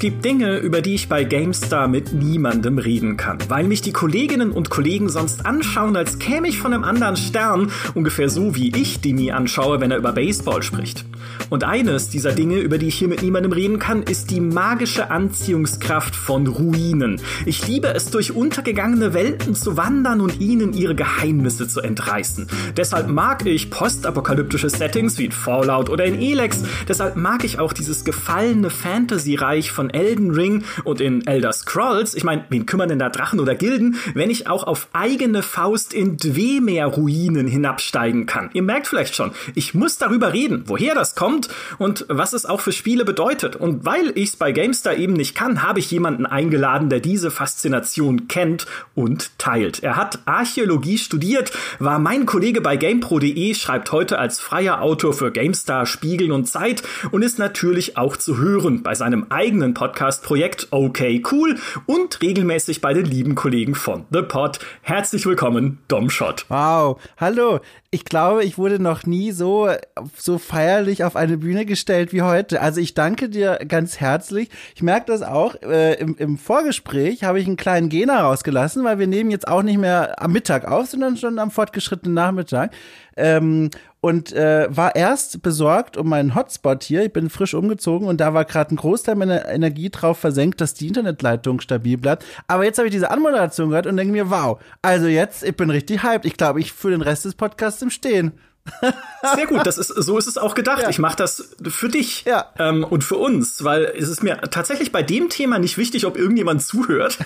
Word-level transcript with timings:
gibt 0.00 0.24
Dinge, 0.24 0.56
über 0.56 0.80
die 0.80 0.94
ich 0.94 1.08
bei 1.08 1.24
GameStar 1.24 1.86
mit 1.86 2.14
niemandem 2.14 2.78
reden 2.78 3.18
kann, 3.18 3.38
weil 3.48 3.64
mich 3.64 3.82
die 3.82 3.92
Kolleginnen 3.92 4.50
und 4.50 4.70
Kollegen 4.70 5.10
sonst 5.10 5.44
anschauen, 5.44 5.94
als 5.94 6.18
käme 6.18 6.48
ich 6.48 6.58
von 6.58 6.72
einem 6.72 6.84
anderen 6.84 7.16
Stern, 7.16 7.70
ungefähr 7.94 8.30
so 8.30 8.54
wie 8.56 8.74
ich 8.74 9.00
Demi 9.00 9.30
anschaue, 9.30 9.80
wenn 9.80 9.90
er 9.90 9.98
über 9.98 10.12
Baseball 10.12 10.62
spricht. 10.62 11.04
Und 11.48 11.64
eines 11.64 12.08
dieser 12.08 12.32
Dinge, 12.32 12.58
über 12.58 12.78
die 12.78 12.88
ich 12.88 12.96
hier 12.96 13.08
mit 13.08 13.22
niemandem 13.22 13.52
reden 13.52 13.78
kann, 13.78 14.02
ist 14.02 14.30
die 14.30 14.40
magische 14.40 15.10
Anziehungskraft 15.10 16.14
von 16.14 16.46
Ruinen. 16.46 17.20
Ich 17.46 17.66
liebe 17.66 17.88
es, 17.94 18.10
durch 18.10 18.32
untergegangene 18.32 19.14
Welten 19.14 19.54
zu 19.54 19.76
wandern 19.76 20.20
und 20.20 20.40
ihnen 20.40 20.72
ihre 20.72 20.94
Geheimnisse 20.94 21.66
zu 21.66 21.80
entreißen. 21.80 22.46
Deshalb 22.76 23.08
mag 23.08 23.46
ich 23.46 23.70
postapokalyptische 23.70 24.70
Settings 24.70 25.18
wie 25.18 25.24
in 25.26 25.32
Fallout 25.32 25.88
oder 25.88 26.04
in 26.04 26.20
Elex. 26.20 26.62
Deshalb 26.88 27.16
mag 27.16 27.44
ich 27.44 27.58
auch 27.58 27.72
dieses 27.72 28.04
gefallene 28.04 28.70
Fantasy-Reich 28.70 29.72
von 29.72 29.90
Elden 29.90 30.32
Ring 30.32 30.64
und 30.84 31.00
in 31.00 31.26
Elder 31.26 31.52
Scrolls. 31.52 32.14
Ich 32.14 32.24
meine, 32.24 32.44
wen 32.50 32.66
kümmern 32.66 32.88
denn 32.88 32.98
da 32.98 33.08
Drachen 33.08 33.40
oder 33.40 33.54
Gilden, 33.54 33.96
wenn 34.14 34.30
ich 34.30 34.48
auch 34.48 34.64
auf 34.64 34.88
eigene 34.92 35.42
Faust 35.42 35.94
in 35.94 36.16
Dwemer-Ruinen 36.16 37.46
hinabsteigen 37.46 38.26
kann? 38.26 38.50
Ihr 38.52 38.62
merkt 38.62 38.86
vielleicht 38.86 39.14
schon, 39.14 39.32
ich 39.54 39.74
muss 39.74 39.98
darüber 39.98 40.32
reden, 40.32 40.64
woher 40.66 40.94
das 40.94 41.14
kommt 41.14 41.29
und 41.78 42.06
was 42.08 42.32
es 42.32 42.46
auch 42.46 42.60
für 42.60 42.72
Spiele 42.72 43.04
bedeutet. 43.04 43.56
Und 43.56 43.84
weil 43.84 44.12
ich 44.14 44.30
es 44.30 44.36
bei 44.36 44.52
GameStar 44.52 44.96
eben 44.96 45.14
nicht 45.14 45.34
kann, 45.34 45.62
habe 45.62 45.78
ich 45.78 45.90
jemanden 45.90 46.26
eingeladen, 46.26 46.90
der 46.90 47.00
diese 47.00 47.30
Faszination 47.30 48.28
kennt 48.28 48.66
und 48.94 49.38
teilt. 49.38 49.82
Er 49.82 49.96
hat 49.96 50.20
Archäologie 50.26 50.98
studiert, 50.98 51.52
war 51.78 51.98
mein 51.98 52.26
Kollege 52.26 52.60
bei 52.60 52.76
GamePro.de, 52.76 53.54
schreibt 53.54 53.92
heute 53.92 54.18
als 54.18 54.40
freier 54.40 54.82
Autor 54.82 55.12
für 55.12 55.30
GameStar, 55.30 55.86
Spiegel 55.86 56.32
und 56.32 56.46
Zeit 56.46 56.82
und 57.10 57.22
ist 57.22 57.38
natürlich 57.38 57.96
auch 57.96 58.16
zu 58.16 58.38
hören 58.38 58.82
bei 58.82 58.94
seinem 58.94 59.26
eigenen 59.30 59.74
Podcast-Projekt 59.74 60.68
Okay 60.70 61.22
Cool 61.30 61.56
und 61.86 62.20
regelmäßig 62.22 62.80
bei 62.80 62.94
den 62.94 63.04
lieben 63.04 63.34
Kollegen 63.34 63.74
von 63.74 64.04
The 64.10 64.22
Pod. 64.22 64.58
Herzlich 64.82 65.26
willkommen, 65.26 65.78
Domshot. 65.88 66.46
Wow, 66.48 67.00
hallo. 67.18 67.60
Ich 67.92 68.04
glaube, 68.04 68.44
ich 68.44 68.56
wurde 68.56 68.80
noch 68.80 69.04
nie 69.04 69.32
so, 69.32 69.68
so 70.16 70.38
feierlich 70.38 71.02
auf 71.02 71.16
eine 71.16 71.38
Bühne 71.38 71.66
gestellt 71.66 72.12
wie 72.12 72.22
heute. 72.22 72.60
Also 72.60 72.80
ich 72.80 72.94
danke 72.94 73.28
dir 73.28 73.58
ganz 73.66 73.98
herzlich. 73.98 74.48
Ich 74.76 74.82
merke 74.82 75.06
das 75.06 75.22
auch. 75.22 75.56
Äh, 75.62 75.94
im, 75.94 76.14
Im 76.16 76.38
Vorgespräch 76.38 77.24
habe 77.24 77.40
ich 77.40 77.48
einen 77.48 77.56
kleinen 77.56 77.88
Gena 77.88 78.20
rausgelassen, 78.20 78.84
weil 78.84 79.00
wir 79.00 79.08
nehmen 79.08 79.32
jetzt 79.32 79.48
auch 79.48 79.64
nicht 79.64 79.78
mehr 79.78 80.22
am 80.22 80.30
Mittag 80.30 80.66
auf, 80.66 80.86
sondern 80.86 81.16
schon 81.16 81.40
am 81.40 81.50
fortgeschrittenen 81.50 82.14
Nachmittag. 82.14 82.72
Ähm, 83.16 83.70
und 84.00 84.32
äh, 84.32 84.66
war 84.74 84.96
erst 84.96 85.42
besorgt 85.42 85.96
um 85.96 86.08
meinen 86.08 86.34
Hotspot 86.34 86.82
hier. 86.82 87.04
Ich 87.04 87.12
bin 87.12 87.28
frisch 87.28 87.52
umgezogen 87.52 88.08
und 88.08 88.20
da 88.20 88.32
war 88.32 88.46
gerade 88.46 88.74
ein 88.74 88.76
Großteil 88.76 89.14
meiner 89.14 89.46
Energie 89.48 89.90
drauf 89.90 90.18
versenkt, 90.18 90.60
dass 90.60 90.74
die 90.74 90.88
Internetleitung 90.88 91.60
stabil 91.60 91.98
bleibt. 91.98 92.24
Aber 92.48 92.64
jetzt 92.64 92.78
habe 92.78 92.88
ich 92.88 92.92
diese 92.92 93.10
Anmoderation 93.10 93.68
gehört 93.68 93.86
und 93.86 93.96
denke 93.96 94.12
mir, 94.12 94.30
wow, 94.30 94.58
also 94.80 95.06
jetzt, 95.06 95.42
ich 95.42 95.54
bin 95.54 95.68
richtig 95.70 96.02
hyped. 96.02 96.24
Ich 96.24 96.36
glaube, 96.36 96.60
ich 96.60 96.72
für 96.72 96.90
den 96.90 97.02
Rest 97.02 97.26
des 97.26 97.34
Podcasts 97.34 97.82
im 97.82 97.90
Stehen. 97.90 98.32
Sehr 99.34 99.46
gut, 99.46 99.66
das 99.66 99.78
ist, 99.78 99.88
so 99.88 100.18
ist 100.18 100.26
es 100.26 100.38
auch 100.38 100.54
gedacht. 100.54 100.82
Ja. 100.82 100.88
Ich 100.88 100.98
mache 100.98 101.16
das 101.16 101.50
für 101.68 101.88
dich 101.88 102.24
ja. 102.24 102.46
ähm, 102.58 102.84
und 102.84 103.04
für 103.04 103.16
uns, 103.16 103.64
weil 103.64 103.84
es 103.96 104.08
ist 104.08 104.22
mir 104.22 104.40
tatsächlich 104.50 104.92
bei 104.92 105.02
dem 105.02 105.28
Thema 105.28 105.58
nicht 105.58 105.78
wichtig, 105.78 106.06
ob 106.06 106.16
irgendjemand 106.16 106.62
zuhört. 106.62 107.18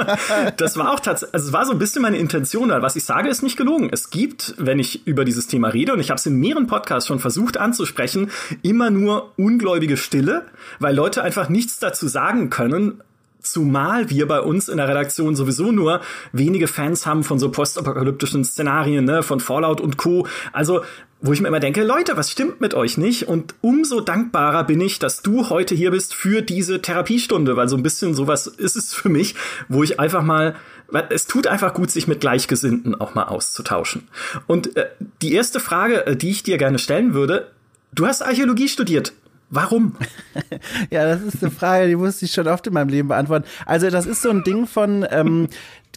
das 0.56 0.76
war 0.76 0.92
auch 0.92 1.00
tatsächlich, 1.00 1.34
also 1.34 1.48
es 1.48 1.52
war 1.52 1.66
so 1.66 1.72
ein 1.72 1.78
bisschen 1.78 2.02
meine 2.02 2.18
Intention, 2.18 2.70
weil 2.70 2.82
was 2.82 2.96
ich 2.96 3.04
sage, 3.04 3.28
ist 3.28 3.42
nicht 3.42 3.56
gelogen. 3.56 3.90
Es 3.92 4.10
gibt, 4.10 4.54
wenn 4.58 4.78
ich 4.78 5.06
über 5.06 5.24
dieses 5.24 5.46
Thema 5.46 5.68
rede, 5.68 5.92
und 5.92 6.00
ich 6.00 6.10
habe 6.10 6.18
es 6.18 6.26
in 6.26 6.36
mehreren 6.36 6.66
Podcasts 6.66 7.06
schon 7.06 7.18
versucht 7.18 7.56
anzusprechen, 7.56 8.30
immer 8.62 8.90
nur 8.90 9.32
ungläubige 9.36 9.96
Stille, 9.96 10.46
weil 10.78 10.94
Leute 10.94 11.22
einfach 11.22 11.48
nichts 11.48 11.78
dazu 11.78 12.08
sagen 12.08 12.50
können, 12.50 13.02
Zumal 13.52 14.10
wir 14.10 14.26
bei 14.26 14.40
uns 14.40 14.68
in 14.68 14.76
der 14.76 14.88
Redaktion 14.88 15.36
sowieso 15.36 15.72
nur 15.72 16.00
wenige 16.32 16.68
Fans 16.68 17.06
haben 17.06 17.24
von 17.24 17.38
so 17.38 17.50
postapokalyptischen 17.50 18.44
Szenarien, 18.44 19.04
ne, 19.04 19.22
von 19.22 19.40
Fallout 19.40 19.80
und 19.80 19.96
Co. 19.96 20.26
Also, 20.52 20.82
wo 21.20 21.32
ich 21.32 21.40
mir 21.40 21.48
immer 21.48 21.60
denke, 21.60 21.82
Leute, 21.82 22.16
was 22.16 22.30
stimmt 22.30 22.60
mit 22.60 22.74
euch 22.74 22.98
nicht? 22.98 23.26
Und 23.26 23.54
umso 23.62 24.00
dankbarer 24.00 24.64
bin 24.64 24.80
ich, 24.80 24.98
dass 24.98 25.22
du 25.22 25.48
heute 25.48 25.74
hier 25.74 25.90
bist 25.90 26.14
für 26.14 26.42
diese 26.42 26.82
Therapiestunde, 26.82 27.56
weil 27.56 27.68
so 27.68 27.76
ein 27.76 27.82
bisschen 27.82 28.14
sowas 28.14 28.46
ist 28.46 28.76
es 28.76 28.92
für 28.92 29.08
mich, 29.08 29.34
wo 29.68 29.82
ich 29.82 29.98
einfach 29.98 30.22
mal 30.22 30.54
es 31.10 31.26
tut 31.26 31.46
einfach 31.46 31.74
gut, 31.74 31.90
sich 31.90 32.06
mit 32.06 32.20
Gleichgesinnten 32.20 32.94
auch 32.94 33.14
mal 33.14 33.24
auszutauschen. 33.24 34.08
Und 34.46 34.76
äh, 34.76 34.86
die 35.22 35.32
erste 35.32 35.60
Frage, 35.60 36.06
äh, 36.06 36.16
die 36.16 36.30
ich 36.30 36.42
dir 36.42 36.58
gerne 36.58 36.78
stellen 36.78 37.14
würde, 37.14 37.50
du 37.92 38.06
hast 38.06 38.22
Archäologie 38.22 38.68
studiert. 38.68 39.12
Warum? 39.48 39.96
ja, 40.90 41.04
das 41.04 41.22
ist 41.22 41.42
eine 41.42 41.52
Frage, 41.52 41.86
die 41.86 41.96
musste 41.96 42.24
ich 42.24 42.32
schon 42.32 42.48
oft 42.48 42.66
in 42.66 42.72
meinem 42.72 42.88
Leben 42.88 43.08
beantworten. 43.08 43.46
Also 43.64 43.90
das 43.90 44.06
ist 44.06 44.22
so 44.22 44.30
ein 44.30 44.42
Ding 44.42 44.66
von, 44.66 45.06
ähm, 45.10 45.48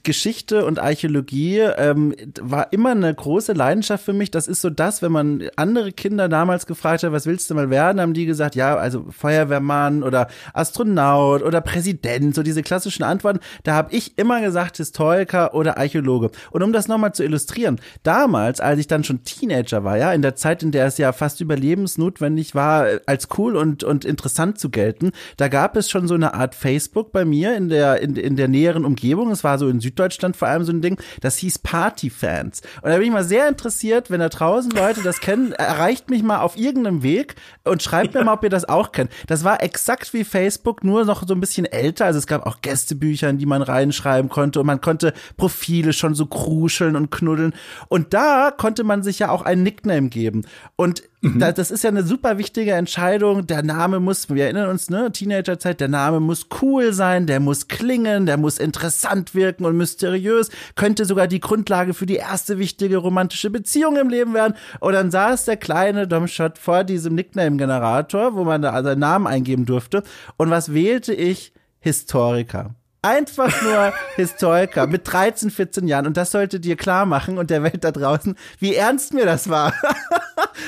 Geschichte 0.04 0.66
und 0.66 0.80
Archäologie 0.80 1.60
ähm, 1.60 2.16
war 2.40 2.72
immer 2.72 2.92
eine 2.92 3.14
große 3.14 3.54
Leidenschaft 3.54 4.04
für 4.06 4.14
mich. 4.14 4.32
Das 4.32 4.48
ist 4.48 4.62
so 4.62 4.70
das, 4.70 5.02
wenn 5.02 5.12
man 5.12 5.50
andere 5.56 5.92
Kinder 5.92 6.30
damals 6.30 6.66
gefragt 6.66 7.04
hat, 7.04 7.12
was 7.12 7.26
willst 7.26 7.50
du 7.50 7.56
mal 7.56 7.70
werden, 7.70 8.02
haben 8.02 8.14
die 8.14 8.26
gesagt, 8.26 8.56
ja, 8.56 8.76
also 8.78 9.06
Feuerwehrmann 9.10 10.04
oder 10.04 10.28
Astronaut 10.54 11.44
oder 11.44 11.62
Präsident, 11.62 12.36
so 12.36 12.44
diese 12.44 12.64
klassischen 12.64 13.04
Antworten. 13.04 13.40
Da 13.64 13.74
habe 13.74 13.94
ich 13.94 14.18
immer 14.18 14.42
gesagt, 14.42 14.78
Historiker 14.78 15.54
oder 15.54 15.78
Archäologe. 15.78 16.32
Und 16.52 16.64
um 16.64 16.74
das 16.74 16.88
nochmal 16.88 17.14
zu 17.14 17.24
illustrieren, 17.24 17.80
damals, 18.04 18.60
als 18.60 18.80
ich 18.80 18.88
dann 18.88 19.04
schon 19.04 19.24
Teenager 19.24 19.84
war, 19.84 19.98
ja, 19.98 20.14
in 20.14 20.22
der 20.22 20.36
Zeit, 20.36 20.64
in 20.64 20.72
der 20.72 20.86
es 20.86 20.98
ja 20.98 21.12
fast 21.12 21.42
überlebensnotwendig 21.42 22.56
war, 22.56 22.88
als 23.06 23.28
cool 23.38 23.56
und, 23.56 23.84
und 23.84 24.06
interessant 24.06 24.60
zu 24.60 24.70
gelten, 24.70 25.12
da 25.38 25.48
gab 25.48 25.76
es 25.76 25.90
schon 25.90 26.08
so 26.08 26.14
eine 26.14 26.34
Art 26.34 26.56
Facebook 26.56 27.12
bei 27.12 27.26
mir 27.26 27.56
in 27.56 27.70
der, 27.70 28.02
in, 28.02 28.16
in 28.16 28.36
der 28.36 28.48
näheren 28.48 28.86
Umgebung. 28.86 29.32
Es 29.32 29.44
war 29.44 29.58
so 29.58 29.68
in 29.68 29.80
Süddeutschland 29.90 30.38
vor 30.38 30.48
allem 30.48 30.64
so 30.64 30.72
ein 30.72 30.82
Ding, 30.82 31.00
das 31.22 31.38
hieß 31.38 31.60
Partyfans. 31.60 32.62
Und 32.82 32.90
da 32.90 32.98
bin 32.98 33.08
ich 33.08 33.12
mal 33.12 33.24
sehr 33.24 33.48
interessiert, 33.48 34.12
wenn 34.12 34.20
da 34.20 34.30
draußen 34.30 34.72
Leute 34.72 35.02
das 35.02 35.20
kennen, 35.20 35.52
erreicht 35.54 36.10
mich 36.10 36.24
mal 36.24 36.40
auf 36.40 36.58
irgendeinem 36.58 37.04
Weg 37.04 37.36
und 37.64 37.82
schreibt 37.82 38.14
mir 38.14 38.24
mal, 38.24 38.34
ob 38.34 38.44
ihr 38.44 38.50
das 38.50 38.68
auch 38.68 38.92
kennt. 38.92 39.12
Das 39.28 39.44
war 39.44 39.64
exakt 39.64 40.14
wie 40.14 40.24
Facebook, 40.24 40.84
nur 40.84 41.06
noch 41.06 41.28
so 41.28 41.34
ein 41.34 41.40
bisschen 41.40 41.66
älter. 41.66 42.06
Also 42.06 42.20
es 42.20 42.28
gab 42.28 42.46
auch 42.46 42.62
Gästebücher, 42.62 43.30
in 43.30 43.38
die 43.38 43.46
man 43.46 43.62
reinschreiben 43.62 44.30
konnte 44.30 44.60
und 44.60 44.66
man 44.66 44.82
konnte 44.82 45.14
Profile 45.38 45.94
schon 45.94 46.16
so 46.16 46.26
kruscheln 46.26 46.96
und 46.96 47.10
knuddeln. 47.12 47.54
Und 47.88 48.14
da 48.14 48.52
konnte 48.52 48.84
man 48.84 49.04
sich 49.04 49.20
ja 49.20 49.30
auch 49.30 49.42
ein 49.42 49.64
Nickname 49.64 50.10
geben. 50.10 50.46
Und 50.76 51.04
Mhm. 51.22 51.40
Das 51.40 51.70
ist 51.70 51.84
ja 51.84 51.90
eine 51.90 52.04
super 52.04 52.38
wichtige 52.38 52.72
Entscheidung. 52.72 53.46
Der 53.46 53.62
Name 53.62 54.00
muss, 54.00 54.30
wir 54.30 54.46
erinnern 54.46 54.70
uns, 54.70 54.90
ne, 54.90 55.12
Teenagerzeit, 55.12 55.82
der 55.82 55.90
Name 55.90 56.22
muss 56.22 56.48
cool 56.62 56.94
sein, 56.94 57.28
der 57.28 57.42
muss 57.42 57.68
klingen, 57.68 58.26
der 58.26 58.38
muss 58.38 58.58
interessant 58.58 59.36
wirken 59.36 59.66
und 59.66 59.76
mysteriös, 59.80 60.50
könnte 60.76 61.06
sogar 61.06 61.28
die 61.28 61.40
Grundlage 61.40 61.94
für 61.96 62.06
die 62.06 62.18
erste 62.18 62.60
wichtige 62.60 62.98
romantische 62.98 63.50
Beziehung 63.50 63.98
im 63.98 64.10
Leben 64.10 64.34
werden. 64.36 64.56
Und 64.80 64.94
dann 64.94 65.10
saß 65.10 65.46
der 65.46 65.58
kleine 65.58 66.08
Domshot 66.08 66.60
vor 66.60 66.84
diesem 66.84 67.16
Nickname-Generator, 67.16 68.36
wo 68.36 68.44
man 68.44 68.62
da 68.62 68.82
seinen 68.84 69.00
Namen 69.00 69.28
eingeben 69.28 69.66
durfte. 69.66 70.04
Und 70.38 70.50
was 70.50 70.74
wählte 70.74 71.14
ich? 71.14 71.54
Historiker. 71.80 72.76
Einfach 73.02 73.62
nur 73.62 73.94
Historiker 74.16 74.86
mit 74.88 75.12
13, 75.12 75.50
14 75.52 75.88
Jahren. 75.88 76.06
Und 76.06 76.18
das 76.18 76.32
sollte 76.32 76.60
dir 76.60 76.76
klar 76.76 77.06
machen 77.06 77.38
und 77.38 77.50
der 77.50 77.64
Welt 77.64 77.84
da 77.84 77.92
draußen, 77.92 78.36
wie 78.60 78.76
ernst 78.76 79.14
mir 79.14 79.26
das 79.26 79.50
war. 79.50 79.74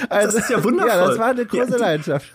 also, 0.10 0.38
das 0.38 0.46
ist 0.46 0.50
ja 0.50 0.64
wundervoll. 0.64 0.90
Ja, 0.98 1.08
das 1.08 1.20
war 1.20 1.28
eine 1.32 1.46
große 1.46 1.72
ja, 1.72 1.78
Leidenschaft. 1.78 2.34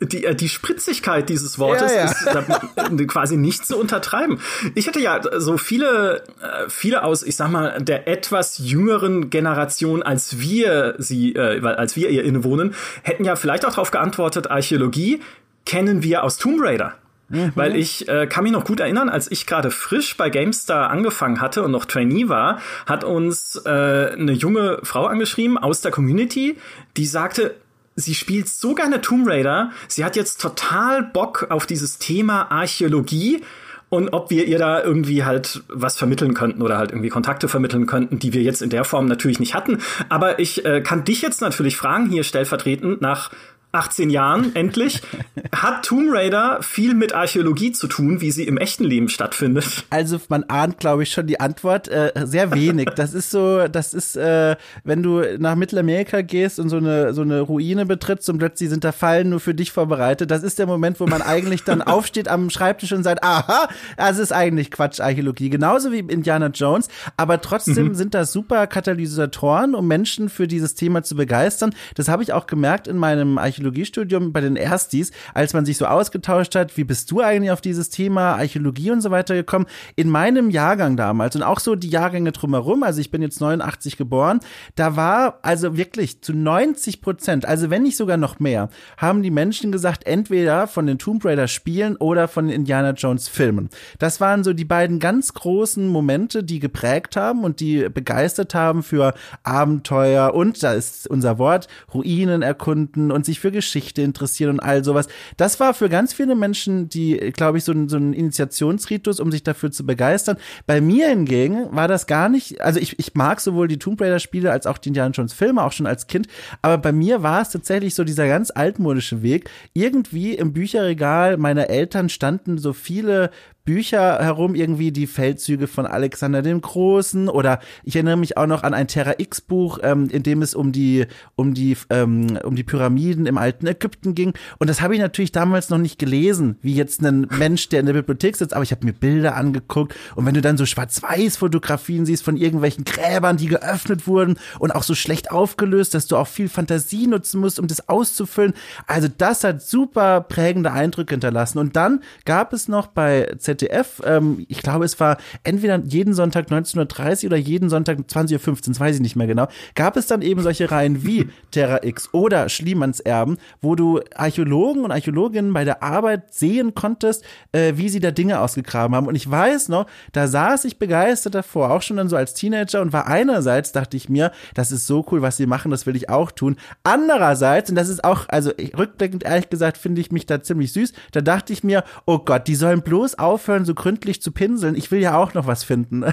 Die, 0.00 0.24
äh, 0.24 0.34
die 0.34 0.50
Spritzigkeit 0.50 1.30
dieses 1.30 1.58
Wortes 1.58 1.90
ja, 1.90 2.04
ja. 2.04 2.40
ist 2.40 3.08
quasi 3.08 3.38
nicht 3.38 3.64
zu 3.64 3.78
untertreiben. 3.78 4.40
Ich 4.74 4.88
hatte 4.88 5.00
ja 5.00 5.20
so 5.38 5.56
viele, 5.56 6.24
äh, 6.42 6.68
viele 6.68 7.02
aus, 7.02 7.22
ich 7.22 7.36
sag 7.36 7.50
mal, 7.50 7.80
der 7.80 8.06
etwas 8.06 8.58
jüngeren 8.58 9.30
Generation, 9.30 10.02
als 10.02 10.38
wir 10.38 10.96
sie, 10.98 11.34
äh, 11.34 11.64
als 11.64 11.96
wir 11.96 12.10
ihr 12.10 12.24
innewohnen, 12.24 12.74
hätten 13.02 13.24
ja 13.24 13.36
vielleicht 13.36 13.64
auch 13.64 13.70
darauf 13.70 13.90
geantwortet, 13.90 14.50
Archäologie 14.50 15.22
kennen 15.64 16.02
wir 16.02 16.24
aus 16.24 16.36
Tomb 16.36 16.60
Raider. 16.62 16.94
Mhm. 17.28 17.52
Weil 17.54 17.74
ich 17.74 18.08
äh, 18.08 18.26
kann 18.26 18.44
mich 18.44 18.52
noch 18.52 18.64
gut 18.64 18.80
erinnern, 18.80 19.08
als 19.08 19.30
ich 19.30 19.46
gerade 19.46 19.70
frisch 19.70 20.16
bei 20.16 20.30
GameStar 20.30 20.90
angefangen 20.90 21.40
hatte 21.40 21.62
und 21.62 21.72
noch 21.72 21.84
Trainee 21.84 22.28
war, 22.28 22.60
hat 22.86 23.02
uns 23.02 23.60
äh, 23.64 23.68
eine 23.68 24.32
junge 24.32 24.78
Frau 24.82 25.06
angeschrieben 25.06 25.58
aus 25.58 25.80
der 25.80 25.90
Community, 25.90 26.56
die 26.96 27.06
sagte, 27.06 27.54
sie 27.96 28.14
spielt 28.14 28.48
so 28.48 28.74
gerne 28.74 29.00
Tomb 29.00 29.26
Raider, 29.26 29.72
sie 29.88 30.04
hat 30.04 30.14
jetzt 30.14 30.40
total 30.40 31.02
Bock 31.02 31.46
auf 31.50 31.66
dieses 31.66 31.98
Thema 31.98 32.50
Archäologie 32.52 33.42
und 33.88 34.10
ob 34.12 34.30
wir 34.30 34.46
ihr 34.46 34.58
da 34.58 34.82
irgendwie 34.82 35.24
halt 35.24 35.62
was 35.68 35.96
vermitteln 35.96 36.34
könnten 36.34 36.60
oder 36.62 36.76
halt 36.76 36.90
irgendwie 36.90 37.08
Kontakte 37.08 37.48
vermitteln 37.48 37.86
könnten, 37.86 38.18
die 38.18 38.32
wir 38.32 38.42
jetzt 38.42 38.60
in 38.60 38.70
der 38.70 38.84
Form 38.84 39.06
natürlich 39.06 39.40
nicht 39.40 39.54
hatten. 39.54 39.78
Aber 40.08 40.38
ich 40.38 40.64
äh, 40.64 40.80
kann 40.80 41.04
dich 41.04 41.22
jetzt 41.22 41.40
natürlich 41.40 41.76
fragen, 41.76 42.08
hier 42.08 42.24
stellvertretend 42.24 43.00
nach 43.00 43.30
18 43.76 44.10
Jahren, 44.10 44.54
endlich, 44.54 45.02
hat 45.52 45.84
Tomb 45.84 46.12
Raider 46.12 46.58
viel 46.62 46.94
mit 46.94 47.14
Archäologie 47.14 47.72
zu 47.72 47.86
tun, 47.86 48.20
wie 48.20 48.30
sie 48.30 48.44
im 48.44 48.56
echten 48.56 48.84
Leben 48.84 49.08
stattfindet? 49.08 49.84
Also 49.90 50.18
man 50.28 50.44
ahnt, 50.44 50.78
glaube 50.78 51.02
ich, 51.02 51.10
schon 51.10 51.26
die 51.26 51.40
Antwort. 51.40 51.88
Äh, 51.88 52.12
sehr 52.24 52.52
wenig. 52.52 52.90
Das 52.96 53.14
ist 53.14 53.30
so, 53.30 53.68
das 53.68 53.94
ist, 53.94 54.16
äh, 54.16 54.56
wenn 54.84 55.02
du 55.02 55.22
nach 55.38 55.54
Mittelamerika 55.54 56.22
gehst 56.22 56.58
und 56.58 56.68
so 56.68 56.78
eine, 56.78 57.12
so 57.14 57.22
eine 57.22 57.40
Ruine 57.40 57.86
betrittst 57.86 58.28
und 58.30 58.38
plötzlich 58.38 58.70
sind 58.70 58.84
da 58.84 58.92
Fallen 58.92 59.28
nur 59.28 59.40
für 59.40 59.54
dich 59.54 59.72
vorbereitet. 59.72 60.30
Das 60.30 60.42
ist 60.42 60.58
der 60.58 60.66
Moment, 60.66 61.00
wo 61.00 61.06
man 61.06 61.22
eigentlich 61.22 61.64
dann 61.64 61.82
aufsteht 61.82 62.28
am 62.28 62.50
Schreibtisch 62.50 62.92
und 62.92 63.02
sagt, 63.02 63.22
aha, 63.22 63.68
das 63.96 64.18
ist 64.18 64.32
eigentlich 64.32 64.70
Quatsch, 64.70 65.00
Archäologie. 65.00 65.50
Genauso 65.50 65.92
wie 65.92 65.98
Indiana 65.98 66.48
Jones. 66.48 66.88
Aber 67.16 67.40
trotzdem 67.40 67.88
mhm. 67.88 67.94
sind 67.94 68.14
das 68.14 68.32
super 68.32 68.66
Katalysatoren, 68.66 69.74
um 69.74 69.86
Menschen 69.86 70.28
für 70.28 70.48
dieses 70.48 70.74
Thema 70.74 71.02
zu 71.02 71.16
begeistern. 71.16 71.74
Das 71.94 72.08
habe 72.08 72.22
ich 72.22 72.32
auch 72.32 72.46
gemerkt 72.46 72.88
in 72.88 72.96
meinem 72.96 73.38
Archäologiestudium 73.66 74.32
bei 74.32 74.40
den 74.40 74.56
Erstis, 74.56 75.12
als 75.34 75.52
man 75.52 75.64
sich 75.64 75.76
so 75.76 75.86
ausgetauscht 75.86 76.54
hat, 76.54 76.76
wie 76.76 76.84
bist 76.84 77.10
du 77.10 77.20
eigentlich 77.20 77.50
auf 77.50 77.60
dieses 77.60 77.90
Thema 77.90 78.36
Archäologie 78.36 78.90
und 78.90 79.00
so 79.00 79.10
weiter 79.10 79.34
gekommen? 79.34 79.66
In 79.96 80.08
meinem 80.08 80.50
Jahrgang 80.50 80.96
damals 80.96 81.36
und 81.36 81.42
auch 81.42 81.60
so 81.60 81.74
die 81.74 81.90
Jahrgänge 81.90 82.32
drumherum, 82.32 82.82
also 82.82 83.00
ich 83.00 83.10
bin 83.10 83.22
jetzt 83.22 83.40
89 83.40 83.96
geboren, 83.96 84.40
da 84.74 84.96
war 84.96 85.38
also 85.42 85.76
wirklich 85.76 86.22
zu 86.22 86.32
90 86.32 87.00
Prozent, 87.00 87.46
also 87.46 87.70
wenn 87.70 87.82
nicht 87.82 87.96
sogar 87.96 88.16
noch 88.16 88.40
mehr, 88.40 88.68
haben 88.96 89.22
die 89.22 89.30
Menschen 89.30 89.72
gesagt, 89.72 90.06
entweder 90.06 90.66
von 90.66 90.86
den 90.86 90.98
Tomb 90.98 91.24
Raider 91.24 91.48
Spielen 91.48 91.96
oder 91.96 92.28
von 92.28 92.46
den 92.46 92.56
Indiana 92.56 92.90
Jones 92.90 93.28
Filmen. 93.28 93.68
Das 93.98 94.20
waren 94.20 94.44
so 94.44 94.52
die 94.52 94.64
beiden 94.64 94.98
ganz 94.98 95.34
großen 95.34 95.88
Momente, 95.88 96.44
die 96.44 96.60
geprägt 96.60 97.16
haben 97.16 97.44
und 97.44 97.60
die 97.60 97.88
begeistert 97.88 98.54
haben 98.54 98.82
für 98.82 99.14
Abenteuer 99.42 100.34
und 100.34 100.62
da 100.62 100.72
ist 100.72 101.08
unser 101.08 101.38
Wort, 101.38 101.68
Ruinen 101.92 102.42
erkunden 102.42 103.10
und 103.10 103.24
sich 103.24 103.40
für 103.40 103.50
Geschichte 103.56 104.02
interessieren 104.02 104.50
und 104.52 104.60
all 104.60 104.84
sowas. 104.84 105.08
Das 105.36 105.58
war 105.58 105.74
für 105.74 105.88
ganz 105.88 106.12
viele 106.12 106.34
Menschen, 106.34 106.88
die, 106.88 107.16
glaube 107.34 107.58
ich, 107.58 107.64
so 107.64 107.74
so 107.88 107.96
ein 107.96 108.12
Initiationsritus, 108.12 109.20
um 109.20 109.32
sich 109.32 109.42
dafür 109.42 109.70
zu 109.70 109.84
begeistern. 109.84 110.36
Bei 110.66 110.80
mir 110.80 111.08
hingegen 111.08 111.74
war 111.74 111.88
das 111.88 112.06
gar 112.06 112.28
nicht, 112.28 112.60
also 112.60 112.78
ich, 112.78 112.98
ich 112.98 113.14
mag 113.14 113.40
sowohl 113.40 113.68
die 113.68 113.78
Tomb 113.78 114.00
Raider 114.00 114.20
Spiele 114.20 114.52
als 114.52 114.66
auch 114.66 114.78
die 114.78 114.88
Indiana 114.88 115.10
Jones 115.10 115.32
Filme, 115.32 115.62
auch 115.62 115.72
schon 115.72 115.86
als 115.86 116.06
Kind, 116.06 116.28
aber 116.62 116.78
bei 116.78 116.92
mir 116.92 117.22
war 117.22 117.42
es 117.42 117.50
tatsächlich 117.50 117.94
so 117.94 118.04
dieser 118.04 118.28
ganz 118.28 118.50
altmodische 118.50 119.22
Weg. 119.22 119.50
Irgendwie 119.72 120.34
im 120.34 120.52
Bücherregal 120.52 121.36
meiner 121.36 121.68
Eltern 121.68 122.08
standen 122.08 122.58
so 122.58 122.72
viele 122.72 123.30
Bücher 123.66 124.20
herum, 124.20 124.54
irgendwie 124.54 124.92
die 124.92 125.08
Feldzüge 125.08 125.66
von 125.66 125.86
Alexander 125.86 126.40
dem 126.40 126.60
Großen 126.60 127.28
oder 127.28 127.58
ich 127.82 127.96
erinnere 127.96 128.16
mich 128.16 128.36
auch 128.36 128.46
noch 128.46 128.62
an 128.62 128.72
ein 128.72 128.86
Terra 128.86 129.14
X 129.18 129.40
Buch, 129.40 129.80
ähm, 129.82 130.08
in 130.08 130.22
dem 130.22 130.40
es 130.40 130.54
um 130.54 130.70
die 130.70 131.06
um 131.34 131.52
die 131.52 131.76
ähm, 131.90 132.38
um 132.44 132.54
die 132.54 132.62
Pyramiden 132.62 133.26
im 133.26 133.36
alten 133.36 133.66
Ägypten 133.66 134.14
ging. 134.14 134.34
Und 134.58 134.70
das 134.70 134.80
habe 134.80 134.94
ich 134.94 135.00
natürlich 135.00 135.32
damals 135.32 135.68
noch 135.68 135.78
nicht 135.78 135.98
gelesen, 135.98 136.56
wie 136.62 136.74
jetzt 136.76 137.02
ein 137.02 137.26
Mensch, 137.36 137.68
der 137.68 137.80
in 137.80 137.86
der 137.86 137.92
Bibliothek 137.92 138.36
sitzt, 138.36 138.54
aber 138.54 138.62
ich 138.62 138.70
habe 138.70 138.86
mir 138.86 138.92
Bilder 138.92 139.34
angeguckt. 139.34 139.96
Und 140.14 140.24
wenn 140.26 140.34
du 140.34 140.40
dann 140.40 140.56
so 140.56 140.64
schwarz-weiß 140.64 141.36
Fotografien 141.36 142.06
siehst 142.06 142.22
von 142.22 142.36
irgendwelchen 142.36 142.84
Gräbern, 142.84 143.36
die 143.36 143.48
geöffnet 143.48 144.06
wurden 144.06 144.38
und 144.60 144.76
auch 144.76 144.84
so 144.84 144.94
schlecht 144.94 145.32
aufgelöst, 145.32 145.92
dass 145.92 146.06
du 146.06 146.16
auch 146.16 146.28
viel 146.28 146.48
Fantasie 146.48 147.08
nutzen 147.08 147.40
musst, 147.40 147.58
um 147.58 147.66
das 147.66 147.88
auszufüllen. 147.88 148.54
Also 148.86 149.08
das 149.08 149.42
hat 149.42 149.60
super 149.60 150.20
prägende 150.20 150.70
Eindrücke 150.70 151.14
hinterlassen. 151.14 151.58
Und 151.58 151.74
dann 151.74 152.02
gab 152.24 152.52
es 152.52 152.68
noch 152.68 152.86
bei 152.86 153.34
Z 153.38 153.55
ZDF. 153.56 154.02
Ähm, 154.04 154.44
ich 154.48 154.62
glaube, 154.62 154.84
es 154.84 154.98
war 155.00 155.18
entweder 155.44 155.78
jeden 155.78 156.14
Sonntag 156.14 156.48
19.30 156.48 157.26
oder 157.26 157.36
jeden 157.36 157.68
Sonntag 157.68 157.98
20.15 157.98 158.48
Uhr, 158.48 158.56
das 158.66 158.80
weiß 158.80 158.96
ich 158.96 159.02
nicht 159.02 159.16
mehr 159.16 159.26
genau. 159.26 159.48
Gab 159.74 159.96
es 159.96 160.06
dann 160.06 160.22
eben 160.22 160.42
solche 160.42 160.70
Reihen 160.70 161.04
wie 161.04 161.28
Terra 161.50 161.82
X 161.82 162.10
oder 162.12 162.48
Schliemanns 162.48 163.00
Erben, 163.00 163.38
wo 163.60 163.74
du 163.74 164.00
Archäologen 164.14 164.84
und 164.84 164.92
Archäologinnen 164.92 165.52
bei 165.52 165.64
der 165.64 165.82
Arbeit 165.82 166.32
sehen 166.34 166.74
konntest, 166.74 167.24
äh, 167.52 167.74
wie 167.76 167.88
sie 167.88 168.00
da 168.00 168.10
Dinge 168.10 168.40
ausgegraben 168.40 168.94
haben. 168.94 169.06
Und 169.06 169.14
ich 169.14 169.30
weiß 169.30 169.68
noch, 169.68 169.86
da 170.12 170.26
saß 170.28 170.64
ich 170.64 170.78
begeistert 170.78 171.34
davor, 171.34 171.70
auch 171.70 171.82
schon 171.82 171.96
dann 171.96 172.08
so 172.08 172.16
als 172.16 172.34
Teenager 172.34 172.80
und 172.80 172.92
war 172.92 173.06
einerseits, 173.06 173.72
dachte 173.72 173.96
ich 173.96 174.08
mir, 174.08 174.32
das 174.54 174.72
ist 174.72 174.86
so 174.86 175.04
cool, 175.10 175.22
was 175.22 175.36
sie 175.36 175.46
machen, 175.46 175.70
das 175.70 175.86
will 175.86 175.96
ich 175.96 176.08
auch 176.08 176.30
tun. 176.30 176.56
Andererseits, 176.82 177.70
und 177.70 177.76
das 177.76 177.88
ist 177.88 178.04
auch, 178.04 178.28
also 178.28 178.50
rückblickend 178.76 179.24
ehrlich 179.24 179.48
gesagt, 179.48 179.78
finde 179.78 180.00
ich 180.00 180.10
mich 180.12 180.26
da 180.26 180.42
ziemlich 180.42 180.72
süß, 180.72 180.92
da 181.12 181.20
dachte 181.20 181.52
ich 181.52 181.64
mir, 181.64 181.84
oh 182.04 182.18
Gott, 182.18 182.48
die 182.48 182.54
sollen 182.54 182.82
bloß 182.82 183.18
auf 183.18 183.45
aufhören, 183.46 183.64
so 183.64 183.74
gründlich 183.74 184.20
zu 184.20 184.32
pinseln. 184.32 184.74
Ich 184.74 184.90
will 184.90 185.00
ja 185.00 185.16
auch 185.16 185.34
noch 185.34 185.46
was 185.46 185.62
finden. 185.62 186.04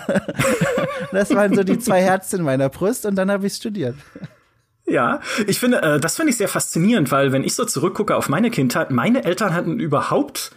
das 1.11 1.33
waren 1.33 1.55
so 1.55 1.63
die 1.63 1.79
zwei 1.79 2.01
Herzen 2.01 2.39
in 2.39 2.45
meiner 2.45 2.69
Brust 2.69 3.05
und 3.05 3.15
dann 3.15 3.31
habe 3.31 3.47
ich 3.47 3.53
studiert. 3.53 3.95
Ja, 4.85 5.21
ich 5.47 5.59
finde, 5.59 5.81
äh, 5.81 5.99
das 5.99 6.15
finde 6.15 6.31
ich 6.31 6.37
sehr 6.37 6.47
faszinierend, 6.47 7.11
weil 7.11 7.31
wenn 7.31 7.43
ich 7.43 7.55
so 7.55 7.65
zurückgucke 7.65 8.15
auf 8.15 8.29
meine 8.29 8.51
Kindheit, 8.51 8.91
meine 8.91 9.23
Eltern 9.23 9.53
hatten 9.53 9.79
überhaupt 9.79 10.51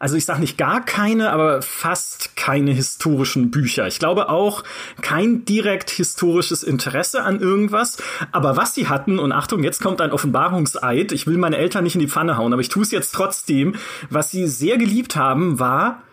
also 0.00 0.14
ich 0.14 0.24
sage 0.24 0.40
nicht 0.40 0.56
gar 0.56 0.84
keine, 0.84 1.32
aber 1.32 1.60
fast 1.60 2.36
keine 2.36 2.70
historischen 2.70 3.50
Bücher. 3.50 3.88
Ich 3.88 3.98
glaube 3.98 4.28
auch 4.28 4.62
kein 5.02 5.44
direkt 5.44 5.90
historisches 5.90 6.62
Interesse 6.62 7.24
an 7.24 7.40
irgendwas. 7.40 7.96
Aber 8.30 8.56
was 8.56 8.76
sie 8.76 8.88
hatten, 8.88 9.18
und 9.18 9.32
Achtung, 9.32 9.64
jetzt 9.64 9.82
kommt 9.82 10.00
ein 10.00 10.12
Offenbarungseid, 10.12 11.10
ich 11.10 11.26
will 11.26 11.36
meine 11.36 11.56
Eltern 11.56 11.82
nicht 11.82 11.96
in 11.96 12.00
die 12.00 12.06
Pfanne 12.06 12.36
hauen, 12.36 12.52
aber 12.52 12.62
ich 12.62 12.68
tue 12.68 12.84
es 12.84 12.92
jetzt 12.92 13.12
trotzdem, 13.12 13.74
was 14.08 14.30
sie 14.30 14.46
sehr 14.46 14.78
geliebt 14.78 15.16
haben, 15.16 15.58
war 15.58 16.04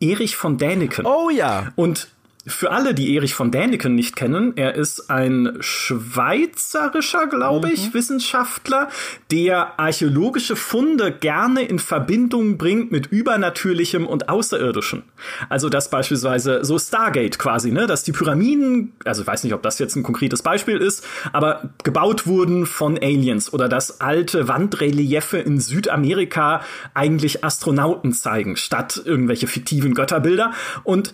Erich 0.00 0.36
von 0.36 0.58
Däniken. 0.58 1.06
Oh 1.06 1.30
ja. 1.30 1.72
Und 1.76 2.08
für 2.48 2.70
alle, 2.70 2.94
die 2.94 3.14
Erich 3.14 3.34
von 3.34 3.50
Däniken 3.50 3.94
nicht 3.94 4.16
kennen, 4.16 4.54
er 4.56 4.74
ist 4.74 5.10
ein 5.10 5.56
schweizerischer, 5.60 7.26
glaube 7.26 7.70
ich, 7.70 7.88
mhm. 7.88 7.94
Wissenschaftler, 7.94 8.88
der 9.30 9.78
archäologische 9.78 10.56
Funde 10.56 11.12
gerne 11.12 11.62
in 11.62 11.78
Verbindung 11.78 12.58
bringt 12.58 12.90
mit 12.90 13.06
Übernatürlichem 13.06 14.06
und 14.06 14.28
Außerirdischem. 14.28 15.02
Also 15.48 15.68
das 15.68 15.90
beispielsweise 15.90 16.64
so 16.64 16.78
Stargate 16.78 17.38
quasi, 17.38 17.70
ne, 17.70 17.86
dass 17.86 18.02
die 18.02 18.12
Pyramiden, 18.12 18.92
also 19.04 19.22
ich 19.22 19.26
weiß 19.28 19.44
nicht, 19.44 19.54
ob 19.54 19.62
das 19.62 19.78
jetzt 19.78 19.96
ein 19.96 20.02
konkretes 20.02 20.42
Beispiel 20.42 20.78
ist, 20.78 21.06
aber 21.32 21.70
gebaut 21.84 22.26
wurden 22.26 22.66
von 22.66 22.96
Aliens 22.98 23.52
oder 23.52 23.68
dass 23.68 24.00
alte 24.00 24.48
Wandreliefe 24.48 25.38
in 25.38 25.60
Südamerika 25.60 26.62
eigentlich 26.94 27.44
Astronauten 27.44 28.12
zeigen, 28.12 28.56
statt 28.56 29.00
irgendwelche 29.04 29.46
fiktiven 29.46 29.94
Götterbilder 29.94 30.52
und 30.84 31.12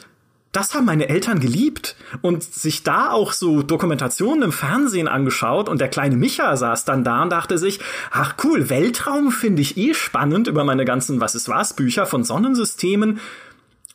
das 0.54 0.72
haben 0.74 0.84
meine 0.84 1.08
Eltern 1.08 1.40
geliebt 1.40 1.96
und 2.22 2.44
sich 2.44 2.84
da 2.84 3.10
auch 3.10 3.32
so 3.32 3.62
Dokumentationen 3.62 4.44
im 4.44 4.52
Fernsehen 4.52 5.08
angeschaut 5.08 5.68
und 5.68 5.80
der 5.80 5.88
kleine 5.88 6.16
Micha 6.16 6.56
saß 6.56 6.84
dann 6.84 7.02
da 7.02 7.22
und 7.22 7.30
dachte 7.30 7.58
sich, 7.58 7.80
ach 8.12 8.36
cool, 8.44 8.70
Weltraum 8.70 9.32
finde 9.32 9.62
ich 9.62 9.76
eh 9.76 9.94
spannend 9.94 10.46
über 10.46 10.62
meine 10.62 10.84
ganzen 10.84 11.20
Was 11.20 11.34
ist 11.34 11.48
was 11.48 11.74
Bücher 11.74 12.06
von 12.06 12.22
Sonnensystemen. 12.22 13.18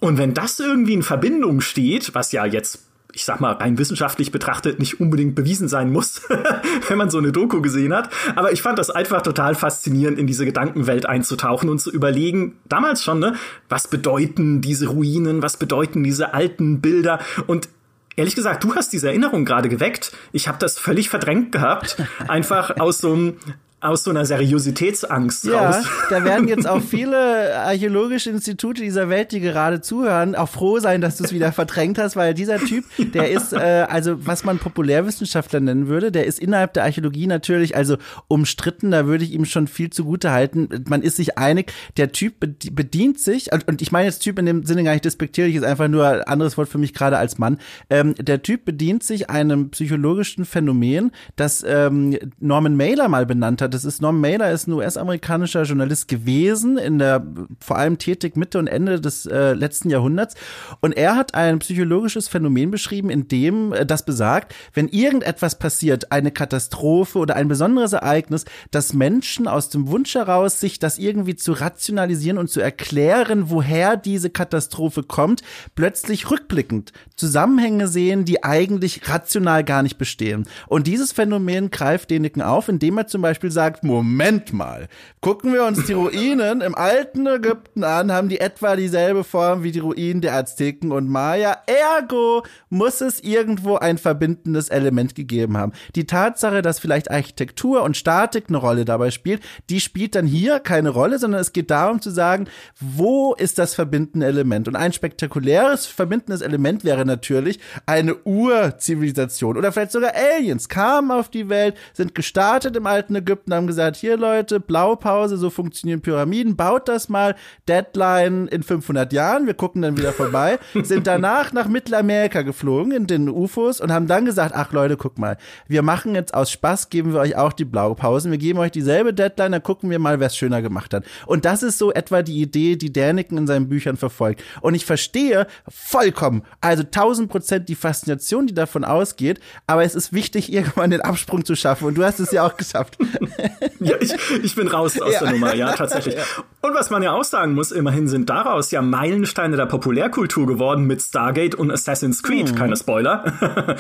Und 0.01 0.17
wenn 0.17 0.33
das 0.33 0.59
irgendwie 0.59 0.93
in 0.93 1.03
Verbindung 1.03 1.61
steht, 1.61 2.13
was 2.13 2.33
ja 2.33 2.45
jetzt 2.45 2.88
ich 3.19 3.25
sag 3.25 3.41
mal, 3.41 3.51
rein 3.51 3.77
wissenschaftlich 3.77 4.31
betrachtet 4.31 4.79
nicht 4.79 5.01
unbedingt 5.01 5.35
bewiesen 5.35 5.67
sein 5.67 5.91
muss, 5.91 6.21
wenn 6.87 6.97
man 6.97 7.09
so 7.09 7.17
eine 7.17 7.33
Doku 7.33 7.61
gesehen 7.61 7.93
hat. 7.93 8.09
Aber 8.37 8.53
ich 8.53 8.61
fand 8.61 8.79
das 8.79 8.89
einfach 8.89 9.21
total 9.21 9.55
faszinierend, 9.55 10.17
in 10.17 10.25
diese 10.25 10.45
Gedankenwelt 10.45 11.05
einzutauchen 11.05 11.67
und 11.69 11.79
zu 11.79 11.91
überlegen, 11.91 12.55
damals 12.69 13.03
schon, 13.03 13.19
ne, 13.19 13.35
was 13.67 13.89
bedeuten 13.89 14.61
diese 14.61 14.87
Ruinen, 14.87 15.41
was 15.41 15.57
bedeuten 15.57 16.01
diese 16.01 16.33
alten 16.33 16.79
Bilder 16.79 17.19
und 17.45 17.67
Ehrlich 18.15 18.35
gesagt, 18.35 18.65
du 18.65 18.75
hast 18.75 18.91
diese 18.91 19.07
Erinnerung 19.07 19.45
gerade 19.45 19.69
geweckt. 19.69 20.11
Ich 20.33 20.49
habe 20.49 20.57
das 20.59 20.77
völlig 20.77 21.07
verdrängt 21.07 21.53
gehabt. 21.53 21.95
Einfach 22.27 22.77
aus 22.77 22.97
so 22.97 23.13
einem 23.13 23.37
aus 23.81 24.03
so 24.03 24.11
einer 24.11 24.25
Seriositätsangst 24.25 25.45
ja, 25.45 25.69
raus. 25.69 25.85
Da 26.09 26.23
werden 26.23 26.47
jetzt 26.47 26.67
auch 26.67 26.81
viele 26.89 27.57
archäologische 27.57 28.29
Institute 28.29 28.81
dieser 28.81 29.09
Welt, 29.09 29.31
die 29.31 29.39
gerade 29.39 29.81
zuhören, 29.81 30.35
auch 30.35 30.49
froh 30.49 30.79
sein, 30.79 30.99
dass 31.01 31.17
du 31.17 31.23
es 31.23 31.31
wieder 31.31 31.51
verdrängt 31.51 31.97
hast, 31.97 32.15
weil 32.15 32.33
dieser 32.33 32.59
Typ, 32.59 32.85
der 33.13 33.31
ist, 33.31 33.53
äh, 33.53 33.85
also 33.89 34.25
was 34.25 34.43
man 34.43 34.59
Populärwissenschaftler 34.59 35.61
nennen 35.61 35.87
würde, 35.87 36.11
der 36.11 36.25
ist 36.25 36.39
innerhalb 36.39 36.73
der 36.73 36.83
Archäologie 36.83 37.27
natürlich, 37.27 37.75
also 37.75 37.97
umstritten, 38.27 38.91
da 38.91 39.05
würde 39.05 39.23
ich 39.23 39.31
ihm 39.31 39.45
schon 39.45 39.67
viel 39.67 39.89
zugute 39.89 40.31
halten. 40.31 40.67
Man 40.89 41.01
ist 41.01 41.15
sich 41.15 41.37
einig, 41.37 41.71
der 41.95 42.11
Typ 42.11 42.33
bedient 42.39 43.19
sich, 43.19 43.49
und 43.67 43.81
ich 43.81 43.91
meine 43.91 44.07
jetzt 44.07 44.19
Typ 44.19 44.39
in 44.39 44.45
dem 44.45 44.65
Sinne 44.65 44.83
gar 44.83 44.91
nicht 44.91 45.05
despektierlich, 45.05 45.55
ist 45.55 45.63
einfach 45.63 45.87
nur 45.87 46.05
ein 46.05 46.23
anderes 46.23 46.57
Wort 46.57 46.67
für 46.67 46.77
mich 46.77 46.93
gerade 46.93 47.17
als 47.17 47.37
Mann. 47.37 47.59
Ähm, 47.89 48.15
der 48.15 48.41
Typ 48.41 48.65
bedient 48.65 49.03
sich 49.03 49.29
einem 49.29 49.69
psychologischen 49.69 50.43
Phänomen, 50.43 51.11
das 51.37 51.63
ähm, 51.65 52.17
Norman 52.39 52.75
Mailer 52.75 53.07
mal 53.07 53.25
benannt 53.25 53.61
hat 53.61 53.68
das 53.69 53.85
ist 53.85 54.01
Norm 54.01 54.19
Mailer, 54.19 54.51
ist 54.51 54.67
ein 54.67 54.73
US-amerikanischer 54.73 55.63
Journalist 55.63 56.07
gewesen, 56.07 56.77
in 56.77 56.99
der 56.99 57.25
vor 57.59 57.77
allem 57.77 57.97
tätig 57.97 58.35
Mitte 58.35 58.59
und 58.59 58.67
Ende 58.67 58.99
des 58.99 59.25
äh, 59.25 59.53
letzten 59.53 59.89
Jahrhunderts. 59.89 60.35
Und 60.81 60.93
er 60.93 61.15
hat 61.15 61.35
ein 61.35 61.59
psychologisches 61.59 62.27
Phänomen 62.27 62.71
beschrieben, 62.71 63.09
in 63.09 63.27
dem 63.27 63.73
äh, 63.73 63.85
das 63.85 64.03
besagt, 64.03 64.53
wenn 64.73 64.87
irgendetwas 64.87 65.59
passiert, 65.59 66.11
eine 66.11 66.31
Katastrophe 66.31 67.19
oder 67.19 67.35
ein 67.35 67.47
besonderes 67.47 67.93
Ereignis, 67.93 68.45
dass 68.71 68.93
Menschen 68.93 69.47
aus 69.47 69.69
dem 69.69 69.87
Wunsch 69.87 70.15
heraus, 70.15 70.59
sich 70.59 70.79
das 70.79 70.97
irgendwie 70.97 71.35
zu 71.35 71.53
rationalisieren 71.53 72.37
und 72.37 72.49
zu 72.49 72.59
erklären, 72.59 73.49
woher 73.49 73.97
diese 73.97 74.29
Katastrophe 74.29 75.03
kommt, 75.03 75.41
plötzlich 75.75 76.29
rückblickend 76.31 76.91
Zusammenhänge 77.15 77.87
sehen, 77.87 78.25
die 78.25 78.43
eigentlich 78.43 79.07
rational 79.09 79.63
gar 79.63 79.83
nicht 79.83 79.97
bestehen. 79.97 80.45
Und 80.67 80.87
dieses 80.87 81.11
Phänomen 81.11 81.69
greift 81.69 82.09
Deniken 82.09 82.41
auf, 82.41 82.69
indem 82.69 82.97
er 82.97 83.07
zum 83.07 83.21
Beispiel 83.21 83.51
sagt, 83.51 83.58
gesagt, 83.59 83.83
Moment 83.83 84.53
mal, 84.53 84.87
gucken 85.19 85.51
wir 85.51 85.65
uns 85.65 85.85
die 85.85 85.91
Ruinen 85.91 86.61
im 86.61 86.75
alten 86.75 87.27
Ägypten 87.27 87.83
an, 87.83 88.09
haben 88.09 88.29
die 88.29 88.39
etwa 88.39 88.77
dieselbe 88.77 89.25
Form 89.25 89.63
wie 89.63 89.73
die 89.73 89.79
Ruinen 89.79 90.21
der 90.21 90.35
Azteken 90.35 90.93
und 90.93 91.09
Maya. 91.09 91.57
Ergo 91.65 92.43
muss 92.69 93.01
es 93.01 93.19
irgendwo 93.19 93.75
ein 93.75 93.97
verbindendes 93.97 94.69
Element 94.69 95.13
gegeben 95.13 95.57
haben. 95.57 95.73
Die 95.95 96.05
Tatsache, 96.05 96.61
dass 96.61 96.79
vielleicht 96.79 97.11
Architektur 97.11 97.83
und 97.83 97.97
Statik 97.97 98.45
eine 98.47 98.59
Rolle 98.59 98.85
dabei 98.85 99.11
spielt, 99.11 99.41
die 99.69 99.81
spielt 99.81 100.15
dann 100.15 100.25
hier 100.25 100.61
keine 100.61 100.91
Rolle, 100.91 101.19
sondern 101.19 101.41
es 101.41 101.51
geht 101.51 101.69
darum 101.69 102.01
zu 102.01 102.11
sagen, 102.11 102.47
wo 102.79 103.33
ist 103.33 103.59
das 103.59 103.75
verbindende 103.75 104.25
Element? 104.25 104.69
Und 104.69 104.77
ein 104.77 104.93
spektakuläres 104.93 105.85
verbindendes 105.85 106.41
Element 106.41 106.85
wäre 106.85 107.05
natürlich 107.05 107.59
eine 107.85 108.15
Urzivilisation 108.23 109.57
oder 109.57 109.73
vielleicht 109.73 109.91
sogar 109.91 110.13
Aliens 110.15 110.69
kamen 110.69 111.11
auf 111.11 111.27
die 111.27 111.49
Welt, 111.49 111.75
sind 111.91 112.15
gestartet 112.15 112.77
im 112.77 112.87
alten 112.87 113.15
Ägypten, 113.15 113.48
haben 113.53 113.67
gesagt, 113.67 113.97
hier 113.97 114.17
Leute, 114.17 114.59
Blaupause, 114.59 115.37
so 115.37 115.49
funktionieren 115.49 116.01
Pyramiden, 116.01 116.55
baut 116.55 116.87
das 116.87 117.09
mal, 117.09 117.35
Deadline 117.67 118.47
in 118.47 118.63
500 118.63 119.11
Jahren, 119.13 119.47
wir 119.47 119.53
gucken 119.53 119.81
dann 119.81 119.97
wieder 119.97 120.13
vorbei, 120.13 120.59
sind 120.83 121.07
danach 121.07 121.53
nach 121.53 121.67
Mittelamerika 121.67 122.41
geflogen 122.41 122.91
in 122.91 123.07
den 123.07 123.29
UFOs 123.29 123.81
und 123.81 123.91
haben 123.91 124.07
dann 124.07 124.25
gesagt, 124.25 124.53
ach 124.55 124.71
Leute, 124.71 124.97
guck 124.97 125.17
mal, 125.17 125.37
wir 125.67 125.81
machen 125.81 126.15
jetzt 126.15 126.33
aus 126.33 126.51
Spaß, 126.51 126.89
geben 126.89 127.13
wir 127.13 127.19
euch 127.19 127.35
auch 127.35 127.53
die 127.53 127.65
Blaupausen, 127.65 128.31
wir 128.31 128.37
geben 128.37 128.59
euch 128.59 128.71
dieselbe 128.71 129.13
Deadline, 129.13 129.51
dann 129.51 129.63
gucken 129.63 129.89
wir 129.89 129.99
mal, 129.99 130.19
wer 130.19 130.27
es 130.27 130.37
schöner 130.37 130.61
gemacht 130.61 130.93
hat. 130.93 131.03
Und 131.25 131.45
das 131.45 131.63
ist 131.63 131.77
so 131.77 131.91
etwa 131.91 132.21
die 132.21 132.41
Idee, 132.41 132.75
die 132.75 132.91
Däniken 132.91 133.37
in 133.37 133.47
seinen 133.47 133.69
Büchern 133.69 133.97
verfolgt. 133.97 134.43
Und 134.61 134.75
ich 134.75 134.85
verstehe 134.85 135.47
vollkommen, 135.67 136.43
also 136.61 136.83
1000 136.83 137.29
Prozent 137.29 137.69
die 137.69 137.75
Faszination, 137.75 138.47
die 138.47 138.53
davon 138.53 138.83
ausgeht, 138.83 139.39
aber 139.67 139.83
es 139.83 139.95
ist 139.95 140.13
wichtig, 140.13 140.51
irgendwann 140.53 140.91
den 140.91 141.01
Absprung 141.01 141.45
zu 141.45 141.55
schaffen. 141.55 141.85
Und 141.85 141.95
du 141.95 142.03
hast 142.03 142.19
es 142.19 142.31
ja 142.31 142.45
auch 142.45 142.57
geschafft. 142.57 142.97
ja, 143.79 143.95
ich, 143.99 144.13
ich 144.43 144.55
bin 144.55 144.67
raus 144.67 144.99
aus 144.99 145.13
ja. 145.13 145.19
der 145.19 145.31
Nummer, 145.31 145.55
ja, 145.55 145.73
tatsächlich. 145.73 146.15
Ja. 146.15 146.23
Und 146.61 146.73
was 146.73 146.89
man 146.89 147.03
ja 147.03 147.13
auch 147.13 147.23
sagen 147.23 147.53
muss, 147.53 147.71
immerhin 147.71 148.07
sind 148.07 148.29
daraus 148.29 148.71
ja 148.71 148.81
Meilensteine 148.81 149.57
der 149.57 149.65
Populärkultur 149.65 150.47
geworden 150.47 150.85
mit 150.85 151.01
Stargate 151.01 151.55
und 151.55 151.71
Assassin's 151.71 152.23
Creed. 152.23 152.49
Hm. 152.49 152.55
Keine 152.55 152.75
Spoiler. 152.75 153.23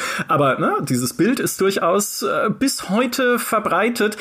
aber 0.27 0.59
ne, 0.59 0.77
dieses 0.81 1.13
Bild 1.13 1.39
ist 1.39 1.59
durchaus 1.61 2.23
äh, 2.23 2.49
bis 2.49 2.89
heute 2.89 3.39
verbreitet. 3.39 4.17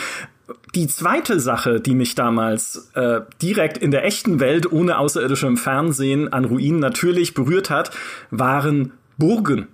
Die 0.75 0.87
zweite 0.87 1.41
Sache, 1.41 1.81
die 1.81 1.95
mich 1.95 2.15
damals 2.15 2.91
äh, 2.95 3.21
direkt 3.43 3.79
in 3.79 3.91
der 3.91 4.05
echten 4.05 4.41
Welt 4.41 4.71
ohne 4.71 4.99
außerirdischem 4.99 5.57
Fernsehen 5.57 6.33
an 6.33 6.45
Ruinen 6.45 6.81
natürlich 6.81 7.35
berührt 7.35 7.71
hat, 7.71 7.91
waren 8.31 8.93
Burgen. 9.19 9.69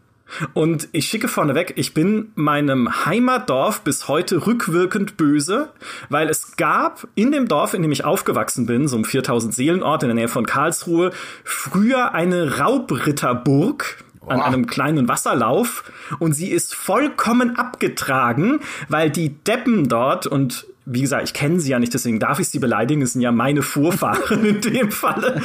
Und 0.53 0.88
ich 0.93 1.07
schicke 1.07 1.29
vorneweg, 1.29 1.75
ich 1.76 1.95
bin 1.95 2.33
meinem 2.35 3.07
Heimatdorf 3.07 3.83
bis 3.83 4.09
heute 4.09 4.47
rückwirkend 4.47 5.17
böse, 5.17 5.71
weil 6.09 6.29
es 6.29 6.57
gab 6.57 7.07
in 7.14 7.33
dem 7.33 7.49
Dorf, 7.49 7.75
in 7.75 7.83
dem 7.83 7.93
ich 7.93 8.05
aufgewachsen 8.05 8.67
bin, 8.67 8.88
so 8.88 8.97
ein 8.97 9.05
4000 9.05 9.55
Seelenort 9.55 10.03
in 10.03 10.09
der 10.09 10.14
Nähe 10.14 10.29
von 10.29 10.47
Karlsruhe, 10.47 11.11
früher 11.45 12.14
eine 12.14 12.59
Raubritterburg, 12.59 14.05
an 14.26 14.41
einem 14.41 14.67
kleinen 14.67 15.09
Wasserlauf. 15.09 15.85
Und 16.19 16.33
sie 16.33 16.50
ist 16.50 16.75
vollkommen 16.75 17.57
abgetragen, 17.57 18.61
weil 18.88 19.11
die 19.11 19.31
Deppen 19.31 19.88
dort 19.88 20.26
und 20.26 20.67
wie 20.87 21.00
gesagt, 21.00 21.25
ich 21.25 21.33
kenne 21.33 21.61
sie 21.61 21.71
ja 21.71 21.79
nicht, 21.79 21.95
deswegen 21.95 22.19
darf 22.19 22.41
ich 22.41 22.49
sie 22.49 22.59
beleidigen. 22.59 23.03
Es 23.03 23.14
sind 23.14 23.23
ja 23.23 23.33
meine 23.33 23.62
Vorfahren 23.62 24.45
in 24.45 24.61
dem 24.61 24.91
Falle, 24.91 25.41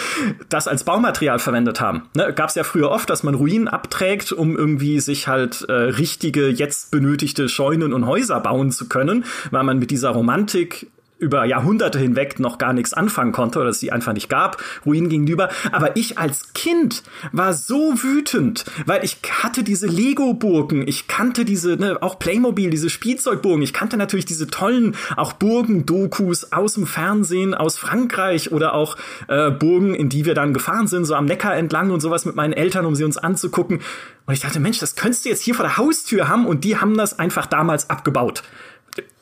das 0.49 0.67
als 0.67 0.83
Baumaterial 0.83 1.39
verwendet 1.39 1.79
haben. 1.79 2.03
Ne, 2.13 2.33
Gab 2.33 2.49
es 2.49 2.55
ja 2.55 2.63
früher 2.63 2.91
oft, 2.91 3.09
dass 3.09 3.23
man 3.23 3.35
Ruinen 3.35 3.67
abträgt, 3.67 4.31
um 4.31 4.57
irgendwie 4.57 4.99
sich 4.99 5.27
halt 5.27 5.65
äh, 5.69 5.73
richtige, 5.73 6.49
jetzt 6.49 6.91
benötigte 6.91 7.47
Scheunen 7.47 7.93
und 7.93 8.05
Häuser 8.05 8.39
bauen 8.39 8.71
zu 8.71 8.89
können, 8.89 9.23
weil 9.51 9.63
man 9.63 9.79
mit 9.79 9.91
dieser 9.91 10.09
Romantik 10.09 10.87
über 11.19 11.45
Jahrhunderte 11.45 11.99
hinweg 11.99 12.39
noch 12.39 12.57
gar 12.57 12.73
nichts 12.73 12.93
anfangen 12.93 13.31
konnte 13.31 13.59
oder 13.59 13.69
es 13.69 13.79
sie 13.79 13.91
einfach 13.91 14.13
nicht 14.13 14.29
gab, 14.29 14.61
Ruinen 14.85 15.09
gegenüber. 15.09 15.49
Aber 15.71 15.95
ich 15.97 16.17
als 16.17 16.53
Kind 16.53 17.03
war 17.31 17.53
so 17.53 18.01
wütend, 18.01 18.65
weil 18.85 19.03
ich 19.03 19.17
hatte 19.43 19.63
diese 19.63 19.87
Lego-Burgen, 19.87 20.87
ich 20.87 21.07
kannte 21.07 21.45
diese, 21.45 21.75
ne, 21.75 21.97
auch 22.01 22.19
Playmobil, 22.19 22.69
diese 22.69 22.89
Spielzeugburgen, 22.89 23.61
ich 23.61 23.73
kannte 23.73 23.97
natürlich 23.97 24.25
diese 24.25 24.47
tollen 24.47 24.95
auch 25.17 25.33
Burgen-Dokus 25.33 26.53
aus 26.53 26.75
dem 26.75 26.87
Fernsehen, 26.87 27.53
aus 27.53 27.77
Frankreich 27.77 28.51
oder 28.51 28.73
auch 28.73 28.95
äh, 29.27 29.51
Burgen, 29.51 29.93
in 29.93 30.09
die 30.09 30.25
wir 30.25 30.33
dann 30.33 30.53
gefahren 30.53 30.87
sind, 30.87 31.05
so 31.05 31.15
am 31.15 31.25
Neckar 31.25 31.55
entlang 31.55 31.91
und 31.91 31.99
sowas 31.99 32.25
mit 32.25 32.35
meinen 32.35 32.53
Eltern, 32.53 32.85
um 32.85 32.95
sie 32.95 33.03
uns 33.03 33.17
anzugucken. 33.17 33.81
Und 34.25 34.33
ich 34.33 34.39
dachte, 34.39 34.59
Mensch, 34.59 34.79
das 34.79 34.95
könntest 34.95 35.25
du 35.25 35.29
jetzt 35.29 35.41
hier 35.41 35.55
vor 35.55 35.65
der 35.65 35.77
Haustür 35.77 36.29
haben 36.29 36.45
und 36.45 36.63
die 36.63 36.77
haben 36.77 36.95
das 36.95 37.17
einfach 37.17 37.45
damals 37.45 37.89
abgebaut. 37.89 38.43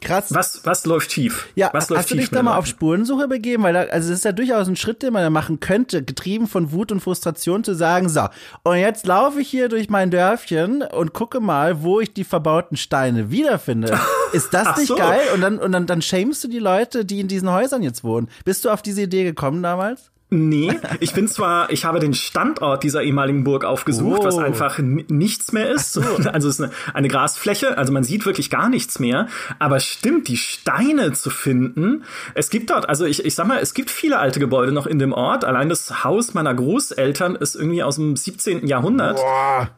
Krass. 0.01 0.33
Was, 0.33 0.65
was 0.65 0.85
läuft 0.85 1.11
schief? 1.11 1.47
Ja, 1.55 1.69
was 1.73 1.89
läuft 1.89 2.03
hast 2.03 2.11
du 2.11 2.15
dich 2.15 2.29
da 2.29 2.43
mal 2.43 2.57
auf 2.57 2.65
Spurensuche 2.65 3.27
begeben? 3.27 3.63
Weil 3.63 3.73
da, 3.73 3.81
also 3.81 4.09
das 4.09 4.19
ist 4.19 4.25
ja 4.25 4.31
durchaus 4.31 4.67
ein 4.67 4.75
Schritt, 4.75 5.03
den 5.03 5.13
man 5.13 5.23
da 5.23 5.29
machen 5.29 5.59
könnte, 5.59 6.03
getrieben 6.03 6.47
von 6.47 6.71
Wut 6.71 6.91
und 6.91 7.01
Frustration 7.01 7.63
zu 7.63 7.73
sagen, 7.73 8.09
so, 8.09 8.27
und 8.63 8.77
jetzt 8.77 9.05
laufe 9.05 9.41
ich 9.41 9.49
hier 9.49 9.69
durch 9.69 9.89
mein 9.89 10.11
Dörfchen 10.11 10.81
und 10.81 11.13
gucke 11.13 11.39
mal, 11.39 11.83
wo 11.83 11.99
ich 11.99 12.13
die 12.13 12.23
verbauten 12.23 12.77
Steine 12.77 13.31
wiederfinde. 13.31 13.99
Ist 14.33 14.53
das 14.53 14.77
nicht 14.77 14.87
so. 14.87 14.95
geil? 14.95 15.21
Und 15.33 15.41
dann, 15.41 15.57
und 15.59 15.71
dann, 15.71 15.85
dann 15.87 16.01
shamest 16.01 16.43
du 16.43 16.47
die 16.47 16.59
Leute, 16.59 17.05
die 17.05 17.19
in 17.19 17.27
diesen 17.27 17.51
Häusern 17.51 17.83
jetzt 17.83 18.03
wohnen. 18.03 18.29
Bist 18.45 18.65
du 18.65 18.69
auf 18.69 18.81
diese 18.81 19.03
Idee 19.03 19.23
gekommen 19.23 19.63
damals? 19.63 20.11
Nee, 20.29 20.77
ich 20.99 21.13
bin 21.13 21.29
zwar, 21.29 21.71
ich 21.71 21.85
habe 21.85 21.99
den 21.99 22.13
Standort 22.13 22.83
dieser 22.83 23.01
ehemaligen 23.01 23.45
Burg 23.45 23.63
aufgesucht, 23.63 24.19
oh. 24.23 24.25
was 24.25 24.37
einfach 24.37 24.77
nichts 24.77 25.53
mehr 25.53 25.69
ist. 25.69 25.93
So. 25.93 26.01
Also 26.37 26.49
es 26.49 26.55
ist 26.55 26.61
eine, 26.61 26.73
eine, 26.93 27.07
Grasfläche, 27.07 27.77
also 27.77 27.93
man 27.93 28.03
sieht 28.03 28.25
wirklich 28.25 28.49
gar 28.49 28.67
nichts 28.69 28.99
mehr. 28.99 29.27
Aber 29.59 29.79
stimmt, 29.79 30.27
die 30.27 30.35
Steine 30.35 31.13
zu 31.13 31.29
finden. 31.29 32.03
Es 32.33 32.49
gibt 32.49 32.69
dort, 32.69 32.89
also 32.89 33.05
ich, 33.05 33.23
ich 33.23 33.33
sag 33.35 33.47
mal, 33.47 33.59
es 33.59 33.73
gibt 33.73 33.89
viele 33.89 34.19
alte 34.19 34.39
Gebäude 34.39 34.73
noch 34.73 34.85
in 34.85 34.99
dem 34.99 35.13
Ort. 35.13 35.45
Allein 35.45 35.69
das 35.69 36.03
Haus 36.03 36.33
meiner 36.33 36.53
Großeltern 36.53 37.35
ist 37.35 37.55
irgendwie 37.55 37.81
aus 37.81 37.95
dem 37.95 38.17
17. 38.17 38.67
Jahrhundert. 38.67 39.19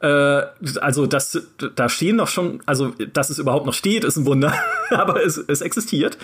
Äh, 0.02 0.78
also 0.82 1.06
das, 1.06 1.40
da 1.76 1.90
stehen 1.90 2.16
noch 2.16 2.28
schon, 2.28 2.62
also 2.66 2.94
dass 3.14 3.30
es 3.30 3.38
überhaupt 3.38 3.68
noch 3.68 3.74
steht, 3.74 4.04
ist 4.04 4.18
ein 4.18 4.26
Wunder. 4.26 4.54
Aber 4.90 5.24
es, 5.24 5.38
es 5.38 5.62
existiert. 5.62 6.18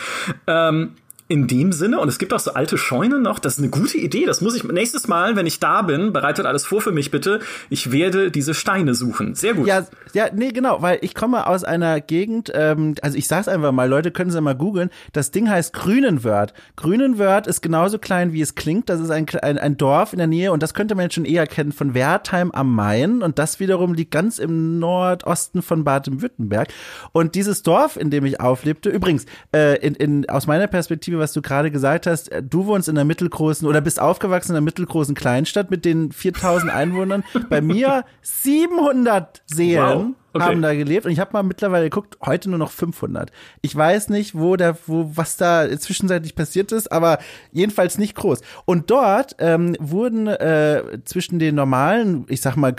Ähm, 0.47 0.93
in 1.27 1.47
dem 1.47 1.71
Sinne, 1.71 1.99
und 1.99 2.07
es 2.07 2.19
gibt 2.19 2.33
auch 2.33 2.39
so 2.39 2.53
alte 2.53 2.77
Scheunen 2.77 3.23
noch, 3.23 3.39
das 3.39 3.53
ist 3.53 3.59
eine 3.59 3.69
gute 3.69 3.97
Idee. 3.97 4.25
Das 4.25 4.41
muss 4.41 4.55
ich 4.55 4.63
nächstes 4.63 5.07
Mal, 5.07 5.35
wenn 5.35 5.47
ich 5.47 5.59
da 5.59 5.81
bin, 5.81 6.13
bereitet 6.13 6.45
alles 6.45 6.65
vor 6.65 6.81
für 6.81 6.91
mich 6.91 7.09
bitte. 7.09 7.39
Ich 7.71 7.91
werde 7.91 8.29
diese 8.29 8.53
Steine 8.53 8.93
suchen. 8.93 9.33
Sehr 9.33 9.55
gut. 9.55 9.65
Ja, 9.65 9.87
ja, 10.13 10.27
nee, 10.31 10.51
genau, 10.51 10.83
weil 10.83 10.99
ich 11.01 11.15
komme 11.15 11.47
aus 11.47 11.63
einer 11.63 11.99
Gegend, 11.99 12.51
ähm, 12.53 12.93
also 13.01 13.17
ich 13.17 13.27
sag's 13.27 13.47
einfach 13.47 13.71
mal, 13.71 13.89
Leute 13.89 14.11
können 14.11 14.29
ja 14.29 14.39
mal 14.39 14.55
googeln. 14.55 14.91
Das 15.13 15.31
Ding 15.31 15.49
heißt 15.49 15.73
Grünenwörth. 15.73 16.53
Grünenwörth 16.75 17.47
ist 17.47 17.61
genauso 17.61 17.97
klein, 17.97 18.31
wie 18.31 18.41
es 18.41 18.53
klingt. 18.53 18.89
Das 18.89 18.99
ist 18.99 19.09
ein, 19.09 19.25
ein, 19.41 19.57
ein 19.57 19.77
Dorf 19.77 20.13
in 20.13 20.19
der 20.19 20.27
Nähe 20.27 20.51
und 20.51 20.61
das 20.61 20.75
könnte 20.75 20.93
man 20.93 21.05
jetzt 21.05 21.15
schon 21.15 21.25
eher 21.25 21.47
kennen 21.47 21.71
von 21.71 21.95
Wertheim 21.95 22.51
am 22.51 22.73
Main. 22.75 23.23
Und 23.23 23.39
das 23.39 23.59
wiederum 23.59 23.95
liegt 23.95 24.11
ganz 24.11 24.37
im 24.37 24.77
Nordosten 24.77 25.63
von 25.63 25.83
Baden-Württemberg. 25.83 26.67
Und 27.13 27.33
dieses 27.33 27.63
Dorf, 27.63 27.97
in 27.97 28.11
dem 28.11 28.25
ich 28.25 28.39
auflebte, 28.39 28.89
übrigens, 28.89 29.25
äh, 29.53 29.79
in, 29.79 29.95
in, 29.95 30.29
aus 30.29 30.45
meiner 30.45 30.67
Perspektive 30.67 31.14
Liebe, 31.15 31.23
was 31.23 31.33
du 31.33 31.41
gerade 31.41 31.71
gesagt 31.71 32.07
hast. 32.07 32.29
Du 32.41 32.65
wohnst 32.65 32.89
in 32.89 32.97
einer 32.97 33.05
mittelgroßen 33.05 33.67
oder 33.67 33.81
bist 33.81 33.99
aufgewachsen 33.99 34.51
in 34.51 34.57
einer 34.57 34.65
mittelgroßen 34.65 35.15
Kleinstadt 35.15 35.71
mit 35.71 35.85
den 35.85 36.11
4000 36.11 36.71
Einwohnern. 36.71 37.23
Bei 37.49 37.61
mir 37.61 38.03
700 38.21 39.41
Seelen. 39.45 40.07
Wow 40.09 40.15
okay. 40.41 40.51
haben 40.51 40.61
da 40.61 40.73
gelebt 40.73 41.05
und 41.05 41.11
ich 41.11 41.19
habe 41.19 41.31
mal 41.33 41.43
mittlerweile 41.43 41.85
geguckt, 41.85 42.17
heute 42.25 42.49
nur 42.49 42.59
noch 42.59 42.71
500. 42.71 43.31
Ich 43.61 43.75
weiß 43.75 44.09
nicht, 44.09 44.35
wo 44.35 44.55
der, 44.55 44.77
wo 44.87 45.11
was 45.15 45.37
da 45.37 45.67
zwischenzeitlich 45.77 46.35
passiert 46.35 46.71
ist, 46.71 46.91
aber 46.91 47.19
jedenfalls 47.51 47.97
nicht 47.97 48.15
groß. 48.15 48.41
Und 48.65 48.89
dort 48.89 49.35
ähm, 49.39 49.75
wurden 49.79 50.27
äh, 50.27 50.99
zwischen 51.05 51.39
den 51.39 51.55
normalen, 51.55 52.25
ich 52.29 52.41
sag 52.41 52.55
mal, 52.55 52.75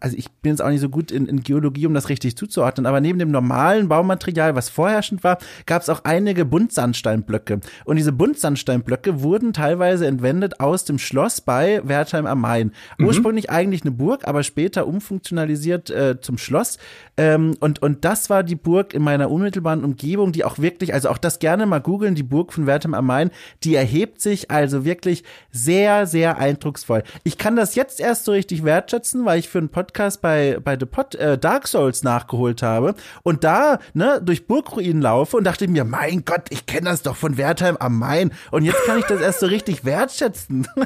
also 0.00 0.16
ich 0.16 0.30
bin 0.32 0.52
jetzt 0.52 0.62
auch 0.62 0.70
nicht 0.70 0.80
so 0.80 0.88
gut 0.88 1.10
in, 1.10 1.26
in 1.26 1.42
Geologie, 1.42 1.86
um 1.86 1.94
das 1.94 2.08
richtig 2.08 2.36
zuzuordnen, 2.36 2.86
aber 2.86 3.00
neben 3.00 3.18
dem 3.18 3.30
normalen 3.30 3.88
Baumaterial, 3.88 4.54
was 4.54 4.68
vorherrschend 4.68 5.24
war, 5.24 5.38
gab 5.66 5.82
es 5.82 5.88
auch 5.88 6.04
einige 6.04 6.44
Buntsandsteinblöcke. 6.44 7.60
Und 7.84 7.96
diese 7.96 8.12
Buntsandsteinblöcke 8.12 9.22
wurden 9.22 9.52
teilweise 9.52 10.06
entwendet 10.06 10.60
aus 10.60 10.84
dem 10.84 10.98
Schloss 10.98 11.40
bei 11.40 11.80
Wertheim 11.84 12.26
am 12.26 12.40
Main. 12.40 12.72
Mhm. 12.98 13.06
Ursprünglich 13.06 13.50
eigentlich 13.50 13.82
eine 13.82 13.90
Burg, 13.90 14.26
aber 14.26 14.42
später 14.42 14.86
umfunktionalisiert 14.86 15.90
äh, 15.90 16.20
zum 16.20 16.38
Schloss. 16.38 16.78
Ähm, 17.16 17.56
und, 17.60 17.80
und 17.82 18.04
das 18.04 18.28
war 18.28 18.42
die 18.42 18.56
Burg 18.56 18.92
in 18.92 19.02
meiner 19.02 19.30
unmittelbaren 19.30 19.84
Umgebung, 19.84 20.32
die 20.32 20.44
auch 20.44 20.58
wirklich, 20.58 20.92
also 20.92 21.08
auch 21.08 21.18
das 21.18 21.38
gerne 21.38 21.66
mal 21.66 21.80
googeln, 21.80 22.14
die 22.14 22.22
Burg 22.22 22.52
von 22.52 22.66
Wertheim 22.66 22.94
am 22.94 23.06
Main, 23.06 23.30
die 23.64 23.74
erhebt 23.74 24.20
sich 24.20 24.50
also 24.50 24.84
wirklich 24.84 25.24
sehr, 25.50 26.06
sehr 26.06 26.38
eindrucksvoll. 26.38 27.02
Ich 27.24 27.38
kann 27.38 27.56
das 27.56 27.74
jetzt 27.74 28.00
erst 28.00 28.24
so 28.24 28.32
richtig 28.32 28.64
wertschätzen, 28.64 29.24
weil 29.24 29.38
ich 29.38 29.48
für 29.48 29.58
einen 29.58 29.70
Podcast 29.70 30.20
bei, 30.20 30.58
bei 30.62 30.76
The 30.78 30.86
Pod 30.86 31.14
äh, 31.14 31.38
Dark 31.38 31.68
Souls 31.68 32.02
nachgeholt 32.02 32.62
habe 32.62 32.94
und 33.22 33.44
da 33.44 33.78
ne, 33.94 34.20
durch 34.22 34.46
Burgruinen 34.46 35.00
laufe 35.00 35.36
und 35.36 35.44
dachte 35.44 35.68
mir, 35.68 35.84
mein 35.84 36.24
Gott, 36.24 36.46
ich 36.50 36.66
kenne 36.66 36.90
das 36.90 37.02
doch 37.02 37.16
von 37.16 37.36
Wertheim 37.36 37.76
am 37.78 37.98
Main 37.98 38.32
und 38.50 38.64
jetzt 38.64 38.84
kann 38.84 38.98
ich 38.98 39.06
das 39.06 39.20
erst 39.20 39.40
so 39.40 39.46
richtig 39.46 39.84
wertschätzen. 39.84 40.68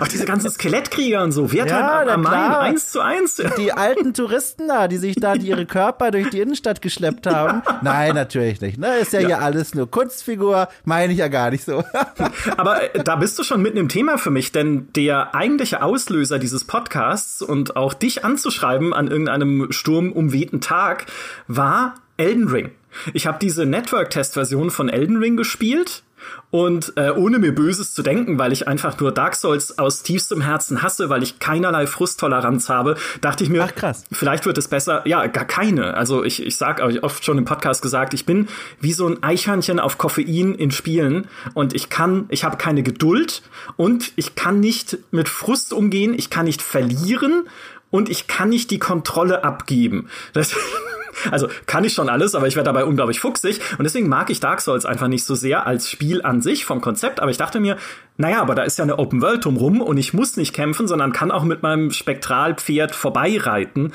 Auch 0.00 0.08
diese 0.08 0.24
ganzen 0.24 0.50
Skelettkrieger 0.50 1.22
und 1.22 1.32
so, 1.32 1.52
Wertheim 1.52 2.06
ja, 2.08 2.14
am 2.14 2.22
Main, 2.22 2.52
eins 2.52 2.90
zu 2.90 3.00
eins. 3.00 3.40
Die 3.56 3.72
alten 3.72 4.14
Touristen 4.14 4.68
da 4.68 4.79
Ninja, 4.80 4.88
die 4.88 4.96
sich 4.96 5.16
da 5.16 5.34
die 5.34 5.48
ihre 5.48 5.66
Körper 5.66 6.10
durch 6.10 6.30
die 6.30 6.40
Innenstadt 6.40 6.82
geschleppt 6.82 7.26
haben. 7.26 7.62
Nein, 7.82 8.14
natürlich 8.14 8.60
nicht. 8.60 8.78
Ne? 8.78 8.98
Ist 8.98 9.12
ja, 9.12 9.20
ja, 9.20 9.26
hier 9.26 9.42
alles 9.42 9.74
nur 9.74 9.90
Kunstfigur, 9.90 10.68
meine 10.84 11.12
ich 11.12 11.18
ja 11.18 11.28
gar 11.28 11.50
nicht 11.50 11.64
so. 11.64 11.84
Aber 12.56 12.94
äh, 12.94 13.02
da 13.02 13.16
bist 13.16 13.38
du 13.38 13.42
schon 13.42 13.62
mitten 13.62 13.76
im 13.76 13.88
Thema 13.88 14.18
für 14.18 14.30
mich, 14.30 14.52
denn 14.52 14.88
der 14.94 15.34
eigentliche 15.34 15.82
Auslöser 15.82 16.38
dieses 16.38 16.64
Podcasts 16.64 17.42
und 17.42 17.76
auch 17.76 17.94
dich 17.94 18.24
anzuschreiben 18.24 18.92
an 18.92 19.08
irgendeinem 19.08 19.68
sturmumwehten 19.70 20.60
Tag 20.60 21.06
war 21.46 21.94
Elden 22.16 22.48
Ring. 22.48 22.70
Ich 23.14 23.26
habe 23.26 23.38
diese 23.40 23.66
Network-Test-Version 23.66 24.70
von 24.70 24.88
Elden 24.88 25.16
Ring 25.18 25.36
gespielt 25.36 26.02
und 26.50 26.92
äh, 26.96 27.10
ohne 27.10 27.38
mir 27.38 27.54
Böses 27.54 27.94
zu 27.94 28.02
denken, 28.02 28.38
weil 28.38 28.52
ich 28.52 28.66
einfach 28.66 28.98
nur 28.98 29.12
Dark 29.12 29.36
Souls 29.36 29.78
aus 29.78 30.02
tiefstem 30.02 30.40
Herzen 30.40 30.82
hasse, 30.82 31.08
weil 31.08 31.22
ich 31.22 31.38
keinerlei 31.38 31.86
Frusttoleranz 31.86 32.68
habe, 32.68 32.96
dachte 33.20 33.44
ich 33.44 33.50
mir, 33.50 33.64
Ach, 33.64 33.74
krass. 33.74 34.04
vielleicht 34.10 34.46
wird 34.46 34.58
es 34.58 34.68
besser. 34.68 35.06
Ja, 35.06 35.26
gar 35.26 35.44
keine. 35.44 35.94
Also 35.94 36.24
ich, 36.24 36.44
ich 36.44 36.56
sag, 36.56 36.80
habe 36.80 36.92
ich 36.92 37.02
oft 37.02 37.24
schon 37.24 37.38
im 37.38 37.44
Podcast 37.44 37.82
gesagt, 37.82 38.14
ich 38.14 38.26
bin 38.26 38.48
wie 38.80 38.92
so 38.92 39.06
ein 39.06 39.22
Eichhörnchen 39.22 39.78
auf 39.78 39.98
Koffein 39.98 40.54
in 40.54 40.70
Spielen 40.70 41.28
und 41.54 41.74
ich 41.74 41.88
kann, 41.88 42.26
ich 42.28 42.44
habe 42.44 42.56
keine 42.56 42.82
Geduld 42.82 43.42
und 43.76 44.12
ich 44.16 44.34
kann 44.34 44.60
nicht 44.60 44.98
mit 45.10 45.28
Frust 45.28 45.72
umgehen, 45.72 46.14
ich 46.16 46.30
kann 46.30 46.46
nicht 46.46 46.62
verlieren 46.62 47.44
und 47.90 48.08
ich 48.08 48.26
kann 48.26 48.48
nicht 48.48 48.70
die 48.70 48.78
Kontrolle 48.78 49.44
abgeben. 49.44 50.08
Das 50.32 50.54
also 51.30 51.48
kann 51.66 51.84
ich 51.84 51.92
schon 51.92 52.08
alles, 52.08 52.34
aber 52.34 52.46
ich 52.46 52.56
werde 52.56 52.66
dabei 52.66 52.84
unglaublich 52.84 53.20
fuchsig. 53.20 53.60
Und 53.78 53.84
deswegen 53.84 54.08
mag 54.08 54.30
ich 54.30 54.40
Dark 54.40 54.60
Souls 54.60 54.86
einfach 54.86 55.08
nicht 55.08 55.24
so 55.24 55.34
sehr 55.34 55.66
als 55.66 55.90
Spiel 55.90 56.22
an 56.22 56.40
sich 56.40 56.64
vom 56.64 56.80
Konzept. 56.80 57.20
Aber 57.20 57.30
ich 57.30 57.36
dachte 57.36 57.60
mir, 57.60 57.76
naja, 58.16 58.40
aber 58.40 58.54
da 58.54 58.62
ist 58.62 58.78
ja 58.78 58.84
eine 58.84 58.98
Open 58.98 59.22
World 59.22 59.44
drumrum 59.44 59.80
und 59.80 59.98
ich 59.98 60.14
muss 60.14 60.36
nicht 60.36 60.54
kämpfen, 60.54 60.86
sondern 60.86 61.12
kann 61.12 61.30
auch 61.30 61.44
mit 61.44 61.62
meinem 61.62 61.90
Spektralpferd 61.90 62.94
vorbeireiten. 62.94 63.92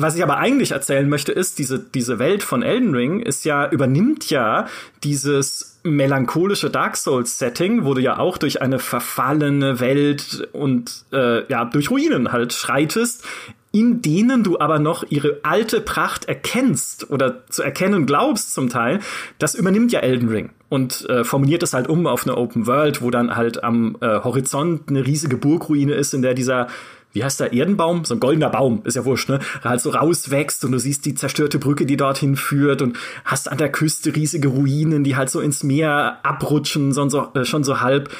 Was 0.00 0.14
ich 0.14 0.22
aber 0.22 0.36
eigentlich 0.36 0.70
erzählen 0.70 1.08
möchte, 1.08 1.32
ist, 1.32 1.58
diese, 1.58 1.80
diese 1.80 2.20
Welt 2.20 2.44
von 2.44 2.62
Elden 2.62 2.94
Ring 2.94 3.20
ist 3.20 3.44
ja, 3.44 3.68
übernimmt 3.68 4.30
ja 4.30 4.68
dieses 5.02 5.77
melancholische 5.88 6.70
Dark 6.70 6.96
Souls 6.96 7.38
Setting, 7.38 7.84
wo 7.84 7.94
du 7.94 8.00
ja 8.00 8.18
auch 8.18 8.38
durch 8.38 8.62
eine 8.62 8.78
verfallene 8.78 9.80
Welt 9.80 10.48
und 10.52 11.04
äh, 11.12 11.50
ja 11.50 11.64
durch 11.64 11.90
Ruinen 11.90 12.32
halt 12.32 12.52
schreitest, 12.52 13.24
in 13.70 14.00
denen 14.00 14.44
du 14.44 14.58
aber 14.58 14.78
noch 14.78 15.04
ihre 15.10 15.40
alte 15.42 15.80
Pracht 15.80 16.24
erkennst 16.24 17.10
oder 17.10 17.46
zu 17.48 17.62
erkennen 17.62 18.06
glaubst 18.06 18.54
zum 18.54 18.70
Teil, 18.70 19.00
das 19.38 19.54
übernimmt 19.54 19.92
ja 19.92 20.00
Elden 20.00 20.28
Ring 20.28 20.50
und 20.68 21.08
äh, 21.08 21.24
formuliert 21.24 21.62
es 21.62 21.74
halt 21.74 21.88
um 21.88 22.06
auf 22.06 22.26
eine 22.26 22.36
Open 22.36 22.66
World, 22.66 23.02
wo 23.02 23.10
dann 23.10 23.36
halt 23.36 23.62
am 23.64 23.96
äh, 24.00 24.20
Horizont 24.20 24.88
eine 24.88 25.06
riesige 25.06 25.36
Burgruine 25.36 25.94
ist, 25.94 26.14
in 26.14 26.22
der 26.22 26.34
dieser 26.34 26.68
wie 27.12 27.24
heißt 27.24 27.40
der 27.40 27.52
Erdenbaum? 27.52 28.04
So 28.04 28.14
ein 28.14 28.20
goldener 28.20 28.50
Baum, 28.50 28.82
ist 28.84 28.94
ja 28.94 29.04
wurscht, 29.04 29.28
ne? 29.28 29.40
Halt 29.64 29.80
so 29.80 29.90
rauswächst 29.90 30.64
und 30.64 30.72
du 30.72 30.78
siehst 30.78 31.06
die 31.06 31.14
zerstörte 31.14 31.58
Brücke, 31.58 31.86
die 31.86 31.96
dorthin 31.96 32.36
führt 32.36 32.82
und 32.82 32.98
hast 33.24 33.50
an 33.50 33.58
der 33.58 33.70
Küste 33.70 34.14
riesige 34.14 34.48
Ruinen, 34.48 35.04
die 35.04 35.16
halt 35.16 35.30
so 35.30 35.40
ins 35.40 35.62
Meer 35.62 36.18
abrutschen, 36.22 36.92
so, 36.92 37.08
so, 37.08 37.28
äh, 37.34 37.44
schon 37.44 37.64
so 37.64 37.80
halb. 37.80 38.10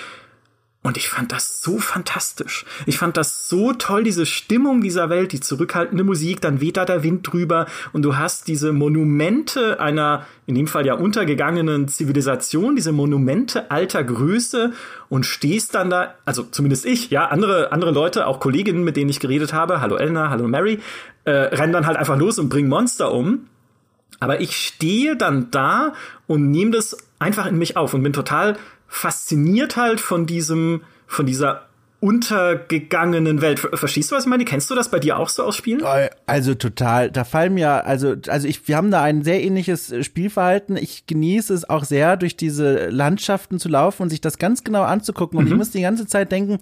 Und 0.81 0.97
ich 0.97 1.09
fand 1.09 1.33
das 1.33 1.61
so 1.61 1.79
fantastisch. 1.79 2.65
Ich 2.87 2.99
fand 2.99 3.17
das 3.17 3.49
so 3.49 3.73
toll, 3.73 4.05
diese 4.05 4.25
Stimmung 4.27 4.81
dieser 4.81 5.11
Welt, 5.11 5.33
die 5.33 5.41
zurückhaltende 5.41 6.05
Musik, 6.05 6.41
dann 6.41 6.61
weht 6.61 6.77
da 6.77 6.85
der 6.85 7.03
Wind 7.03 7.31
drüber 7.31 7.67
und 7.93 8.03
du 8.03 8.17
hast 8.17 8.47
diese 8.47 8.73
Monumente 8.73 9.81
einer, 9.81 10.25
in 10.47 10.55
dem 10.55 10.69
Fall 10.69 10.87
ja 10.87 10.95
untergegangenen 10.95 11.89
Zivilisation, 11.89 12.77
diese 12.77 12.93
Monumente 12.93 13.73
alter 13.73 14.05
Größe 14.05 14.73
und 15.09 15.27
stehst 15.27 15.75
dann 15.75 15.91
da, 15.91 16.15
also 16.25 16.45
zumindest 16.45 16.87
ich, 16.87 17.11
ja, 17.11 17.27
andere, 17.27 17.73
andere 17.73 17.91
Leute, 17.91 18.29
auch 18.29 18.39
Kolleginnen, 18.39 18.85
mit 18.85 18.97
denen 18.97 19.11
ich 19.11 19.19
geredet 19.19 19.53
habe, 19.53 19.81
hallo 19.81 19.97
Elna, 19.97 20.31
hallo 20.31 20.47
Mary, 20.47 20.79
äh, 21.25 21.33
rennen 21.33 21.73
dann 21.73 21.87
halt 21.87 21.97
einfach 21.97 22.17
los 22.17 22.39
und 22.39 22.51
bringen 22.51 22.69
Monster 22.69 23.13
um. 23.13 23.49
Aber 24.21 24.41
ich 24.41 24.57
stehe 24.57 25.17
dann 25.17 25.51
da 25.51 25.93
und 26.27 26.51
nehme 26.51 26.71
das 26.71 26.97
einfach 27.19 27.47
in 27.47 27.59
mich 27.59 27.77
auf 27.77 27.95
und 27.95 28.03
bin 28.03 28.13
total 28.13 28.57
fasziniert 28.89 29.77
halt 29.77 30.01
von 30.01 30.27
diesem, 30.27 30.83
von 31.07 31.27
dieser 31.27 31.68
untergegangenen 32.01 33.41
Welt. 33.41 33.59
Verstehst 33.59 34.11
du, 34.11 34.17
was 34.17 34.25
ich 34.25 34.31
meine? 34.31 34.45
Kennst 34.45 34.71
du 34.71 34.77
das 34.77 34.89
bei 34.89 35.01
dir 35.01 35.19
auch 35.19 35.29
so 35.29 35.43
aus 35.43 35.57
Spielen? 35.57 35.83
Also 36.27 36.55
total. 36.55 37.11
Da 37.11 37.25
fallen 37.25 37.55
mir, 37.55 37.87
also, 37.87 38.15
also 38.29 38.47
ich, 38.47 38.69
wir 38.69 38.77
haben 38.77 38.93
da 38.93 39.03
ein 39.03 39.25
sehr 39.25 39.43
ähnliches 39.43 39.91
äh, 39.91 40.05
Spielverhalten. 40.05 40.77
Ich 40.77 41.07
genieße 41.07 41.53
es 41.53 41.69
auch 41.69 41.83
sehr, 41.83 42.17
durch 42.17 42.37
diese 42.37 42.89
Landschaften 42.89 43.59
zu 43.59 43.69
laufen 43.69 44.03
und 44.03 44.11
sich 44.11 44.21
das 44.21 44.39
ganz 44.39 44.63
genau 44.63 44.85
anzugucken. 44.85 45.39
Und 45.39 45.47
mhm. 45.47 45.53
ich 45.53 45.57
muss 45.59 45.71
die 45.71 45.83
ganze 45.83 46.07
Zeit 46.07 46.31
denken, 46.31 46.59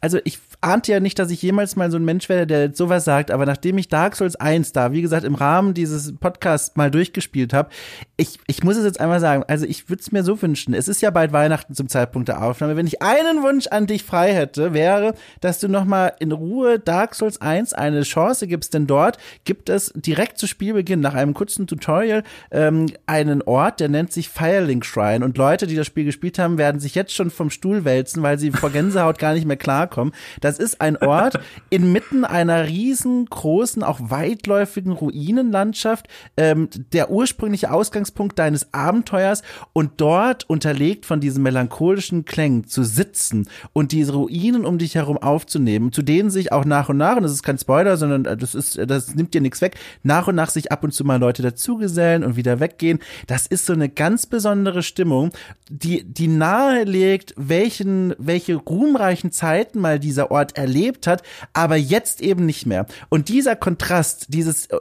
also 0.00 0.18
ich 0.24 0.38
ahnte 0.60 0.92
ja 0.92 1.00
nicht, 1.00 1.18
dass 1.18 1.30
ich 1.30 1.42
jemals 1.42 1.76
mal 1.76 1.90
so 1.90 1.96
ein 1.96 2.04
Mensch 2.04 2.28
werde, 2.28 2.46
der 2.46 2.74
sowas 2.74 3.04
sagt, 3.04 3.30
aber 3.30 3.46
nachdem 3.46 3.78
ich 3.78 3.88
Dark 3.88 4.16
Souls 4.16 4.36
1 4.36 4.72
da, 4.72 4.92
wie 4.92 5.02
gesagt, 5.02 5.24
im 5.24 5.34
Rahmen 5.34 5.74
dieses 5.74 6.16
Podcasts 6.16 6.76
mal 6.76 6.90
durchgespielt 6.90 7.52
habe, 7.52 7.70
ich, 8.16 8.38
ich 8.46 8.62
muss 8.64 8.76
es 8.76 8.84
jetzt 8.84 9.00
einmal 9.00 9.20
sagen, 9.20 9.44
also 9.46 9.66
ich 9.66 9.88
würde 9.88 10.00
es 10.00 10.12
mir 10.12 10.22
so 10.24 10.40
wünschen, 10.40 10.74
es 10.74 10.88
ist 10.88 11.00
ja 11.00 11.10
bald 11.10 11.32
Weihnachten 11.32 11.74
zum 11.74 11.88
Zeitpunkt 11.88 12.28
der 12.28 12.42
Aufnahme, 12.42 12.76
wenn 12.76 12.86
ich 12.86 13.02
einen 13.02 13.42
Wunsch 13.42 13.66
an 13.68 13.86
dich 13.86 14.04
frei 14.04 14.34
hätte, 14.34 14.72
wäre, 14.78 15.14
dass 15.40 15.58
du 15.58 15.68
nochmal 15.68 16.14
in 16.20 16.30
Ruhe 16.30 16.78
Dark 16.78 17.16
Souls 17.16 17.40
1 17.40 17.72
eine 17.72 18.02
Chance 18.02 18.46
gibst, 18.46 18.74
denn 18.74 18.86
dort 18.86 19.18
gibt 19.42 19.68
es 19.68 19.92
direkt 19.96 20.38
zu 20.38 20.46
Spielbeginn, 20.46 21.00
nach 21.00 21.14
einem 21.14 21.34
kurzen 21.34 21.66
Tutorial, 21.66 22.22
ähm, 22.52 22.86
einen 23.06 23.42
Ort, 23.42 23.80
der 23.80 23.88
nennt 23.88 24.12
sich 24.12 24.28
Firelink 24.28 24.86
Shrine 24.86 25.24
und 25.24 25.36
Leute, 25.36 25.66
die 25.66 25.74
das 25.74 25.88
Spiel 25.88 26.04
gespielt 26.04 26.38
haben, 26.38 26.58
werden 26.58 26.80
sich 26.80 26.94
jetzt 26.94 27.12
schon 27.12 27.30
vom 27.30 27.50
Stuhl 27.50 27.84
wälzen, 27.84 28.22
weil 28.22 28.38
sie 28.38 28.52
vor 28.52 28.70
Gänsehaut 28.70 29.18
gar 29.18 29.34
nicht 29.34 29.46
mehr 29.46 29.56
klarkommen. 29.56 30.14
Das 30.40 30.60
ist 30.60 30.80
ein 30.80 30.96
Ort 30.96 31.40
inmitten 31.70 32.24
einer 32.24 32.68
riesengroßen, 32.68 33.82
auch 33.82 33.98
weitläufigen 34.00 34.92
Ruinenlandschaft, 34.92 36.06
ähm, 36.36 36.68
der 36.92 37.10
ursprüngliche 37.10 37.72
Ausgangspunkt 37.72 38.38
deines 38.38 38.72
Abenteuers 38.72 39.42
und 39.72 40.00
dort 40.00 40.48
unterlegt 40.48 41.04
von 41.04 41.18
diesen 41.18 41.42
melancholischen 41.42 42.24
Klängen 42.24 42.68
zu 42.68 42.84
sitzen 42.84 43.48
und 43.72 43.90
diese 43.90 44.12
Ruinen 44.12 44.67
um 44.68 44.78
dich 44.78 44.94
herum 44.94 45.18
aufzunehmen, 45.18 45.92
zu 45.92 46.02
denen 46.02 46.30
sich 46.30 46.52
auch 46.52 46.64
nach 46.64 46.88
und 46.88 46.96
nach, 46.96 47.16
und 47.16 47.22
das 47.22 47.32
ist 47.32 47.42
kein 47.42 47.58
Spoiler, 47.58 47.96
sondern 47.96 48.24
äh, 48.24 48.36
das 48.36 48.54
ist, 48.54 48.78
das 48.86 49.14
nimmt 49.14 49.34
dir 49.34 49.40
nichts 49.40 49.60
weg, 49.60 49.76
nach 50.02 50.28
und 50.28 50.34
nach 50.34 50.50
sich 50.50 50.70
ab 50.70 50.84
und 50.84 50.92
zu 50.92 51.04
mal 51.04 51.18
Leute 51.18 51.42
dazugesellen 51.42 52.24
und 52.24 52.36
wieder 52.36 52.60
weggehen. 52.60 53.00
Das 53.26 53.46
ist 53.46 53.66
so 53.66 53.72
eine 53.72 53.88
ganz 53.88 54.26
besondere 54.26 54.82
Stimmung, 54.82 55.32
die, 55.70 56.04
die 56.04 56.28
nahelegt, 56.28 57.34
welchen, 57.36 58.14
welche 58.18 58.56
ruhmreichen 58.56 59.32
Zeiten 59.32 59.80
mal 59.80 59.98
dieser 59.98 60.30
Ort 60.30 60.56
erlebt 60.56 61.06
hat, 61.06 61.22
aber 61.52 61.76
jetzt 61.76 62.20
eben 62.20 62.46
nicht 62.46 62.66
mehr. 62.66 62.86
Und 63.08 63.28
dieser 63.28 63.56
Kontrast, 63.56 64.26
dieses 64.28 64.66
äh, 64.66 64.78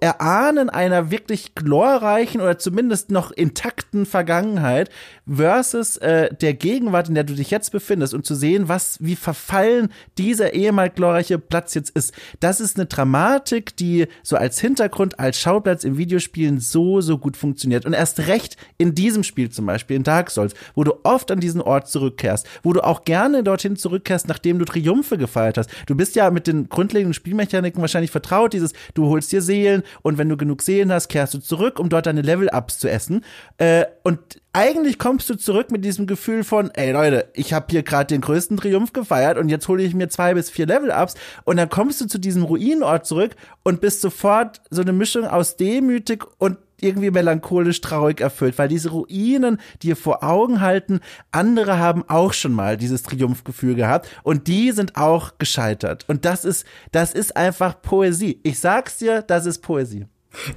Erahnen 0.00 0.70
einer 0.70 1.10
wirklich 1.10 1.54
glorreichen 1.54 2.40
oder 2.40 2.58
zumindest 2.58 3.10
noch 3.10 3.30
intakten 3.30 4.06
Vergangenheit 4.06 4.90
versus 5.26 5.96
äh, 5.98 6.34
der 6.34 6.54
Gegenwart, 6.54 7.08
in 7.08 7.14
der 7.14 7.24
du 7.24 7.34
dich 7.34 7.50
jetzt 7.50 7.72
befindest 7.72 8.14
und 8.14 8.24
zu 8.24 8.34
sehen, 8.34 8.68
was, 8.68 8.98
wie 9.00 9.15
verfallen 9.16 9.88
dieser 10.18 10.54
ehemals 10.54 10.94
glorreiche 10.94 11.38
Platz 11.38 11.74
jetzt 11.74 11.90
ist. 11.90 12.12
Das 12.40 12.60
ist 12.60 12.76
eine 12.76 12.86
Dramatik, 12.86 13.76
die 13.76 14.06
so 14.22 14.36
als 14.36 14.60
Hintergrund, 14.60 15.18
als 15.18 15.40
Schauplatz 15.40 15.84
im 15.84 15.98
Videospielen 15.98 16.60
so, 16.60 17.00
so 17.00 17.18
gut 17.18 17.36
funktioniert. 17.36 17.86
Und 17.86 17.92
erst 17.92 18.26
recht 18.28 18.56
in 18.78 18.94
diesem 18.94 19.22
Spiel 19.22 19.50
zum 19.50 19.66
Beispiel, 19.66 19.96
in 19.96 20.02
Dark 20.02 20.30
Souls, 20.30 20.54
wo 20.74 20.84
du 20.84 20.94
oft 21.02 21.30
an 21.30 21.40
diesen 21.40 21.60
Ort 21.60 21.88
zurückkehrst, 21.88 22.46
wo 22.62 22.72
du 22.72 22.84
auch 22.84 23.04
gerne 23.04 23.42
dorthin 23.42 23.76
zurückkehrst, 23.76 24.28
nachdem 24.28 24.58
du 24.58 24.64
Triumphe 24.64 25.18
gefeiert 25.18 25.58
hast. 25.58 25.70
Du 25.86 25.94
bist 25.94 26.16
ja 26.16 26.30
mit 26.30 26.46
den 26.46 26.68
grundlegenden 26.68 27.14
Spielmechaniken 27.14 27.80
wahrscheinlich 27.80 28.10
vertraut, 28.10 28.52
dieses, 28.52 28.72
du 28.94 29.06
holst 29.06 29.32
dir 29.32 29.42
Seelen 29.42 29.82
und 30.02 30.18
wenn 30.18 30.28
du 30.28 30.36
genug 30.36 30.62
Seelen 30.62 30.92
hast, 30.92 31.08
kehrst 31.08 31.34
du 31.34 31.38
zurück, 31.38 31.78
um 31.78 31.88
dort 31.88 32.06
deine 32.06 32.22
Level-Ups 32.22 32.78
zu 32.78 32.88
essen. 32.88 33.24
Äh, 33.58 33.86
und 34.02 34.40
eigentlich 34.56 34.98
kommst 34.98 35.28
du 35.28 35.34
zurück 35.34 35.70
mit 35.70 35.84
diesem 35.84 36.06
Gefühl 36.06 36.42
von, 36.42 36.70
ey 36.70 36.90
Leute, 36.90 37.28
ich 37.34 37.52
habe 37.52 37.66
hier 37.68 37.82
gerade 37.82 38.06
den 38.06 38.22
größten 38.22 38.56
Triumph 38.56 38.94
gefeiert 38.94 39.36
und 39.36 39.50
jetzt 39.50 39.68
hole 39.68 39.82
ich 39.82 39.92
mir 39.92 40.08
zwei 40.08 40.32
bis 40.32 40.48
vier 40.48 40.64
Level-Ups 40.64 41.14
und 41.44 41.58
dann 41.58 41.68
kommst 41.68 42.00
du 42.00 42.06
zu 42.06 42.18
diesem 42.18 42.42
Ruinenort 42.42 43.04
zurück 43.04 43.36
und 43.64 43.82
bist 43.82 44.00
sofort 44.00 44.62
so 44.70 44.80
eine 44.80 44.94
Mischung 44.94 45.26
aus 45.26 45.56
demütig 45.56 46.24
und 46.38 46.56
irgendwie 46.80 47.10
melancholisch 47.10 47.82
traurig 47.82 48.22
erfüllt, 48.22 48.56
weil 48.56 48.68
diese 48.68 48.92
Ruinen 48.92 49.60
dir 49.82 49.94
vor 49.94 50.24
Augen 50.24 50.62
halten, 50.62 51.00
andere 51.32 51.78
haben 51.78 52.08
auch 52.08 52.32
schon 52.32 52.52
mal 52.52 52.78
dieses 52.78 53.02
Triumphgefühl 53.02 53.74
gehabt 53.74 54.08
und 54.22 54.46
die 54.46 54.72
sind 54.72 54.96
auch 54.96 55.36
gescheitert. 55.36 56.06
Und 56.08 56.24
das 56.24 56.46
ist, 56.46 56.64
das 56.92 57.12
ist 57.12 57.36
einfach 57.36 57.82
Poesie. 57.82 58.40
Ich 58.42 58.58
sag's 58.58 58.96
dir, 58.96 59.20
das 59.20 59.44
ist 59.44 59.58
Poesie. 59.58 60.06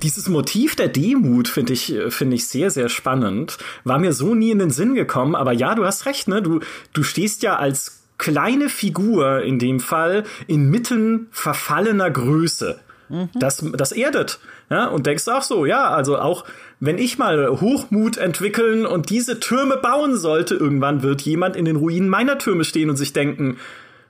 Dieses 0.04 0.28
Motiv 0.28 0.76
der 0.76 0.88
Demut 0.88 1.48
finde 1.48 1.74
ich, 1.74 1.96
finde 2.10 2.36
ich 2.36 2.48
sehr, 2.48 2.72
sehr 2.72 2.90
spannend. 2.90 3.58
War 3.84 4.00
mir 4.00 4.14
so 4.14 4.36
nie 4.36 4.52
in 4.52 4.60
den 4.60 4.72
Sinn 4.72 4.96
gekommen, 4.96 5.36
aber 5.36 5.54
ja, 5.54 5.76
du 5.76 5.86
hast 5.86 6.06
recht, 6.06 6.28
ne? 6.28 6.42
Du, 6.42 6.60
du 6.94 7.04
stehst 7.04 7.44
ja 7.44 7.58
als 7.58 8.04
kleine 8.18 8.70
Figur 8.70 9.42
in 9.42 9.58
dem 9.58 9.80
Fall 9.80 10.26
inmitten 10.48 11.28
verfallener 11.32 12.12
Größe. 12.12 12.80
Mhm. 13.10 13.30
Das, 13.34 13.66
das 13.74 13.92
erdet. 13.92 14.40
Ja, 14.70 14.88
und 14.88 15.08
denkst 15.08 15.28
auch 15.28 15.42
so, 15.42 15.66
ja, 15.66 15.90
also 15.90 16.20
auch 16.20 16.46
wenn 16.80 17.00
ich 17.00 17.18
mal 17.18 17.60
Hochmut 17.60 18.18
entwickeln 18.18 18.86
und 18.86 19.10
diese 19.10 19.40
Türme 19.40 19.78
bauen 19.78 20.16
sollte, 20.16 20.56
irgendwann 20.56 21.02
wird 21.02 21.22
jemand 21.24 21.56
in 21.56 21.66
den 21.66 21.76
Ruinen 21.76 22.08
meiner 22.08 22.38
Türme 22.38 22.64
stehen 22.64 22.90
und 22.90 22.96
sich 22.96 23.12
denken, 23.12 23.58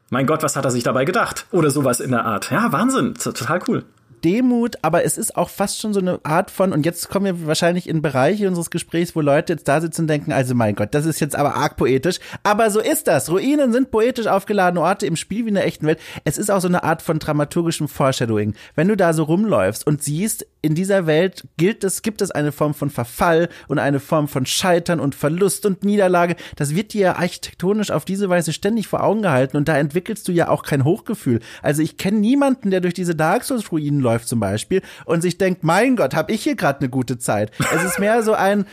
mein 0.10 0.26
Gott, 0.26 0.44
was 0.44 0.56
hat 0.56 0.66
er 0.66 0.72
sich 0.72 0.84
dabei 0.84 1.06
gedacht? 1.06 1.46
Oder 1.52 1.70
sowas 1.70 2.00
in 2.00 2.12
der 2.12 2.26
Art. 2.26 2.52
Ja, 2.52 2.72
Wahnsinn, 2.72 3.14
total 3.14 3.62
cool 3.68 3.84
Demut, 4.22 4.78
aber 4.82 5.04
es 5.04 5.18
ist 5.18 5.36
auch 5.36 5.50
fast 5.50 5.80
schon 5.80 5.94
so 5.94 6.00
eine 6.00 6.20
Art 6.24 6.52
von, 6.52 6.74
und 6.74 6.86
jetzt 6.86 7.10
kommen 7.10 7.26
wir 7.26 7.48
wahrscheinlich 7.48 7.88
in 7.88 8.02
Bereiche 8.02 8.48
unseres 8.48 8.70
Gesprächs, 8.70 9.16
wo 9.16 9.22
Leute 9.22 9.54
jetzt 9.54 9.68
da 9.68 9.82
sitzen 9.82 10.02
und 10.02 10.08
denken, 10.08 10.32
also 10.32 10.56
mein 10.56 10.76
Gott, 10.76 10.94
das 10.94 11.06
ist 11.06 11.20
jetzt 11.20 11.36
aber 11.36 11.56
arg 11.56 11.78
poetisch. 11.78 12.20
Aber 12.44 12.72
so 12.72 12.80
ist 12.80 13.08
das. 13.08 13.30
Ruinen 13.30 13.72
sind 13.72 13.92
poetisch 13.92 14.28
aufgeladene 14.28 14.82
Orte 14.82 15.06
im 15.06 15.16
Spiel 15.16 15.46
wie 15.46 15.50
in 15.50 15.56
der 15.56 15.66
echten 15.66 15.88
Welt. 15.88 16.00
Es 16.24 16.38
ist 16.38 16.50
auch 16.50 16.62
so 16.62 16.68
eine 16.68 16.84
Art 16.84 17.02
von 17.02 17.20
dramaturgischem 17.20 17.88
Foreshadowing. 17.88 18.54
Wenn 18.76 18.88
du 18.88 18.98
da 18.98 19.14
so 19.14 19.24
rumläufst 19.24 19.86
und 19.86 20.04
siehst, 20.04 20.46
in 20.62 20.76
dieser 20.76 21.08
Welt 21.08 21.48
gilt 21.58 21.84
es, 21.84 22.02
gibt 22.02 22.22
es 22.22 22.32
eine 22.32 22.52
Form 22.52 22.74
von 22.74 22.90
Verfall 22.90 23.50
und 23.68 23.80
eine 23.80 24.00
Form 24.00 24.28
von 24.28 24.46
Scheitern 24.46 25.00
und 25.00 25.16
Verlust 25.16 25.66
und 25.66 25.84
Niederlage. 25.84 26.36
Das 26.56 26.76
wird 26.76 26.94
dir 26.94 27.18
architektonisch 27.18 27.92
auf 27.92 28.06
diese 28.06 28.30
Weise 28.30 28.52
ständig 28.52 28.88
vor 28.88 29.04
Augen 29.04 29.22
gehalten 29.22 29.58
und 29.58 29.68
da 29.68 29.78
entwickelst 29.78 30.28
du 30.28 30.32
ja 30.32 30.50
auch 30.50 30.64
kein 30.64 30.84
Hochgefühl. 30.84 31.40
Also 31.62 31.82
ich 31.82 31.98
kenne 31.98 32.20
niemanden, 32.20 32.72
der 32.72 32.82
durch 32.82 32.94
diese 32.94 33.16
Dark 33.16 33.44
Souls 33.44 33.72
Ruinen 33.72 34.02
läuft 34.02 34.28
zum 34.28 34.40
Beispiel 34.40 34.82
und 35.06 35.22
sich 35.22 35.38
denkt, 35.38 35.64
mein 35.64 35.96
Gott, 35.96 36.14
habe 36.14 36.32
ich 36.34 36.44
hier 36.44 36.56
gerade 36.56 36.80
eine 36.80 36.90
gute 36.90 37.18
Zeit. 37.18 37.52
Es 37.74 37.84
ist 37.84 38.00
mehr 38.00 38.22
so 38.24 38.34
ein, 38.34 38.66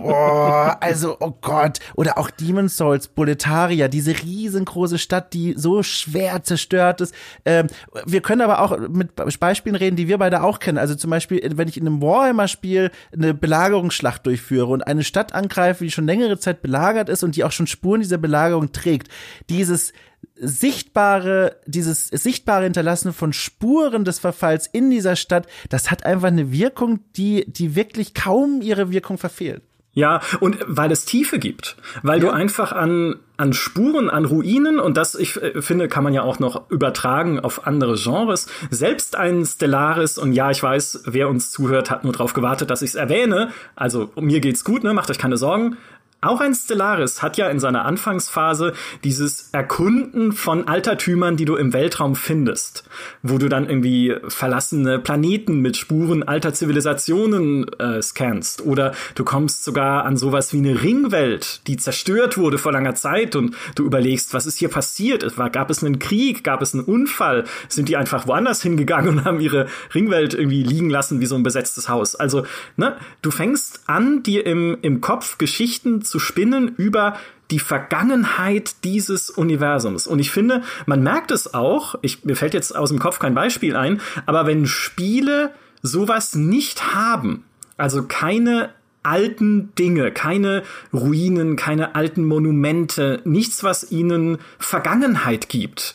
oh, 0.00 0.10
also 0.80 1.16
oh 1.20 1.34
Gott, 1.40 1.80
oder 1.94 2.18
auch 2.18 2.30
Demon's 2.30 2.76
Souls, 2.76 3.08
Boletaria, 3.08 3.88
diese 3.88 4.12
riesengroße 4.22 4.98
Stadt, 4.98 5.32
die 5.34 5.54
so 5.56 5.82
schwer 5.82 6.42
zerstört 6.42 7.00
ist. 7.00 7.14
Ähm, 7.44 7.66
wir 8.06 8.20
können 8.20 8.40
aber 8.40 8.60
auch 8.60 8.78
mit 8.88 9.14
Beispielen 9.38 9.76
reden, 9.76 9.96
die 9.96 10.08
wir 10.08 10.18
beide 10.18 10.42
auch 10.42 10.60
kennen. 10.60 10.78
Also 10.78 10.94
zum 10.94 11.10
Beispiel, 11.10 11.25
wenn 11.30 11.68
ich 11.68 11.76
in 11.76 11.86
einem 11.86 12.02
Warhammer-Spiel 12.02 12.90
eine 13.12 13.34
Belagerungsschlacht 13.34 14.26
durchführe 14.26 14.66
und 14.66 14.86
eine 14.86 15.04
Stadt 15.04 15.34
angreife, 15.34 15.84
die 15.84 15.90
schon 15.90 16.06
längere 16.06 16.38
Zeit 16.38 16.62
belagert 16.62 17.08
ist 17.08 17.22
und 17.24 17.36
die 17.36 17.44
auch 17.44 17.52
schon 17.52 17.66
Spuren 17.66 18.00
dieser 18.00 18.18
Belagerung 18.18 18.72
trägt, 18.72 19.08
dieses 19.50 19.92
sichtbare, 20.34 21.56
dieses 21.66 22.08
sichtbare 22.08 22.64
Hinterlassen 22.64 23.12
von 23.12 23.32
Spuren 23.32 24.04
des 24.04 24.18
Verfalls 24.18 24.66
in 24.66 24.90
dieser 24.90 25.16
Stadt, 25.16 25.46
das 25.68 25.90
hat 25.90 26.04
einfach 26.04 26.28
eine 26.28 26.52
Wirkung, 26.52 27.00
die, 27.16 27.44
die 27.50 27.74
wirklich 27.74 28.14
kaum 28.14 28.60
ihre 28.60 28.90
Wirkung 28.90 29.18
verfehlt. 29.18 29.62
Ja, 29.96 30.20
und 30.40 30.58
weil 30.66 30.92
es 30.92 31.06
Tiefe 31.06 31.38
gibt, 31.38 31.74
weil 32.02 32.22
ja. 32.22 32.26
du 32.26 32.30
einfach 32.30 32.72
an, 32.72 33.16
an 33.38 33.54
Spuren, 33.54 34.10
an 34.10 34.26
Ruinen, 34.26 34.78
und 34.78 34.98
das, 34.98 35.14
ich 35.14 35.40
äh, 35.40 35.62
finde, 35.62 35.88
kann 35.88 36.04
man 36.04 36.12
ja 36.12 36.20
auch 36.20 36.38
noch 36.38 36.70
übertragen 36.70 37.40
auf 37.40 37.66
andere 37.66 37.94
Genres, 37.96 38.46
selbst 38.68 39.16
ein 39.16 39.46
Stellaris, 39.46 40.18
und 40.18 40.34
ja, 40.34 40.50
ich 40.50 40.62
weiß, 40.62 41.04
wer 41.06 41.30
uns 41.30 41.50
zuhört, 41.50 41.90
hat 41.90 42.04
nur 42.04 42.12
darauf 42.12 42.34
gewartet, 42.34 42.68
dass 42.68 42.82
ich 42.82 42.90
es 42.90 42.94
erwähne, 42.94 43.52
also 43.74 44.10
mir 44.20 44.40
geht's 44.40 44.64
gut, 44.64 44.84
ne, 44.84 44.92
macht 44.92 45.10
euch 45.10 45.18
keine 45.18 45.38
Sorgen, 45.38 45.78
auch 46.26 46.40
ein 46.40 46.54
Stellaris 46.54 47.22
hat 47.22 47.36
ja 47.36 47.48
in 47.48 47.60
seiner 47.60 47.84
Anfangsphase 47.84 48.72
dieses 49.04 49.50
Erkunden 49.52 50.32
von 50.32 50.68
Altertümern, 50.68 51.36
die 51.36 51.44
du 51.44 51.56
im 51.56 51.72
Weltraum 51.72 52.14
findest, 52.14 52.84
wo 53.22 53.38
du 53.38 53.48
dann 53.48 53.68
irgendwie 53.68 54.14
verlassene 54.28 54.98
Planeten 54.98 55.60
mit 55.60 55.76
Spuren 55.76 56.22
alter 56.22 56.52
Zivilisationen 56.52 57.68
äh, 57.78 58.02
scannst. 58.02 58.64
Oder 58.64 58.92
du 59.14 59.24
kommst 59.24 59.64
sogar 59.64 60.04
an 60.04 60.16
sowas 60.16 60.52
wie 60.52 60.58
eine 60.58 60.82
Ringwelt, 60.82 61.66
die 61.66 61.76
zerstört 61.76 62.38
wurde 62.38 62.58
vor 62.58 62.72
langer 62.72 62.94
Zeit 62.94 63.36
und 63.36 63.54
du 63.74 63.84
überlegst, 63.84 64.34
was 64.34 64.46
ist 64.46 64.58
hier 64.58 64.68
passiert? 64.68 65.24
Gab 65.52 65.70
es 65.70 65.82
einen 65.82 65.98
Krieg? 65.98 66.44
Gab 66.44 66.62
es 66.62 66.74
einen 66.74 66.84
Unfall? 66.84 67.44
Sind 67.68 67.88
die 67.88 67.96
einfach 67.96 68.26
woanders 68.26 68.62
hingegangen 68.62 69.18
und 69.18 69.24
haben 69.24 69.40
ihre 69.40 69.66
Ringwelt 69.94 70.34
irgendwie 70.34 70.62
liegen 70.62 70.90
lassen 70.90 71.20
wie 71.20 71.26
so 71.26 71.36
ein 71.36 71.42
besetztes 71.42 71.88
Haus? 71.88 72.14
Also, 72.14 72.46
ne, 72.76 72.96
du 73.22 73.30
fängst 73.30 73.80
an, 73.86 74.22
dir 74.22 74.46
im, 74.46 74.78
im 74.82 75.00
Kopf 75.00 75.38
Geschichten 75.38 76.02
zu 76.02 76.15
spinnen 76.18 76.74
über 76.76 77.16
die 77.50 77.58
Vergangenheit 77.58 78.84
dieses 78.84 79.30
Universums. 79.30 80.06
Und 80.06 80.18
ich 80.18 80.30
finde, 80.30 80.62
man 80.86 81.02
merkt 81.02 81.30
es 81.30 81.54
auch, 81.54 81.94
ich, 82.02 82.24
mir 82.24 82.36
fällt 82.36 82.54
jetzt 82.54 82.74
aus 82.74 82.90
dem 82.90 82.98
Kopf 82.98 83.18
kein 83.18 83.34
Beispiel 83.34 83.76
ein, 83.76 84.00
aber 84.26 84.46
wenn 84.46 84.66
Spiele 84.66 85.52
sowas 85.82 86.34
nicht 86.34 86.94
haben, 86.94 87.44
also 87.76 88.02
keine 88.04 88.70
alten 89.02 89.72
Dinge, 89.76 90.10
keine 90.10 90.64
Ruinen, 90.92 91.54
keine 91.56 91.94
alten 91.94 92.24
Monumente, 92.24 93.20
nichts, 93.24 93.62
was 93.62 93.92
ihnen 93.92 94.38
Vergangenheit 94.58 95.48
gibt, 95.48 95.94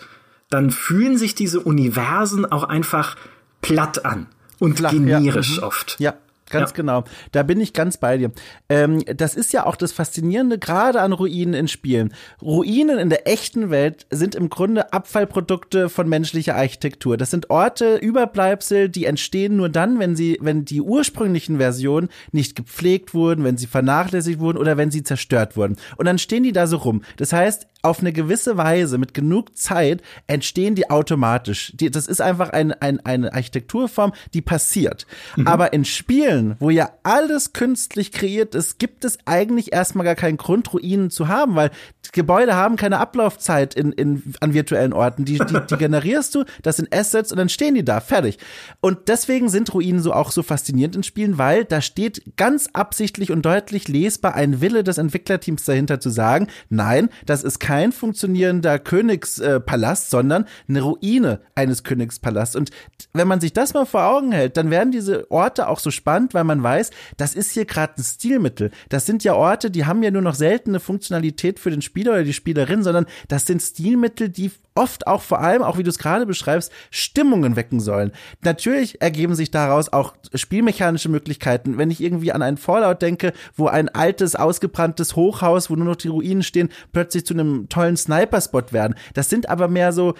dann 0.50 0.72
fühlen 0.72 1.18
sich 1.18 1.36
diese 1.36 1.60
Universen 1.60 2.50
auch 2.50 2.64
einfach 2.64 3.18
platt 3.62 4.06
an 4.06 4.28
und 4.60 4.78
Flach, 4.78 4.92
generisch 4.92 5.56
ja. 5.56 5.62
Mhm. 5.62 5.68
oft. 5.68 5.96
Ja, 6.00 6.14
Ganz 6.52 6.72
ja. 6.72 6.76
genau. 6.76 7.04
Da 7.32 7.44
bin 7.44 7.60
ich 7.60 7.74
ganz 7.74 7.98
bei 7.98 8.18
dir. 8.18 8.32
Ähm, 8.70 9.04
das 9.06 9.36
ist 9.36 9.54
ja 9.54 9.66
auch 9.66 9.76
das 9.76 9.92
Faszinierende 9.92 10.60
gerade 10.60 11.02
an 11.02 11.14
Ruinen 11.14 11.54
in 11.54 11.68
Spielen. 11.68 12.14
Ruinen 12.42 13.00
in 13.00 13.10
der 13.10 13.28
echten 13.28 13.70
Welt 13.70 14.06
sind 14.10 14.36
im 14.36 14.50
Grunde 14.50 14.94
Abfallprodukte 14.94 15.90
von 15.90 16.08
menschlicher 16.08 16.56
Architektur. 16.56 17.18
Das 17.18 17.32
sind 17.32 17.50
Orte, 17.50 17.96
Überbleibsel, 17.96 18.90
die 18.90 19.06
entstehen 19.06 19.56
nur 19.56 19.70
dann, 19.70 20.00
wenn 20.00 20.16
sie, 20.16 20.38
wenn 20.42 20.66
die 20.66 20.82
ursprünglichen 20.82 21.58
Versionen 21.58 22.10
nicht 22.32 22.56
gepflegt 22.56 23.14
wurden, 23.14 23.44
wenn 23.44 23.58
sie 23.58 23.68
vernachlässigt 23.68 24.40
wurden 24.40 24.58
oder 24.58 24.78
wenn 24.78 24.92
sie 24.92 25.04
zerstört 25.04 25.58
wurden. 25.58 25.78
Und 25.98 26.06
dann 26.06 26.20
stehen 26.20 26.44
die 26.44 26.52
da 26.52 26.68
so 26.68 26.78
rum. 26.78 27.02
Das 27.18 27.34
heißt, 27.34 27.68
auf 27.84 28.00
eine 28.00 28.14
gewisse 28.14 28.58
Weise, 28.58 28.98
mit 28.98 29.14
genug 29.14 29.58
Zeit, 29.58 30.02
entstehen 30.28 30.76
die 30.76 30.90
automatisch. 30.90 31.74
Die, 31.76 31.90
das 31.90 32.08
ist 32.08 32.22
einfach 32.22 32.50
ein, 32.50 32.74
ein, 32.74 33.00
eine 33.06 33.34
Architekturform, 33.34 34.14
die 34.34 34.42
passiert. 34.42 35.08
Mhm. 35.36 35.48
Aber 35.48 35.74
in 35.74 35.86
Spielen, 35.86 36.41
wo 36.60 36.70
ja 36.70 36.92
alles 37.04 37.54
künstlich 37.54 38.12
kreiert 38.12 38.56
ist, 38.56 38.80
gibt 38.80 39.06
es 39.06 39.18
eigentlich 39.26 39.74
erstmal 39.74 40.06
gar 40.06 40.16
keinen 40.16 40.38
Grund, 40.38 40.74
Ruinen 40.74 41.10
zu 41.10 41.28
haben, 41.28 41.56
weil 41.56 41.72
Gebäude 42.12 42.56
haben 42.56 42.76
keine 42.76 43.00
Ablaufzeit 43.00 43.74
in, 43.74 43.92
in, 43.92 44.34
an 44.40 44.54
virtuellen 44.54 44.92
Orten. 44.92 45.24
Die, 45.24 45.38
die, 45.38 45.60
die 45.70 45.78
generierst 45.78 46.36
du, 46.36 46.44
das 46.62 46.78
sind 46.78 46.94
Assets 46.94 47.32
und 47.32 47.38
dann 47.38 47.50
stehen 47.50 47.76
die 47.76 47.86
da, 47.86 48.00
fertig. 48.00 48.38
Und 48.82 49.08
deswegen 49.08 49.50
sind 49.50 49.74
Ruinen 49.74 50.02
so 50.02 50.14
auch 50.14 50.32
so 50.32 50.44
faszinierend 50.44 50.96
in 50.96 51.04
Spielen, 51.04 51.38
weil 51.38 51.64
da 51.64 51.80
steht 51.82 52.36
ganz 52.38 52.70
absichtlich 52.74 53.32
und 53.32 53.44
deutlich 53.44 53.88
lesbar 53.88 54.36
ein 54.36 54.62
Wille 54.62 54.84
des 54.84 54.98
Entwicklerteams 54.98 55.64
dahinter 55.64 56.00
zu 56.00 56.10
sagen, 56.10 56.48
nein, 56.70 57.10
das 57.26 57.44
ist 57.44 57.60
kein 57.60 57.92
funktionierender 57.92 58.80
Königspalast, 58.80 60.10
sondern 60.10 60.46
eine 60.68 60.82
Ruine 60.82 61.42
eines 61.56 61.84
Königspalasts. 61.84 62.56
Und 62.56 62.72
wenn 63.14 63.28
man 63.28 63.40
sich 63.40 63.54
das 63.54 63.74
mal 63.74 63.86
vor 63.86 64.06
Augen 64.06 64.32
hält, 64.32 64.58
dann 64.58 64.70
werden 64.70 64.92
diese 64.92 65.30
Orte 65.32 65.68
auch 65.68 65.80
so 65.80 65.92
spannend, 65.92 66.34
weil 66.34 66.44
man 66.44 66.64
weiß, 66.64 66.92
das 67.18 67.36
ist 67.36 67.52
hier 67.52 67.66
gerade 67.66 67.94
ein 67.98 68.04
Stilmittel. 68.04 68.72
Das 68.90 69.06
sind 69.06 69.24
ja 69.24 69.36
Orte, 69.36 69.72
die 69.72 69.86
haben 69.86 70.04
ja 70.04 70.12
nur 70.12 70.22
noch 70.22 70.36
seltene 70.36 70.80
Funktionalität 70.80 71.60
für 71.60 71.70
den 71.70 71.82
Spieler 71.92 72.14
oder 72.14 72.24
die 72.24 72.32
Spielerin, 72.32 72.84
sondern 72.84 73.06
das 73.28 73.46
sind 73.46 73.62
Stilmittel, 73.62 74.30
die 74.30 74.50
oft 74.76 75.08
auch 75.08 75.22
vor 75.22 75.42
allem, 75.42 75.62
auch 75.62 75.78
wie 75.78 75.84
du 75.84 75.90
es 75.90 75.98
gerade 75.98 76.26
beschreibst, 76.26 76.72
Stimmungen 76.90 77.58
wecken 77.58 77.82
sollen. 77.82 78.14
Natürlich 78.42 79.02
ergeben 79.02 79.36
sich 79.36 79.52
daraus 79.52 79.92
auch 79.92 80.14
spielmechanische 80.34 81.10
Möglichkeiten. 81.10 81.78
Wenn 81.78 81.92
ich 81.92 82.02
irgendwie 82.02 82.32
an 82.32 82.42
einen 82.42 82.56
Fallout 82.56 83.02
denke, 83.02 83.34
wo 83.58 83.68
ein 83.68 83.90
altes, 83.90 84.38
ausgebranntes 84.38 85.18
Hochhaus, 85.18 85.70
wo 85.70 85.76
nur 85.76 85.86
noch 85.86 85.98
die 85.98 86.08
Ruinen 86.08 86.44
stehen, 86.44 86.70
plötzlich 86.94 87.26
zu 87.26 87.34
einem 87.34 87.68
tollen 87.68 87.98
Sniper-Spot 87.98 88.72
werden. 88.72 88.96
Das 89.14 89.30
sind 89.30 89.50
aber 89.50 89.68
mehr 89.68 89.92
so 89.92 90.14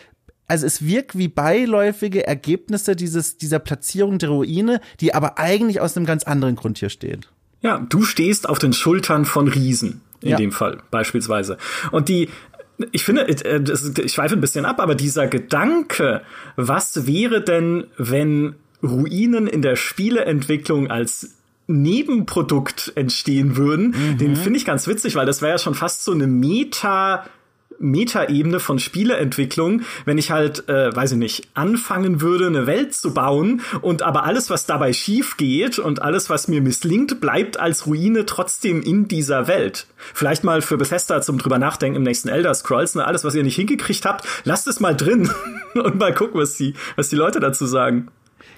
also 0.48 0.66
es 0.66 0.86
wirkt 0.86 1.18
wie 1.18 1.30
beiläufige 1.30 2.28
Ergebnisse 2.28 2.98
dieses, 2.98 3.38
dieser 3.38 3.60
Platzierung 3.60 4.18
der 4.18 4.32
Ruine, 4.32 4.82
die 5.00 5.16
aber 5.16 5.40
eigentlich 5.40 5.80
aus 5.80 5.96
einem 5.96 6.06
ganz 6.06 6.26
anderen 6.26 6.58
Grund 6.58 6.78
hier 6.78 6.90
stehen. 6.90 7.26
Ja, 7.62 7.80
du 7.80 8.02
stehst 8.02 8.50
auf 8.50 8.60
den 8.60 8.74
Schultern 8.74 9.24
von 9.24 9.48
Riesen 9.48 10.02
in 10.22 10.30
ja. 10.30 10.38
dem 10.38 10.52
Fall 10.52 10.80
beispielsweise. 10.92 11.58
Und 11.92 12.10
die, 12.10 12.30
ich 12.92 13.04
finde, 13.04 13.28
äh, 13.28 13.62
ich 14.04 14.14
schweife 14.14 14.36
ein 14.36 14.42
bisschen 14.42 14.66
ab, 14.66 14.80
aber 14.80 14.96
dieser 14.96 15.28
Gedanke, 15.28 16.22
was 16.56 17.08
wäre 17.08 17.42
denn, 17.42 17.88
wenn 17.98 18.56
Ruinen 18.84 19.48
in 19.48 19.62
der 19.62 19.76
Spieleentwicklung 19.76 20.90
als 20.90 21.36
Nebenprodukt 21.68 22.92
entstehen 22.96 23.56
würden, 23.56 23.96
mhm. 23.98 24.18
den 24.18 24.36
finde 24.36 24.58
ich 24.58 24.66
ganz 24.66 24.88
witzig, 24.88 25.16
weil 25.16 25.26
das 25.26 25.42
wäre 25.42 25.54
ja 25.54 25.58
schon 25.58 25.76
fast 25.76 26.04
so 26.04 26.12
eine 26.12 26.28
Meta- 26.28 27.26
Metaebene 27.82 28.60
von 28.60 28.80
Spieleentwicklung, 28.80 29.82
wenn 30.06 30.18
ich 30.18 30.32
halt, 30.32 30.68
äh, 30.70 30.96
weiß 30.96 31.14
ich 31.14 31.18
nicht, 31.18 31.48
anfangen 31.54 32.22
würde, 32.22 32.48
eine 32.48 32.68
Welt 32.68 32.94
zu 32.94 33.14
bauen 33.14 33.62
und 33.82 34.02
aber 34.02 34.24
alles, 34.24 34.50
was 34.50 34.66
dabei 34.66 34.94
schief 34.94 35.38
geht 35.38 35.80
und 35.80 36.02
alles, 36.02 36.30
was 36.30 36.48
mir 36.48 36.62
misslingt, 36.62 37.20
bleibt 37.20 37.60
als 37.60 37.86
Ruine 37.86 38.26
trotzdem 38.26 38.82
in 38.82 39.08
dieser 39.08 39.48
Welt. 39.48 39.88
Vielleicht 40.14 40.44
mal 40.44 40.62
für 40.62 40.78
Bethesda 40.78 41.22
zum 41.22 41.38
drüber 41.38 41.60
nachdenken 41.60 41.98
im 41.98 42.04
nächsten 42.04 42.30
Elder 42.30 42.54
Scrolls, 42.54 42.96
ne, 42.96 43.06
alles, 43.06 43.24
was 43.24 43.36
ihr 43.36 43.44
nicht 43.44 43.56
hingekriegt 43.56 44.06
habt, 44.06 44.26
lasst 44.44 44.68
es 44.68 44.80
mal 44.80 44.96
drin 44.96 45.30
und 45.74 45.98
mal 45.98 46.14
gucken, 46.14 46.40
was 46.40 46.56
die, 46.56 46.74
was 46.96 47.10
die 47.10 47.16
Leute 47.16 47.40
dazu 47.40 47.66
sagen. 47.66 48.08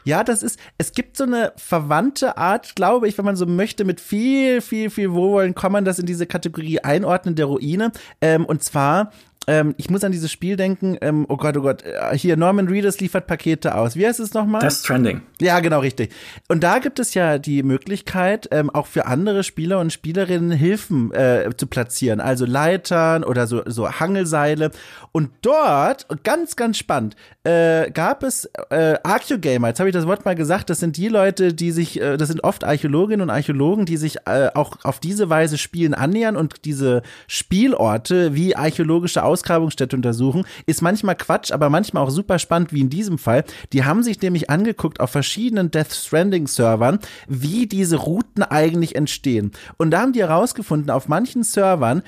Ja, 0.04 0.24
das 0.24 0.44
ist, 0.44 0.60
es 0.78 0.92
gibt 0.92 1.18
so 1.18 1.24
eine 1.24 1.54
verwandte 1.56 2.38
Art, 2.38 2.76
glaube 2.76 3.08
ich, 3.08 3.18
wenn 3.18 3.26
man 3.26 3.36
so 3.36 3.46
möchte, 3.46 3.86
mit 3.86 4.02
viel, 4.02 4.62
viel, 4.62 4.90
viel 4.90 5.12
Wohlwollen 5.12 5.56
kann 5.56 5.72
man 5.72 5.86
das 5.86 6.00
in 6.00 6.06
diese 6.06 6.26
Kategorie 6.26 6.80
einordnen 6.80 7.36
der 7.36 7.46
Ruine. 7.46 7.92
Ähm, 8.22 8.46
und 8.46 8.64
zwar 8.64 9.12
ähm, 9.48 9.76
ich 9.78 9.90
muss 9.90 10.04
an 10.04 10.12
dieses 10.12 10.32
Spiel 10.32 10.56
denken, 10.56 10.98
ähm, 11.02 11.26
oh 11.28 11.38
Gott, 11.38 11.58
oh 11.58 11.62
Gott, 11.62 11.84
äh, 11.84 12.18
hier 12.18 12.38
Norman 12.38 12.68
Reedus 12.68 13.00
liefert 13.00 13.28
Pakete 13.28 13.76
aus. 13.76 13.96
Wie 13.96 14.06
heißt 14.06 14.20
es 14.20 14.34
nochmal? 14.34 14.62
Death 14.62 14.74
Stranding. 14.74 15.22
Ja, 15.42 15.60
genau, 15.60 15.80
richtig. 15.80 16.14
Und 16.48 16.64
da 16.64 16.80
gibt 16.80 17.00
es 17.00 17.14
ja 17.14 17.38
die 17.38 17.64
Möglichkeit, 17.64 18.48
ähm, 18.52 18.70
auch 18.70 18.88
für 18.88 19.06
andere 19.06 19.44
Spieler 19.44 19.80
und 19.80 19.92
Spielerinnen 19.92 20.52
Hilfen 20.52 21.12
äh, 21.14 21.50
zu 21.58 21.68
platzieren, 21.68 22.22
also 22.22 22.46
Leitern 22.46 23.24
oder 23.24 23.48
so, 23.48 23.64
so 23.66 23.90
Hangelseile. 23.92 24.72
Und 25.12 25.30
dort, 25.42 26.08
ganz, 26.24 26.56
ganz 26.56 26.78
spannend, 26.78 27.16
äh, 27.44 27.92
gab 27.92 28.24
es 28.24 28.50
äh, 28.70 28.96
Archeogamer, 29.04 29.68
jetzt 29.68 29.80
habe 29.80 29.90
ich 29.90 29.94
das 29.94 30.08
Wort 30.08 30.26
mal 30.26 30.36
gesagt, 30.36 30.70
das 30.70 30.80
sind 30.80 30.98
die 30.98 31.10
Leute, 31.10 31.54
die 31.54 31.72
sich, 31.72 32.00
äh, 32.00 32.18
das 32.18 32.30
sind 32.30 32.44
oft 32.44 32.64
Archäologinnen 32.64 33.22
und 33.22 33.30
Archäologen, 33.30 33.86
die 33.86 33.98
sich 33.98 34.18
äh, 34.26 34.50
auch 34.54 34.78
auf 34.84 35.00
diese 35.00 35.30
Weise 35.30 35.58
Spielen 35.58 35.94
annähern 35.94 36.38
und 36.38 36.66
diese 36.66 37.02
Spielorte 37.28 38.34
wie 38.34 38.56
archäologische 38.56 39.24
Ausgrabungsstätte 39.34 39.96
untersuchen, 39.96 40.46
ist 40.68 40.82
manchmal 40.82 41.16
Quatsch, 41.16 41.52
aber 41.52 41.70
manchmal 41.70 42.04
auch 42.04 42.12
super 42.12 42.38
spannend, 42.38 42.72
wie 42.72 42.82
in 42.82 42.90
diesem 42.90 43.18
Fall. 43.18 43.44
Die 43.74 43.84
haben 43.84 44.04
sich 44.04 44.22
nämlich 44.22 44.50
angeguckt 44.50 45.00
auf 45.00 45.10
verschiedenen 45.10 45.72
Death 45.72 45.94
Stranding 45.94 46.48
Servern, 46.48 47.00
wie 47.28 47.66
diese 47.66 47.98
Routen 47.98 48.44
eigentlich 48.44 48.96
entstehen. 48.96 49.52
Und 49.78 49.92
da 49.92 50.02
haben 50.02 50.14
die 50.14 50.22
herausgefunden, 50.22 50.92
auf 50.92 51.08
manchen 51.08 51.44
Servern 51.44 52.04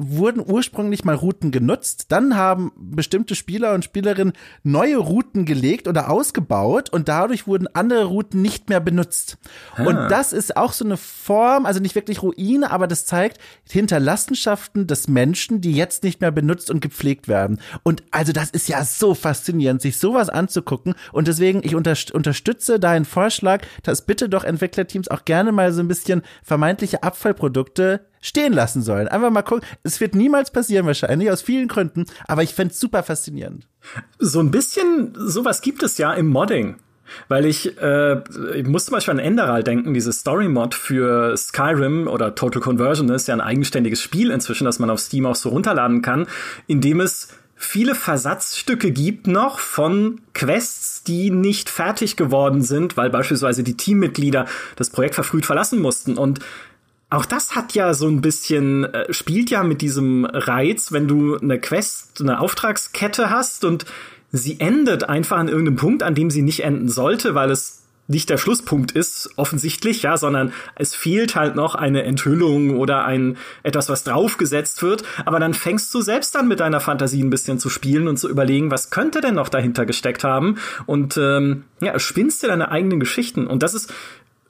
wurden 0.00 0.40
ursprünglich 0.46 1.04
mal 1.04 1.16
Routen 1.16 1.50
genutzt, 1.50 2.06
dann 2.08 2.36
haben 2.36 2.70
bestimmte 2.76 3.34
Spieler 3.34 3.74
und 3.74 3.84
Spielerinnen 3.84 4.32
neue 4.62 4.96
Routen 4.96 5.44
gelegt 5.44 5.88
oder 5.88 6.08
ausgebaut 6.08 6.88
und 6.90 7.08
dadurch 7.08 7.48
wurden 7.48 7.66
andere 7.74 8.04
Routen 8.04 8.40
nicht 8.40 8.68
mehr 8.68 8.78
benutzt. 8.78 9.38
Ah. 9.74 9.84
Und 9.84 9.96
das 10.08 10.32
ist 10.32 10.56
auch 10.56 10.72
so 10.72 10.84
eine 10.84 10.96
Form, 10.96 11.66
also 11.66 11.80
nicht 11.80 11.96
wirklich 11.96 12.22
Ruine, 12.22 12.70
aber 12.70 12.86
das 12.86 13.06
zeigt 13.06 13.38
Hinterlassenschaften 13.68 14.86
des 14.86 15.08
Menschen, 15.08 15.60
die 15.60 15.72
jetzt 15.72 16.04
nicht 16.04 16.20
mehr 16.20 16.30
benutzt 16.30 16.70
und 16.70 16.80
gepflegt 16.80 17.26
werden. 17.26 17.60
Und 17.82 18.04
also 18.12 18.32
das 18.32 18.50
ist 18.50 18.68
ja 18.68 18.84
so 18.84 19.14
faszinierend, 19.14 19.82
sich 19.82 19.98
sowas 19.98 20.28
anzugucken 20.28 20.94
und 21.10 21.26
deswegen 21.26 21.60
ich 21.64 21.74
unter, 21.74 21.96
unterstütze 22.12 22.78
deinen 22.78 23.04
Vorschlag, 23.04 23.62
dass 23.82 24.06
bitte 24.06 24.28
doch 24.28 24.44
Entwicklerteams 24.44 25.08
auch 25.08 25.24
gerne 25.24 25.50
mal 25.50 25.72
so 25.72 25.80
ein 25.80 25.88
bisschen 25.88 26.22
vermeintliche 26.44 27.02
Abfallprodukte 27.02 28.06
stehen 28.20 28.52
lassen 28.52 28.82
sollen. 28.82 29.08
Einfach 29.08 29.30
mal 29.30 29.42
gucken. 29.42 29.66
Es 29.82 30.00
wird 30.00 30.14
niemals 30.14 30.50
passieren 30.50 30.86
wahrscheinlich, 30.86 31.30
aus 31.30 31.42
vielen 31.42 31.68
Gründen, 31.68 32.06
aber 32.26 32.42
ich 32.42 32.54
fände 32.54 32.74
super 32.74 33.02
faszinierend. 33.02 33.66
So 34.18 34.40
ein 34.40 34.50
bisschen 34.50 35.14
sowas 35.16 35.60
gibt 35.60 35.82
es 35.82 35.98
ja 35.98 36.12
im 36.12 36.28
Modding. 36.28 36.76
Weil 37.28 37.46
ich, 37.46 37.80
äh, 37.80 38.20
ich 38.54 38.66
muss 38.66 38.84
zum 38.84 38.92
Beispiel 38.92 39.12
an 39.12 39.18
Enderal 39.18 39.62
denken, 39.62 39.94
dieses 39.94 40.20
Story-Mod 40.20 40.74
für 40.74 41.34
Skyrim 41.36 42.06
oder 42.06 42.34
Total 42.34 42.60
Conversion 42.60 43.08
ist 43.08 43.28
ja 43.28 43.34
ein 43.34 43.40
eigenständiges 43.40 44.02
Spiel 44.02 44.30
inzwischen, 44.30 44.66
das 44.66 44.78
man 44.78 44.90
auf 44.90 45.00
Steam 45.00 45.24
auch 45.24 45.34
so 45.34 45.48
runterladen 45.48 46.02
kann, 46.02 46.26
in 46.66 46.82
dem 46.82 47.00
es 47.00 47.28
viele 47.58 47.96
Versatzstücke 47.96 48.92
gibt 48.92 49.26
noch 49.26 49.58
von 49.58 50.20
Quests, 50.32 51.02
die 51.02 51.30
nicht 51.30 51.68
fertig 51.68 52.16
geworden 52.16 52.62
sind, 52.62 52.96
weil 52.96 53.10
beispielsweise 53.10 53.64
die 53.64 53.76
Teammitglieder 53.76 54.46
das 54.76 54.90
Projekt 54.90 55.16
verfrüht 55.16 55.44
verlassen 55.44 55.80
mussten. 55.80 56.16
Und 56.16 56.38
auch 57.10 57.24
das 57.24 57.56
hat 57.56 57.74
ja 57.74 57.94
so 57.94 58.06
ein 58.06 58.20
bisschen, 58.20 58.84
äh, 58.84 59.12
spielt 59.12 59.50
ja 59.50 59.62
mit 59.62 59.80
diesem 59.80 60.24
Reiz, 60.26 60.92
wenn 60.92 61.08
du 61.08 61.36
eine 61.36 61.58
Quest, 61.58 62.20
eine 62.20 62.40
Auftragskette 62.40 63.30
hast 63.30 63.64
und 63.64 63.86
sie 64.30 64.60
endet 64.60 65.08
einfach 65.08 65.38
an 65.38 65.48
irgendeinem 65.48 65.76
Punkt, 65.76 66.02
an 66.02 66.14
dem 66.14 66.30
sie 66.30 66.42
nicht 66.42 66.64
enden 66.64 66.88
sollte, 66.88 67.34
weil 67.34 67.50
es 67.50 67.78
nicht 68.08 68.30
der 68.30 68.38
Schlusspunkt 68.38 68.92
ist, 68.92 69.30
offensichtlich, 69.36 70.02
ja, 70.02 70.16
sondern 70.16 70.52
es 70.76 70.94
fehlt 70.94 71.36
halt 71.36 71.56
noch 71.56 71.74
eine 71.74 72.04
Enthüllung 72.04 72.78
oder 72.78 73.04
ein 73.04 73.36
etwas, 73.62 73.90
was 73.90 74.02
draufgesetzt 74.02 74.82
wird. 74.82 75.02
Aber 75.26 75.38
dann 75.38 75.52
fängst 75.52 75.92
du 75.94 76.00
selbst 76.00 76.34
an 76.34 76.48
mit 76.48 76.60
deiner 76.60 76.80
Fantasie 76.80 77.22
ein 77.22 77.28
bisschen 77.28 77.58
zu 77.58 77.68
spielen 77.68 78.08
und 78.08 78.16
zu 78.16 78.30
überlegen, 78.30 78.70
was 78.70 78.88
könnte 78.88 79.20
denn 79.20 79.34
noch 79.34 79.50
dahinter 79.50 79.84
gesteckt 79.84 80.24
haben? 80.24 80.56
Und 80.86 81.18
ähm, 81.18 81.64
ja, 81.80 81.98
spinnst 81.98 82.42
dir 82.42 82.48
deine 82.48 82.70
eigenen 82.70 82.98
Geschichten. 82.98 83.46
Und 83.46 83.62
das 83.62 83.74
ist 83.74 83.92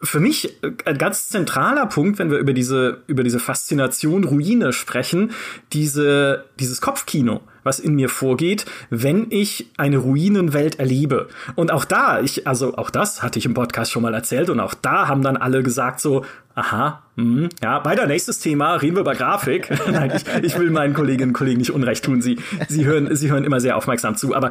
für 0.01 0.21
mich 0.21 0.57
ein 0.85 0.99
ganz 0.99 1.29
zentraler 1.29 1.87
Punkt, 1.87 2.19
wenn 2.19 2.31
wir 2.31 2.39
über 2.39 2.53
diese, 2.53 3.03
über 3.07 3.25
diese 3.25 3.41
Faszination 3.41 4.25
Ruine 4.25 4.73
sprechen, 4.73 5.33
diese, 5.73 6.45
dieses 6.61 6.81
Kopfkino, 6.81 7.41
was 7.65 7.81
in 7.81 7.95
mir 7.95 8.09
vorgeht, 8.09 8.65
wenn 8.91 9.27
ich 9.31 9.71
eine 9.77 9.99
Ruinenwelt 9.99 10.79
erlebe. 10.79 11.29
Und 11.57 11.73
auch 11.73 11.85
da, 11.85 12.21
ich, 12.21 12.47
also 12.47 12.77
auch 12.77 12.91
das 12.91 13.23
hatte 13.23 13.39
ich 13.39 13.47
im 13.47 13.55
Podcast 13.55 13.91
schon 13.91 14.03
mal 14.03 14.15
erzählt 14.15 14.51
und 14.51 14.61
auch 14.61 14.75
da 14.75 15.09
haben 15.09 15.23
dann 15.23 15.37
alle 15.37 15.65
gesagt 15.65 15.99
so, 15.99 16.25
aha, 16.55 17.03
mh, 17.17 17.49
ja, 17.63 17.85
weiter 17.85 18.07
nächstes 18.07 18.39
Thema, 18.39 18.75
reden 18.77 18.97
wir 18.97 19.01
über 19.01 19.15
Grafik. 19.15 19.69
Nein, 19.91 20.13
ich, 20.15 20.45
ich 20.45 20.59
will 20.59 20.71
meinen 20.71 20.95
Kolleginnen 20.95 21.31
und 21.31 21.35
Kollegen 21.35 21.59
nicht 21.59 21.73
unrecht 21.73 22.05
tun. 22.05 22.23
Sie, 22.23 22.39
sie 22.69 22.85
hören, 22.85 23.15
sie 23.17 23.31
hören 23.31 23.45
immer 23.45 23.61
sehr 23.61 23.77
aufmerksam 23.77 24.17
zu. 24.17 24.35
Aber 24.35 24.51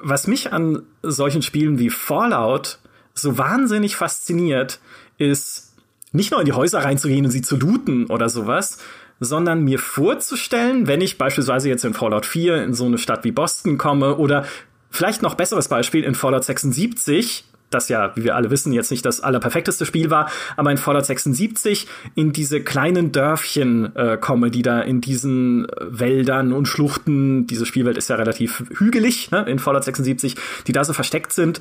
was 0.00 0.26
mich 0.26 0.52
an 0.52 0.82
solchen 1.02 1.42
Spielen 1.42 1.78
wie 1.78 1.90
Fallout 1.90 2.78
so 3.20 3.38
wahnsinnig 3.38 3.96
fasziniert, 3.96 4.80
ist 5.18 5.74
nicht 6.12 6.30
nur 6.30 6.40
in 6.40 6.46
die 6.46 6.52
Häuser 6.52 6.80
reinzugehen 6.80 7.24
und 7.24 7.30
sie 7.30 7.42
zu 7.42 7.56
looten 7.56 8.06
oder 8.06 8.28
sowas, 8.28 8.78
sondern 9.20 9.64
mir 9.64 9.78
vorzustellen, 9.78 10.86
wenn 10.86 11.00
ich 11.00 11.18
beispielsweise 11.18 11.68
jetzt 11.68 11.84
in 11.84 11.94
Fallout 11.94 12.26
4 12.26 12.62
in 12.62 12.74
so 12.74 12.86
eine 12.86 12.98
Stadt 12.98 13.24
wie 13.24 13.32
Boston 13.32 13.78
komme 13.78 14.16
oder 14.16 14.44
vielleicht 14.90 15.22
noch 15.22 15.34
besseres 15.34 15.68
Beispiel 15.68 16.04
in 16.04 16.14
Fallout 16.14 16.44
76, 16.44 17.44
das 17.70 17.88
ja, 17.90 18.12
wie 18.16 18.24
wir 18.24 18.36
alle 18.36 18.50
wissen, 18.50 18.72
jetzt 18.72 18.90
nicht 18.90 19.04
das 19.04 19.20
allerperfekteste 19.20 19.84
Spiel 19.84 20.08
war, 20.08 20.30
aber 20.56 20.70
in 20.70 20.78
Fallout 20.78 21.04
76 21.04 21.86
in 22.14 22.32
diese 22.32 22.62
kleinen 22.62 23.12
Dörfchen 23.12 23.94
äh, 23.94 24.16
komme, 24.18 24.50
die 24.50 24.62
da 24.62 24.80
in 24.80 25.00
diesen 25.00 25.66
Wäldern 25.80 26.52
und 26.52 26.66
Schluchten, 26.66 27.46
diese 27.46 27.66
Spielwelt 27.66 27.98
ist 27.98 28.08
ja 28.08 28.16
relativ 28.16 28.64
hügelig, 28.78 29.30
ne, 29.30 29.44
in 29.48 29.58
Fallout 29.58 29.84
76, 29.84 30.36
die 30.66 30.72
da 30.72 30.84
so 30.84 30.94
versteckt 30.94 31.32
sind 31.32 31.60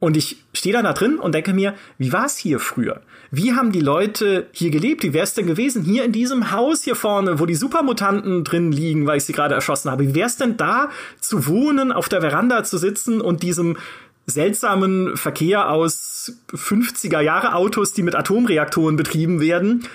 und 0.00 0.16
ich 0.16 0.38
stehe 0.54 0.72
dann 0.72 0.84
da 0.84 0.94
drin 0.94 1.18
und 1.18 1.34
denke 1.34 1.52
mir, 1.52 1.74
wie 1.98 2.12
war 2.12 2.24
es 2.24 2.36
hier 2.36 2.58
früher? 2.58 3.02
Wie 3.30 3.52
haben 3.52 3.70
die 3.70 3.80
Leute 3.80 4.48
hier 4.50 4.70
gelebt? 4.70 5.04
Wie 5.04 5.12
wäre 5.12 5.24
es 5.24 5.34
denn 5.34 5.46
gewesen 5.46 5.84
hier 5.84 6.04
in 6.04 6.10
diesem 6.10 6.50
Haus 6.50 6.82
hier 6.82 6.96
vorne, 6.96 7.38
wo 7.38 7.46
die 7.46 7.54
Supermutanten 7.54 8.42
drin 8.42 8.72
liegen, 8.72 9.06
weil 9.06 9.18
ich 9.18 9.24
sie 9.24 9.34
gerade 9.34 9.54
erschossen 9.54 9.90
habe? 9.90 10.08
Wie 10.08 10.14
wäre 10.14 10.26
es 10.26 10.36
denn 10.36 10.56
da 10.56 10.88
zu 11.20 11.46
wohnen, 11.46 11.92
auf 11.92 12.08
der 12.08 12.22
Veranda 12.22 12.64
zu 12.64 12.78
sitzen 12.78 13.20
und 13.20 13.42
diesem 13.42 13.76
seltsamen 14.26 15.16
Verkehr 15.16 15.70
aus 15.70 16.32
50er 16.52 17.20
Jahre 17.20 17.54
Autos, 17.54 17.92
die 17.92 18.02
mit 18.02 18.16
Atomreaktoren 18.16 18.96
betrieben 18.96 19.40
werden, 19.40 19.86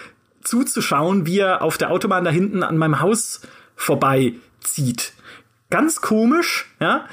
zuzuschauen, 0.43 1.25
wie 1.25 1.39
er 1.39 1.61
auf 1.61 1.77
der 1.77 1.91
Autobahn 1.91 2.23
da 2.23 2.31
hinten 2.31 2.63
an 2.63 2.77
meinem 2.77 2.99
Haus 2.99 3.41
vorbeizieht? 3.75 5.13
Ganz 5.71 6.01
komisch, 6.01 6.67
ja. 6.79 7.07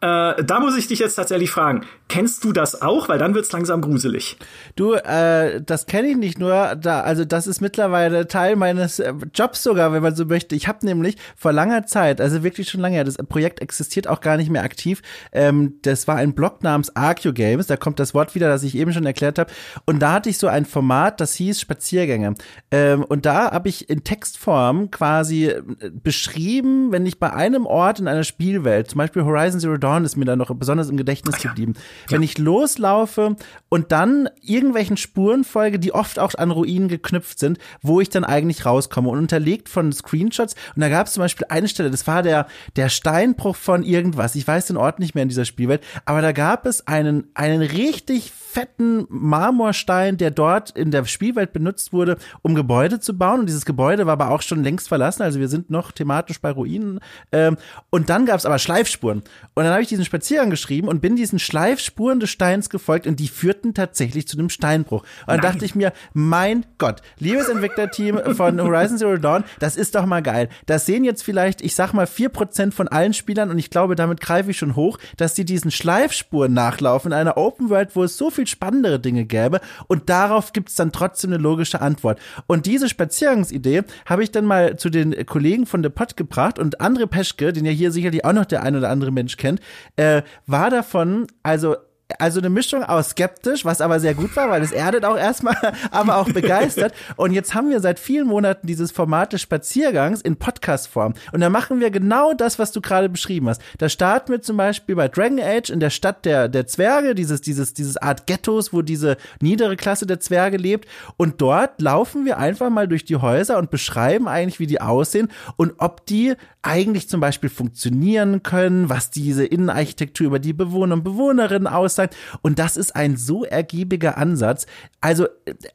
Äh, 0.00 0.42
da 0.44 0.60
muss 0.60 0.76
ich 0.76 0.86
dich 0.86 1.00
jetzt 1.00 1.16
tatsächlich 1.16 1.50
fragen, 1.50 1.84
kennst 2.08 2.44
du 2.44 2.52
das 2.52 2.82
auch? 2.82 3.08
Weil 3.08 3.18
dann 3.18 3.34
wird's 3.34 3.52
langsam 3.52 3.80
gruselig. 3.80 4.36
Du, 4.76 4.94
äh, 4.94 5.62
das 5.62 5.86
kenne 5.86 6.08
ich 6.08 6.16
nicht 6.16 6.38
nur, 6.38 6.74
da, 6.76 7.00
also 7.00 7.24
das 7.24 7.46
ist 7.46 7.60
mittlerweile 7.60 8.26
Teil 8.26 8.56
meines 8.56 8.98
äh, 8.98 9.12
Jobs 9.34 9.62
sogar, 9.62 9.92
wenn 9.92 10.02
man 10.02 10.14
so 10.14 10.24
möchte. 10.24 10.56
Ich 10.56 10.68
habe 10.68 10.84
nämlich 10.84 11.16
vor 11.36 11.52
langer 11.52 11.86
Zeit, 11.86 12.20
also 12.20 12.42
wirklich 12.42 12.68
schon 12.68 12.80
lange 12.80 12.96
her, 12.96 13.04
das 13.04 13.16
Projekt 13.16 13.60
existiert 13.60 14.08
auch 14.08 14.20
gar 14.20 14.36
nicht 14.36 14.50
mehr 14.50 14.62
aktiv. 14.62 15.02
Ähm, 15.32 15.74
das 15.82 16.08
war 16.08 16.16
ein 16.16 16.34
Blog 16.34 16.62
namens 16.62 16.94
Arceo 16.96 17.32
Games, 17.32 17.66
da 17.66 17.76
kommt 17.76 18.00
das 18.00 18.14
Wort 18.14 18.34
wieder, 18.34 18.48
das 18.48 18.62
ich 18.62 18.76
eben 18.76 18.92
schon 18.92 19.06
erklärt 19.06 19.38
habe. 19.38 19.52
Und 19.84 20.00
da 20.00 20.14
hatte 20.14 20.30
ich 20.30 20.38
so 20.38 20.48
ein 20.48 20.64
Format, 20.64 21.20
das 21.20 21.34
hieß 21.34 21.60
Spaziergänge. 21.60 22.34
Ähm, 22.70 23.04
und 23.04 23.26
da 23.26 23.52
habe 23.52 23.68
ich 23.68 23.88
in 23.90 24.04
Textform 24.04 24.90
quasi 24.90 25.46
äh, 25.46 25.62
beschrieben, 25.92 26.92
wenn 26.92 27.06
ich 27.06 27.18
bei 27.18 27.32
einem 27.32 27.66
Ort 27.66 28.00
in 28.00 28.08
einer 28.08 28.24
Spielwelt, 28.24 28.90
zum 28.90 28.98
Beispiel 28.98 29.24
Horizon 29.24 29.60
Zero 29.60 29.76
Dawn, 29.76 30.04
ist 30.04 30.16
mir 30.16 30.24
da 30.24 30.36
noch 30.36 30.54
besonders 30.54 30.88
im 30.88 30.96
Gedächtnis 30.96 31.36
Ach, 31.38 31.42
geblieben. 31.42 31.74
Ja. 31.76 31.82
Wenn 32.08 32.22
ich 32.22 32.38
loslaufe 32.38 33.36
und 33.68 33.92
dann 33.92 34.28
irgendwelchen 34.40 34.96
Spuren 34.96 35.44
folge, 35.44 35.78
die 35.78 35.92
oft 35.92 36.18
auch 36.18 36.34
an 36.34 36.50
Ruinen 36.50 36.88
geknüpft 36.88 37.38
sind, 37.38 37.58
wo 37.82 38.00
ich 38.00 38.08
dann 38.08 38.24
eigentlich 38.24 38.64
rauskomme 38.64 39.08
und 39.08 39.18
unterlegt 39.18 39.68
von 39.68 39.92
Screenshots. 39.92 40.54
Und 40.74 40.80
da 40.80 40.88
gab 40.88 41.06
es 41.06 41.14
zum 41.14 41.22
Beispiel 41.22 41.46
eine 41.48 41.68
Stelle, 41.68 41.90
das 41.90 42.06
war 42.06 42.22
der, 42.22 42.46
der 42.76 42.88
Steinbruch 42.88 43.56
von 43.56 43.82
irgendwas. 43.82 44.34
Ich 44.34 44.46
weiß 44.46 44.66
den 44.66 44.76
Ort 44.76 44.98
nicht 44.98 45.14
mehr 45.14 45.22
in 45.22 45.28
dieser 45.28 45.44
Spielwelt, 45.44 45.82
aber 46.04 46.22
da 46.22 46.32
gab 46.32 46.66
es 46.66 46.86
einen, 46.86 47.28
einen 47.34 47.62
richtig 47.62 48.32
fetten 48.58 49.06
Marmorstein, 49.08 50.16
der 50.16 50.30
dort 50.30 50.70
in 50.70 50.90
der 50.90 51.04
Spielwelt 51.04 51.52
benutzt 51.52 51.92
wurde, 51.92 52.16
um 52.42 52.54
Gebäude 52.54 52.98
zu 52.98 53.16
bauen. 53.16 53.40
Und 53.40 53.46
dieses 53.46 53.66
Gebäude 53.66 54.06
war 54.06 54.14
aber 54.14 54.30
auch 54.30 54.42
schon 54.42 54.64
längst 54.64 54.88
verlassen. 54.88 55.22
Also 55.22 55.38
wir 55.38 55.48
sind 55.48 55.70
noch 55.70 55.92
thematisch 55.92 56.40
bei 56.40 56.50
Ruinen. 56.50 57.00
Ähm, 57.30 57.56
und 57.90 58.08
dann 58.08 58.24
gab 58.26 58.38
es 58.38 58.46
aber 58.46 58.58
Schleifspuren. 58.58 59.18
Und 59.54 59.64
dann 59.64 59.72
habe 59.72 59.82
ich 59.82 59.88
diesen 59.88 60.04
Spaziergang 60.04 60.50
geschrieben 60.50 60.88
und 60.88 61.00
bin 61.00 61.14
diesen 61.14 61.38
Schleifspuren 61.38 61.87
Spuren 61.88 62.20
des 62.20 62.30
Steins 62.30 62.70
gefolgt 62.70 63.06
und 63.06 63.18
die 63.18 63.28
führten 63.28 63.74
tatsächlich 63.74 64.28
zu 64.28 64.38
einem 64.38 64.50
Steinbruch. 64.50 65.02
Und 65.02 65.28
dann 65.28 65.40
dachte 65.40 65.64
ich 65.64 65.74
mir, 65.74 65.92
mein 66.12 66.66
Gott, 66.76 67.02
liebes 67.18 67.48
Entwicklerteam 67.48 68.34
von 68.34 68.60
Horizon 68.62 68.98
Zero 68.98 69.16
Dawn, 69.16 69.44
das 69.58 69.76
ist 69.76 69.94
doch 69.94 70.06
mal 70.06 70.22
geil. 70.22 70.48
Das 70.66 70.86
sehen 70.86 71.04
jetzt 71.04 71.22
vielleicht, 71.22 71.62
ich 71.62 71.74
sag 71.74 71.92
mal, 71.92 72.06
vier 72.06 72.28
Prozent 72.28 72.74
von 72.74 72.88
allen 72.88 73.14
Spielern 73.14 73.50
und 73.50 73.58
ich 73.58 73.70
glaube, 73.70 73.96
damit 73.96 74.20
greife 74.20 74.50
ich 74.50 74.58
schon 74.58 74.76
hoch, 74.76 74.98
dass 75.16 75.34
die 75.34 75.44
diesen 75.44 75.70
Schleifspuren 75.70 76.52
nachlaufen 76.52 77.12
in 77.12 77.18
einer 77.18 77.36
Open 77.36 77.70
World, 77.70 77.96
wo 77.96 78.04
es 78.04 78.18
so 78.18 78.30
viel 78.30 78.46
spannendere 78.46 79.00
Dinge 79.00 79.24
gäbe 79.24 79.60
und 79.86 80.10
darauf 80.10 80.52
gibt's 80.52 80.74
dann 80.74 80.92
trotzdem 80.92 81.32
eine 81.32 81.42
logische 81.42 81.80
Antwort. 81.80 82.20
Und 82.46 82.66
diese 82.66 82.88
Spaziergangsidee 82.88 83.82
habe 84.06 84.22
ich 84.22 84.30
dann 84.30 84.44
mal 84.44 84.76
zu 84.76 84.90
den 84.90 85.26
Kollegen 85.26 85.66
von 85.66 85.82
The 85.82 85.88
Pod 85.88 86.16
gebracht 86.16 86.58
und 86.58 86.80
André 86.80 87.06
Peschke, 87.06 87.52
den 87.52 87.64
ja 87.64 87.72
hier 87.72 87.90
sicherlich 87.90 88.24
auch 88.24 88.32
noch 88.32 88.44
der 88.44 88.62
ein 88.62 88.76
oder 88.76 88.90
andere 88.90 89.10
Mensch 89.10 89.36
kennt, 89.36 89.60
äh, 89.96 90.22
war 90.46 90.70
davon 90.70 91.26
also 91.42 91.76
also 92.18 92.40
eine 92.40 92.48
Mischung 92.48 92.82
aus 92.82 93.10
skeptisch, 93.10 93.64
was 93.64 93.82
aber 93.82 94.00
sehr 94.00 94.14
gut 94.14 94.34
war, 94.34 94.48
weil 94.48 94.62
es 94.62 94.72
erdet 94.72 95.04
auch 95.04 95.16
erstmal, 95.16 95.56
aber 95.90 96.16
auch 96.16 96.28
begeistert. 96.30 96.94
Und 97.16 97.32
jetzt 97.32 97.54
haben 97.54 97.68
wir 97.68 97.80
seit 97.80 97.98
vielen 97.98 98.26
Monaten 98.26 98.66
dieses 98.66 98.90
Format 98.92 99.34
des 99.34 99.42
Spaziergangs 99.42 100.22
in 100.22 100.36
Podcast-Form. 100.36 101.12
Und 101.32 101.40
da 101.40 101.50
machen 101.50 101.80
wir 101.80 101.90
genau 101.90 102.32
das, 102.32 102.58
was 102.58 102.72
du 102.72 102.80
gerade 102.80 103.10
beschrieben 103.10 103.48
hast. 103.48 103.60
Da 103.76 103.90
starten 103.90 104.32
wir 104.32 104.40
zum 104.40 104.56
Beispiel 104.56 104.96
bei 104.96 105.08
Dragon 105.08 105.38
Age 105.38 105.68
in 105.68 105.80
der 105.80 105.90
Stadt 105.90 106.24
der, 106.24 106.48
der 106.48 106.66
Zwerge, 106.66 107.14
dieses, 107.14 107.42
dieses, 107.42 107.74
dieses 107.74 107.98
Art 107.98 108.26
Ghettos, 108.26 108.72
wo 108.72 108.80
diese 108.80 109.18
niedere 109.40 109.76
Klasse 109.76 110.06
der 110.06 110.20
Zwerge 110.20 110.56
lebt. 110.56 110.88
Und 111.18 111.42
dort 111.42 111.80
laufen 111.82 112.24
wir 112.24 112.38
einfach 112.38 112.70
mal 112.70 112.88
durch 112.88 113.04
die 113.04 113.16
Häuser 113.16 113.58
und 113.58 113.70
beschreiben 113.70 114.28
eigentlich, 114.28 114.60
wie 114.60 114.66
die 114.66 114.80
aussehen 114.80 115.28
und 115.56 115.74
ob 115.78 116.06
die 116.06 116.34
eigentlich 116.62 117.08
zum 117.08 117.20
Beispiel 117.20 117.48
funktionieren 117.48 118.42
können, 118.42 118.88
was 118.88 119.10
diese 119.10 119.44
Innenarchitektur 119.44 120.26
über 120.26 120.38
die 120.38 120.52
Bewohner 120.52 120.94
und 120.94 121.04
Bewohnerinnen 121.04 121.66
aussagt. 121.98 122.16
Und 122.42 122.58
das 122.58 122.76
ist 122.76 122.94
ein 122.94 123.16
so 123.16 123.44
ergiebiger 123.44 124.16
Ansatz. 124.16 124.66
Also 125.00 125.26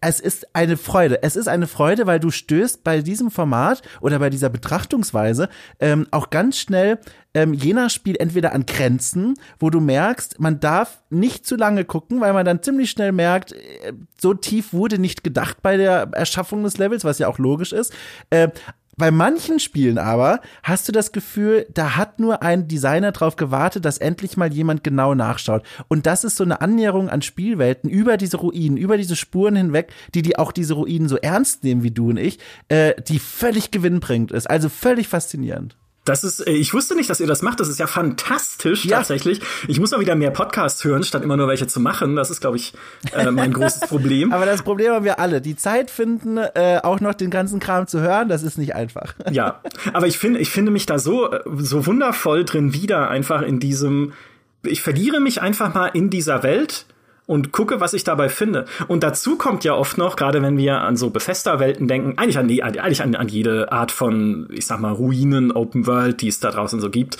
es 0.01 0.19
ist 0.19 0.55
eine 0.55 0.77
Freude. 0.77 1.21
Es 1.23 1.35
ist 1.35 1.47
eine 1.47 1.67
Freude, 1.67 2.07
weil 2.07 2.19
du 2.19 2.31
stößt 2.31 2.83
bei 2.83 3.01
diesem 3.01 3.31
Format 3.31 3.81
oder 4.01 4.19
bei 4.19 4.29
dieser 4.29 4.49
Betrachtungsweise 4.49 5.49
ähm, 5.79 6.07
auch 6.11 6.29
ganz 6.29 6.57
schnell 6.57 6.99
ähm, 7.33 7.53
je 7.53 7.73
nach 7.73 7.89
Spiel 7.89 8.15
entweder 8.19 8.53
an 8.53 8.65
Grenzen, 8.65 9.33
wo 9.57 9.71
du 9.71 9.79
merkst, 9.79 10.39
man 10.39 10.59
darf 10.59 11.01
nicht 11.09 11.47
zu 11.47 11.55
lange 11.55 11.83
gucken, 11.83 12.21
weil 12.21 12.33
man 12.33 12.45
dann 12.45 12.61
ziemlich 12.61 12.91
schnell 12.91 13.11
merkt, 13.11 13.53
äh, 13.53 13.93
so 14.21 14.33
tief 14.35 14.71
wurde 14.71 14.99
nicht 14.99 15.23
gedacht 15.23 15.61
bei 15.63 15.77
der 15.77 16.09
Erschaffung 16.13 16.63
des 16.63 16.77
Levels, 16.77 17.03
was 17.03 17.17
ja 17.19 17.27
auch 17.27 17.39
logisch 17.39 17.73
ist. 17.73 17.91
Äh, 18.29 18.49
bei 18.97 19.11
manchen 19.11 19.59
Spielen 19.59 19.97
aber 19.97 20.41
hast 20.61 20.87
du 20.87 20.91
das 20.91 21.11
Gefühl, 21.11 21.65
da 21.73 21.95
hat 21.95 22.19
nur 22.19 22.43
ein 22.43 22.67
Designer 22.67 23.11
drauf 23.11 23.35
gewartet, 23.35 23.85
dass 23.85 23.97
endlich 23.97 24.37
mal 24.37 24.53
jemand 24.53 24.83
genau 24.83 25.15
nachschaut. 25.15 25.63
Und 25.87 26.05
das 26.05 26.23
ist 26.23 26.37
so 26.37 26.43
eine 26.43 26.61
Annäherung 26.61 27.09
an 27.09 27.21
Spielwelten 27.21 27.89
über 27.89 28.17
diese 28.17 28.37
Ruinen, 28.37 28.77
über 28.77 28.97
diese 28.97 29.15
Spuren 29.15 29.55
hinweg, 29.55 29.91
die 30.13 30.21
die 30.21 30.37
auch 30.37 30.51
diese 30.51 30.75
Ruinen 30.75 31.07
so 31.07 31.17
ernst 31.17 31.63
nehmen 31.63 31.83
wie 31.83 31.91
du 31.91 32.09
und 32.09 32.17
ich, 32.17 32.39
äh, 32.69 32.93
die 33.01 33.19
völlig 33.19 33.71
gewinnbringend 33.71 34.31
ist. 34.31 34.49
Also 34.49 34.69
völlig 34.69 35.07
faszinierend. 35.07 35.75
Das 36.05 36.23
ist, 36.23 36.45
äh, 36.45 36.51
ich 36.51 36.73
wusste 36.73 36.95
nicht, 36.95 37.09
dass 37.09 37.19
ihr 37.19 37.27
das 37.27 37.41
macht. 37.41 37.59
Das 37.59 37.69
ist 37.69 37.79
ja 37.79 37.87
fantastisch 37.87 38.85
ja. 38.85 38.97
tatsächlich. 38.97 39.41
Ich 39.67 39.79
muss 39.79 39.91
mal 39.91 39.99
wieder 39.99 40.15
mehr 40.15 40.31
Podcasts 40.31 40.83
hören, 40.83 41.03
statt 41.03 41.23
immer 41.23 41.37
nur 41.37 41.47
welche 41.47 41.67
zu 41.67 41.79
machen. 41.79 42.15
Das 42.15 42.29
ist, 42.29 42.41
glaube 42.41 42.57
ich, 42.57 42.73
äh, 43.13 43.31
mein 43.31 43.53
großes 43.53 43.81
Problem. 43.81 44.33
Aber 44.33 44.45
das 44.45 44.63
Problem 44.63 44.93
haben 44.93 45.05
wir 45.05 45.19
alle. 45.19 45.41
Die 45.41 45.55
Zeit 45.55 45.89
finden, 45.89 46.37
äh, 46.37 46.79
auch 46.83 46.99
noch 46.99 47.13
den 47.13 47.29
ganzen 47.29 47.59
Kram 47.59 47.87
zu 47.87 48.01
hören, 48.01 48.27
das 48.27 48.43
ist 48.43 48.57
nicht 48.57 48.75
einfach. 48.75 49.13
Ja, 49.33 49.61
aber 49.93 50.05
ich 50.05 50.19
finde, 50.19 50.39
ich 50.39 50.49
finde 50.51 50.69
mich 50.69 50.85
da 50.85 50.99
so, 50.99 51.31
äh, 51.31 51.39
so 51.57 51.87
wundervoll 51.87 52.45
drin 52.45 52.73
wieder, 52.73 53.09
einfach 53.09 53.41
in 53.41 53.59
diesem. 53.59 54.13
Ich 54.61 54.81
verliere 54.81 55.19
mich 55.19 55.41
einfach 55.41 55.73
mal 55.73 55.87
in 55.87 56.11
dieser 56.11 56.43
Welt 56.43 56.85
und 57.25 57.51
gucke, 57.51 57.79
was 57.79 57.93
ich 57.93 58.03
dabei 58.03 58.29
finde. 58.29 58.65
Und 58.87 59.03
dazu 59.03 59.37
kommt 59.37 59.63
ja 59.63 59.75
oft 59.75 59.97
noch, 59.97 60.15
gerade 60.15 60.41
wenn 60.41 60.57
wir 60.57 60.81
an 60.81 60.97
so 60.97 61.09
Bethesda-Welten 61.09 61.87
denken, 61.87 62.17
eigentlich 62.17 62.37
an, 62.37 62.47
die, 62.47 62.63
eigentlich 62.63 63.01
an, 63.01 63.15
an 63.15 63.27
jede 63.27 63.71
Art 63.71 63.91
von, 63.91 64.47
ich 64.51 64.65
sag 64.65 64.79
mal, 64.79 64.91
Ruinen, 64.91 65.51
Open 65.51 65.87
World, 65.87 66.21
die 66.21 66.27
es 66.27 66.39
da 66.39 66.51
draußen 66.51 66.79
so 66.79 66.89
gibt. 66.89 67.17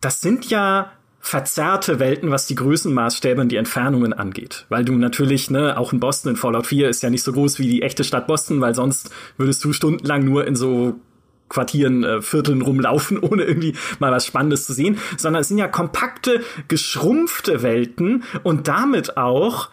Das 0.00 0.20
sind 0.20 0.50
ja 0.50 0.90
verzerrte 1.20 1.98
Welten, 1.98 2.30
was 2.30 2.46
die 2.46 2.54
Größenmaßstäbe 2.54 3.40
und 3.40 3.50
die 3.50 3.56
Entfernungen 3.56 4.14
angeht. 4.14 4.64
Weil 4.70 4.84
du 4.84 4.94
natürlich, 4.94 5.50
ne, 5.50 5.76
auch 5.78 5.92
in 5.92 6.00
Boston 6.00 6.30
in 6.30 6.36
Fallout 6.36 6.66
4 6.66 6.88
ist 6.88 7.02
ja 7.02 7.10
nicht 7.10 7.22
so 7.22 7.32
groß 7.32 7.58
wie 7.58 7.68
die 7.68 7.82
echte 7.82 8.04
Stadt 8.04 8.26
Boston, 8.26 8.60
weil 8.60 8.74
sonst 8.74 9.10
würdest 9.36 9.62
du 9.62 9.72
stundenlang 9.72 10.24
nur 10.24 10.46
in 10.46 10.56
so 10.56 10.94
Quartieren, 11.50 12.02
äh, 12.04 12.22
Vierteln 12.22 12.62
rumlaufen, 12.62 13.18
ohne 13.20 13.44
irgendwie 13.44 13.74
mal 13.98 14.10
was 14.10 14.24
Spannendes 14.24 14.64
zu 14.64 14.72
sehen, 14.72 14.98
sondern 15.18 15.42
es 15.42 15.48
sind 15.48 15.58
ja 15.58 15.68
kompakte, 15.68 16.42
geschrumpfte 16.68 17.62
Welten 17.62 18.24
und 18.42 18.68
damit 18.68 19.18
auch 19.18 19.68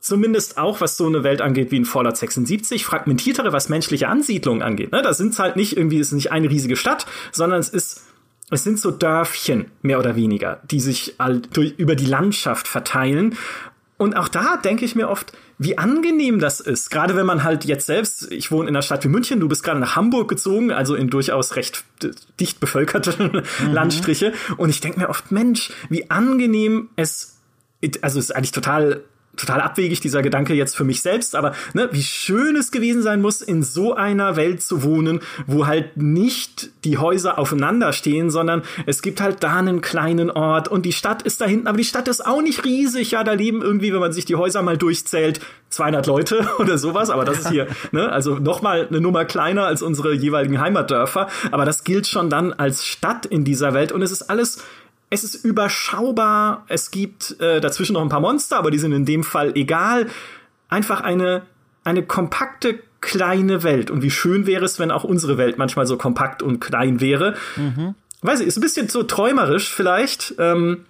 zumindest 0.00 0.58
auch, 0.58 0.80
was 0.80 0.96
so 0.96 1.06
eine 1.06 1.22
Welt 1.22 1.42
angeht 1.42 1.70
wie 1.70 1.76
in 1.76 1.84
Fallout 1.84 2.16
76, 2.16 2.84
fragmentiertere, 2.84 3.52
was 3.52 3.68
menschliche 3.68 4.08
Ansiedlungen 4.08 4.62
angeht. 4.62 4.92
Ne? 4.92 5.02
Da 5.02 5.12
sind 5.12 5.38
halt 5.38 5.56
nicht 5.56 5.76
irgendwie, 5.76 6.00
es 6.00 6.08
ist 6.08 6.14
nicht 6.14 6.32
eine 6.32 6.50
riesige 6.50 6.74
Stadt, 6.74 7.06
sondern 7.32 7.60
es 7.60 7.68
ist 7.68 8.06
es 8.50 8.64
sind 8.64 8.80
so 8.80 8.90
Dörfchen, 8.90 9.70
mehr 9.80 9.98
oder 9.98 10.16
weniger, 10.16 10.60
die 10.68 10.80
sich 10.80 11.14
durch, 11.52 11.74
über 11.78 11.94
die 11.94 12.06
Landschaft 12.06 12.66
verteilen. 12.66 13.36
Und 13.96 14.16
auch 14.16 14.28
da 14.28 14.56
denke 14.56 14.84
ich 14.84 14.96
mir 14.96 15.08
oft, 15.08 15.32
wie 15.60 15.76
angenehm 15.76 16.38
das 16.38 16.60
ist. 16.60 16.88
Gerade 16.88 17.16
wenn 17.16 17.26
man 17.26 17.44
halt 17.44 17.66
jetzt 17.66 17.84
selbst, 17.84 18.32
ich 18.32 18.50
wohne 18.50 18.70
in 18.70 18.74
einer 18.74 18.80
Stadt 18.80 19.04
wie 19.04 19.08
München, 19.08 19.40
du 19.40 19.48
bist 19.48 19.62
gerade 19.62 19.78
nach 19.78 19.94
Hamburg 19.94 20.30
gezogen, 20.30 20.72
also 20.72 20.94
in 20.94 21.10
durchaus 21.10 21.54
recht 21.54 21.84
dicht 22.40 22.60
bevölkerte 22.60 23.44
mhm. 23.60 23.72
Landstriche. 23.72 24.32
Und 24.56 24.70
ich 24.70 24.80
denke 24.80 25.00
mir 25.00 25.10
oft, 25.10 25.30
Mensch, 25.30 25.70
wie 25.90 26.10
angenehm 26.10 26.88
es, 26.96 27.36
also 28.00 28.18
es 28.18 28.30
ist 28.30 28.30
eigentlich 28.34 28.52
total 28.52 29.04
total 29.36 29.60
abwegig, 29.60 30.00
dieser 30.00 30.22
Gedanke 30.22 30.54
jetzt 30.54 30.76
für 30.76 30.84
mich 30.84 31.02
selbst, 31.02 31.34
aber 31.34 31.54
ne, 31.72 31.88
wie 31.92 32.02
schön 32.02 32.56
es 32.56 32.70
gewesen 32.70 33.02
sein 33.02 33.22
muss, 33.22 33.40
in 33.40 33.62
so 33.62 33.94
einer 33.94 34.36
Welt 34.36 34.62
zu 34.62 34.82
wohnen, 34.82 35.20
wo 35.46 35.66
halt 35.66 35.96
nicht 35.96 36.70
die 36.84 36.98
Häuser 36.98 37.38
aufeinander 37.38 37.92
stehen, 37.92 38.30
sondern 38.30 38.62
es 38.86 39.02
gibt 39.02 39.20
halt 39.20 39.42
da 39.42 39.56
einen 39.56 39.80
kleinen 39.80 40.30
Ort 40.30 40.68
und 40.68 40.84
die 40.84 40.92
Stadt 40.92 41.22
ist 41.22 41.40
da 41.40 41.46
hinten, 41.46 41.68
aber 41.68 41.78
die 41.78 41.84
Stadt 41.84 42.08
ist 42.08 42.26
auch 42.26 42.42
nicht 42.42 42.64
riesig, 42.64 43.12
ja, 43.12 43.24
da 43.24 43.32
leben 43.32 43.62
irgendwie, 43.62 43.92
wenn 43.92 44.00
man 44.00 44.12
sich 44.12 44.24
die 44.24 44.36
Häuser 44.36 44.62
mal 44.62 44.76
durchzählt, 44.76 45.40
200 45.70 46.06
Leute 46.06 46.48
oder 46.58 46.76
sowas, 46.76 47.10
aber 47.10 47.24
das 47.24 47.40
ist 47.40 47.50
hier, 47.50 47.68
ne, 47.92 48.10
also 48.10 48.36
nochmal 48.36 48.88
eine 48.88 49.00
Nummer 49.00 49.24
kleiner 49.24 49.64
als 49.64 49.82
unsere 49.82 50.12
jeweiligen 50.12 50.60
Heimatdörfer, 50.60 51.28
aber 51.50 51.64
das 51.64 51.84
gilt 51.84 52.06
schon 52.06 52.30
dann 52.30 52.52
als 52.52 52.84
Stadt 52.84 53.26
in 53.26 53.44
dieser 53.44 53.74
Welt 53.74 53.92
und 53.92 54.02
es 54.02 54.10
ist 54.10 54.22
alles 54.22 54.62
es 55.10 55.24
ist 55.24 55.44
überschaubar. 55.44 56.64
Es 56.68 56.90
gibt 56.90 57.38
äh, 57.40 57.60
dazwischen 57.60 57.94
noch 57.94 58.02
ein 58.02 58.08
paar 58.08 58.20
Monster, 58.20 58.56
aber 58.56 58.70
die 58.70 58.78
sind 58.78 58.92
in 58.92 59.04
dem 59.04 59.24
Fall 59.24 59.52
egal. 59.56 60.06
Einfach 60.68 61.00
eine, 61.00 61.42
eine 61.84 62.04
kompakte 62.04 62.78
kleine 63.00 63.62
Welt. 63.62 63.90
Und 63.90 64.02
wie 64.02 64.10
schön 64.10 64.46
wäre 64.46 64.64
es, 64.64 64.78
wenn 64.78 64.90
auch 64.90 65.04
unsere 65.04 65.36
Welt 65.36 65.58
manchmal 65.58 65.86
so 65.86 65.96
kompakt 65.96 66.42
und 66.42 66.60
klein 66.60 67.00
wäre. 67.00 67.34
Mhm. 67.56 67.94
Weiß 68.22 68.40
ich, 68.40 68.46
ist 68.46 68.56
ein 68.56 68.62
bisschen 68.62 68.88
so 68.88 69.02
träumerisch 69.02 69.74
vielleicht. 69.74 70.34
Ähm, 70.38 70.84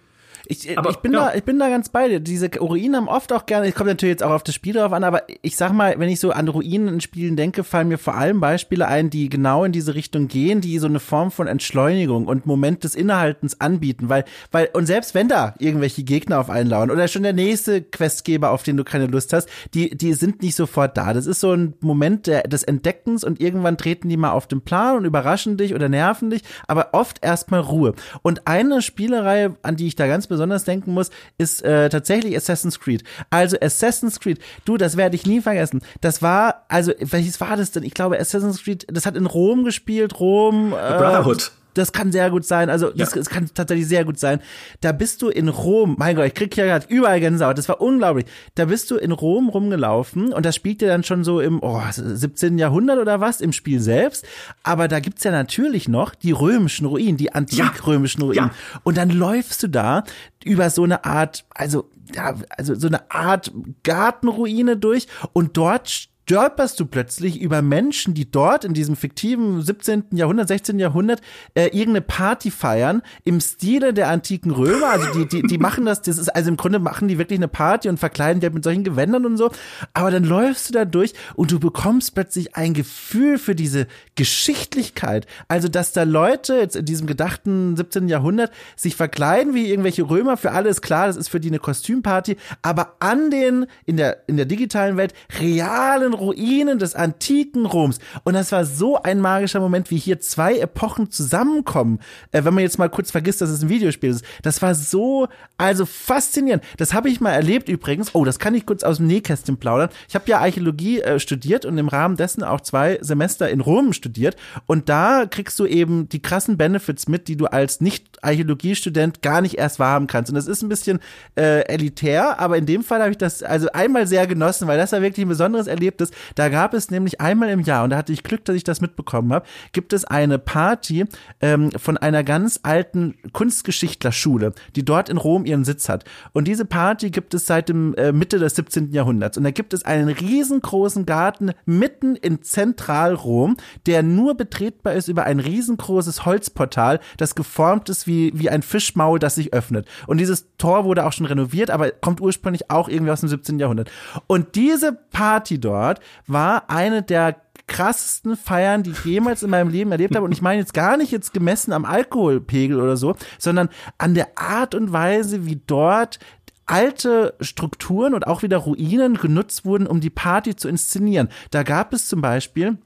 ich, 0.50 0.68
äh, 0.68 0.76
aber, 0.76 0.90
ich, 0.90 0.96
bin 0.96 1.12
ja. 1.12 1.26
da, 1.26 1.34
ich 1.34 1.44
bin 1.44 1.60
da 1.60 1.68
ganz 1.68 1.90
bei 1.90 2.08
dir. 2.08 2.18
Diese 2.18 2.50
Ruinen 2.58 2.96
haben 2.96 3.08
oft 3.08 3.32
auch 3.32 3.46
gerne, 3.46 3.68
ich 3.68 3.74
komme 3.76 3.90
natürlich 3.90 4.14
jetzt 4.14 4.22
auch 4.24 4.32
auf 4.32 4.42
das 4.42 4.54
Spiel 4.54 4.74
drauf 4.74 4.92
an, 4.92 5.04
aber 5.04 5.22
ich 5.42 5.56
sag 5.56 5.72
mal, 5.72 5.94
wenn 5.98 6.08
ich 6.08 6.18
so 6.18 6.32
an 6.32 6.48
Ruinen 6.48 6.88
in 6.88 7.00
Spielen 7.00 7.36
denke, 7.36 7.62
fallen 7.62 7.86
mir 7.86 7.98
vor 7.98 8.16
allem 8.16 8.40
Beispiele 8.40 8.88
ein, 8.88 9.10
die 9.10 9.28
genau 9.28 9.64
in 9.64 9.70
diese 9.70 9.94
Richtung 9.94 10.26
gehen, 10.26 10.60
die 10.60 10.80
so 10.80 10.88
eine 10.88 10.98
Form 10.98 11.30
von 11.30 11.46
Entschleunigung 11.46 12.26
und 12.26 12.46
Moment 12.46 12.82
des 12.82 12.96
Innehaltens 12.96 13.60
anbieten, 13.60 14.08
weil, 14.08 14.24
weil, 14.50 14.70
und 14.72 14.86
selbst 14.86 15.14
wenn 15.14 15.28
da 15.28 15.54
irgendwelche 15.58 16.02
Gegner 16.02 16.40
auf 16.40 16.50
einen 16.50 16.68
lauern 16.68 16.90
oder 16.90 17.06
schon 17.06 17.22
der 17.22 17.32
nächste 17.32 17.80
Questgeber, 17.82 18.50
auf 18.50 18.64
den 18.64 18.76
du 18.76 18.82
keine 18.82 19.06
Lust 19.06 19.32
hast, 19.32 19.48
die, 19.74 19.96
die 19.96 20.14
sind 20.14 20.42
nicht 20.42 20.56
sofort 20.56 20.96
da. 20.96 21.12
Das 21.12 21.26
ist 21.26 21.38
so 21.38 21.52
ein 21.52 21.74
Moment 21.78 22.26
der, 22.26 22.42
des 22.42 22.64
Entdeckens 22.64 23.22
und 23.22 23.40
irgendwann 23.40 23.78
treten 23.78 24.08
die 24.08 24.16
mal 24.16 24.32
auf 24.32 24.48
den 24.48 24.62
Plan 24.62 24.96
und 24.96 25.04
überraschen 25.04 25.56
dich 25.56 25.74
oder 25.74 25.88
nerven 25.88 26.30
dich, 26.30 26.42
aber 26.66 26.88
oft 26.92 27.24
erstmal 27.24 27.60
Ruhe. 27.60 27.94
Und 28.22 28.48
eine 28.48 28.82
Spielerei, 28.82 29.50
an 29.62 29.76
die 29.76 29.86
ich 29.86 29.94
da 29.94 30.08
ganz 30.08 30.26
besonders 30.26 30.39
besonders 30.40 30.64
denken 30.64 30.94
muss, 30.94 31.10
ist 31.36 31.62
äh, 31.62 31.90
tatsächlich 31.90 32.34
Assassin's 32.34 32.80
Creed. 32.80 33.04
Also 33.28 33.58
Assassin's 33.60 34.20
Creed, 34.20 34.38
du, 34.64 34.78
das 34.78 34.96
werde 34.96 35.16
ich 35.16 35.26
nie 35.26 35.42
vergessen. 35.42 35.82
Das 36.00 36.22
war, 36.22 36.64
also 36.68 36.92
welches 36.98 37.40
war 37.42 37.56
das 37.58 37.72
denn? 37.72 37.82
Ich 37.82 37.92
glaube 37.92 38.18
Assassin's 38.18 38.64
Creed, 38.64 38.86
das 38.90 39.04
hat 39.04 39.16
in 39.16 39.26
Rom 39.26 39.64
gespielt, 39.64 40.18
Rom. 40.18 40.72
Äh, 40.72 40.98
Brotherhood 40.98 41.52
das 41.74 41.92
kann 41.92 42.12
sehr 42.12 42.30
gut 42.30 42.44
sein. 42.44 42.70
Also, 42.70 42.90
das, 42.90 43.10
ja. 43.10 43.16
das, 43.16 43.28
kann 43.28 43.50
tatsächlich 43.52 43.88
sehr 43.88 44.04
gut 44.04 44.18
sein. 44.18 44.40
Da 44.80 44.92
bist 44.92 45.22
du 45.22 45.28
in 45.28 45.48
Rom. 45.48 45.96
Mein 45.98 46.16
Gott, 46.16 46.26
ich 46.26 46.34
krieg 46.34 46.56
ja 46.56 46.64
gerade 46.64 46.86
überall 46.88 47.20
Gänsehaut. 47.20 47.58
Das 47.58 47.68
war 47.68 47.80
unglaublich. 47.80 48.26
Da 48.54 48.66
bist 48.66 48.90
du 48.90 48.96
in 48.96 49.12
Rom 49.12 49.48
rumgelaufen 49.48 50.32
und 50.32 50.44
das 50.46 50.56
spielt 50.56 50.82
ja 50.82 50.88
dann 50.88 51.04
schon 51.04 51.24
so 51.24 51.40
im 51.40 51.62
oh, 51.62 51.82
17. 51.90 52.58
Jahrhundert 52.58 52.98
oder 52.98 53.20
was 53.20 53.40
im 53.40 53.52
Spiel 53.52 53.80
selbst. 53.80 54.26
Aber 54.62 54.88
da 54.88 55.00
gibt's 55.00 55.24
ja 55.24 55.30
natürlich 55.30 55.88
noch 55.88 56.14
die 56.14 56.32
römischen 56.32 56.86
Ruinen, 56.86 57.16
die 57.16 57.32
antikrömischen 57.32 58.22
Ruinen. 58.22 58.50
Ja. 58.50 58.50
Und 58.82 58.96
dann 58.96 59.10
läufst 59.10 59.62
du 59.62 59.68
da 59.68 60.04
über 60.44 60.70
so 60.70 60.84
eine 60.84 61.04
Art, 61.04 61.44
also 61.54 61.90
ja, 62.14 62.34
also 62.56 62.74
so 62.74 62.88
eine 62.88 63.10
Art 63.10 63.52
Gartenruine 63.82 64.76
durch 64.76 65.06
und 65.32 65.56
dort 65.56 66.08
stolperst 66.30 66.78
du 66.78 66.86
plötzlich 66.86 67.40
über 67.40 67.60
Menschen, 67.60 68.14
die 68.14 68.30
dort 68.30 68.64
in 68.64 68.72
diesem 68.72 68.94
fiktiven 68.94 69.62
17. 69.62 70.04
Jahrhundert, 70.12 70.46
16. 70.46 70.78
Jahrhundert 70.78 71.20
äh, 71.54 71.64
irgendeine 71.64 72.02
Party 72.02 72.52
feiern 72.52 73.02
im 73.24 73.40
Stile 73.40 73.92
der 73.92 74.06
antiken 74.10 74.52
Römer. 74.52 74.90
Also 74.90 75.06
die, 75.12 75.26
die, 75.26 75.42
die 75.42 75.58
machen 75.58 75.86
das, 75.86 76.02
das 76.02 76.18
ist, 76.18 76.28
also 76.28 76.48
im 76.48 76.56
Grunde 76.56 76.78
machen 76.78 77.08
die 77.08 77.18
wirklich 77.18 77.40
eine 77.40 77.48
Party 77.48 77.88
und 77.88 77.98
verkleiden 77.98 78.38
die 78.38 78.46
halt 78.46 78.54
mit 78.54 78.62
solchen 78.62 78.84
Gewändern 78.84 79.26
und 79.26 79.38
so. 79.38 79.50
Aber 79.92 80.12
dann 80.12 80.22
läufst 80.22 80.68
du 80.68 80.72
da 80.72 80.84
durch 80.84 81.14
und 81.34 81.50
du 81.50 81.58
bekommst 81.58 82.14
plötzlich 82.14 82.54
ein 82.54 82.74
Gefühl 82.74 83.36
für 83.36 83.56
diese 83.56 83.88
Geschichtlichkeit. 84.14 85.26
Also, 85.48 85.66
dass 85.66 85.92
da 85.92 86.04
Leute 86.04 86.54
jetzt 86.54 86.76
in 86.76 86.84
diesem 86.84 87.08
gedachten 87.08 87.76
17. 87.76 88.06
Jahrhundert 88.06 88.52
sich 88.76 88.94
verkleiden 88.94 89.52
wie 89.54 89.68
irgendwelche 89.68 90.08
Römer, 90.08 90.36
für 90.36 90.52
alle 90.52 90.68
ist 90.68 90.80
klar, 90.80 91.08
das 91.08 91.16
ist 91.16 91.28
für 91.28 91.40
die 91.40 91.48
eine 91.48 91.58
Kostümparty, 91.58 92.36
aber 92.62 92.94
an 93.00 93.32
den, 93.32 93.66
in 93.84 93.96
der, 93.96 94.28
in 94.28 94.36
der 94.36 94.46
digitalen 94.46 94.96
Welt, 94.96 95.12
realen 95.40 96.19
Ruinen 96.20 96.78
des 96.78 96.94
antiken 96.94 97.66
Roms. 97.66 97.98
Und 98.24 98.34
das 98.34 98.52
war 98.52 98.64
so 98.64 99.02
ein 99.02 99.20
magischer 99.20 99.60
Moment, 99.60 99.90
wie 99.90 99.98
hier 99.98 100.20
zwei 100.20 100.58
Epochen 100.58 101.10
zusammenkommen. 101.10 102.00
Äh, 102.32 102.44
wenn 102.44 102.54
man 102.54 102.62
jetzt 102.62 102.78
mal 102.78 102.90
kurz 102.90 103.10
vergisst, 103.10 103.40
dass 103.40 103.50
es 103.50 103.62
ein 103.62 103.68
Videospiel 103.68 104.10
ist. 104.10 104.24
Das 104.42 104.62
war 104.62 104.74
so, 104.74 105.28
also 105.56 105.86
faszinierend. 105.86 106.62
Das 106.76 106.94
habe 106.94 107.08
ich 107.08 107.20
mal 107.20 107.32
erlebt 107.32 107.68
übrigens. 107.68 108.14
Oh, 108.14 108.24
das 108.24 108.38
kann 108.38 108.54
ich 108.54 108.66
kurz 108.66 108.82
aus 108.82 108.98
dem 108.98 109.06
Nähkästchen 109.06 109.56
plaudern. 109.56 109.90
Ich 110.08 110.14
habe 110.14 110.24
ja 110.28 110.38
Archäologie 110.38 111.00
äh, 111.00 111.18
studiert 111.18 111.64
und 111.64 111.78
im 111.78 111.88
Rahmen 111.88 112.16
dessen 112.16 112.42
auch 112.42 112.60
zwei 112.60 112.98
Semester 113.00 113.48
in 113.48 113.60
Rom 113.60 113.92
studiert. 113.92 114.36
Und 114.66 114.88
da 114.88 115.26
kriegst 115.26 115.58
du 115.58 115.66
eben 115.66 116.08
die 116.08 116.22
krassen 116.22 116.56
Benefits 116.56 117.08
mit, 117.08 117.28
die 117.28 117.36
du 117.36 117.46
als 117.46 117.80
Nicht-Archäologiestudent 118.22 119.22
gar 119.22 119.40
nicht 119.40 119.58
erst 119.58 119.78
wahrhaben 119.78 120.06
kannst. 120.06 120.30
Und 120.30 120.34
das 120.34 120.46
ist 120.46 120.62
ein 120.62 120.68
bisschen 120.68 121.00
äh, 121.36 121.60
elitär, 121.66 122.38
aber 122.38 122.56
in 122.56 122.66
dem 122.66 122.82
Fall 122.82 123.00
habe 123.00 123.10
ich 123.10 123.18
das 123.18 123.42
also 123.42 123.68
einmal 123.72 124.06
sehr 124.06 124.26
genossen, 124.26 124.68
weil 124.68 124.78
das 124.78 124.92
war 124.92 125.02
wirklich 125.02 125.24
ein 125.24 125.28
besonderes 125.28 125.66
Erlebnis. 125.66 126.10
Da 126.34 126.48
gab 126.48 126.74
es 126.74 126.90
nämlich 126.90 127.20
einmal 127.20 127.50
im 127.50 127.60
Jahr, 127.60 127.84
und 127.84 127.90
da 127.90 127.96
hatte 127.96 128.12
ich 128.12 128.22
Glück, 128.22 128.44
dass 128.44 128.56
ich 128.56 128.64
das 128.64 128.80
mitbekommen 128.80 129.32
habe, 129.32 129.46
gibt 129.72 129.92
es 129.92 130.04
eine 130.04 130.38
Party 130.38 131.04
ähm, 131.40 131.70
von 131.72 131.96
einer 131.96 132.24
ganz 132.24 132.60
alten 132.62 133.14
Kunstgeschichtlerschule, 133.32 134.52
die 134.76 134.84
dort 134.84 135.08
in 135.08 135.16
Rom 135.16 135.44
ihren 135.44 135.64
Sitz 135.64 135.88
hat. 135.88 136.04
Und 136.32 136.46
diese 136.46 136.64
Party 136.64 137.10
gibt 137.10 137.34
es 137.34 137.46
seit 137.46 137.68
dem 137.68 137.94
äh, 137.94 138.12
Mitte 138.12 138.38
des 138.38 138.56
17. 138.56 138.92
Jahrhunderts. 138.92 139.38
Und 139.38 139.44
da 139.44 139.50
gibt 139.50 139.74
es 139.74 139.84
einen 139.84 140.08
riesengroßen 140.08 141.06
Garten 141.06 141.52
mitten 141.64 142.16
in 142.16 142.42
Zentralrom, 142.42 143.56
der 143.86 144.02
nur 144.02 144.36
betretbar 144.36 144.94
ist 144.94 145.08
über 145.08 145.24
ein 145.24 145.40
riesengroßes 145.40 146.24
Holzportal, 146.24 147.00
das 147.16 147.34
geformt 147.34 147.88
ist 147.88 148.06
wie, 148.06 148.09
wie 148.10 148.50
ein 148.50 148.62
Fischmaul, 148.62 149.18
das 149.18 149.34
sich 149.34 149.52
öffnet. 149.52 149.86
Und 150.06 150.18
dieses 150.18 150.46
Tor 150.58 150.84
wurde 150.84 151.06
auch 151.06 151.12
schon 151.12 151.26
renoviert, 151.26 151.70
aber 151.70 151.90
kommt 151.90 152.20
ursprünglich 152.20 152.70
auch 152.70 152.88
irgendwie 152.88 153.12
aus 153.12 153.20
dem 153.20 153.28
17. 153.28 153.58
Jahrhundert. 153.58 153.90
Und 154.26 154.54
diese 154.54 154.92
Party 154.92 155.60
dort 155.60 156.00
war 156.26 156.68
eine 156.68 157.02
der 157.02 157.36
krassesten 157.66 158.36
Feiern, 158.36 158.82
die 158.82 158.90
ich 158.90 159.04
jemals 159.04 159.44
in 159.44 159.50
meinem 159.50 159.70
Leben 159.70 159.92
erlebt 159.92 160.16
habe. 160.16 160.24
Und 160.24 160.32
ich 160.32 160.42
meine 160.42 160.60
jetzt 160.60 160.74
gar 160.74 160.96
nicht 160.96 161.12
jetzt 161.12 161.32
gemessen 161.32 161.72
am 161.72 161.84
Alkoholpegel 161.84 162.80
oder 162.80 162.96
so, 162.96 163.14
sondern 163.38 163.68
an 163.96 164.14
der 164.14 164.36
Art 164.36 164.74
und 164.74 164.92
Weise, 164.92 165.46
wie 165.46 165.62
dort 165.66 166.18
alte 166.66 167.34
Strukturen 167.40 168.14
und 168.14 168.26
auch 168.26 168.42
wieder 168.42 168.58
Ruinen 168.58 169.14
genutzt 169.14 169.64
wurden, 169.64 169.86
um 169.86 170.00
die 170.00 170.10
Party 170.10 170.54
zu 170.54 170.68
inszenieren. 170.68 171.28
Da 171.50 171.62
gab 171.62 171.92
es 171.92 172.08
zum 172.08 172.20
Beispiel 172.20 172.78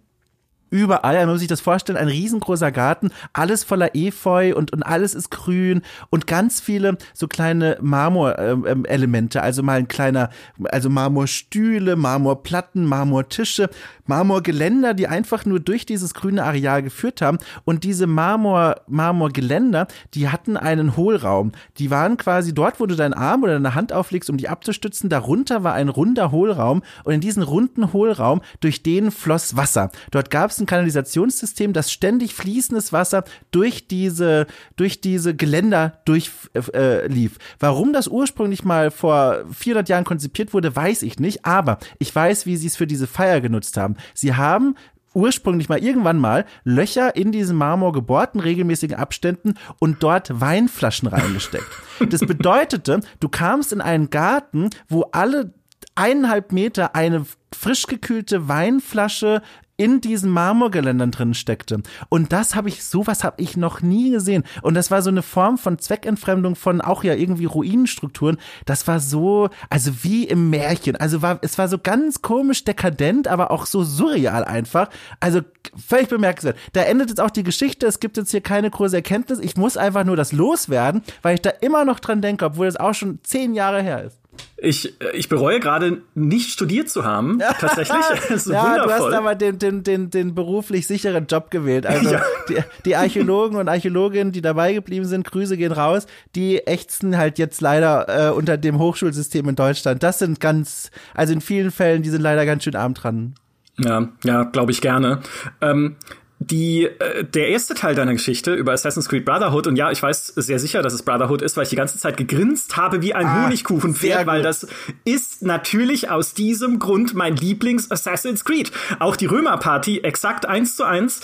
überall, 0.75 1.15
man 1.21 1.29
muss 1.29 1.39
sich 1.39 1.49
das 1.49 1.61
vorstellen, 1.61 1.97
ein 1.97 2.09
riesengroßer 2.09 2.73
Garten, 2.73 3.13
alles 3.33 3.63
voller 3.63 3.95
Efeu 3.95 4.57
und, 4.57 4.73
und 4.73 4.83
alles 4.83 5.15
ist 5.15 5.31
grün 5.31 5.83
und 6.11 6.27
ganz 6.27 6.61
viele 6.61 6.99
so 7.13 7.29
kleine 7.29 7.79
Marmorelemente, 7.81 9.39
ähm, 9.39 9.45
also 9.45 9.63
mal 9.63 9.79
ein 9.79 9.87
kleiner, 9.87 10.31
also 10.65 10.91
Marmorstühle, 10.91 11.95
Marmorplatten, 11.95 12.87
Marmortische, 12.87 13.71
Marmorgeländer, 14.07 14.95
die 14.95 15.09
einfach 15.09 15.45
nur 15.45 15.61
durch 15.61 15.87
dieses 15.87 16.15
grüne 16.15 16.45
Areal 16.45 16.83
geführt 16.83 17.23
haben 17.23 17.39
und 17.65 17.85
diese 17.85 18.07
Marmor, 18.07 18.77
Marmorgeländer, 18.87 19.87
die 20.15 20.29
hatten 20.29 20.57
einen 20.57 20.97
Hohlraum. 20.97 21.53
Die 21.79 21.91
waren 21.91 22.17
quasi 22.17 22.55
dort, 22.55 22.81
wo 22.81 22.87
du 22.87 22.97
deinen 22.97 23.15
Arm 23.15 23.43
oder 23.43 23.55
deine 23.55 23.75
Hand 23.75 23.93
auflegst, 23.93 24.31
um 24.31 24.37
die 24.37 24.49
abzustützen, 24.49 25.09
darunter 25.09 25.65
war 25.65 25.75
ein 25.75 25.89
runder 25.89 26.31
Hohlraum 26.31 26.83
und 27.05 27.15
in 27.15 27.21
diesen 27.21 27.43
runden 27.43 27.93
Hohlraum, 27.93 28.41
durch 28.61 28.83
den 28.83 29.11
floss 29.11 29.57
Wasser. 29.57 29.91
Dort 30.11 30.31
gab 30.31 30.51
es 30.51 30.61
ein 30.61 30.67
Kanalisationssystem, 30.67 31.73
das 31.73 31.93
ständig 31.93 32.35
fließendes 32.35 32.93
Wasser 32.93 33.25
durch 33.51 33.89
diese, 33.89 34.47
durch 34.77 35.01
diese 35.01 35.35
Geländer 35.35 36.01
durchlief. 36.05 36.39
Äh, 36.73 37.29
Warum 37.59 37.93
das 37.93 38.09
ursprünglich 38.09 38.65
mal 38.65 38.91
vor 38.91 39.45
400 39.53 39.89
Jahren 39.89 40.05
konzipiert 40.05 40.53
wurde, 40.53 40.75
weiß 40.75 41.03
ich 41.03 41.19
nicht, 41.19 41.45
aber 41.45 41.79
ich 41.99 42.15
weiß, 42.15 42.47
wie 42.47 42.57
sie 42.57 42.67
es 42.67 42.77
für 42.77 42.87
diese 42.87 43.07
Feier 43.07 43.41
genutzt 43.41 43.77
haben. 43.77 43.94
Sie 44.15 44.35
haben 44.35 44.75
ursprünglich 45.15 45.69
mal 45.69 45.83
irgendwann 45.83 46.19
mal 46.19 46.45
Löcher 46.65 47.17
in 47.17 47.33
diesen 47.33 47.57
Marmor 47.57 47.93
gebohrt 47.93 48.35
in 48.35 48.41
regelmäßigen 48.41 48.97
Abständen 48.97 49.55
und 49.79 50.03
dort 50.03 50.41
Weinflaschen 50.41 51.09
reingesteckt. 51.09 51.67
Das 52.11 52.21
bedeutete, 52.23 53.01
du 53.21 53.29
kamst 53.29 53.73
in 53.73 53.81
einen 53.81 54.11
Garten, 54.11 54.71
wo 54.89 55.03
alle 55.13 55.55
eineinhalb 55.95 56.51
Meter 56.51 56.97
eine 56.97 57.25
frisch 57.55 57.87
gekühlte 57.87 58.49
Weinflasche 58.49 59.43
in 59.77 60.01
diesen 60.01 60.31
Marmorgeländern 60.31 61.11
drin 61.11 61.35
steckte. 61.35 61.83
Und 62.09 62.33
das 62.33 62.55
habe 62.55 62.69
ich, 62.69 62.85
sowas 62.85 63.25
habe 63.25 63.43
ich 63.43 63.57
noch 63.57 63.81
nie 63.83 64.11
gesehen. 64.11 64.45
Und 64.63 64.75
das 64.75 64.91
war 64.91 65.03
so 65.03 65.11
eine 65.11 65.23
Form 65.23 65.59
von 65.59 65.79
Zweckentfremdung 65.79 66.55
von 66.55 66.81
auch 66.81 67.03
ja 67.03 67.15
irgendwie 67.15 67.47
Ruinenstrukturen. 67.47 68.39
Das 68.67 68.87
war 68.87 69.01
so, 69.01 69.49
also 69.71 70.05
wie 70.05 70.25
im 70.25 70.51
Märchen. 70.51 70.97
Also 70.97 71.23
war, 71.23 71.39
es 71.43 71.59
war 71.59 71.69
so 71.69 71.79
ganz 71.79 72.23
komisch 72.23 72.65
dekadent, 72.65 73.27
aber 73.27 73.51
auch 73.51 73.67
so 73.67 73.83
surreal 73.83 74.45
einfach. 74.45 74.91
Also 75.19 75.41
völlig 75.77 76.09
bemerkenswert. 76.09 76.57
Da 76.73 76.83
endet 76.83 77.09
jetzt 77.09 77.21
auch 77.21 77.31
die 77.31 77.43
Geschichte. 77.43 77.87
Es 77.87 77.99
gibt 77.99 78.17
jetzt 78.17 78.31
hier 78.31 78.43
keine 78.43 78.71
große 78.71 78.97
Erkenntnis. 78.97 79.41
Ich 79.41 79.57
muss 79.57 79.77
einfach 79.77 80.05
nur 80.05 80.17
das 80.17 80.33
loswerden, 80.33 81.03
weil 81.23 81.35
ich 81.35 81.43
da 81.43 81.51
immer 81.51 81.85
noch 81.85 81.99
dran 81.99 82.23
denke, 82.23 82.45
obwohl 82.45 82.69
es 82.69 82.77
auch 82.77 82.95
schon 82.95 83.19
zehn 83.25 83.55
Jahre 83.55 83.83
her 83.83 84.05
ist. 84.05 84.24
Ich, 84.57 84.95
ich 85.13 85.29
bereue 85.29 85.61
gerade 85.61 86.03
nicht 86.15 86.51
studiert 86.51 86.89
zu 86.89 87.05
haben. 87.05 87.39
Tatsächlich. 87.61 87.97
Das 88.29 88.47
ist 88.47 88.53
ja, 88.53 88.63
wundervoll. 88.63 88.87
du 88.87 89.05
hast 89.05 89.13
aber 89.13 89.35
den, 89.35 89.59
den, 89.59 89.83
den, 89.83 90.11
den 90.11 90.35
beruflich 90.35 90.87
sicheren 90.87 91.27
Job 91.27 91.51
gewählt. 91.51 91.87
Also 91.87 92.13
ja. 92.13 92.23
die, 92.49 92.57
die 92.85 92.97
Archäologen 92.97 93.59
und 93.59 93.69
Archäologinnen, 93.69 94.33
die 94.33 94.41
dabei 94.41 94.73
geblieben 94.73 95.05
sind, 95.05 95.27
Grüße 95.27 95.57
gehen 95.57 95.73
raus, 95.73 96.07
die 96.35 96.67
ächzen 96.67 97.17
halt 97.17 97.39
jetzt 97.39 97.61
leider 97.61 98.31
äh, 98.31 98.33
unter 98.33 98.57
dem 98.57 98.79
Hochschulsystem 98.79 99.49
in 99.49 99.57
Deutschland. 99.57 100.03
Das 100.03 100.19
sind 100.19 100.41
ganz, 100.41 100.91
also 101.15 101.33
in 101.33 101.41
vielen 101.41 101.71
Fällen, 101.71 102.03
die 102.03 102.11
sind 102.11 102.23
leider 102.23 102.47
ganz 102.47 102.65
schön 102.65 102.77
arm 102.77 102.95
dran. 102.95 103.35
Ja, 103.79 104.09
ja, 104.23 104.45
glaube 104.45 104.73
ich 104.73 104.81
gerne. 104.81 105.21
Ähm, 105.61 105.97
die, 106.39 106.85
äh, 106.85 107.25
der 107.25 107.49
erste 107.49 107.75
Teil 107.75 107.95
deiner 107.95 108.13
Geschichte 108.13 108.55
über 108.55 108.73
Assassin's 108.73 109.09
Creed 109.09 109.25
Brotherhood, 109.25 109.67
und 109.67 109.77
ja, 109.77 109.91
ich 109.91 110.03
weiß 110.03 110.29
sehr 110.37 110.59
sicher, 110.59 110.83
dass 110.83 110.93
es 110.93 111.03
Brotherhood 111.03 111.43
ist, 111.43 111.57
weil 111.57 111.65
ich 111.65 111.71
die 111.71 111.77
ganze 111.77 111.99
Zeit 111.99 112.17
gegrinst 112.17 112.77
habe 112.77 113.03
wie 113.03 113.15
ein 113.15 113.27
ah, 113.27 113.45
Honigkuchenpferd, 113.45 114.27
weil 114.27 114.43
das 114.43 114.67
ist 115.05 115.43
natürlich 115.43 116.11
aus 116.11 116.35
diesem 116.35 116.79
Grund 116.79 117.15
mein 117.15 117.37
Lieblings-Assassin's 117.37 118.45
Creed. 118.45 118.73
Auch 118.99 119.17
die 119.17 119.27
Römerparty, 119.27 120.01
exakt 120.01 120.47
eins 120.47 120.77
zu 120.77 120.85
eins, 120.85 121.21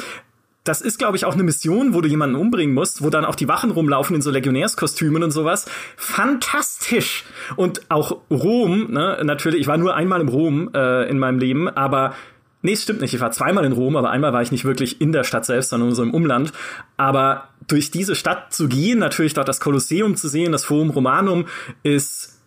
das 0.65 0.83
ist, 0.83 0.99
glaube 0.99 1.17
ich, 1.17 1.25
auch 1.25 1.33
eine 1.33 1.43
Mission, 1.43 1.95
wo 1.95 2.03
du 2.03 2.09
jemanden 2.09 2.37
umbringen 2.37 2.75
musst, 2.75 3.03
wo 3.03 3.09
dann 3.09 3.25
auch 3.25 3.35
die 3.35 3.49
Wachen 3.49 3.71
rumlaufen 3.71 4.15
in 4.15 4.23
so 4.23 4.31
Legionärskostümen 4.31 5.23
und 5.23 5.31
sowas. 5.31 5.65
Fantastisch! 5.97 7.25
Und 7.57 7.91
auch 7.91 8.21
Rom, 8.31 8.91
ne, 8.91 9.21
natürlich, 9.25 9.63
ich 9.63 9.67
war 9.67 9.79
nur 9.79 9.95
einmal 9.95 10.21
im 10.21 10.29
Rom 10.29 10.71
äh, 10.75 11.09
in 11.09 11.19
meinem 11.19 11.39
Leben, 11.39 11.69
aber 11.69 12.15
Nee, 12.63 12.73
es 12.73 12.83
stimmt 12.83 13.01
nicht. 13.01 13.15
Ich 13.15 13.21
war 13.21 13.33
zweimal 13.33 13.65
in 13.65 13.73
Rom, 13.73 13.97
aber 13.97 14.11
einmal 14.11 14.33
war 14.33 14.43
ich 14.43 14.53
nicht 14.53 14.65
wirklich 14.65 15.01
in 15.01 15.13
der 15.13 15.25
Stadt 15.25 15.47
selbst, 15.47 15.71
sondern 15.71 15.95
so 15.95 16.03
im 16.03 16.13
Umland. 16.13 16.53
Aber 16.97 17.49
durch 17.67 17.91
diese 17.91 18.15
Stadt 18.15 18.53
zu 18.53 18.69
gehen, 18.69 18.99
natürlich 18.99 19.35
dort 19.35 19.49
das 19.49 19.61
Kolosseum 19.61 20.17
zu 20.17 20.29
sehen, 20.29 20.53
das 20.53 20.65
Forum 20.65 20.91
Romanum, 20.91 21.47
ist 21.83 22.39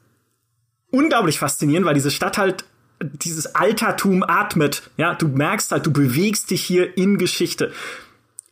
unglaublich 0.92 1.40
faszinierend, 1.40 1.88
weil 1.88 1.96
diese 1.96 2.12
Stadt 2.12 2.38
halt 2.38 2.66
dieses 3.02 3.56
Altertum 3.56 4.24
atmet. 4.24 4.84
Ja, 4.98 5.16
du 5.16 5.28
merkst 5.28 5.72
halt, 5.72 5.86
du 5.86 5.92
bewegst 5.92 6.52
dich 6.52 6.64
hier 6.64 6.96
in 6.98 7.18
Geschichte. 7.18 7.72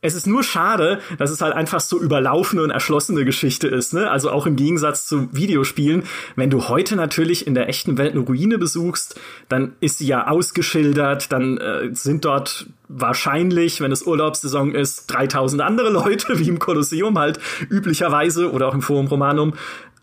Es 0.04 0.16
ist 0.16 0.26
nur 0.26 0.44
schade, 0.44 1.00
dass 1.20 1.30
es 1.30 1.42
halt 1.42 1.54
einfach 1.54 1.80
so 1.80 2.00
überlaufene 2.00 2.64
und 2.64 2.72
erschlossene 2.72 3.24
Geschichte 3.24 3.68
ist, 3.68 3.94
ne? 3.94 4.10
Also 4.10 4.32
auch 4.32 4.48
im 4.48 4.56
Gegensatz 4.56 5.06
zu 5.06 5.30
Videospielen. 5.32 6.04
Wenn 6.36 6.50
du 6.50 6.68
heute 6.70 6.96
natürlich 6.96 7.46
in 7.46 7.54
der 7.54 7.70
echten 7.70 8.00
Welt 8.00 8.14
eine 8.14 8.22
Ruine 8.22 8.58
besuchst, 8.58 9.20
dann 9.48 9.74
ist 9.80 10.00
sie 10.00 10.08
ja 10.08 10.28
ausgeschildert, 10.28 11.32
dann 11.32 11.60
äh, 11.60 11.90
sind 11.94 12.26
dort 12.26 12.66
wahrscheinlich, 12.88 13.80
wenn 13.80 13.92
es 13.92 14.02
Urlaubssaison 14.02 14.74
ist, 14.74 15.06
3000 15.06 15.62
andere 15.62 15.90
Leute, 15.92 16.40
wie 16.40 16.50
im 16.50 16.58
Kolosseum 16.58 17.20
halt 17.20 17.40
üblicherweise 17.70 18.52
oder 18.52 18.70
auch 18.70 18.74
im 18.74 18.82
Forum 18.82 19.06
Romanum. 19.06 19.54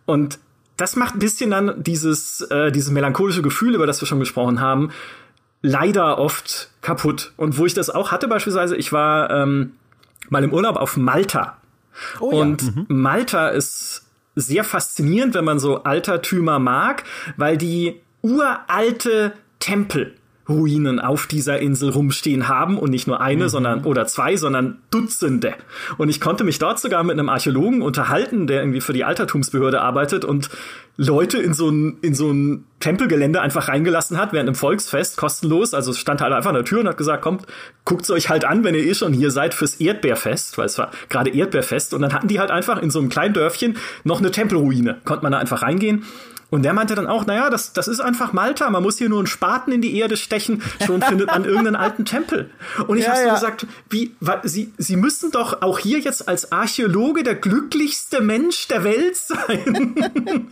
Und 0.06 0.38
das 0.76 0.94
macht 0.94 1.16
ein 1.16 1.18
bisschen 1.18 1.50
dann 1.50 1.82
dieses, 1.82 2.40
äh, 2.42 2.70
dieses 2.70 2.92
melancholische 2.92 3.42
Gefühl, 3.42 3.74
über 3.74 3.88
das 3.88 4.00
wir 4.00 4.06
schon 4.06 4.20
gesprochen 4.20 4.60
haben, 4.60 4.90
leider 5.60 6.18
oft 6.18 6.70
kaputt. 6.82 7.32
Und 7.36 7.58
wo 7.58 7.66
ich 7.66 7.74
das 7.74 7.90
auch 7.90 8.12
hatte 8.12 8.28
beispielsweise, 8.28 8.76
ich 8.76 8.92
war 8.92 9.30
ähm, 9.30 9.72
mal 10.30 10.44
im 10.44 10.52
Urlaub 10.52 10.76
auf 10.76 10.96
Malta. 10.96 11.56
Oh, 12.20 12.26
und 12.26 12.62
ja. 12.62 12.70
mhm. 12.70 12.86
Malta 12.88 13.48
ist 13.48 14.06
sehr 14.34 14.64
faszinierend, 14.64 15.34
wenn 15.34 15.44
man 15.44 15.58
so 15.58 15.82
Altertümer 15.82 16.58
mag, 16.58 17.04
weil 17.36 17.56
die 17.56 18.00
uralte 18.22 19.32
Tempel 19.58 20.14
Ruinen 20.48 21.00
auf 21.00 21.26
dieser 21.26 21.58
Insel 21.58 21.90
rumstehen 21.90 22.48
haben 22.48 22.78
und 22.78 22.90
nicht 22.90 23.06
nur 23.06 23.20
eine, 23.20 23.44
mhm. 23.44 23.48
sondern 23.48 23.84
oder 23.84 24.06
zwei, 24.06 24.36
sondern 24.36 24.78
Dutzende. 24.90 25.54
Und 25.98 26.08
ich 26.08 26.20
konnte 26.20 26.44
mich 26.44 26.58
dort 26.58 26.80
sogar 26.80 27.04
mit 27.04 27.18
einem 27.18 27.28
Archäologen 27.28 27.82
unterhalten, 27.82 28.46
der 28.46 28.60
irgendwie 28.60 28.80
für 28.80 28.92
die 28.92 29.04
Altertumsbehörde 29.04 29.80
arbeitet 29.80 30.24
und 30.24 30.50
Leute 30.96 31.38
in 31.38 31.54
so 31.54 31.70
ein 31.70 31.98
in 32.02 32.14
so 32.14 32.30
ein 32.32 32.64
Tempelgelände 32.80 33.40
einfach 33.40 33.68
reingelassen 33.68 34.18
hat 34.18 34.32
während 34.32 34.48
einem 34.48 34.56
Volksfest 34.56 35.16
kostenlos. 35.16 35.72
Also 35.72 35.92
stand 35.92 36.20
halt 36.20 36.32
einfach 36.32 36.50
an 36.50 36.56
der 36.56 36.64
Tür 36.64 36.80
und 36.80 36.88
hat 36.88 36.96
gesagt, 36.96 37.22
kommt, 37.22 37.46
guckt's 37.84 38.10
euch 38.10 38.28
halt 38.28 38.44
an, 38.44 38.64
wenn 38.64 38.74
ihr 38.74 38.84
eh 38.84 38.94
schon 38.94 39.12
hier 39.12 39.30
seid 39.30 39.54
fürs 39.54 39.76
Erdbeerfest, 39.76 40.58
weil 40.58 40.66
es 40.66 40.76
war 40.76 40.90
gerade 41.08 41.30
Erdbeerfest. 41.30 41.94
Und 41.94 42.02
dann 42.02 42.12
hatten 42.12 42.26
die 42.26 42.40
halt 42.40 42.50
einfach 42.50 42.82
in 42.82 42.90
so 42.90 42.98
einem 42.98 43.10
kleinen 43.10 43.34
Dörfchen 43.34 43.76
noch 44.02 44.18
eine 44.18 44.30
Tempelruine. 44.30 44.98
Konnte 45.04 45.22
man 45.22 45.32
da 45.32 45.38
einfach 45.38 45.62
reingehen. 45.62 46.04
Und 46.50 46.62
der 46.62 46.72
meinte 46.72 46.94
dann 46.94 47.06
auch, 47.06 47.26
naja, 47.26 47.50
das, 47.50 47.74
das 47.74 47.88
ist 47.88 48.00
einfach 48.00 48.32
Malta. 48.32 48.70
Man 48.70 48.82
muss 48.82 48.96
hier 48.96 49.10
nur 49.10 49.18
einen 49.18 49.26
Spaten 49.26 49.70
in 49.70 49.82
die 49.82 49.98
Erde 49.98 50.16
stechen, 50.16 50.62
schon 50.86 51.02
findet 51.02 51.26
man 51.26 51.44
irgendeinen 51.44 51.76
alten 51.76 52.06
Tempel. 52.06 52.48
Und 52.86 52.96
ich 52.96 53.04
ja, 53.04 53.10
habe 53.10 53.20
so 53.20 53.26
ja. 53.26 53.34
gesagt, 53.34 53.66
wie, 53.90 54.14
Sie, 54.44 54.72
Sie 54.78 54.96
müssen 54.96 55.30
doch 55.30 55.60
auch 55.60 55.78
hier 55.78 55.98
jetzt 55.98 56.26
als 56.26 56.50
Archäologe 56.50 57.22
der 57.22 57.34
glücklichste 57.34 58.22
Mensch 58.22 58.66
der 58.68 58.82
Welt 58.82 59.16
sein. 59.16 59.94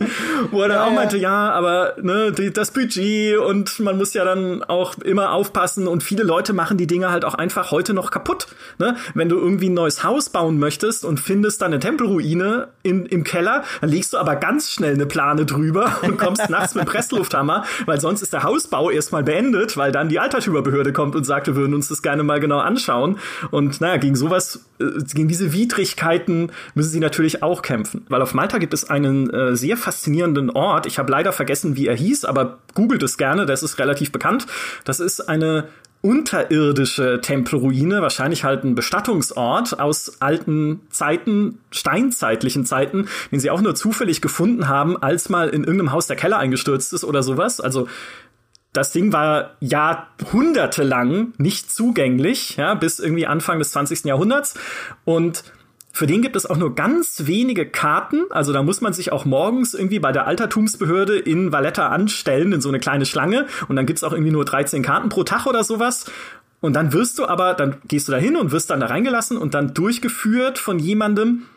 Wo 0.51 0.61
er 0.61 0.67
dann 0.67 0.77
ja, 0.77 0.85
auch 0.85 0.91
meinte, 0.91 1.17
ja, 1.17 1.51
aber 1.51 1.95
ne, 1.99 2.31
die, 2.31 2.53
das 2.53 2.71
Budget 2.71 3.39
und 3.39 3.79
man 3.79 3.97
muss 3.97 4.13
ja 4.13 4.23
dann 4.23 4.63
auch 4.63 4.99
immer 4.99 5.31
aufpassen 5.31 5.87
und 5.87 6.03
viele 6.03 6.23
Leute 6.23 6.53
machen 6.53 6.77
die 6.77 6.87
Dinge 6.87 7.09
halt 7.09 7.25
auch 7.25 7.33
einfach 7.33 7.71
heute 7.71 7.95
noch 7.95 8.11
kaputt. 8.11 8.47
Ne? 8.77 8.97
Wenn 9.15 9.29
du 9.29 9.37
irgendwie 9.37 9.69
ein 9.69 9.73
neues 9.73 10.03
Haus 10.03 10.29
bauen 10.29 10.59
möchtest 10.59 11.05
und 11.05 11.19
findest 11.19 11.63
dann 11.63 11.71
eine 11.71 11.79
Tempelruine 11.79 12.67
in, 12.83 13.07
im 13.07 13.23
Keller, 13.23 13.63
dann 13.81 13.89
legst 13.89 14.13
du 14.13 14.17
aber 14.17 14.35
ganz 14.35 14.69
schnell 14.69 14.93
eine 14.93 15.07
Plane 15.07 15.45
drüber 15.45 15.86
und 16.01 16.17
kommst 16.17 16.49
nachts 16.49 16.75
mit 16.75 16.85
Presslufthammer, 16.85 17.65
weil 17.85 17.99
sonst 17.99 18.21
ist 18.21 18.33
der 18.33 18.43
Hausbau 18.43 18.89
erstmal 18.89 19.23
beendet, 19.23 19.77
weil 19.77 19.91
dann 19.91 20.09
die 20.09 20.19
Altertümerbehörde 20.19 20.93
kommt 20.93 21.15
und 21.15 21.23
sagt, 21.23 21.47
wir 21.47 21.55
würden 21.55 21.73
uns 21.73 21.89
das 21.89 22.01
gerne 22.01 22.23
mal 22.23 22.39
genau 22.39 22.59
anschauen. 22.59 23.19
Und 23.51 23.81
naja, 23.81 23.97
gegen 23.97 24.15
sowas, 24.15 24.65
äh, 24.79 24.85
gegen 25.13 25.27
diese 25.27 25.53
Widrigkeiten 25.53 26.51
müssen 26.75 26.89
sie 26.89 26.99
natürlich 26.99 27.43
auch 27.43 27.61
kämpfen. 27.61 28.05
Weil 28.09 28.21
auf 28.21 28.33
Malta 28.33 28.57
gibt 28.57 28.73
es 28.73 28.89
einen 28.89 29.29
äh, 29.29 29.55
sehr 29.55 29.77
faszinierenden 29.77 30.49
Ort. 30.49 30.85
Ich 30.85 30.99
habe 30.99 31.11
leider 31.11 31.31
vergessen, 31.31 31.75
wie 31.75 31.87
er 31.87 31.95
hieß, 31.95 32.25
aber 32.25 32.59
googelt 32.73 33.03
es 33.03 33.17
gerne, 33.17 33.45
das 33.45 33.63
ist 33.63 33.79
relativ 33.79 34.11
bekannt. 34.11 34.47
Das 34.85 34.99
ist 34.99 35.21
eine 35.21 35.65
unterirdische 36.01 37.19
Tempelruine, 37.21 38.01
wahrscheinlich 38.01 38.43
halt 38.43 38.63
ein 38.63 38.75
Bestattungsort 38.75 39.79
aus 39.79 40.21
alten 40.21 40.81
Zeiten, 40.89 41.59
steinzeitlichen 41.71 42.65
Zeiten, 42.65 43.07
den 43.31 43.39
sie 43.39 43.49
auch 43.49 43.61
nur 43.61 43.75
zufällig 43.75 44.21
gefunden 44.21 44.67
haben, 44.67 45.01
als 45.01 45.29
mal 45.29 45.49
in 45.49 45.63
irgendeinem 45.63 45.91
Haus 45.91 46.07
der 46.07 46.15
Keller 46.15 46.37
eingestürzt 46.37 46.93
ist 46.93 47.03
oder 47.03 47.23
sowas. 47.23 47.59
Also 47.59 47.87
das 48.73 48.91
Ding 48.91 49.11
war 49.11 49.55
jahrhundertelang 49.59 51.33
nicht 51.37 51.71
zugänglich, 51.71 52.57
ja, 52.57 52.75
bis 52.75 52.99
irgendwie 52.99 53.25
Anfang 53.25 53.57
des 53.57 53.71
20. 53.71 54.05
Jahrhunderts 54.05 54.53
und 55.03 55.43
für 55.97 56.05
den 56.05 56.21
gibt 56.21 56.35
es 56.35 56.45
auch 56.45 56.57
nur 56.57 56.75
ganz 56.75 57.23
wenige 57.25 57.65
Karten. 57.65 58.25
Also 58.29 58.53
da 58.53 58.61
muss 58.61 58.81
man 58.81 58.93
sich 58.93 59.11
auch 59.11 59.25
morgens 59.25 59.73
irgendwie 59.73 59.97
bei 59.97 60.11
der 60.11 60.27
Altertumsbehörde 60.27 61.17
in 61.17 61.51
Valletta 61.51 61.87
anstellen, 61.87 62.53
in 62.53 62.61
so 62.61 62.69
eine 62.69 62.79
kleine 62.79 63.07
Schlange. 63.07 63.47
Und 63.67 63.77
dann 63.77 63.87
gibt's 63.87 64.03
auch 64.03 64.11
irgendwie 64.11 64.31
nur 64.31 64.45
13 64.45 64.83
Karten 64.83 65.09
pro 65.09 65.23
Tag 65.23 65.47
oder 65.47 65.63
sowas. 65.63 66.05
Und 66.61 66.73
dann 66.73 66.93
wirst 66.93 67.17
du 67.17 67.25
aber, 67.25 67.55
dann 67.55 67.77
gehst 67.87 68.07
du 68.07 68.11
da 68.11 68.19
hin 68.19 68.37
und 68.37 68.51
wirst 68.51 68.69
dann 68.69 68.79
da 68.79 68.85
reingelassen 68.85 69.37
und 69.39 69.55
dann 69.55 69.73
durchgeführt 69.73 70.59
von 70.59 70.77
jemandem, 70.77 71.47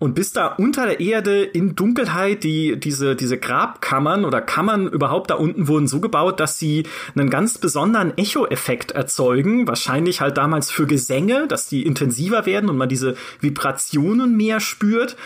und 0.00 0.14
bist 0.14 0.36
da 0.36 0.46
unter 0.46 0.86
der 0.86 0.98
Erde 0.98 1.42
in 1.42 1.76
Dunkelheit, 1.76 2.42
die, 2.42 2.80
diese, 2.80 3.14
diese 3.14 3.38
Grabkammern 3.38 4.24
oder 4.24 4.40
Kammern 4.40 4.88
überhaupt 4.88 5.30
da 5.30 5.34
unten 5.34 5.68
wurden 5.68 5.86
so 5.86 6.00
gebaut, 6.00 6.40
dass 6.40 6.58
sie 6.58 6.84
einen 7.14 7.28
ganz 7.28 7.58
besonderen 7.58 8.16
Echo-Effekt 8.16 8.92
erzeugen. 8.92 9.68
Wahrscheinlich 9.68 10.22
halt 10.22 10.38
damals 10.38 10.70
für 10.70 10.86
Gesänge, 10.86 11.46
dass 11.46 11.68
die 11.68 11.84
intensiver 11.84 12.46
werden 12.46 12.70
und 12.70 12.78
man 12.78 12.88
diese 12.88 13.14
Vibrationen 13.40 14.38
mehr 14.38 14.58
spürt. 14.58 15.16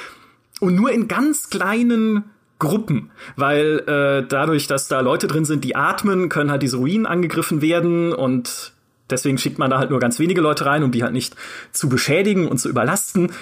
Und 0.59 0.75
nur 0.75 0.91
in 0.91 1.07
ganz 1.07 1.51
kleinen 1.51 2.25
Gruppen, 2.59 3.11
weil 3.37 3.81
äh, 3.87 4.27
dadurch, 4.29 4.67
dass 4.67 4.89
da 4.89 5.01
Leute 5.01 5.29
drin 5.29 5.45
sind, 5.45 5.63
die 5.63 5.77
atmen, 5.77 6.29
können 6.29 6.51
halt 6.51 6.63
diese 6.63 6.79
Ruinen 6.79 7.07
angegriffen 7.07 7.63
werden 7.63 8.13
und 8.13 8.73
deswegen 9.09 9.39
schickt 9.39 9.59
man 9.59 9.71
da 9.71 9.79
halt 9.79 9.91
nur 9.91 10.01
ganz 10.01 10.19
wenige 10.19 10.41
Leute 10.41 10.67
rein, 10.67 10.83
um 10.83 10.91
die 10.91 11.03
halt 11.03 11.13
nicht 11.13 11.37
zu 11.73 11.89
beschädigen 11.89 12.49
und 12.49 12.59
zu 12.59 12.69
überlasten. 12.69 13.33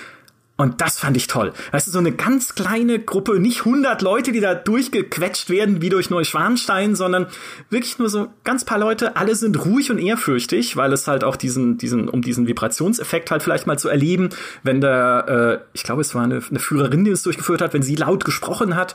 Und 0.63 0.81
das 0.81 1.01
fand 1.01 1.17
ich 1.17 1.27
toll. 1.27 1.53
Weißt 1.73 1.89
du, 1.89 1.91
so 1.91 1.99
eine 1.99 2.13
ganz 2.13 2.55
kleine 2.55 3.01
Gruppe, 3.01 3.41
nicht 3.41 3.67
100 3.67 4.01
Leute, 4.01 4.31
die 4.31 4.39
da 4.39 4.55
durchgequetscht 4.55 5.51
werden 5.51 5.83
wie 5.83 5.89
durch 5.89 6.09
Neuschwanstein, 6.09 6.95
sondern 6.95 7.27
wirklich 7.69 7.99
nur 7.99 8.09
so 8.09 8.29
ganz 8.45 8.65
paar 8.65 8.79
Leute. 8.79 9.17
Alle 9.17 9.35
sind 9.35 9.65
ruhig 9.65 9.91
und 9.91 9.99
ehrfürchtig, 9.99 10.77
weil 10.77 10.93
es 10.93 11.09
halt 11.09 11.25
auch 11.25 11.35
diesen, 11.35 11.79
diesen, 11.79 12.09
um 12.09 12.23
diesen 12.23 12.47
Vibrationseffekt 12.47 13.33
halt 13.33 13.43
vielleicht 13.43 13.67
mal 13.67 13.77
zu 13.77 13.89
erleben, 13.89 14.29
wenn 14.63 14.81
der, 14.81 15.63
äh, 15.65 15.67
ich 15.73 15.83
glaube, 15.83 16.03
es 16.03 16.15
war 16.15 16.23
eine, 16.23 16.41
eine 16.49 16.61
Führerin, 16.61 17.05
die 17.05 17.11
es 17.11 17.25
durchgeführt 17.25 17.61
hat, 17.61 17.75
wenn 17.75 17.83
sie 17.83 17.97
laut 17.97 18.25
gesprochen 18.25 18.77
hat. 18.77 18.95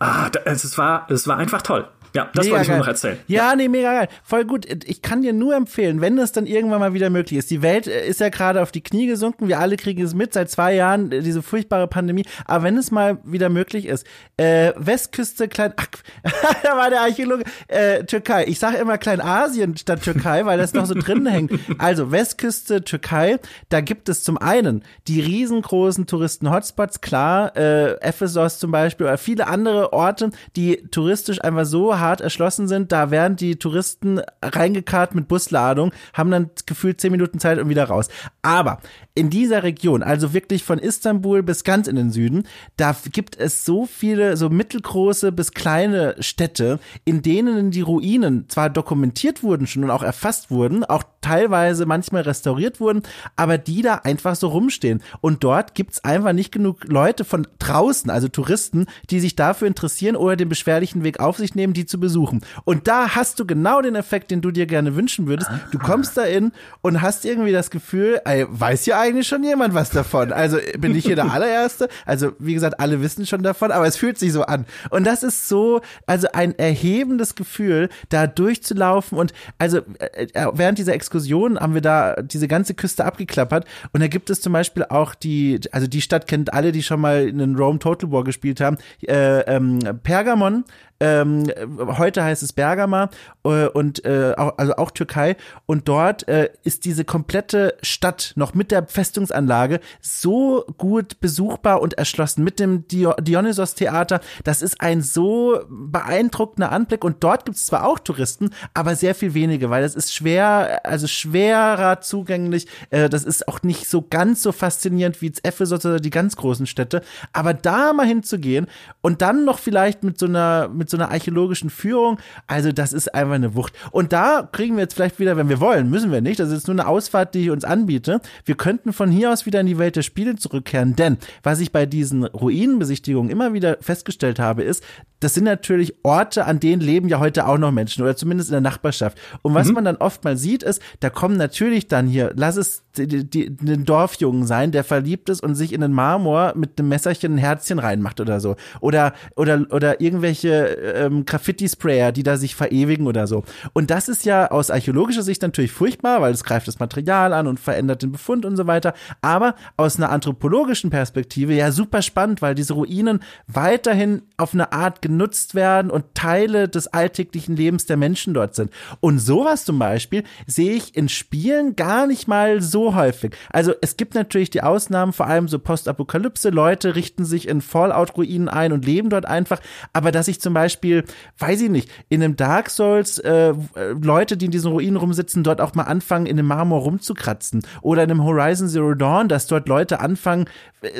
Ah, 0.00 0.30
es 0.46 0.78
war, 0.78 1.06
es 1.10 1.28
war 1.28 1.36
einfach 1.36 1.62
toll. 1.62 1.86
Ja, 2.14 2.30
das 2.34 2.46
mega 2.46 2.56
wollte 2.56 2.62
ich 2.62 2.68
nur 2.68 2.78
noch 2.78 2.88
erzählen. 2.88 3.18
Ja, 3.26 3.50
ja, 3.50 3.56
nee, 3.56 3.68
mega 3.68 3.92
geil. 3.92 4.08
Voll 4.22 4.44
gut. 4.44 4.66
Ich 4.84 5.02
kann 5.02 5.22
dir 5.22 5.32
nur 5.32 5.54
empfehlen, 5.54 6.00
wenn 6.00 6.16
das 6.16 6.32
dann 6.32 6.46
irgendwann 6.46 6.80
mal 6.80 6.94
wieder 6.94 7.10
möglich 7.10 7.38
ist. 7.38 7.50
Die 7.50 7.62
Welt 7.62 7.86
äh, 7.86 8.06
ist 8.06 8.20
ja 8.20 8.28
gerade 8.28 8.62
auf 8.62 8.72
die 8.72 8.80
Knie 8.80 9.06
gesunken. 9.06 9.48
Wir 9.48 9.58
alle 9.58 9.76
kriegen 9.76 10.02
es 10.02 10.14
mit 10.14 10.32
seit 10.32 10.50
zwei 10.50 10.74
Jahren, 10.74 11.12
äh, 11.12 11.20
diese 11.20 11.42
furchtbare 11.42 11.86
Pandemie. 11.86 12.24
Aber 12.46 12.64
wenn 12.64 12.76
es 12.76 12.90
mal 12.90 13.18
wieder 13.24 13.48
möglich 13.48 13.86
ist, 13.86 14.06
äh, 14.36 14.72
Westküste, 14.76 15.48
Klein, 15.48 15.72
ach, 15.76 15.88
da 16.62 16.76
war 16.76 16.90
der 16.90 17.02
Archäologe, 17.02 17.44
äh, 17.68 18.04
Türkei. 18.04 18.46
Ich 18.46 18.58
sage 18.58 18.78
immer 18.78 18.98
Kleinasien 18.98 19.76
statt 19.76 20.02
Türkei, 20.02 20.46
weil 20.46 20.58
das 20.58 20.72
noch 20.72 20.86
so 20.86 20.94
drin 20.94 21.26
hängt. 21.26 21.52
Also 21.78 22.10
Westküste, 22.10 22.82
Türkei, 22.82 23.38
da 23.68 23.80
gibt 23.80 24.08
es 24.08 24.22
zum 24.22 24.38
einen 24.38 24.82
die 25.06 25.20
riesengroßen 25.20 26.06
Touristen-Hotspots, 26.06 27.00
klar, 27.00 27.56
äh, 27.56 27.92
Ephesos 28.00 28.58
zum 28.58 28.70
Beispiel 28.70 29.06
oder 29.06 29.18
viele 29.18 29.46
andere 29.46 29.92
Orte, 29.92 30.30
die 30.56 30.88
touristisch 30.90 31.42
einfach 31.42 31.64
so 31.64 31.97
hart 32.00 32.20
erschlossen 32.20 32.68
sind, 32.68 32.92
da 32.92 33.10
werden 33.10 33.36
die 33.36 33.56
Touristen 33.56 34.20
reingekarrt 34.42 35.14
mit 35.14 35.28
Busladung, 35.28 35.92
haben 36.14 36.30
dann 36.30 36.50
gefühlt 36.66 37.00
zehn 37.00 37.12
Minuten 37.12 37.38
Zeit 37.38 37.58
und 37.58 37.68
wieder 37.68 37.84
raus. 37.84 38.08
Aber 38.42 38.80
in 39.14 39.30
dieser 39.30 39.64
Region, 39.64 40.02
also 40.02 40.32
wirklich 40.32 40.62
von 40.62 40.78
Istanbul 40.78 41.42
bis 41.42 41.64
ganz 41.64 41.88
in 41.88 41.96
den 41.96 42.12
Süden, 42.12 42.44
da 42.76 42.94
gibt 43.12 43.36
es 43.36 43.64
so 43.64 43.86
viele, 43.86 44.36
so 44.36 44.48
mittelgroße 44.48 45.32
bis 45.32 45.52
kleine 45.52 46.14
Städte, 46.20 46.78
in 47.04 47.22
denen 47.22 47.70
die 47.70 47.80
Ruinen 47.80 48.48
zwar 48.48 48.70
dokumentiert 48.70 49.42
wurden 49.42 49.66
schon 49.66 49.84
und 49.84 49.90
auch 49.90 50.04
erfasst 50.04 50.50
wurden, 50.50 50.84
auch 50.84 51.02
teilweise 51.20 51.84
manchmal 51.84 52.22
restauriert 52.22 52.80
wurden, 52.80 53.02
aber 53.34 53.58
die 53.58 53.82
da 53.82 53.96
einfach 53.96 54.36
so 54.36 54.48
rumstehen. 54.48 55.02
Und 55.20 55.42
dort 55.42 55.74
gibt's 55.74 56.04
einfach 56.04 56.32
nicht 56.32 56.52
genug 56.52 56.84
Leute 56.84 57.24
von 57.24 57.46
draußen, 57.58 58.10
also 58.10 58.28
Touristen, 58.28 58.86
die 59.10 59.20
sich 59.20 59.34
dafür 59.34 59.66
interessieren 59.66 60.16
oder 60.16 60.36
den 60.36 60.48
beschwerlichen 60.48 61.02
Weg 61.02 61.20
auf 61.20 61.38
sich 61.38 61.54
nehmen, 61.54 61.72
die 61.72 61.86
zu 61.88 61.98
besuchen. 62.00 62.40
Und 62.64 62.88
da 62.88 63.14
hast 63.14 63.40
du 63.40 63.46
genau 63.46 63.82
den 63.82 63.94
Effekt, 63.94 64.30
den 64.30 64.40
du 64.40 64.50
dir 64.50 64.66
gerne 64.66 64.96
wünschen 64.96 65.26
würdest. 65.26 65.50
Du 65.72 65.78
kommst 65.78 66.16
da 66.16 66.24
in 66.24 66.52
und 66.82 67.02
hast 67.02 67.24
irgendwie 67.24 67.52
das 67.52 67.70
Gefühl, 67.70 68.20
ey, 68.24 68.46
weiß 68.48 68.86
ja 68.86 69.00
eigentlich 69.00 69.26
schon 69.26 69.42
jemand 69.44 69.74
was 69.74 69.90
davon. 69.90 70.32
Also 70.32 70.58
bin 70.78 70.94
ich 70.94 71.04
hier 71.06 71.16
der 71.16 71.32
allererste. 71.32 71.88
Also 72.06 72.32
wie 72.38 72.54
gesagt, 72.54 72.80
alle 72.80 73.00
wissen 73.00 73.26
schon 73.26 73.42
davon, 73.42 73.70
aber 73.70 73.86
es 73.86 73.96
fühlt 73.96 74.18
sich 74.18 74.32
so 74.32 74.42
an. 74.42 74.66
Und 74.90 75.06
das 75.06 75.22
ist 75.22 75.48
so, 75.48 75.80
also 76.06 76.28
ein 76.32 76.58
erhebendes 76.58 77.34
Gefühl, 77.34 77.88
da 78.08 78.26
durchzulaufen 78.26 79.18
und 79.18 79.32
also 79.58 79.78
äh, 79.98 80.26
äh, 80.32 80.46
während 80.52 80.78
dieser 80.78 80.94
Exkursion 80.94 81.58
haben 81.58 81.74
wir 81.74 81.80
da 81.80 82.16
diese 82.22 82.48
ganze 82.48 82.74
Küste 82.74 83.04
abgeklappert 83.04 83.64
und 83.92 84.00
da 84.00 84.08
gibt 84.08 84.30
es 84.30 84.40
zum 84.40 84.52
Beispiel 84.52 84.84
auch 84.88 85.14
die, 85.14 85.60
also 85.72 85.86
die 85.86 86.00
Stadt 86.00 86.26
kennt 86.26 86.52
alle, 86.52 86.72
die 86.72 86.82
schon 86.82 87.00
mal 87.00 87.28
in 87.28 87.56
Rome 87.56 87.78
Total 87.78 88.10
War 88.10 88.24
gespielt 88.24 88.60
haben, 88.60 88.78
äh, 89.06 89.40
ähm, 89.40 89.78
Pergamon 90.02 90.64
ähm, 91.00 91.46
heute 91.78 92.24
heißt 92.24 92.42
es 92.42 92.52
Bergama 92.52 93.10
äh, 93.44 93.66
und 93.68 94.04
äh, 94.04 94.34
auch, 94.36 94.58
also 94.58 94.76
auch 94.76 94.90
Türkei. 94.90 95.36
Und 95.66 95.88
dort 95.88 96.26
äh, 96.26 96.50
ist 96.64 96.84
diese 96.84 97.04
komplette 97.04 97.76
Stadt 97.82 98.32
noch 98.34 98.54
mit 98.54 98.72
der 98.72 98.86
Festungsanlage 98.86 99.80
so 100.00 100.64
gut 100.76 101.20
besuchbar 101.20 101.82
und 101.82 101.94
erschlossen 101.94 102.42
mit 102.42 102.58
dem 102.58 102.86
Dionysos 102.88 103.74
Theater. 103.74 104.20
Das 104.42 104.60
ist 104.60 104.80
ein 104.80 105.00
so 105.02 105.60
beeindruckender 105.68 106.72
Anblick. 106.72 107.04
Und 107.04 107.22
dort 107.22 107.44
gibt 107.44 107.58
es 107.58 107.66
zwar 107.66 107.86
auch 107.86 108.00
Touristen, 108.00 108.50
aber 108.74 108.96
sehr 108.96 109.14
viel 109.14 109.34
wenige, 109.34 109.70
weil 109.70 109.84
es 109.84 109.94
ist 109.94 110.12
schwer, 110.12 110.80
also 110.84 111.06
schwerer 111.06 112.00
zugänglich. 112.00 112.66
Äh, 112.90 113.08
das 113.08 113.22
ist 113.24 113.46
auch 113.46 113.62
nicht 113.62 113.88
so 113.88 114.04
ganz 114.08 114.42
so 114.42 114.50
faszinierend 114.50 115.22
wie 115.22 115.32
Ephesus 115.44 115.84
oder 115.84 116.00
die 116.00 116.10
ganz 116.10 116.34
großen 116.34 116.66
Städte. 116.66 117.02
Aber 117.32 117.54
da 117.54 117.92
mal 117.92 118.06
hinzugehen 118.06 118.66
und 119.00 119.22
dann 119.22 119.44
noch 119.44 119.60
vielleicht 119.60 120.02
mit 120.02 120.18
so 120.18 120.26
einer 120.26 120.68
mit 120.68 120.87
mit 120.88 120.90
so 120.90 120.96
einer 120.96 121.10
archäologischen 121.10 121.68
Führung. 121.70 122.18
Also 122.46 122.72
das 122.72 122.92
ist 122.92 123.14
einfach 123.14 123.34
eine 123.34 123.54
Wucht. 123.54 123.74
Und 123.90 124.12
da 124.12 124.48
kriegen 124.50 124.76
wir 124.76 124.82
jetzt 124.82 124.94
vielleicht 124.94 125.18
wieder, 125.18 125.36
wenn 125.36 125.48
wir 125.48 125.60
wollen, 125.60 125.90
müssen 125.90 126.10
wir 126.10 126.20
nicht. 126.20 126.40
Das 126.40 126.50
ist 126.50 126.66
nur 126.66 126.74
eine 126.74 126.86
Ausfahrt, 126.86 127.34
die 127.34 127.44
ich 127.44 127.50
uns 127.50 127.64
anbiete. 127.64 128.20
Wir 128.44 128.56
könnten 128.56 128.92
von 128.92 129.10
hier 129.10 129.32
aus 129.32 129.44
wieder 129.44 129.60
in 129.60 129.66
die 129.66 129.78
Welt 129.78 129.96
der 129.96 130.02
Spiele 130.02 130.36
zurückkehren. 130.36 130.96
Denn 130.96 131.18
was 131.42 131.60
ich 131.60 131.72
bei 131.72 131.84
diesen 131.84 132.24
Ruinenbesichtigungen 132.24 133.30
immer 133.30 133.52
wieder 133.52 133.76
festgestellt 133.80 134.38
habe, 134.38 134.62
ist, 134.62 134.82
das 135.20 135.34
sind 135.34 135.44
natürlich 135.44 136.04
Orte, 136.04 136.44
an 136.44 136.60
denen 136.60 136.80
leben 136.80 137.08
ja 137.08 137.18
heute 137.18 137.46
auch 137.46 137.58
noch 137.58 137.72
Menschen 137.72 138.02
oder 138.02 138.16
zumindest 138.16 138.50
in 138.50 138.52
der 138.52 138.60
Nachbarschaft. 138.60 139.18
Und 139.42 139.52
was 139.54 139.68
mhm. 139.68 139.74
man 139.74 139.84
dann 139.84 139.96
oft 139.96 140.22
mal 140.24 140.36
sieht, 140.36 140.62
ist, 140.62 140.80
da 141.00 141.10
kommen 141.10 141.36
natürlich 141.36 141.88
dann 141.88 142.06
hier, 142.06 142.32
lass 142.36 142.56
es 142.56 142.84
die, 142.96 143.28
die, 143.28 143.54
den 143.54 143.84
Dorfjungen 143.84 144.46
sein, 144.46 144.70
der 144.70 144.84
verliebt 144.84 145.28
ist 145.28 145.42
und 145.42 145.54
sich 145.54 145.72
in 145.72 145.80
den 145.80 145.92
Marmor 145.92 146.52
mit 146.56 146.78
einem 146.78 146.88
Messerchen 146.88 147.34
ein 147.34 147.38
Herzchen 147.38 147.78
reinmacht 147.78 148.20
oder 148.20 148.40
so. 148.40 148.56
Oder, 148.80 149.12
oder, 149.36 149.66
oder 149.70 150.00
irgendwelche 150.00 150.77
ähm, 150.82 151.24
Graffiti-Sprayer, 151.24 152.12
die 152.12 152.22
da 152.22 152.36
sich 152.36 152.54
verewigen 152.54 153.06
oder 153.06 153.26
so. 153.26 153.44
Und 153.72 153.90
das 153.90 154.08
ist 154.08 154.24
ja 154.24 154.50
aus 154.50 154.70
archäologischer 154.70 155.22
Sicht 155.22 155.42
natürlich 155.42 155.72
furchtbar, 155.72 156.20
weil 156.20 156.32
es 156.32 156.44
greift 156.44 156.68
das 156.68 156.78
Material 156.78 157.32
an 157.32 157.46
und 157.46 157.60
verändert 157.60 158.02
den 158.02 158.12
Befund 158.12 158.44
und 158.44 158.56
so 158.56 158.66
weiter. 158.66 158.94
Aber 159.22 159.54
aus 159.76 159.96
einer 159.96 160.10
anthropologischen 160.10 160.90
Perspektive 160.90 161.54
ja 161.54 161.72
super 161.72 162.02
spannend, 162.02 162.42
weil 162.42 162.54
diese 162.54 162.74
Ruinen 162.74 163.20
weiterhin 163.46 164.22
auf 164.36 164.54
eine 164.54 164.72
Art 164.72 165.02
genutzt 165.02 165.54
werden 165.54 165.90
und 165.90 166.14
Teile 166.14 166.68
des 166.68 166.86
alltäglichen 166.88 167.56
Lebens 167.56 167.86
der 167.86 167.96
Menschen 167.96 168.34
dort 168.34 168.54
sind. 168.54 168.70
Und 169.00 169.18
sowas 169.18 169.64
zum 169.64 169.78
Beispiel 169.78 170.24
sehe 170.46 170.72
ich 170.72 170.96
in 170.96 171.08
Spielen 171.08 171.76
gar 171.76 172.06
nicht 172.06 172.28
mal 172.28 172.60
so 172.60 172.94
häufig. 172.94 173.34
Also 173.50 173.72
es 173.80 173.96
gibt 173.96 174.14
natürlich 174.14 174.50
die 174.50 174.62
Ausnahmen, 174.62 175.12
vor 175.12 175.26
allem 175.26 175.48
so 175.48 175.58
Postapokalypse. 175.58 176.50
Leute 176.50 176.94
richten 176.94 177.24
sich 177.24 177.48
in 177.48 177.60
Fallout-Ruinen 177.60 178.48
ein 178.48 178.72
und 178.72 178.84
leben 178.84 179.10
dort 179.10 179.26
einfach. 179.26 179.60
Aber 179.92 180.12
dass 180.12 180.28
ich 180.28 180.40
zum 180.40 180.54
Beispiel, 180.54 180.67
weiß 180.70 181.62
ich 181.62 181.70
nicht, 181.70 181.90
in 182.08 182.22
einem 182.22 182.36
Dark 182.36 182.70
Souls 182.70 183.18
äh, 183.18 183.54
Leute, 184.00 184.36
die 184.36 184.46
in 184.46 184.50
diesen 184.50 184.72
Ruinen 184.72 184.96
rumsitzen, 184.96 185.42
dort 185.42 185.60
auch 185.60 185.74
mal 185.74 185.84
anfangen, 185.84 186.26
in 186.26 186.36
dem 186.36 186.46
Marmor 186.46 186.80
rumzukratzen. 186.80 187.62
Oder 187.82 188.04
in 188.04 188.10
einem 188.10 188.24
Horizon 188.24 188.68
Zero 188.68 188.94
Dawn, 188.94 189.28
dass 189.28 189.46
dort 189.46 189.68
Leute 189.68 190.00
anfangen, 190.00 190.46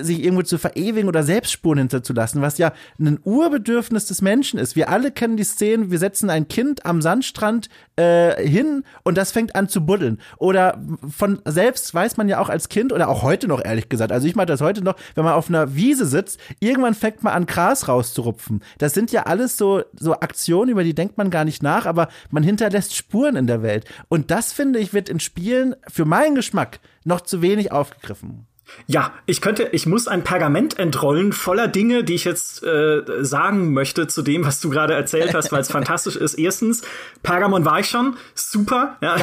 sich 0.00 0.22
irgendwo 0.22 0.42
zu 0.42 0.58
verewigen 0.58 1.08
oder 1.08 1.22
Selbstspuren 1.22 1.78
hinterzulassen, 1.78 2.42
was 2.42 2.58
ja 2.58 2.72
ein 2.98 3.20
Urbedürfnis 3.22 4.06
des 4.06 4.22
Menschen 4.22 4.58
ist. 4.58 4.74
Wir 4.74 4.88
alle 4.88 5.12
kennen 5.12 5.36
die 5.36 5.44
Szenen, 5.44 5.90
wir 5.90 5.98
setzen 5.98 6.30
ein 6.30 6.48
Kind 6.48 6.84
am 6.84 7.00
Sandstrand 7.00 7.68
äh, 7.96 8.42
hin 8.42 8.84
und 9.04 9.16
das 9.16 9.30
fängt 9.30 9.54
an 9.54 9.68
zu 9.68 9.86
buddeln. 9.86 10.18
Oder 10.38 10.82
von 11.08 11.40
selbst 11.44 11.94
weiß 11.94 12.16
man 12.16 12.28
ja 12.28 12.40
auch 12.40 12.48
als 12.48 12.68
Kind 12.68 12.92
oder 12.92 13.08
auch 13.08 13.22
heute 13.22 13.46
noch 13.46 13.64
ehrlich 13.64 13.88
gesagt, 13.88 14.10
also 14.10 14.26
ich 14.26 14.34
mache 14.34 14.46
das 14.46 14.60
heute 14.60 14.82
noch, 14.82 14.96
wenn 15.14 15.24
man 15.24 15.34
auf 15.34 15.48
einer 15.48 15.74
Wiese 15.76 16.06
sitzt, 16.06 16.40
irgendwann 16.58 16.94
fängt 16.94 17.22
man 17.22 17.34
an 17.34 17.46
Gras 17.46 17.86
rauszurupfen. 17.86 18.62
Das 18.78 18.94
sind 18.94 19.12
ja 19.12 19.24
alles 19.24 19.56
so 19.58 19.82
so 19.94 20.14
Aktionen, 20.14 20.70
über 20.70 20.84
die 20.84 20.94
denkt 20.94 21.18
man 21.18 21.30
gar 21.30 21.44
nicht 21.44 21.62
nach, 21.62 21.86
aber 21.86 22.08
man 22.30 22.42
hinterlässt 22.42 22.94
Spuren 22.94 23.36
in 23.36 23.46
der 23.46 23.62
Welt. 23.62 23.84
Und 24.08 24.30
das 24.30 24.52
finde 24.52 24.78
ich 24.78 24.94
wird 24.94 25.08
in 25.08 25.20
Spielen 25.20 25.76
für 25.86 26.04
meinen 26.04 26.34
Geschmack 26.34 26.80
noch 27.04 27.20
zu 27.20 27.42
wenig 27.42 27.72
aufgegriffen. 27.72 28.47
Ja, 28.86 29.12
ich 29.26 29.40
könnte, 29.40 29.68
ich 29.72 29.86
muss 29.86 30.08
ein 30.08 30.24
Pergament 30.24 30.78
entrollen 30.78 31.32
voller 31.32 31.68
Dinge, 31.68 32.04
die 32.04 32.14
ich 32.14 32.24
jetzt 32.24 32.62
äh, 32.62 33.02
sagen 33.20 33.72
möchte 33.72 34.06
zu 34.06 34.22
dem, 34.22 34.44
was 34.44 34.60
du 34.60 34.70
gerade 34.70 34.94
erzählt 34.94 35.34
hast, 35.34 35.52
weil 35.52 35.60
es 35.60 35.68
fantastisch 35.70 36.16
ist. 36.16 36.34
Erstens, 36.34 36.82
Pergamon 37.22 37.64
war 37.64 37.80
ich 37.80 37.88
schon, 37.88 38.16
super, 38.34 38.96
ja, 39.00 39.16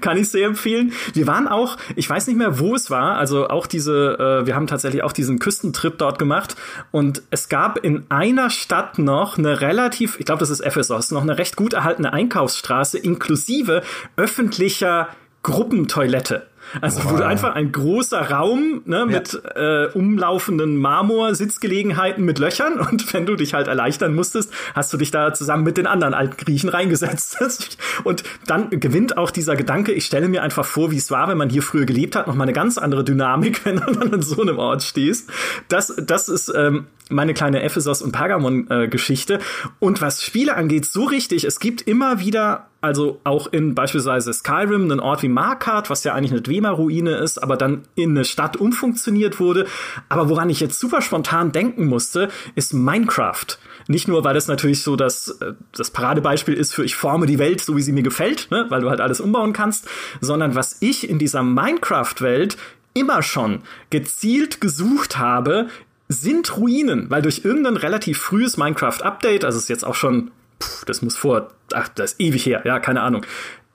kann 0.00 0.16
ich 0.16 0.30
sehr 0.30 0.46
empfehlen. 0.46 0.92
Wir 1.12 1.26
waren 1.26 1.48
auch, 1.48 1.76
ich 1.94 2.08
weiß 2.08 2.26
nicht 2.26 2.36
mehr, 2.36 2.58
wo 2.58 2.74
es 2.74 2.90
war, 2.90 3.16
also 3.16 3.48
auch 3.48 3.66
diese, 3.66 4.42
äh, 4.42 4.46
wir 4.46 4.54
haben 4.54 4.66
tatsächlich 4.66 5.02
auch 5.02 5.12
diesen 5.12 5.38
Küstentrip 5.38 5.98
dort 5.98 6.18
gemacht 6.18 6.56
und 6.90 7.22
es 7.30 7.48
gab 7.48 7.78
in 7.78 8.06
einer 8.08 8.50
Stadt 8.50 8.98
noch 8.98 9.38
eine 9.38 9.60
relativ, 9.60 10.18
ich 10.18 10.26
glaube, 10.26 10.40
das 10.40 10.50
ist 10.50 10.60
Ephesus, 10.60 11.10
noch 11.10 11.22
eine 11.22 11.38
recht 11.38 11.56
gut 11.56 11.72
erhaltene 11.72 12.12
Einkaufsstraße 12.12 12.98
inklusive 12.98 13.82
öffentlicher 14.16 15.08
Gruppentoilette. 15.42 16.46
Also 16.80 17.04
wow. 17.04 17.12
wurde 17.12 17.26
einfach 17.26 17.54
ein 17.54 17.72
großer 17.72 18.30
Raum 18.30 18.82
ne, 18.84 18.98
ja. 18.98 19.04
mit 19.06 19.40
äh, 19.54 19.86
umlaufenden 19.94 20.76
Marmor-Sitzgelegenheiten 20.76 22.24
mit 22.24 22.38
Löchern 22.38 22.78
und 22.90 23.12
wenn 23.12 23.26
du 23.26 23.36
dich 23.36 23.54
halt 23.54 23.68
erleichtern 23.68 24.14
musstest, 24.14 24.52
hast 24.74 24.92
du 24.92 24.96
dich 24.96 25.10
da 25.10 25.32
zusammen 25.32 25.64
mit 25.64 25.76
den 25.76 25.86
anderen 25.86 26.14
alten 26.14 26.36
Griechen 26.36 26.68
reingesetzt. 26.68 27.38
und 28.04 28.22
dann 28.46 28.70
gewinnt 28.70 29.16
auch 29.16 29.30
dieser 29.30 29.56
Gedanke, 29.56 29.92
ich 29.92 30.06
stelle 30.06 30.28
mir 30.28 30.42
einfach 30.42 30.64
vor, 30.64 30.90
wie 30.90 30.96
es 30.96 31.10
war, 31.10 31.28
wenn 31.28 31.38
man 31.38 31.50
hier 31.50 31.62
früher 31.62 31.86
gelebt 31.86 32.16
hat, 32.16 32.26
nochmal 32.26 32.46
eine 32.46 32.52
ganz 32.52 32.78
andere 32.78 33.04
Dynamik, 33.04 33.60
wenn 33.64 33.76
du 33.76 33.92
dann 33.92 34.12
an 34.14 34.22
so 34.22 34.40
einem 34.40 34.58
Ort 34.58 34.82
stehst. 34.82 35.30
Das, 35.68 35.94
das 35.96 36.28
ist 36.28 36.52
ähm, 36.54 36.86
meine 37.08 37.34
kleine 37.34 37.62
Ephesos- 37.62 38.02
und 38.02 38.12
Pergamon-Geschichte. 38.12 39.34
Äh, 39.34 39.40
und 39.78 40.00
was 40.00 40.22
Spiele 40.22 40.56
angeht, 40.56 40.86
so 40.86 41.04
richtig, 41.04 41.44
es 41.44 41.60
gibt 41.60 41.82
immer 41.82 42.20
wieder 42.20 42.66
also 42.86 43.20
auch 43.24 43.48
in 43.48 43.74
beispielsweise 43.74 44.32
Skyrim, 44.32 44.84
einen 44.84 45.00
Ort 45.00 45.22
wie 45.22 45.28
Markart, 45.28 45.90
was 45.90 46.04
ja 46.04 46.14
eigentlich 46.14 46.30
eine 46.30 46.40
Dwemer-Ruine 46.40 47.16
ist, 47.16 47.42
aber 47.42 47.56
dann 47.56 47.82
in 47.94 48.10
eine 48.10 48.24
Stadt 48.24 48.56
umfunktioniert 48.56 49.40
wurde. 49.40 49.66
Aber 50.08 50.28
woran 50.28 50.48
ich 50.48 50.60
jetzt 50.60 50.80
super 50.80 51.02
spontan 51.02 51.52
denken 51.52 51.86
musste, 51.86 52.28
ist 52.54 52.72
Minecraft. 52.72 53.58
Nicht 53.88 54.08
nur, 54.08 54.24
weil 54.24 54.34
das 54.34 54.48
natürlich 54.48 54.82
so 54.82 54.96
das, 54.96 55.28
äh, 55.40 55.52
das 55.72 55.90
Paradebeispiel 55.90 56.54
ist 56.54 56.74
für 56.74 56.84
ich 56.84 56.96
forme 56.96 57.26
die 57.26 57.38
Welt 57.38 57.60
so, 57.60 57.76
wie 57.76 57.82
sie 57.82 57.92
mir 57.92 58.02
gefällt, 58.02 58.48
ne? 58.50 58.66
weil 58.68 58.80
du 58.80 58.90
halt 58.90 59.00
alles 59.00 59.20
umbauen 59.20 59.52
kannst, 59.52 59.88
sondern 60.20 60.54
was 60.54 60.78
ich 60.80 61.08
in 61.08 61.18
dieser 61.18 61.42
Minecraft-Welt 61.42 62.56
immer 62.94 63.22
schon 63.22 63.62
gezielt 63.90 64.60
gesucht 64.60 65.18
habe, 65.18 65.68
sind 66.08 66.56
Ruinen, 66.56 67.10
weil 67.10 67.22
durch 67.22 67.44
irgendein 67.44 67.76
relativ 67.76 68.18
frühes 68.18 68.56
Minecraft-Update, 68.56 69.44
also 69.44 69.58
ist 69.58 69.68
jetzt 69.68 69.84
auch 69.84 69.94
schon 69.94 70.30
pff, 70.62 70.84
das 70.84 71.02
muss 71.02 71.16
vor, 71.16 71.48
ach, 71.72 71.88
das 71.88 72.12
ist 72.12 72.20
ewig 72.20 72.46
her, 72.46 72.62
ja, 72.64 72.78
keine 72.78 73.02
Ahnung, 73.02 73.24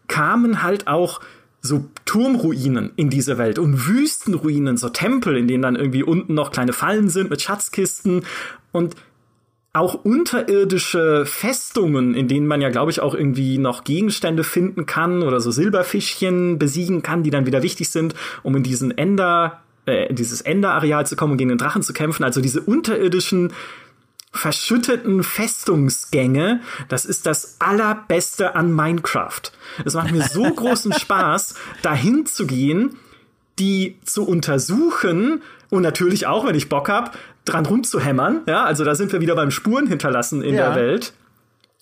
kamen 0.08 0.64
halt 0.64 0.88
auch 0.88 1.22
so 1.62 1.86
Turmruinen 2.06 2.92
in 2.96 3.10
diese 3.10 3.38
Welt 3.38 3.60
und 3.60 3.88
Wüstenruinen, 3.88 4.78
so 4.78 4.90
Tempel, 4.90 5.38
in 5.38 5.48
denen 5.48 5.62
dann 5.62 5.76
irgendwie 5.76 6.04
unten 6.04 6.34
noch 6.34 6.52
kleine 6.52 6.74
Fallen 6.74 7.10
sind 7.10 7.30
mit 7.30 7.42
Schatzkisten 7.42 8.26
und 8.72 8.96
auch 9.74 10.04
unterirdische 10.04 11.26
Festungen, 11.26 12.14
in 12.14 12.28
denen 12.28 12.46
man 12.46 12.62
ja, 12.62 12.70
glaube 12.70 12.92
ich, 12.92 13.00
auch 13.00 13.16
irgendwie 13.16 13.58
noch 13.58 13.86
Gegenstände 13.86 14.44
finden 14.44 14.86
kann 14.86 15.24
oder 15.24 15.40
so 15.40 15.50
Silberfischchen 15.50 16.60
besiegen 16.60 17.04
kann, 17.04 17.24
die 17.24 17.30
dann 17.30 17.46
wieder 17.46 17.64
wichtig 17.64 17.90
sind, 17.90 18.14
um 18.44 18.56
in 18.58 18.64
diesen 18.64 18.98
Ender, 18.98 19.62
äh, 19.86 20.14
dieses 20.14 20.42
Ender-Areal 20.42 21.06
zu 21.06 21.16
kommen 21.16 21.34
und 21.34 21.38
gegen 21.38 21.50
den 21.50 21.58
Drachen 21.58 21.84
zu 21.84 21.94
kämpfen. 21.94 22.26
Also 22.26 22.42
diese 22.42 22.60
unterirdischen 22.60 23.54
verschütteten 24.32 25.24
Festungsgänge, 25.24 26.62
das 26.88 27.06
ist 27.06 27.26
das 27.26 27.58
allerbeste 27.60 28.56
an 28.56 28.74
Minecraft. 28.74 29.42
Es 29.84 29.94
macht 29.94 30.12
mir 30.12 30.24
so 30.24 30.44
großen 30.56 30.94
Spaß, 30.94 31.56
dahin 31.82 32.26
zu 32.26 32.48
gehen, 32.48 32.98
die 33.60 34.00
zu 34.06 34.26
untersuchen 34.26 35.42
und 35.70 35.82
natürlich 35.82 36.28
auch, 36.28 36.46
wenn 36.46 36.56
ich 36.56 36.70
Bock 36.70 36.90
hab, 36.90 37.18
dran 37.46 37.66
rumzuhämmern. 37.66 38.42
Ja, 38.46 38.64
also 38.64 38.84
da 38.84 38.96
sind 38.96 39.12
wir 39.12 39.22
wieder 39.22 39.36
beim 39.36 39.52
Spuren 39.52 39.88
hinterlassen 39.88 40.42
in 40.42 40.56
ja. 40.56 40.68
der 40.68 40.76
Welt. 40.76 41.14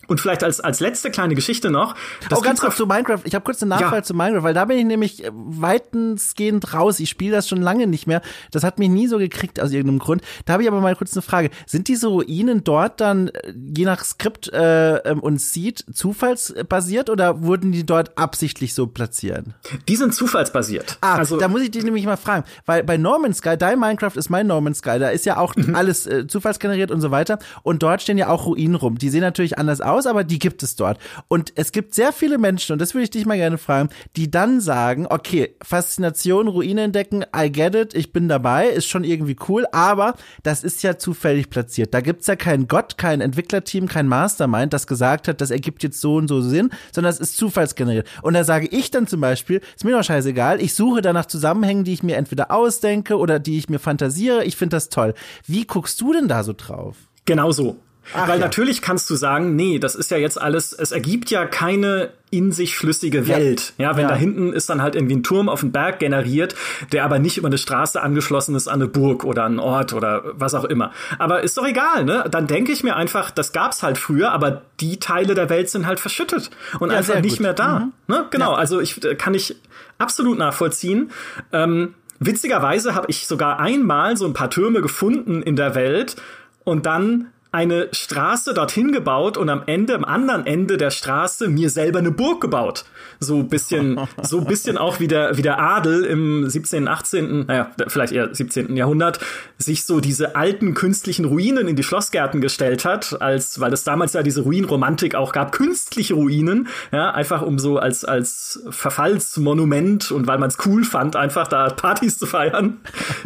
Und 0.09 0.19
vielleicht 0.19 0.43
als, 0.43 0.59
als 0.59 0.79
letzte 0.79 1.11
kleine 1.11 1.35
Geschichte 1.35 1.69
noch. 1.69 1.95
Das 2.27 2.39
oh, 2.39 2.41
ganz 2.41 2.59
kurz 2.59 2.75
zu 2.75 2.87
Minecraft. 2.87 3.19
Ich 3.25 3.35
habe 3.35 3.45
kurz 3.45 3.61
eine 3.61 3.69
Nachfrage 3.69 3.97
ja. 3.97 4.03
zu 4.03 4.15
Minecraft, 4.15 4.43
weil 4.43 4.53
da 4.55 4.65
bin 4.65 4.77
ich 4.77 4.85
nämlich 4.85 5.23
äh, 5.23 5.29
weitensgehend 5.31 6.73
raus. 6.73 6.99
Ich 6.99 7.09
spiele 7.09 7.35
das 7.35 7.47
schon 7.47 7.61
lange 7.61 7.85
nicht 7.85 8.07
mehr. 8.07 8.21
Das 8.51 8.63
hat 8.63 8.79
mich 8.79 8.89
nie 8.89 9.07
so 9.07 9.19
gekriegt 9.19 9.59
aus 9.61 9.71
irgendeinem 9.71 9.99
Grund. 9.99 10.23
Da 10.45 10.53
habe 10.53 10.63
ich 10.63 10.69
aber 10.69 10.81
mal 10.81 10.95
kurz 10.95 11.13
eine 11.13 11.21
Frage. 11.21 11.51
Sind 11.67 11.87
diese 11.87 12.07
Ruinen 12.07 12.63
dort 12.63 12.99
dann 13.01 13.27
äh, 13.27 13.53
je 13.75 13.85
nach 13.85 14.03
Skript 14.03 14.51
äh, 14.51 14.97
ähm, 14.97 15.19
und 15.19 15.39
Seed 15.39 15.85
zufallsbasiert 15.93 17.09
oder 17.11 17.43
wurden 17.43 17.71
die 17.71 17.85
dort 17.85 18.17
absichtlich 18.17 18.73
so 18.73 18.87
platziert? 18.87 19.45
Die 19.87 19.95
sind 19.95 20.15
zufallsbasiert. 20.15 20.97
Ah, 21.01 21.17
also, 21.17 21.37
da 21.37 21.47
muss 21.47 21.61
ich 21.61 21.69
dich 21.69 21.83
nämlich 21.83 22.05
mal 22.05 22.17
fragen, 22.17 22.45
weil 22.65 22.83
bei 22.83 22.97
Norman 22.97 23.33
Sky, 23.33 23.57
dein 23.57 23.79
Minecraft 23.79 24.15
ist 24.15 24.29
mein 24.29 24.47
Norman 24.47 24.73
Sky, 24.73 24.97
da 24.97 25.09
ist 25.09 25.27
ja 25.27 25.37
auch 25.37 25.55
mhm. 25.55 25.75
alles 25.75 26.07
äh, 26.07 26.25
zufallsgeneriert 26.25 26.89
und 26.89 27.01
so 27.01 27.11
weiter. 27.11 27.37
Und 27.61 27.83
dort 27.83 28.01
stehen 28.01 28.17
ja 28.17 28.29
auch 28.29 28.47
Ruinen 28.47 28.75
rum. 28.75 28.97
Die 28.97 29.09
sehen 29.09 29.21
natürlich 29.21 29.57
anders 29.59 29.81
aus 29.81 29.98
aus, 29.99 30.07
aber 30.07 30.23
die 30.23 30.39
gibt 30.39 30.63
es 30.63 30.75
dort. 30.75 30.97
Und 31.27 31.51
es 31.55 31.71
gibt 31.71 31.93
sehr 31.93 32.11
viele 32.11 32.37
Menschen, 32.37 32.73
und 32.73 32.79
das 32.79 32.93
würde 32.93 33.03
ich 33.03 33.09
dich 33.09 33.25
mal 33.25 33.37
gerne 33.37 33.57
fragen, 33.57 33.89
die 34.15 34.31
dann 34.31 34.61
sagen, 34.61 35.05
okay, 35.09 35.55
Faszination, 35.61 36.47
Ruine 36.47 36.83
entdecken, 36.83 37.25
I 37.35 37.51
get 37.51 37.75
it, 37.75 37.93
ich 37.93 38.11
bin 38.13 38.27
dabei, 38.27 38.67
ist 38.67 38.87
schon 38.87 39.03
irgendwie 39.03 39.35
cool, 39.47 39.65
aber 39.71 40.15
das 40.43 40.63
ist 40.63 40.81
ja 40.83 40.97
zufällig 40.97 41.49
platziert. 41.49 41.93
Da 41.93 42.01
gibt's 42.01 42.27
ja 42.27 42.35
keinen 42.35 42.67
Gott, 42.67 42.97
kein 42.97 43.21
Entwicklerteam, 43.21 43.87
kein 43.87 44.07
Mastermind, 44.07 44.73
das 44.73 44.87
gesagt 44.87 45.27
hat, 45.27 45.41
das 45.41 45.51
ergibt 45.51 45.83
jetzt 45.83 46.01
so 46.01 46.15
und 46.15 46.27
so 46.27 46.41
Sinn, 46.41 46.69
sondern 46.91 47.11
es 47.11 47.19
ist 47.19 47.37
zufallsgeneriert. 47.37 48.07
Und 48.21 48.33
da 48.33 48.43
sage 48.43 48.67
ich 48.67 48.91
dann 48.91 49.07
zum 49.07 49.21
Beispiel, 49.21 49.61
ist 49.75 49.83
mir 49.83 49.91
doch 49.91 50.03
scheißegal, 50.03 50.61
ich 50.61 50.73
suche 50.73 51.01
danach 51.01 51.25
Zusammenhängen, 51.25 51.83
die 51.83 51.93
ich 51.93 52.03
mir 52.03 52.15
entweder 52.15 52.51
ausdenke 52.51 53.17
oder 53.17 53.39
die 53.39 53.57
ich 53.57 53.69
mir 53.69 53.79
fantasiere. 53.79 54.45
Ich 54.45 54.55
finde 54.55 54.75
das 54.75 54.89
toll. 54.89 55.13
Wie 55.45 55.65
guckst 55.65 55.99
du 56.01 56.13
denn 56.13 56.27
da 56.27 56.43
so 56.43 56.53
drauf? 56.55 56.95
Genau 57.25 57.51
so. 57.51 57.77
Ach, 58.13 58.27
Weil 58.27 58.39
ja. 58.39 58.45
natürlich 58.45 58.81
kannst 58.81 59.09
du 59.09 59.15
sagen, 59.15 59.55
nee, 59.55 59.79
das 59.79 59.95
ist 59.95 60.09
ja 60.11 60.17
jetzt 60.17 60.41
alles, 60.41 60.73
es 60.73 60.91
ergibt 60.91 61.29
ja 61.29 61.45
keine 61.45 62.11
in 62.31 62.51
sich 62.51 62.75
flüssige 62.75 63.27
Welt. 63.27 63.73
Ja, 63.77 63.91
ja 63.91 63.97
wenn 63.97 64.03
ja. 64.03 64.09
da 64.09 64.15
hinten 64.15 64.53
ist 64.53 64.69
dann 64.69 64.81
halt 64.81 64.95
irgendwie 64.95 65.15
ein 65.15 65.23
Turm 65.23 65.49
auf 65.49 65.61
dem 65.61 65.71
Berg 65.71 65.99
generiert, 65.99 66.55
der 66.91 67.03
aber 67.03 67.19
nicht 67.19 67.37
über 67.37 67.47
eine 67.47 67.57
Straße 67.57 68.01
angeschlossen 68.01 68.55
ist 68.55 68.67
an 68.67 68.81
eine 68.81 68.87
Burg 68.87 69.23
oder 69.23 69.43
an 69.43 69.53
einen 69.53 69.59
Ort 69.59 69.93
oder 69.93 70.23
was 70.33 70.53
auch 70.53 70.65
immer. 70.65 70.91
Aber 71.17 71.41
ist 71.41 71.57
doch 71.57 71.65
egal, 71.65 72.05
ne? 72.05 72.25
Dann 72.29 72.47
denke 72.47 72.71
ich 72.71 72.83
mir 72.83 72.95
einfach, 72.95 73.31
das 73.31 73.51
gab's 73.51 73.83
halt 73.83 73.97
früher, 73.97 74.31
aber 74.31 74.63
die 74.79 74.97
Teile 74.97 75.33
der 75.33 75.49
Welt 75.49 75.69
sind 75.69 75.87
halt 75.87 75.99
verschüttet 75.99 76.51
und 76.79 76.91
einfach 76.91 77.19
nicht 77.21 77.37
gut. 77.37 77.41
mehr 77.41 77.53
da. 77.53 77.79
Mhm. 77.79 77.93
Ne? 78.07 78.25
Genau, 78.29 78.53
also 78.53 78.79
ich 78.79 79.03
äh, 79.03 79.15
kann 79.15 79.33
ich 79.33 79.55
absolut 79.97 80.37
nachvollziehen. 80.37 81.11
Ähm, 81.51 81.95
witzigerweise 82.19 82.95
habe 82.95 83.07
ich 83.09 83.27
sogar 83.27 83.59
einmal 83.59 84.17
so 84.17 84.25
ein 84.25 84.33
paar 84.33 84.49
Türme 84.49 84.81
gefunden 84.81 85.41
in 85.41 85.55
der 85.55 85.73
Welt 85.75 86.15
und 86.63 86.85
dann 86.85 87.27
eine 87.51 87.87
Straße 87.91 88.53
dorthin 88.53 88.91
gebaut 88.91 89.35
und 89.35 89.49
am 89.49 89.63
Ende, 89.65 89.95
am 89.95 90.05
anderen 90.05 90.45
Ende 90.45 90.77
der 90.77 90.91
Straße 90.91 91.47
mir 91.47 91.71
selber 91.71 91.97
eine 91.97 92.11
Burg 92.11 92.41
gebaut. 92.41 92.85
So 93.19 93.41
bisschen, 93.41 93.99
so 94.21 94.41
bisschen 94.41 94.77
auch 94.77 94.99
wie 94.99 95.07
der, 95.07 95.35
wie 95.37 95.41
der 95.41 95.59
Adel 95.59 96.05
im 96.05 96.47
17., 96.47 96.87
18., 96.87 97.47
naja, 97.47 97.71
vielleicht 97.87 98.13
eher 98.13 98.33
17. 98.33 98.77
Jahrhundert, 98.77 99.19
sich 99.57 99.85
so 99.85 99.99
diese 99.99 100.35
alten 100.35 100.75
künstlichen 100.75 101.25
Ruinen 101.25 101.67
in 101.67 101.75
die 101.75 101.83
Schlossgärten 101.83 102.39
gestellt 102.39 102.85
hat, 102.85 103.19
als, 103.19 103.59
weil 103.59 103.73
es 103.73 103.83
damals 103.83 104.13
ja 104.13 104.21
diese 104.21 104.41
Ruinromantik 104.41 105.15
auch 105.15 105.31
gab, 105.31 105.51
künstliche 105.51 106.13
Ruinen, 106.13 106.67
ja, 106.91 107.11
einfach 107.11 107.41
um 107.41 107.57
so 107.57 107.79
als, 107.79 108.05
als 108.05 108.63
Verfallsmonument 108.69 110.11
und 110.11 110.27
weil 110.27 110.37
man 110.37 110.49
es 110.49 110.57
cool 110.65 110.83
fand, 110.83 111.15
einfach 111.15 111.47
da 111.47 111.69
Partys 111.69 112.19
zu 112.19 112.27
feiern. 112.27 112.77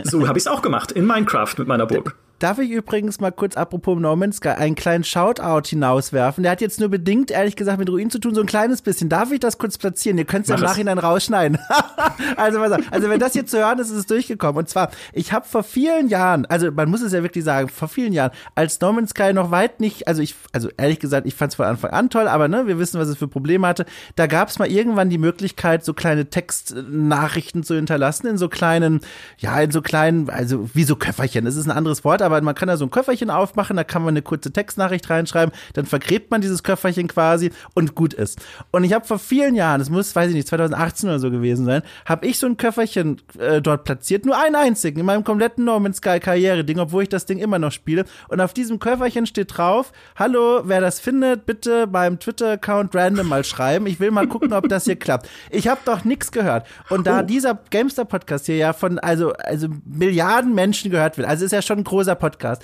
So 0.04 0.28
habe 0.28 0.38
ich 0.38 0.46
es 0.46 0.48
auch 0.48 0.62
gemacht 0.62 0.94
in 0.94 1.06
Minecraft 1.06 1.56
mit 1.58 1.68
meiner 1.68 1.86
Burg. 1.86 2.16
Darf 2.44 2.60
ich 2.60 2.72
übrigens 2.72 3.22
mal 3.22 3.32
kurz, 3.32 3.56
apropos 3.56 3.98
No 3.98 4.18
Man's 4.18 4.36
Sky, 4.36 4.50
einen 4.50 4.76
kleinen 4.76 5.06
Shoutout 5.06 5.70
hinauswerfen? 5.70 6.44
Der 6.44 6.52
hat 6.52 6.60
jetzt 6.60 6.78
nur 6.78 6.90
bedingt, 6.90 7.32
ehrlich 7.32 7.56
gesagt, 7.56 7.80
mit 7.80 7.90
Ruinen 7.90 8.10
zu 8.10 8.20
tun, 8.20 8.36
so 8.36 8.42
ein 8.42 8.48
kleines 8.48 8.82
bisschen. 8.82 9.08
Darf 9.08 9.32
ich 9.32 9.40
das 9.40 9.58
kurz 9.58 9.78
platzieren? 9.78 10.18
Ihr 10.18 10.26
könnt 10.26 10.44
es 10.44 10.50
ja 10.50 10.56
im 10.56 10.62
Nachhinein 10.62 10.98
rausschneiden. 10.98 11.58
also, 12.36 12.60
also, 12.60 13.10
wenn 13.10 13.22
das 13.22 13.34
jetzt 13.34 13.52
zu 13.52 13.60
hören 13.60 13.80
ist, 13.80 13.92
ist 13.92 13.96
es 13.96 14.06
durchgekommen. 14.08 14.58
Und 14.58 14.68
zwar, 14.68 14.92
ich 15.14 15.32
habe 15.32 15.48
vor 15.48 15.64
vielen 15.64 16.10
Jahren, 16.10 16.46
also 16.48 16.70
man 16.70 16.90
muss 16.90 17.02
es 17.02 17.14
ja 17.14 17.24
wirklich 17.24 17.46
sagen, 17.46 17.70
vor 17.70 17.88
vielen 17.88 18.12
Jahren, 18.12 18.32
als 18.56 18.82
No 18.82 18.92
Man's 18.92 19.12
Sky 19.12 19.32
noch 19.32 19.50
weit 19.52 19.80
nicht, 19.80 20.10
also 20.10 20.22
ich, 20.22 20.36
also 20.52 20.68
ehrlich 20.76 21.00
gesagt, 21.00 21.26
ich 21.26 21.36
fand 21.36 21.54
es 21.54 21.56
von 21.56 21.66
Anfang 21.66 21.92
an 21.92 22.10
toll, 22.10 22.28
aber 22.28 22.50
ne, 22.50 22.68
wir 22.68 22.78
wissen, 22.78 23.00
was 23.00 23.08
es 23.08 23.16
für 23.16 23.30
Probleme 23.30 23.66
hatte. 23.66 23.86
Da 24.18 24.28
gab 24.28 24.50
es 24.50 24.60
mal 24.60 24.70
irgendwann 24.70 25.10
die 25.10 25.18
Möglichkeit, 25.18 25.86
so 25.86 25.94
kleine 25.94 26.30
Textnachrichten 26.30 27.64
zu 27.64 27.76
hinterlassen 27.76 28.28
in 28.28 28.38
so 28.38 28.50
kleinen, 28.50 29.00
ja, 29.38 29.62
in 29.62 29.72
so 29.72 29.82
kleinen, 29.82 30.30
also 30.30 30.70
wie 30.74 30.84
so 30.84 30.98
Köfferchen. 30.98 31.46
Das 31.46 31.56
ist 31.56 31.68
ein 31.68 31.72
anderes 31.72 32.04
Wort, 32.04 32.22
aber 32.22 32.33
aber 32.34 32.46
man 32.46 32.56
kann 32.56 32.68
da 32.68 32.78
so 32.78 32.86
ein 32.86 32.92
Köfferchen 32.92 33.30
aufmachen, 33.30 33.78
da 33.78 33.84
kann 33.84 34.02
man 34.02 34.14
eine 34.14 34.22
kurze 34.22 34.52
Textnachricht 34.52 35.10
reinschreiben, 35.10 35.54
dann 35.74 35.86
vergräbt 35.86 36.32
man 36.32 36.42
dieses 36.42 36.64
Köfferchen 36.64 37.08
quasi 37.08 37.52
und 37.74 37.96
gut 37.96 38.14
ist. 38.14 38.40
Und 38.72 38.84
ich 38.84 38.94
habe 38.94 39.06
vor 39.06 39.20
vielen 39.20 39.56
Jahren, 39.56 39.80
das 39.80 39.90
muss, 39.90 40.16
weiß 40.16 40.30
ich 40.30 40.36
nicht, 40.36 40.48
2018 40.48 41.10
oder 41.10 41.20
so 41.20 41.32
gewesen 41.32 41.66
sein, 41.66 41.82
habe 42.06 42.26
ich 42.26 42.40
so 42.40 42.48
ein 42.48 42.58
Köfferchen 42.58 43.22
äh, 43.40 43.62
dort 43.62 43.84
platziert, 43.84 44.26
nur 44.26 44.38
einen 44.38 44.56
einzigen 44.56 45.00
in 45.00 45.06
meinem 45.06 45.24
kompletten 45.24 45.66
No 45.66 45.80
Man's 45.80 45.98
Sky 45.98 46.20
Karriere-Ding, 46.20 46.80
obwohl 46.80 47.04
ich 47.04 47.10
das 47.10 47.26
Ding 47.26 47.40
immer 47.40 47.60
noch 47.60 47.72
spiele. 47.72 48.06
Und 48.28 48.42
auf 48.42 48.54
diesem 48.54 48.80
Köfferchen 48.80 49.26
steht 49.26 49.58
drauf, 49.58 49.92
hallo, 50.16 50.62
wer 50.66 50.82
das 50.82 51.00
findet, 51.00 51.46
bitte 51.46 51.88
beim 51.88 52.20
Twitter-Account 52.20 52.96
random 52.96 53.28
mal 53.28 53.44
schreiben. 53.44 53.88
Ich 53.88 54.00
will 54.00 54.12
mal 54.12 54.28
gucken, 54.28 54.54
ob 54.54 54.68
das 54.70 54.86
hier 54.86 54.96
klappt. 54.96 55.30
Ich 55.50 55.68
habe 55.68 55.82
doch 55.86 56.04
nichts 56.04 56.32
gehört. 56.32 56.68
Und 56.90 57.08
da 57.08 57.20
oh. 57.20 57.24
dieser 57.24 57.60
Gamester-Podcast 57.70 58.46
hier 58.46 58.58
ja 58.58 58.74
von 58.74 59.00
also, 59.00 59.34
also 59.34 59.68
Milliarden 59.86 60.54
Menschen 60.54 60.92
gehört 60.92 61.18
wird, 61.18 61.28
also 61.28 61.46
ist 61.46 61.52
ja 61.52 61.62
schon 61.62 61.80
ein 61.80 61.84
großer 61.84 62.16
Podcast. 62.24 62.62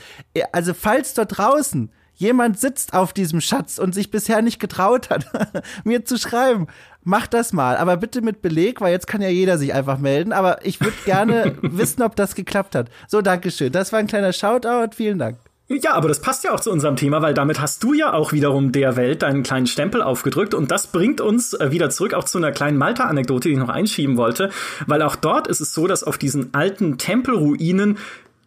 Also 0.53 0.73
falls 0.73 1.13
dort 1.13 1.37
draußen 1.37 1.91
jemand 2.15 2.57
sitzt 2.57 2.93
auf 2.93 3.11
diesem 3.11 3.41
Schatz 3.41 3.77
und 3.77 3.93
sich 3.93 4.09
bisher 4.09 4.41
nicht 4.41 4.59
getraut 4.59 5.09
hat, 5.09 5.25
mir 5.83 6.05
zu 6.05 6.17
schreiben, 6.17 6.67
mach 7.03 7.27
das 7.27 7.51
mal. 7.51 7.75
Aber 7.75 7.97
bitte 7.97 8.21
mit 8.21 8.41
Beleg, 8.41 8.79
weil 8.79 8.93
jetzt 8.93 9.07
kann 9.07 9.21
ja 9.21 9.27
jeder 9.27 9.57
sich 9.57 9.73
einfach 9.73 9.97
melden. 9.97 10.31
Aber 10.31 10.65
ich 10.65 10.79
würde 10.79 10.95
gerne 11.03 11.57
wissen, 11.61 12.03
ob 12.03 12.15
das 12.15 12.35
geklappt 12.35 12.73
hat. 12.73 12.89
So, 13.09 13.21
Dankeschön. 13.21 13.73
Das 13.73 13.91
war 13.91 13.99
ein 13.99 14.07
kleiner 14.07 14.31
Shoutout. 14.31 14.95
Vielen 14.95 15.19
Dank. 15.19 15.39
Ja, 15.67 15.93
aber 15.93 16.07
das 16.07 16.19
passt 16.19 16.43
ja 16.43 16.51
auch 16.51 16.59
zu 16.61 16.71
unserem 16.71 16.95
Thema, 16.95 17.21
weil 17.21 17.35
damit 17.35 17.61
hast 17.61 17.83
du 17.83 17.93
ja 17.93 18.13
auch 18.13 18.31
wiederum 18.31 18.71
der 18.71 18.95
Welt 18.95 19.21
deinen 19.21 19.43
kleinen 19.43 19.67
Stempel 19.67 20.01
aufgedrückt 20.01 20.55
und 20.55 20.71
das 20.71 20.87
bringt 20.87 21.21
uns 21.21 21.53
äh, 21.53 21.69
wieder 21.69 21.91
zurück 21.91 22.15
auch 22.15 22.23
zu 22.23 22.39
einer 22.39 22.51
kleinen 22.51 22.77
Malta-Anekdote, 22.77 23.49
die 23.49 23.53
ich 23.53 23.59
noch 23.59 23.69
einschieben 23.69 24.17
wollte, 24.17 24.49
weil 24.87 25.03
auch 25.03 25.15
dort 25.15 25.47
ist 25.47 25.59
es 25.59 25.75
so, 25.75 25.85
dass 25.85 26.03
auf 26.03 26.17
diesen 26.17 26.55
alten 26.55 26.97
Tempelruinen 26.97 27.99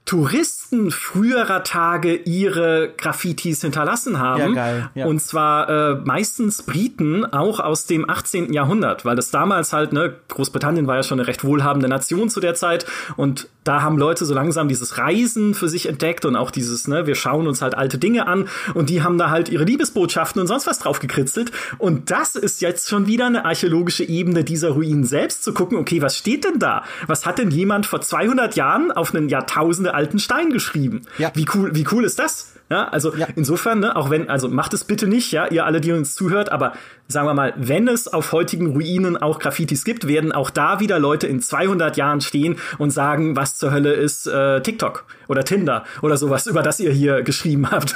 Touristen 0.05 0.91
früherer 0.91 1.63
Tage 1.63 2.17
ihre 2.17 2.93
Graffitis 2.99 3.61
hinterlassen 3.63 4.19
haben. 4.19 4.41
Ja, 4.41 4.49
geil. 4.53 4.91
Ja. 4.95 5.07
Und 5.07 5.21
zwar 5.21 5.69
äh, 5.69 5.95
meistens 6.05 6.63
Briten, 6.63 7.25
auch 7.25 7.61
aus 7.61 7.87
dem 7.87 8.11
18. 8.11 8.53
Jahrhundert, 8.53 9.05
weil 9.05 9.17
das 9.17 9.31
damals 9.31 9.73
halt, 9.73 9.93
ne, 9.93 10.15
Großbritannien 10.29 10.87
war 10.87 10.97
ja 10.97 11.03
schon 11.03 11.21
eine 11.21 11.29
recht 11.29 11.45
wohlhabende 11.45 11.89
Nation 11.89 12.29
zu 12.29 12.41
der 12.41 12.55
Zeit 12.55 12.85
und 13.17 13.49
da 13.65 13.83
haben 13.83 13.97
Leute 13.97 14.25
so 14.25 14.35
langsam 14.35 14.69
dieses 14.69 14.99
Reisen 14.99 15.55
für 15.55 15.69
sich 15.69 15.89
entdeckt 15.89 16.25
und 16.25 16.35
auch 16.35 16.51
dieses, 16.51 16.89
ne, 16.89 17.07
wir 17.07 17.15
schauen 17.15 17.47
uns 17.47 17.63
halt 17.63 17.77
alte 17.77 17.97
Dinge 17.97 18.27
an 18.27 18.49
und 18.75 18.91
die 18.91 19.03
haben 19.03 19.19
da 19.19 19.31
halt 19.31 19.49
ihre 19.49 19.65
Liebesbotschaften 19.65 20.41
und 20.41 20.49
sonst 20.49 20.67
was 20.67 20.81
drauf 20.81 20.99
gekritzelt. 20.99 21.53
Und 21.79 22.11
das 22.11 22.35
ist 22.35 22.61
jetzt 22.61 22.89
schon 22.89 23.07
wieder 23.07 23.27
eine 23.27 23.45
archäologische 23.45 24.05
Ebene 24.05 24.43
dieser 24.43 24.71
Ruinen 24.71 25.05
selbst 25.05 25.45
zu 25.45 25.55
gucken, 25.55 25.79
okay, 25.79 26.03
was 26.03 26.17
steht 26.19 26.45
denn 26.45 26.59
da? 26.59 26.83
Was 27.07 27.25
hat 27.25 27.39
denn 27.39 27.51
jemand 27.51 27.87
vor 27.87 28.01
200 28.01 28.57
Jahren 28.57 28.91
auf 28.91 29.15
einen 29.15 29.29
Jahrtausende 29.29 29.92
alten 29.93 30.19
Stein 30.19 30.51
geschrieben. 30.51 31.03
Ja. 31.19 31.33
Wie 31.35 31.47
cool, 31.55 31.75
wie 31.75 31.87
cool 31.91 32.05
ist 32.05 32.19
das? 32.19 32.53
Ja, 32.71 32.89
also 32.89 33.15
ja. 33.15 33.27
insofern, 33.37 33.81
ne, 33.81 33.97
auch 33.97 34.09
wenn, 34.09 34.31
also 34.31 34.49
macht 34.49 34.73
es 34.73 34.85
bitte 34.85 35.07
nicht, 35.07 35.31
ja, 35.31 35.47
ihr 35.49 35.67
alle, 35.67 35.81
die 35.81 35.93
uns 35.93 36.15
zuhört, 36.15 36.51
aber 36.51 36.73
sagen 37.13 37.27
wir 37.27 37.35
mal, 37.35 37.53
wenn 37.57 37.87
es 37.87 38.09
auf 38.09 38.33
heutigen 38.33 38.73
Ruinen 38.73 39.17
auch 39.17 39.39
Graffitis 39.39 39.85
gibt, 39.85 40.09
werden 40.09 40.33
auch 40.33 40.51
da 40.51 40.81
wieder 40.81 40.99
Leute 40.99 41.27
in 41.27 41.41
200 41.41 41.97
Jahren 41.97 42.21
stehen 42.21 42.57
und 42.79 42.91
sagen, 42.91 43.37
was 43.37 43.57
zur 43.57 43.71
Hölle 43.71 43.93
ist 43.93 44.27
äh, 44.27 44.61
TikTok 44.63 45.05
oder 45.29 45.45
Tinder 45.45 45.85
oder 46.03 46.17
sowas, 46.17 46.47
über 46.47 46.63
das 46.63 46.81
ihr 46.81 46.93
hier 46.93 47.23
geschrieben 47.23 47.71
habt. 47.71 47.95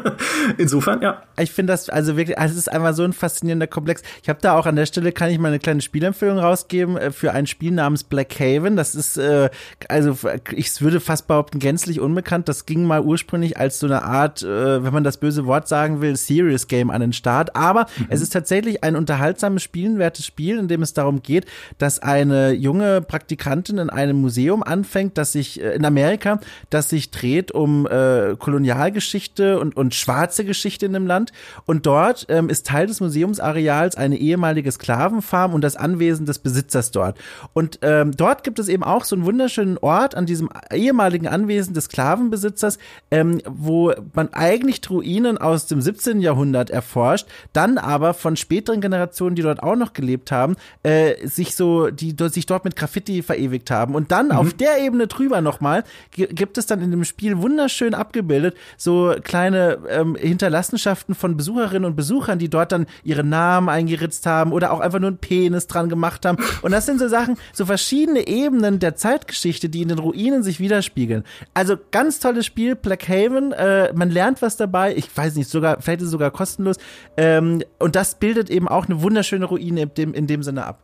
insofern, 0.58 1.02
ja. 1.02 1.22
Ich 1.38 1.50
finde 1.50 1.72
das 1.72 1.88
also 1.88 2.16
wirklich, 2.16 2.36
es 2.38 2.56
ist 2.56 2.70
einfach 2.70 2.94
so 2.94 3.02
ein 3.02 3.12
faszinierender 3.12 3.66
Komplex. 3.66 4.02
Ich 4.22 4.28
habe 4.28 4.38
da 4.40 4.56
auch 4.56 4.66
an 4.66 4.76
der 4.76 4.86
Stelle, 4.86 5.12
kann 5.12 5.30
ich 5.30 5.38
mal 5.38 5.48
eine 5.48 5.58
kleine 5.58 5.80
Spielempfehlung 5.80 6.38
rausgeben 6.38 6.96
äh, 6.96 7.10
für 7.10 7.32
ein 7.32 7.46
Spiel 7.46 7.72
namens 7.72 8.04
Black 8.04 8.38
Haven. 8.38 8.76
Das 8.76 8.94
ist, 8.94 9.16
äh, 9.16 9.50
also 9.88 10.16
ich 10.52 10.80
würde 10.80 11.00
fast 11.00 11.26
behaupten, 11.26 11.58
gänzlich 11.58 12.00
unbekannt. 12.00 12.48
Das 12.48 12.66
ging 12.66 12.84
mal 12.84 13.00
ursprünglich 13.00 13.56
als 13.56 13.78
so 13.80 13.86
eine 13.86 14.02
Art 14.02 14.18
Art, 14.18 14.42
äh, 14.42 14.84
wenn 14.84 14.92
man 14.92 15.04
das 15.04 15.16
böse 15.16 15.46
Wort 15.46 15.68
sagen 15.68 16.00
will, 16.00 16.16
Serious 16.16 16.66
Game 16.66 16.90
an 16.90 17.00
den 17.00 17.12
Start. 17.12 17.54
Aber 17.54 17.86
mhm. 17.96 18.06
es 18.08 18.20
ist 18.20 18.32
tatsächlich 18.32 18.57
ein 18.82 18.96
unterhaltsames, 18.96 19.62
spielenwertes 19.62 20.26
Spiel, 20.26 20.58
in 20.58 20.68
dem 20.68 20.82
es 20.82 20.94
darum 20.94 21.22
geht, 21.22 21.46
dass 21.78 22.00
eine 22.00 22.52
junge 22.52 23.00
Praktikantin 23.00 23.78
in 23.78 23.90
einem 23.90 24.20
Museum 24.20 24.62
anfängt, 24.62 25.18
das 25.18 25.32
sich 25.32 25.62
äh, 25.62 25.74
in 25.74 25.84
Amerika, 25.84 26.40
das 26.70 26.88
sich 26.90 27.10
dreht 27.10 27.52
um 27.52 27.86
äh, 27.86 28.36
Kolonialgeschichte 28.38 29.58
und, 29.58 29.76
und 29.76 29.94
schwarze 29.94 30.44
Geschichte 30.44 30.86
in 30.86 30.92
dem 30.92 31.06
Land. 31.06 31.32
Und 31.66 31.86
dort 31.86 32.26
ähm, 32.28 32.48
ist 32.48 32.66
Teil 32.66 32.86
des 32.86 33.00
Museumsareals 33.00 33.96
eine 33.96 34.16
ehemalige 34.16 34.70
Sklavenfarm 34.70 35.54
und 35.54 35.62
das 35.62 35.76
Anwesen 35.76 36.26
des 36.26 36.38
Besitzers 36.38 36.90
dort. 36.90 37.18
Und 37.52 37.78
ähm, 37.82 38.12
dort 38.16 38.44
gibt 38.44 38.58
es 38.58 38.68
eben 38.68 38.82
auch 38.82 39.04
so 39.04 39.16
einen 39.16 39.24
wunderschönen 39.24 39.78
Ort 39.78 40.14
an 40.14 40.26
diesem 40.26 40.48
ehemaligen 40.72 41.26
Anwesen 41.26 41.74
des 41.74 41.84
Sklavenbesitzers, 41.84 42.78
ähm, 43.10 43.40
wo 43.46 43.92
man 44.14 44.32
eigentlich 44.32 44.80
Ruinen 44.90 45.38
aus 45.38 45.66
dem 45.66 45.80
17. 45.80 46.20
Jahrhundert 46.20 46.70
erforscht, 46.70 47.26
dann 47.52 47.78
aber 47.78 48.14
von 48.14 48.36
späteren 48.48 48.80
Generationen, 48.80 49.36
die 49.36 49.42
dort 49.42 49.62
auch 49.62 49.76
noch 49.76 49.92
gelebt 49.92 50.32
haben, 50.32 50.56
äh, 50.82 51.26
sich 51.26 51.54
so, 51.54 51.90
die 51.90 52.16
sich 52.30 52.46
dort 52.46 52.64
mit 52.64 52.76
Graffiti 52.76 53.22
verewigt 53.22 53.70
haben. 53.70 53.94
Und 53.94 54.10
dann 54.10 54.26
mhm. 54.26 54.32
auf 54.32 54.54
der 54.54 54.80
Ebene 54.80 55.06
drüber 55.06 55.42
nochmal 55.42 55.84
gibt 56.16 56.56
es 56.56 56.64
dann 56.64 56.80
in 56.80 56.90
dem 56.90 57.04
Spiel 57.04 57.38
wunderschön 57.38 57.92
abgebildet 57.92 58.56
so 58.76 59.14
kleine 59.22 59.78
ähm, 59.88 60.16
Hinterlassenschaften 60.16 61.14
von 61.14 61.36
Besucherinnen 61.36 61.84
und 61.84 61.96
Besuchern, 61.96 62.38
die 62.38 62.48
dort 62.48 62.72
dann 62.72 62.86
ihre 63.04 63.24
Namen 63.24 63.68
eingeritzt 63.68 64.24
haben 64.24 64.52
oder 64.52 64.72
auch 64.72 64.80
einfach 64.80 65.00
nur 65.00 65.08
einen 65.08 65.18
Penis 65.18 65.66
dran 65.66 65.88
gemacht 65.88 66.24
haben. 66.24 66.38
Und 66.62 66.72
das 66.72 66.86
sind 66.86 66.98
so 66.98 67.08
Sachen, 67.08 67.36
so 67.52 67.66
verschiedene 67.66 68.26
Ebenen 68.26 68.78
der 68.78 68.96
Zeitgeschichte, 68.96 69.68
die 69.68 69.82
in 69.82 69.88
den 69.88 69.98
Ruinen 69.98 70.42
sich 70.42 70.60
widerspiegeln. 70.60 71.24
Also 71.54 71.76
ganz 71.90 72.20
tolles 72.20 72.46
Spiel, 72.46 72.76
Black 72.76 73.08
Haven. 73.08 73.52
Äh, 73.52 73.92
man 73.94 74.10
lernt 74.10 74.42
was 74.42 74.56
dabei. 74.56 74.94
Ich 74.96 75.14
weiß 75.14 75.34
nicht, 75.34 75.50
sogar, 75.50 75.80
vielleicht 75.80 76.00
ist 76.00 76.06
es 76.06 76.12
sogar 76.12 76.30
kostenlos. 76.30 76.76
Ähm, 77.16 77.62
und 77.78 77.96
das 77.96 78.14
bildet 78.28 78.50
eben 78.50 78.68
auch 78.68 78.84
eine 78.84 79.00
wunderschöne 79.00 79.46
Ruine 79.46 79.82
in 79.84 79.94
dem, 79.94 80.12
in 80.12 80.26
dem 80.26 80.42
Sinne 80.42 80.66
ab. 80.66 80.80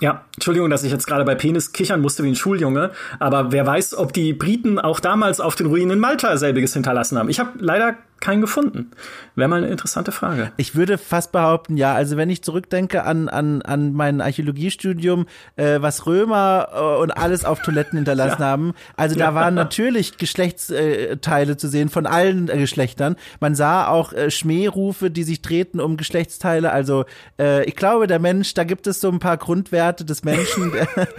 Ja, 0.00 0.24
Entschuldigung, 0.34 0.70
dass 0.70 0.82
ich 0.82 0.90
jetzt 0.90 1.06
gerade 1.06 1.26
bei 1.26 1.34
Penis 1.34 1.72
kichern 1.72 2.00
musste 2.00 2.24
wie 2.24 2.28
ein 2.28 2.34
Schuljunge, 2.34 2.90
aber 3.18 3.52
wer 3.52 3.66
weiß, 3.66 3.94
ob 3.98 4.14
die 4.14 4.32
Briten 4.32 4.78
auch 4.78 4.98
damals 4.98 5.38
auf 5.38 5.56
den 5.56 5.66
Ruinen 5.66 5.90
in 5.90 5.98
Malta 5.98 6.38
selbiges 6.38 6.72
hinterlassen 6.72 7.18
haben. 7.18 7.28
Ich 7.28 7.38
habe 7.38 7.50
leider 7.58 7.96
keinen 8.20 8.40
gefunden. 8.40 8.90
Wäre 9.34 9.48
mal 9.48 9.62
eine 9.62 9.68
interessante 9.68 10.10
Frage. 10.10 10.52
Ich 10.56 10.74
würde 10.74 10.98
fast 10.98 11.32
behaupten, 11.32 11.76
ja. 11.76 11.94
Also 11.94 12.16
wenn 12.16 12.30
ich 12.30 12.42
zurückdenke 12.42 13.04
an, 13.04 13.28
an, 13.28 13.62
an 13.62 13.92
mein 13.92 14.20
Archäologiestudium, 14.20 15.26
äh, 15.56 15.80
was 15.80 16.06
Römer 16.06 16.68
äh, 16.74 17.02
und 17.02 17.10
alles 17.10 17.44
auf 17.44 17.60
Toiletten 17.62 17.98
hinterlassen 17.98 18.40
ja. 18.40 18.46
haben. 18.46 18.72
Also 18.96 19.16
da 19.16 19.34
waren 19.34 19.54
natürlich 19.54 20.16
Geschlechtsteile 20.16 21.56
zu 21.56 21.68
sehen 21.68 21.88
von 21.88 22.06
allen 22.06 22.48
äh, 22.48 22.58
Geschlechtern. 22.58 23.16
Man 23.40 23.54
sah 23.54 23.88
auch 23.88 24.12
äh, 24.12 24.30
Schmährufe, 24.30 25.10
die 25.10 25.22
sich 25.22 25.42
drehten 25.42 25.80
um 25.80 25.96
Geschlechtsteile. 25.96 26.72
Also 26.72 27.04
äh, 27.38 27.64
ich 27.64 27.76
glaube, 27.76 28.06
der 28.06 28.18
Mensch, 28.18 28.54
da 28.54 28.64
gibt 28.64 28.86
es 28.86 29.00
so 29.00 29.10
ein 29.10 29.18
paar 29.18 29.36
Grundwerte 29.36 30.04
des 30.04 30.24
Menschen. 30.24 30.72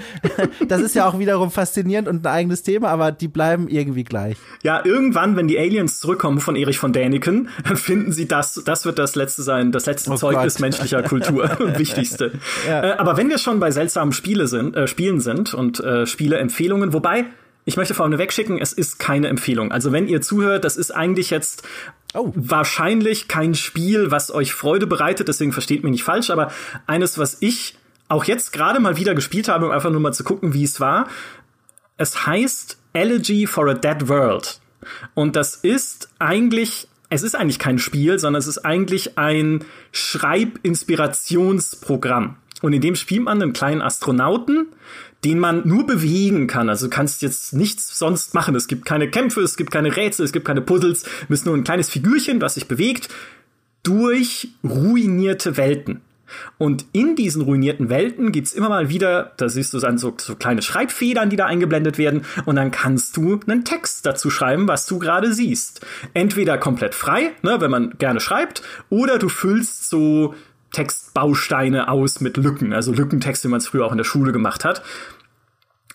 das 0.67 0.81
ist 0.81 0.95
ja 0.95 1.07
auch 1.07 1.19
wiederum 1.19 1.51
faszinierend 1.51 2.07
und 2.07 2.25
ein 2.25 2.31
eigenes 2.31 2.63
Thema, 2.63 2.89
aber 2.89 3.11
die 3.11 3.27
bleiben 3.27 3.67
irgendwie 3.67 4.03
gleich. 4.03 4.37
Ja, 4.63 4.83
irgendwann, 4.83 5.35
wenn 5.35 5.47
die 5.47 5.57
Aliens 5.57 5.99
zurückkommen 5.99 6.39
von 6.39 6.55
Erich 6.55 6.79
von 6.79 6.86
von 6.87 6.93
Däniken, 6.93 7.49
finden 7.75 8.11
sie 8.13 8.27
das, 8.27 8.61
das 8.65 8.85
wird 8.85 8.97
das 8.97 9.15
letzte 9.15 9.43
sein, 9.43 9.71
das 9.73 9.85
letzte 9.85 10.11
oh 10.11 10.15
Zeugnis 10.15 10.55
Gott. 10.55 10.61
menschlicher 10.61 11.03
Kultur 11.03 11.49
wichtigste. 11.77 12.31
Ja. 12.65 12.83
Äh, 12.83 12.97
aber 12.97 13.17
wenn 13.17 13.29
wir 13.29 13.37
schon 13.37 13.59
bei 13.59 13.71
seltsamen 13.71 14.13
Spiele 14.13 14.47
sind, 14.47 14.75
äh, 14.75 14.87
Spielen 14.87 15.19
sind 15.19 15.53
und 15.53 15.81
äh, 15.81 16.05
Spieleempfehlungen, 16.05 16.93
wobei 16.93 17.25
ich 17.65 17.75
möchte 17.75 17.93
vorne 17.93 18.17
wegschicken, 18.17 18.57
es 18.57 18.71
ist 18.71 18.97
keine 18.99 19.27
Empfehlung. 19.27 19.73
Also 19.73 19.91
wenn 19.91 20.07
ihr 20.07 20.21
zuhört, 20.21 20.63
das 20.63 20.77
ist 20.77 20.91
eigentlich 20.91 21.29
jetzt 21.29 21.63
Oh. 22.13 22.31
Wahrscheinlich 22.35 23.27
kein 23.27 23.53
Spiel, 23.53 24.11
was 24.11 24.33
euch 24.33 24.53
Freude 24.53 24.87
bereitet, 24.87 25.27
deswegen 25.27 25.51
versteht 25.51 25.83
mich 25.83 25.91
nicht 25.91 26.03
falsch, 26.05 26.29
aber 26.29 26.51
eines, 26.87 27.19
was 27.19 27.37
ich 27.41 27.77
auch 28.07 28.23
jetzt 28.23 28.53
gerade 28.53 28.79
mal 28.79 28.95
wieder 28.95 29.13
gespielt 29.13 29.49
habe, 29.49 29.65
um 29.65 29.71
einfach 29.71 29.91
nur 29.91 29.99
mal 29.99 30.13
zu 30.13 30.23
gucken, 30.23 30.53
wie 30.53 30.63
es 30.63 30.79
war. 30.79 31.09
Es 31.97 32.25
heißt 32.25 32.77
Elegy 32.93 33.45
for 33.45 33.67
a 33.67 33.73
Dead 33.73 34.07
World. 34.07 34.61
Und 35.13 35.35
das 35.35 35.55
ist 35.55 36.09
eigentlich, 36.19 36.87
es 37.09 37.23
ist 37.23 37.35
eigentlich 37.35 37.59
kein 37.59 37.79
Spiel, 37.79 38.19
sondern 38.19 38.39
es 38.39 38.47
ist 38.47 38.59
eigentlich 38.59 39.17
ein 39.17 39.65
Schreibinspirationsprogramm. 39.91 42.37
Und 42.61 42.73
in 42.73 42.81
dem 42.81 42.95
spielt 42.95 43.23
man 43.23 43.41
einen 43.41 43.53
kleinen 43.53 43.81
Astronauten, 43.81 44.67
den 45.23 45.39
man 45.39 45.67
nur 45.67 45.85
bewegen 45.85 46.47
kann. 46.47 46.69
Also 46.69 46.87
du 46.87 46.89
kannst 46.89 47.21
jetzt 47.21 47.53
nichts 47.53 47.97
sonst 47.97 48.33
machen. 48.33 48.55
Es 48.55 48.67
gibt 48.67 48.85
keine 48.85 49.09
Kämpfe, 49.09 49.41
es 49.41 49.57
gibt 49.57 49.71
keine 49.71 49.95
Rätsel, 49.95 50.25
es 50.25 50.31
gibt 50.31 50.45
keine 50.45 50.61
Puzzles. 50.61 51.03
Du 51.03 51.27
bist 51.29 51.45
nur 51.45 51.55
ein 51.55 51.63
kleines 51.63 51.89
Figürchen, 51.89 52.41
was 52.41 52.55
sich 52.55 52.67
bewegt 52.67 53.09
durch 53.83 54.49
ruinierte 54.63 55.57
Welten. 55.57 56.01
Und 56.57 56.85
in 56.91 57.15
diesen 57.15 57.41
ruinierten 57.41 57.89
Welten 57.89 58.31
gibt's 58.31 58.53
immer 58.53 58.69
mal 58.69 58.89
wieder, 58.89 59.33
da 59.37 59.49
siehst 59.49 59.73
du 59.73 59.79
dann 59.79 59.97
so, 59.97 60.15
so 60.17 60.35
kleine 60.35 60.61
Schreibfedern, 60.61 61.29
die 61.29 61.35
da 61.35 61.45
eingeblendet 61.45 61.97
werden, 61.97 62.25
und 62.45 62.55
dann 62.55 62.71
kannst 62.71 63.17
du 63.17 63.39
einen 63.47 63.65
Text 63.65 64.05
dazu 64.05 64.29
schreiben, 64.29 64.67
was 64.67 64.85
du 64.85 64.99
gerade 64.99 65.33
siehst. 65.33 65.85
Entweder 66.13 66.57
komplett 66.57 66.95
frei, 66.95 67.31
ne, 67.41 67.59
wenn 67.59 67.71
man 67.71 67.97
gerne 67.97 68.19
schreibt, 68.19 68.61
oder 68.89 69.17
du 69.19 69.29
füllst 69.29 69.89
so 69.89 70.35
Textbausteine 70.71 71.89
aus 71.89 72.21
mit 72.21 72.37
Lücken, 72.37 72.73
also 72.73 72.91
Lückentexte, 72.91 73.47
wie 73.47 73.51
man 73.51 73.59
es 73.59 73.67
früher 73.67 73.85
auch 73.85 73.91
in 73.91 73.97
der 73.97 74.03
Schule 74.03 74.31
gemacht 74.31 74.65
hat. 74.65 74.83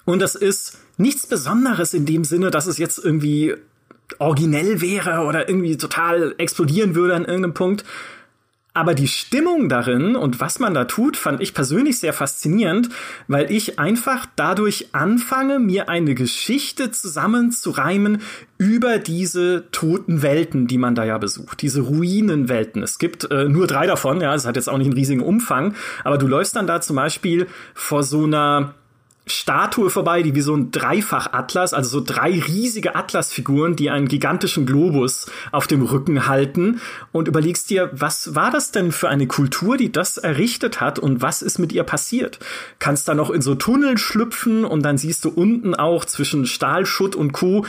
Und 0.05 0.21
das 0.21 0.35
ist 0.35 0.79
nichts 0.97 1.27
Besonderes 1.27 1.95
in 1.95 2.07
dem 2.07 2.25
Sinne, 2.25 2.51
dass 2.51 2.67
es 2.67 2.79
jetzt 2.79 2.99
irgendwie 2.99 3.55
originell 4.19 4.81
wäre 4.81 5.21
oder 5.21 5.49
irgendwie 5.49 5.77
total 5.77 6.35
explodieren 6.39 6.95
würde 6.95 7.15
an 7.15 7.25
irgendeinem 7.25 7.55
Punkt. 7.55 7.85
Aber 8.75 8.95
die 8.95 9.09
Stimmung 9.09 9.69
darin 9.69 10.17
und 10.17 10.41
was 10.41 10.59
man 10.59 10.73
da 10.73 10.87
tut, 10.87 11.19
fand 11.19 11.43
ich 11.43 11.53
persönlich 11.53 11.99
sehr 11.99 12.15
faszinierend, 12.15 12.89
weil 13.29 13.51
ich 13.51 13.79
einfach 13.79 14.25
dadurch 14.35 14.89
anfange, 14.93 15.59
mir 15.59 15.91
eine 15.91 16.15
Geschichte 16.15 16.91
zusammenzureimen 16.91 18.23
über 18.57 18.99
diese 18.99 19.65
toten 19.73 20.23
Welten, 20.23 20.69
die 20.69 20.79
man 20.79 20.95
da 20.95 21.05
ja 21.05 21.19
besucht, 21.19 21.61
diese 21.61 21.83
Ruinenwelten. 21.83 22.83
Es 22.83 22.99
gibt 22.99 23.31
äh, 23.31 23.47
nur 23.47 23.67
drei 23.67 23.87
davon, 23.87 24.23
ja, 24.23 24.35
es 24.35 24.47
hat 24.47 24.57
jetzt 24.57 24.71
auch 24.71 24.79
nicht 24.79 24.87
einen 24.87 24.97
riesigen 24.97 25.23
Umfang, 25.23 25.75
aber 26.03 26.17
du 26.17 26.27
läufst 26.27 26.57
dann 26.57 26.67
da 26.67 26.81
zum 26.81 26.97
Beispiel 26.97 27.49
vor 27.75 28.03
so 28.03 28.25
einer 28.25 28.75
Statue 29.25 29.89
vorbei, 29.89 30.23
die 30.23 30.35
wie 30.35 30.41
so 30.41 30.55
ein 30.55 30.73
Dreifach-Atlas, 30.73 31.75
also 31.75 32.01
so 32.01 32.05
drei 32.05 32.31
riesige 32.31 32.97
Atlasfiguren, 32.97 33.77
die 33.77 33.89
einen 33.89 34.09
gigantischen 34.09 34.67
Globus 34.67 35.31
auf 35.53 35.69
dem 35.69 35.83
Rücken 35.83 36.27
halten 36.27 36.81
und 37.13 37.29
überlegst 37.29 37.71
dir, 37.71 37.91
was 37.93 38.35
war 38.35 38.51
das 38.51 38.73
denn 38.73 38.91
für 38.91 39.09
eine 39.09 39.29
Kultur, 39.29 39.77
die 39.77 39.93
das 39.93 40.19
errichtet 40.19 40.81
hat 40.81 40.99
und 40.99 41.23
was 41.23 41.41
ist 41.41 41.61
mit 41.61 41.73
ihr 41.73 41.85
passiert? 41.85 42.41
Kannst 42.81 43.07
da 43.07 43.15
noch 43.15 43.31
in 43.31 43.43
so 43.43 43.55
Tunnel 43.55 43.97
schlüpfen 43.97 44.65
und 44.65 44.83
dann 44.83 44.99
siehst 44.99 45.25
du 45.25 45.29
unten 45.29 45.75
auch 45.75 46.05
zwischen 46.05 46.45
Stahlschutt 46.45 47.15
und 47.15 47.33
Co 47.33 47.65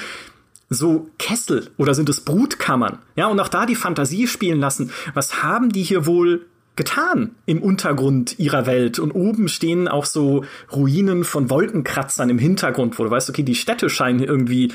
so 0.70 1.10
Kessel 1.20 1.70
oder 1.78 1.93
sind 1.93 2.10
es 2.10 2.22
Brutkammern? 2.22 2.97
Ja, 3.16 3.28
und 3.28 3.39
auch 3.39 3.47
da 3.47 3.68
die 3.68 3.76
Fantasie 3.76 4.28
spielen 4.28 4.60
lassen. 4.60 4.91
Was 5.14 5.43
haben 5.43 5.72
die 5.72 5.84
hier 5.84 6.08
wohl 6.08 6.47
getan 6.76 7.36
im 7.45 7.61
Untergrund 7.61 8.39
ihrer 8.39 8.65
Welt. 8.65 8.99
Und 8.99 9.11
oben 9.11 9.47
stehen 9.47 9.88
auch 9.88 10.05
so 10.05 10.43
Ruinen 10.71 11.24
von 11.24 11.49
Wolkenkratzern 11.49 12.30
im 12.30 12.39
Hintergrund, 12.39 12.97
wo 12.97 13.03
du 13.03 13.11
weißt, 13.11 13.30
okay, 13.30 13.43
die 13.43 13.55
Städte 13.55 13.89
scheinen 13.89 14.21
irgendwie 14.21 14.71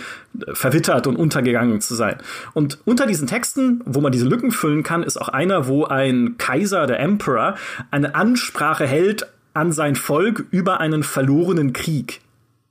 äh, 0.47 0.55
verwittert 0.55 1.07
und 1.07 1.17
untergegangen 1.17 1.81
zu 1.81 1.95
sein. 1.95 2.19
Und 2.55 2.79
unter 2.85 3.07
diesen 3.07 3.27
Texten, 3.27 3.83
wo 3.85 4.01
man 4.01 4.13
diese 4.13 4.27
Lücken 4.27 4.53
füllen 4.53 4.83
kann, 4.83 5.03
ist 5.03 5.21
auch 5.21 5.29
einer, 5.29 5.67
wo 5.67 5.85
ein 5.85 6.37
Kaiser, 6.39 6.87
der 6.87 7.01
Emperor, 7.01 7.57
eine 7.91 8.15
Ansprache 8.15 8.87
hält 8.87 9.27
an 9.55 9.73
sein 9.73 9.97
Volk 9.97 10.47
über 10.51 10.81
einen 10.81 11.03
verlorenen 11.03 11.73
Krieg. 11.73 12.21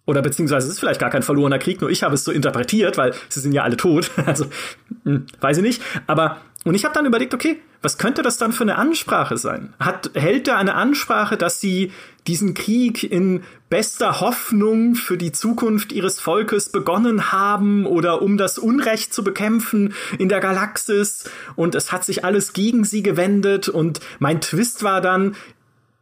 Oder 0.06 0.22
beziehungsweise 0.22 0.68
es 0.68 0.74
ist 0.74 0.80
vielleicht 0.80 1.02
gar 1.02 1.10
kein 1.10 1.22
verlorener 1.22 1.60
Krieg, 1.60 1.82
nur 1.82 1.90
ich 1.90 2.02
habe 2.04 2.16
es 2.16 2.24
so 2.24 2.32
interpretiert, 2.32 2.98
weil 2.98 3.14
sie 3.28 3.42
sind 3.42 3.52
ja 3.52 3.64
alle 3.64 3.76
tot. 3.76 4.10
Also, 4.26 4.46
hm, 5.04 5.26
weiß 5.42 5.58
ich 5.58 5.64
nicht. 5.64 5.82
Aber 6.08 6.38
und 6.68 6.76
ich 6.76 6.84
habe 6.84 6.94
dann 6.94 7.06
überlegt, 7.06 7.34
okay, 7.34 7.62
was 7.82 7.98
könnte 7.98 8.22
das 8.22 8.38
dann 8.38 8.54
für 8.54 8.64
eine 8.64 8.78
Ansprache 8.78 9.38
sein? 9.38 9.74
Hat, 9.80 10.12
hält 10.14 10.48
er 10.48 10.58
eine 10.58 10.76
Ansprache, 10.76 11.38
dass 11.38 11.62
sie 11.62 11.92
diesen 12.26 12.54
Krieg 12.54 13.04
in 13.04 13.44
bester 13.70 14.20
Hoffnung 14.20 14.96
für 14.96 15.18
die 15.18 15.32
Zukunft 15.32 15.92
ihres 15.92 16.20
Volkes 16.20 16.70
begonnen 16.70 17.32
haben 17.32 17.86
oder 17.86 18.22
um 18.22 18.38
das 18.38 18.58
Unrecht 18.58 19.14
zu 19.14 19.24
bekämpfen 19.24 19.94
in 20.18 20.30
der 20.30 20.40
Galaxis 20.40 21.30
und 21.56 21.76
es 21.76 21.92
hat 21.92 22.04
sich 22.04 22.26
alles 22.26 22.54
gegen 22.54 22.84
sie 22.84 23.04
gewendet 23.04 23.70
und 23.70 24.00
mein 24.20 24.42
Twist 24.42 24.84
war 24.84 25.02
dann, 25.02 25.36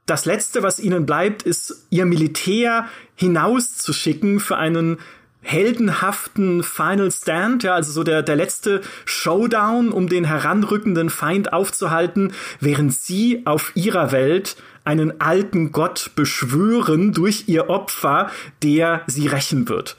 das 0.05 0.25
letzte, 0.25 0.61
was 0.61 0.79
ihnen 0.79 1.05
bleibt, 1.05 1.43
ist 1.43 1.87
ihr 1.89 2.05
Militär 2.05 2.87
hinauszuschicken 3.15 4.39
für 4.39 4.55
einen 4.55 4.99
heldenhaften 5.45 6.63
Final 6.63 7.11
Stand, 7.11 7.63
ja, 7.63 7.75
also 7.75 7.91
so 7.91 8.03
der, 8.03 8.23
der 8.23 8.35
letzte 8.35 8.81
Showdown, 9.05 9.91
um 9.91 10.09
den 10.09 10.25
heranrückenden 10.25 11.11
Feind 11.11 11.53
aufzuhalten, 11.53 12.33
während 12.59 12.93
sie 12.93 13.43
auf 13.45 13.71
ihrer 13.75 14.11
Welt 14.11 14.57
einen 14.85 15.21
alten 15.21 15.71
Gott 15.71 16.11
beschwören 16.15 17.13
durch 17.13 17.43
ihr 17.47 17.69
Opfer, 17.69 18.31
der 18.63 19.03
sie 19.07 19.27
rächen 19.27 19.69
wird. 19.69 19.97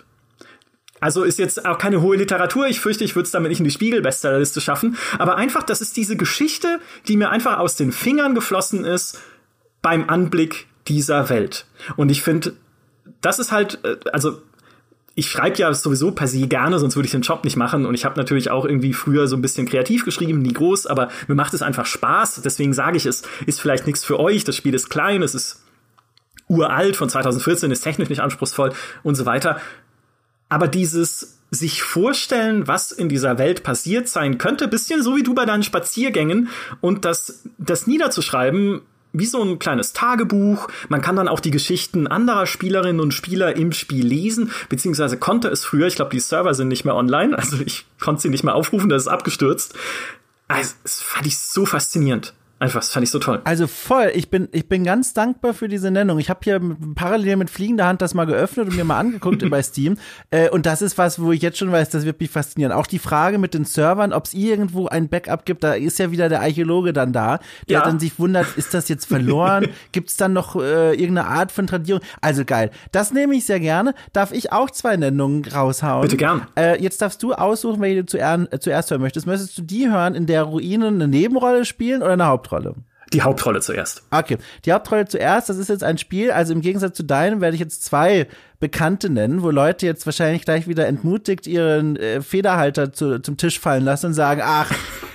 Also 1.01 1.23
ist 1.23 1.39
jetzt 1.39 1.65
auch 1.65 1.79
keine 1.79 2.01
hohe 2.01 2.17
Literatur. 2.17 2.67
Ich 2.67 2.81
fürchte, 2.81 3.05
ich 3.05 3.15
würde 3.15 3.27
es 3.27 3.31
damit 3.31 3.51
nicht 3.51 3.61
in 3.61 3.65
die 3.65 3.71
Spiegel-Bestsellerliste 3.71 4.61
schaffen. 4.61 4.97
Aber 5.19 5.37
einfach, 5.37 5.63
das 5.63 5.81
ist 5.81 5.97
diese 5.97 6.17
Geschichte, 6.17 6.81
die 7.07 7.17
mir 7.17 7.31
einfach 7.31 7.59
aus 7.59 7.77
den 7.77 7.93
Fingern 7.93 8.35
geflossen 8.35 8.85
ist 8.85 9.21
beim 9.83 10.09
Anblick 10.09 10.67
dieser 10.89 11.29
Welt. 11.29 11.67
Und 11.97 12.11
ich 12.11 12.23
finde, 12.23 12.55
das 13.21 13.39
ist 13.39 13.53
halt, 13.53 13.79
äh, 13.85 13.97
also 14.13 14.41
ich 15.19 15.31
schreibe 15.31 15.57
ja 15.57 15.73
sowieso 15.73 16.11
per 16.11 16.29
se 16.29 16.47
gerne, 16.47 16.79
sonst 16.79 16.95
würde 16.95 17.07
ich 17.07 17.13
den 17.13 17.23
Job 17.23 17.43
nicht 17.45 17.57
machen. 17.57 17.87
Und 17.87 17.95
ich 17.95 18.05
habe 18.05 18.21
natürlich 18.21 18.51
auch 18.51 18.67
irgendwie 18.67 18.93
früher 18.93 19.27
so 19.29 19.35
ein 19.35 19.41
bisschen 19.41 19.67
kreativ 19.67 20.05
geschrieben, 20.05 20.43
nie 20.43 20.53
groß, 20.53 20.87
aber 20.87 21.09
mir 21.27 21.35
macht 21.35 21.55
es 21.55 21.63
einfach 21.63 21.87
Spaß. 21.87 22.43
Deswegen 22.45 22.75
sage 22.75 22.99
ich, 22.99 23.07
es 23.07 23.23
ist 23.47 23.59
vielleicht 23.59 23.87
nichts 23.87 24.05
für 24.05 24.21
euch. 24.21 24.45
Das 24.45 24.57
Spiel 24.57 24.75
ist 24.75 24.91
klein, 24.91 25.23
es 25.23 25.35
ist 25.35 25.65
uralt 26.49 26.97
von 26.97 27.09
2014, 27.09 27.71
ist 27.71 27.81
technisch 27.81 28.11
nicht 28.11 28.21
anspruchsvoll 28.21 28.75
und 29.03 29.15
so 29.15 29.25
weiter. 29.25 29.59
Aber 30.51 30.69
dieses 30.69 31.39
sich 31.51 31.83
vorstellen, 31.83 32.69
was 32.69 32.93
in 32.93 33.09
dieser 33.09 33.39
Welt 33.39 33.63
passiert 33.63 34.09
sein 34.09 34.37
könnte, 34.37 34.69
bisschen 34.69 35.03
so 35.03 35.17
wie 35.17 35.23
du 35.23 35.33
bei 35.33 35.47
deinen 35.47 35.63
Spaziergängen 35.63 36.51
und 36.83 37.07
das, 37.07 37.43
das 37.57 37.87
niederzuschreiben, 37.87 38.83
wie 39.19 39.27
so 39.27 39.43
ein 39.43 39.59
kleines 39.59 39.93
Tagebuch. 39.93 40.69
Man 40.89 41.01
kann 41.01 41.17
dann 41.17 41.29
auch 41.29 41.41
die 41.41 41.51
Geschichten 41.51 42.07
anderer 42.07 42.47
Spielerinnen 42.47 43.01
und 43.01 43.13
Spieler 43.13 43.57
im 43.57 43.73
Spiel 43.73 44.07
lesen, 44.07 44.51
beziehungsweise 44.69 45.17
konnte 45.17 45.49
es 45.49 45.65
früher. 45.65 45.87
Ich 45.87 45.97
glaube, 45.97 46.11
die 46.11 46.21
Server 46.21 46.55
sind 46.55 46.69
nicht 46.69 46.85
mehr 46.85 46.95
online, 46.95 47.37
also 47.39 47.59
ich 47.65 47.87
konnte 48.01 48.23
sie 48.23 48.29
nicht 48.29 48.45
mehr 48.45 48.55
aufrufen, 48.55 48.89
das 48.89 49.03
ist 49.03 49.09
abgestürzt. 49.09 49.75
Also, 50.49 50.75
das 50.83 51.01
fand 51.01 51.27
ich 51.27 51.39
so 51.39 51.67
faszinierend. 51.67 52.35
Einfach, 52.59 52.81
das 52.81 52.91
fand 52.91 53.05
ich 53.05 53.11
so 53.11 53.19
toll. 53.19 53.43
Also 53.45 53.67
voll, 53.67 54.13
ich 54.15 54.31
bin, 54.31 54.49
ich 54.53 54.67
bin 54.67 54.83
ganz 54.83 55.13
dankbar 55.13 55.53
für 55.53 55.69
diese 55.69 55.91
Nennung. 55.91 56.19
Ich 56.19 56.31
habe 56.31 56.41
hier 56.43 56.59
parallel 56.95 57.37
mit 57.37 57.51
fliegender 57.51 57.85
Hand 57.85 58.01
das 58.01 58.15
mal 58.15 58.25
geöffnet 58.25 58.69
und 58.69 58.77
mir 58.77 58.85
mal 58.85 58.99
angeguckt 58.99 59.49
bei 59.51 59.63
Steam. 59.63 59.99
Äh, 60.31 60.49
und 60.49 60.65
das 60.65 60.81
ist 60.81 60.97
was, 60.97 61.21
wo 61.21 61.33
ich 61.33 61.43
jetzt 61.43 61.59
schon 61.59 61.71
weiß, 61.71 61.91
das 61.91 62.07
wird 62.07 62.19
mich 62.19 62.31
faszinieren. 62.31 62.73
Auch 62.73 62.87
die 62.87 62.99
Frage 62.99 63.37
mit 63.37 63.53
den 63.53 63.67
Servern, 63.67 64.15
ob 64.15 64.25
es 64.25 64.33
irgendwo 64.33 64.87
ein 64.87 65.11
Backup 65.11 65.45
gibt, 65.45 65.65
da 65.65 65.75
ist 65.75 65.99
ja 65.99 66.11
wieder 66.11 66.31
der 66.31 66.41
Archäologe 66.41 66.95
dann 66.95 67.13
da, 67.13 67.41
der 67.69 67.81
ja. 67.81 67.85
dann 67.85 68.01
sich 68.01 68.19
wundert, 68.19 68.47
ist 68.57 68.73
das 68.73 68.89
jetzt 68.89 69.05
verloren? 69.05 69.69
gibt 69.93 70.09
es 70.09 70.17
dann 70.17 70.33
noch 70.33 70.57
äh, 70.57 70.95
irgendeine 70.95 71.27
Art 71.27 71.53
von 71.53 71.67
Tradierung? 71.67 72.01
Also 72.23 72.47
geil. 72.47 72.71
Das 72.91 73.13
nehme 73.13 73.35
ich 73.35 73.45
sehr 73.45 73.61
gerne. 73.61 73.95
Darf 74.15 74.33
ich 74.33 74.53
auch 74.53 74.71
zwei 74.71 74.97
Nennungen 74.97 75.45
raushauen? 75.45 76.01
Bitte 76.01 76.17
gern. 76.17 76.47
Äh, 76.57 76.83
jetzt 76.83 77.03
darfst 77.03 77.23
du 77.23 77.35
aussuchen, 77.35 77.83
welche 77.83 78.01
du 78.01 78.07
zuerst, 78.07 78.51
äh, 78.51 78.61
zuerst 78.61 78.91
hören 78.91 79.03
möchtest. 79.03 79.27
Möchtest 79.27 79.59
du 79.59 79.63
die 79.63 79.91
hören, 79.91 80.15
in 80.15 80.25
der 80.25 80.45
Ruinen 80.45 80.95
eine 80.95 81.09
Nebenrolle 81.09 81.67
spielen 81.67 82.01
oder 82.01 82.15
eine 82.15 82.25
Hauptrolle? 82.25 82.46
Hauptrolle? 82.47 82.75
Die 83.13 83.23
Hauptrolle 83.23 83.61
zuerst. 83.61 84.03
Okay, 84.11 84.37
die 84.65 84.73
Hauptrolle 84.73 85.07
zuerst, 85.07 85.49
das 85.49 85.59
ist 85.59 85.69
jetzt 85.69 85.85
ein 85.85 85.97
Spiel, 85.97 86.33
also 86.33 86.53
im 86.53 86.61
Gegensatz 86.61 86.97
zu 86.97 87.05
deinem 87.05 87.41
werde 87.41 87.55
ich 87.55 87.61
jetzt 87.61 87.85
zwei 87.85 88.27
Bekannte 88.59 89.11
nennen, 89.11 89.43
wo 89.43 89.51
Leute 89.51 89.87
jetzt 89.87 90.07
wahrscheinlich 90.07 90.45
gleich 90.45 90.67
wieder 90.67 90.87
entmutigt 90.87 91.47
ihren 91.47 91.97
äh, 91.97 92.21
Federhalter 92.21 92.93
zu, 92.93 93.21
zum 93.21 93.37
Tisch 93.37 93.61
fallen 93.61 93.85
lassen 93.85 94.07
und 94.07 94.15
sagen, 94.15 94.41
ach, 94.45 94.73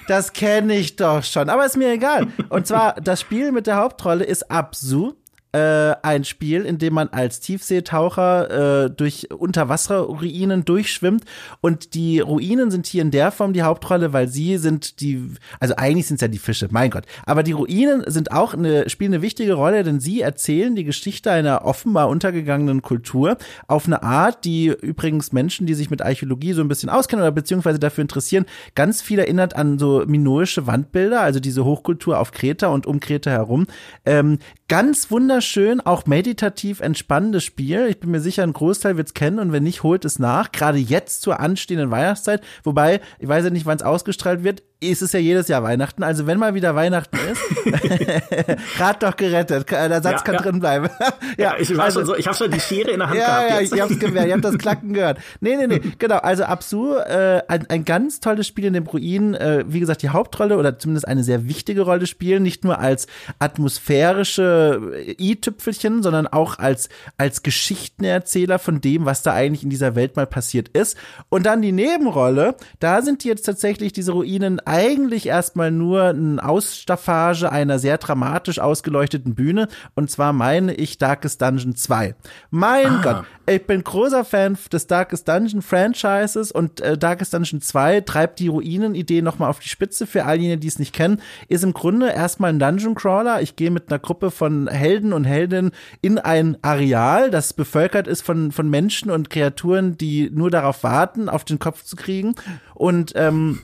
das 0.07 0.31
kenne 0.31 0.75
ich 0.75 0.95
doch 0.95 1.23
schon, 1.23 1.49
aber 1.49 1.65
ist 1.65 1.77
mir 1.77 1.91
egal. 1.91 2.27
Und 2.49 2.65
zwar, 2.65 2.95
das 2.95 3.19
Spiel 3.19 3.51
mit 3.51 3.67
der 3.67 3.75
Hauptrolle 3.75 4.23
ist 4.23 4.49
Absu. 4.49 5.13
Äh, 5.53 5.95
ein 6.01 6.23
Spiel, 6.23 6.65
in 6.65 6.77
dem 6.77 6.93
man 6.93 7.09
als 7.09 7.39
Tiefseetaucher 7.39 8.85
äh, 8.85 8.89
durch 8.89 9.31
Unterwasserruinen 9.31 10.65
durchschwimmt 10.65 11.25
und 11.59 11.93
die 11.93 12.19
Ruinen 12.19 12.71
sind 12.71 12.87
hier 12.87 13.01
in 13.01 13.11
der 13.11 13.31
Form 13.31 13.53
die 13.53 13.63
Hauptrolle, 13.63 14.13
weil 14.13 14.27
sie 14.27 14.57
sind 14.57 15.01
die, 15.01 15.21
also 15.59 15.75
eigentlich 15.75 16.07
sind 16.07 16.15
es 16.15 16.21
ja 16.21 16.27
die 16.27 16.37
Fische, 16.37 16.67
mein 16.71 16.89
Gott, 16.89 17.05
aber 17.25 17.43
die 17.43 17.51
Ruinen 17.51 18.03
sind 18.07 18.31
auch 18.31 18.53
eine, 18.53 18.89
spielen 18.89 19.13
eine 19.13 19.21
wichtige 19.21 19.53
Rolle, 19.53 19.83
denn 19.83 19.99
sie 19.99 20.21
erzählen 20.21 20.75
die 20.75 20.83
Geschichte 20.85 21.31
einer 21.31 21.65
offenbar 21.65 22.09
untergegangenen 22.09 22.81
Kultur 22.81 23.37
auf 23.67 23.87
eine 23.87 24.03
Art, 24.03 24.45
die 24.45 24.67
übrigens 24.67 25.33
Menschen, 25.33 25.67
die 25.67 25.73
sich 25.73 25.89
mit 25.89 26.01
Archäologie 26.01 26.53
so 26.53 26.61
ein 26.61 26.67
bisschen 26.67 26.89
auskennen 26.89 27.23
oder 27.23 27.31
beziehungsweise 27.31 27.79
dafür 27.79 28.03
interessieren, 28.03 28.45
ganz 28.75 29.01
viel 29.01 29.19
erinnert 29.19 29.55
an 29.55 29.79
so 29.79 30.03
minoische 30.07 30.67
Wandbilder, 30.67 31.21
also 31.21 31.39
diese 31.39 31.65
Hochkultur 31.65 32.19
auf 32.19 32.31
Kreta 32.31 32.67
und 32.67 32.87
um 32.87 32.99
Kreta 32.99 33.31
herum. 33.31 33.67
Ähm, 34.05 34.39
ganz 34.71 35.11
wunderschön, 35.11 35.81
auch 35.81 36.05
meditativ 36.05 36.79
entspannendes 36.79 37.43
Spiel. 37.43 37.87
Ich 37.89 37.99
bin 37.99 38.09
mir 38.09 38.21
sicher, 38.21 38.43
ein 38.43 38.53
Großteil 38.53 38.95
wird 38.95 39.07
es 39.07 39.13
kennen 39.13 39.37
und 39.37 39.51
wenn 39.51 39.63
nicht, 39.63 39.83
holt 39.83 40.05
es 40.05 40.17
nach. 40.17 40.53
Gerade 40.53 40.77
jetzt 40.77 41.23
zur 41.23 41.41
anstehenden 41.41 41.91
Weihnachtszeit. 41.91 42.41
Wobei, 42.63 43.01
ich 43.19 43.27
weiß 43.27 43.43
ja 43.43 43.49
nicht, 43.49 43.65
wann 43.65 43.75
es 43.75 43.83
ausgestrahlt 43.83 44.45
wird 44.45 44.63
ist 44.81 45.03
es 45.03 45.11
ja 45.11 45.19
jedes 45.19 45.47
Jahr 45.47 45.61
Weihnachten. 45.61 46.01
Also 46.01 46.25
wenn 46.25 46.39
mal 46.39 46.55
wieder 46.55 46.75
Weihnachten 46.75 47.15
ist, 47.31 47.41
Rad 48.79 49.03
doch 49.03 49.15
gerettet. 49.15 49.69
Der 49.69 50.01
Satz 50.01 50.03
ja, 50.03 50.17
kann 50.21 50.35
ja. 50.35 50.41
drin 50.41 50.59
bleiben. 50.59 50.89
ja, 51.37 51.53
ich 51.59 51.75
war 51.77 51.85
also, 51.85 51.99
schon 51.99 52.07
so, 52.07 52.15
ich 52.15 52.25
habe 52.25 52.35
schon 52.35 52.49
die 52.49 52.59
Schere 52.59 52.89
in 52.89 52.99
der 52.99 53.09
Hand 53.09 53.19
ja, 53.19 53.25
gehabt. 53.25 53.49
Ja, 53.49 53.59
jetzt. 53.59 53.73
ich 53.73 53.81
hab's 53.81 53.99
gemerkt, 53.99 54.27
ich 54.27 54.33
hab 54.33 54.41
das 54.41 54.57
Klacken 54.57 54.93
gehört. 54.93 55.19
Nee, 55.39 55.55
nee, 55.55 55.67
nee, 55.67 55.81
genau. 55.99 56.17
Also 56.17 56.45
Absu, 56.45 56.95
äh, 56.95 57.43
ein, 57.47 57.69
ein 57.69 57.85
ganz 57.85 58.21
tolles 58.21 58.47
Spiel 58.47 58.65
in 58.65 58.73
dem 58.73 58.87
Ruin. 58.87 59.35
Äh, 59.35 59.65
wie 59.67 59.79
gesagt, 59.79 60.01
die 60.01 60.09
Hauptrolle 60.09 60.57
oder 60.57 60.79
zumindest 60.79 61.07
eine 61.07 61.23
sehr 61.23 61.47
wichtige 61.47 61.81
Rolle 61.81 62.07
spielen, 62.07 62.41
nicht 62.41 62.63
nur 62.63 62.79
als 62.79 63.05
atmosphärische 63.37 64.81
i-Tüpfelchen, 65.19 66.01
sondern 66.01 66.25
auch 66.25 66.57
als, 66.57 66.89
als 67.17 67.43
Geschichtenerzähler 67.43 68.57
von 68.57 68.81
dem, 68.81 69.05
was 69.05 69.21
da 69.21 69.33
eigentlich 69.33 69.63
in 69.63 69.69
dieser 69.69 69.95
Welt 69.95 70.15
mal 70.15 70.25
passiert 70.25 70.69
ist. 70.69 70.97
Und 71.29 71.45
dann 71.45 71.61
die 71.61 71.71
Nebenrolle, 71.71 72.55
da 72.79 73.03
sind 73.03 73.23
jetzt 73.23 73.45
tatsächlich 73.45 73.93
diese 73.93 74.13
Ruinen 74.13 74.59
eigentlich 74.71 75.27
erstmal 75.27 75.69
nur 75.69 76.03
ein 76.03 76.39
Ausstaffage 76.39 77.51
einer 77.51 77.77
sehr 77.77 77.97
dramatisch 77.97 78.59
ausgeleuchteten 78.59 79.35
Bühne. 79.35 79.67
Und 79.95 80.09
zwar 80.09 80.31
meine 80.31 80.73
ich 80.73 80.97
Darkest 80.97 81.41
Dungeon 81.41 81.75
2. 81.75 82.15
Mein 82.51 82.85
ah. 82.85 83.01
Gott, 83.03 83.25
ich 83.47 83.67
bin 83.67 83.83
großer 83.83 84.23
Fan 84.23 84.57
des 84.71 84.87
Darkest 84.87 85.27
Dungeon 85.27 85.61
Franchises 85.61 86.53
und 86.53 86.79
äh, 86.79 86.97
Darkest 86.97 87.33
Dungeon 87.33 87.59
2 87.59 87.99
treibt 88.01 88.39
die 88.39 88.47
Ruinen-Idee 88.47 89.21
nochmal 89.21 89.49
auf 89.49 89.59
die 89.59 89.67
Spitze. 89.67 90.07
Für 90.07 90.23
all 90.23 90.37
jene, 90.37 90.57
die 90.57 90.69
es 90.69 90.79
nicht 90.79 90.93
kennen, 90.93 91.21
ist 91.49 91.65
im 91.65 91.73
Grunde 91.73 92.07
erstmal 92.07 92.51
ein 92.51 92.59
Dungeon 92.59 92.95
Crawler. 92.95 93.41
Ich 93.41 93.57
gehe 93.57 93.71
mit 93.71 93.89
einer 93.91 93.99
Gruppe 93.99 94.31
von 94.31 94.69
Helden 94.69 95.11
und 95.11 95.25
Heldinnen 95.25 95.71
in 96.01 96.17
ein 96.17 96.55
Areal, 96.61 97.29
das 97.29 97.51
bevölkert 97.51 98.07
ist 98.07 98.21
von, 98.21 98.53
von 98.53 98.69
Menschen 98.69 99.11
und 99.11 99.29
Kreaturen, 99.29 99.97
die 99.97 100.29
nur 100.33 100.49
darauf 100.49 100.83
warten, 100.83 101.27
auf 101.27 101.43
den 101.43 101.59
Kopf 101.59 101.83
zu 101.83 101.97
kriegen. 101.97 102.35
Und 102.73 103.11
ähm, 103.15 103.59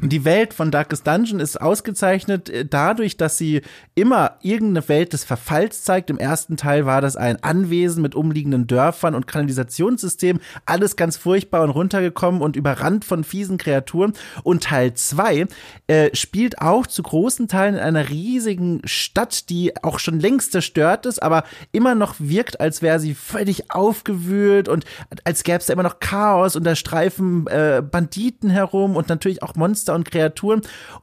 die 0.00 0.24
Welt 0.24 0.45
von 0.54 0.70
Darkest 0.70 1.06
Dungeon 1.06 1.40
ist 1.40 1.60
ausgezeichnet 1.60 2.48
äh, 2.48 2.64
dadurch, 2.64 3.16
dass 3.16 3.38
sie 3.38 3.62
immer 3.94 4.36
irgendeine 4.42 4.88
Welt 4.88 5.12
des 5.12 5.24
Verfalls 5.24 5.82
zeigt. 5.82 6.10
Im 6.10 6.18
ersten 6.18 6.56
Teil 6.56 6.86
war 6.86 7.00
das 7.00 7.16
ein 7.16 7.42
Anwesen 7.42 8.02
mit 8.02 8.14
umliegenden 8.14 8.66
Dörfern 8.66 9.14
und 9.14 9.26
Kanalisationssystem. 9.26 10.40
Alles 10.64 10.96
ganz 10.96 11.16
furchtbar 11.16 11.62
und 11.62 11.70
runtergekommen 11.70 12.40
und 12.42 12.56
überrannt 12.56 13.04
von 13.04 13.24
fiesen 13.24 13.58
Kreaturen. 13.58 14.12
Und 14.42 14.64
Teil 14.64 14.94
2 14.94 15.46
äh, 15.86 16.14
spielt 16.14 16.60
auch 16.60 16.86
zu 16.86 17.02
großen 17.02 17.48
Teilen 17.48 17.74
in 17.74 17.80
einer 17.80 18.08
riesigen 18.08 18.82
Stadt, 18.84 19.50
die 19.50 19.72
auch 19.82 19.98
schon 19.98 20.20
längst 20.20 20.52
zerstört 20.52 21.06
ist, 21.06 21.22
aber 21.22 21.44
immer 21.72 21.94
noch 21.94 22.16
wirkt, 22.18 22.60
als 22.60 22.82
wäre 22.82 23.00
sie 23.00 23.14
völlig 23.14 23.70
aufgewühlt 23.70 24.68
und 24.68 24.84
als 25.24 25.44
gäbe 25.44 25.58
es 25.58 25.66
da 25.66 25.72
immer 25.72 25.82
noch 25.82 26.00
Chaos 26.00 26.56
und 26.56 26.64
da 26.64 26.74
streifen 26.74 27.46
äh, 27.46 27.82
Banditen 27.82 28.50
herum 28.50 28.96
und 28.96 29.08
natürlich 29.08 29.42
auch 29.42 29.54
Monster 29.54 29.94
und 29.94 30.10
Kreaturen. 30.10 30.35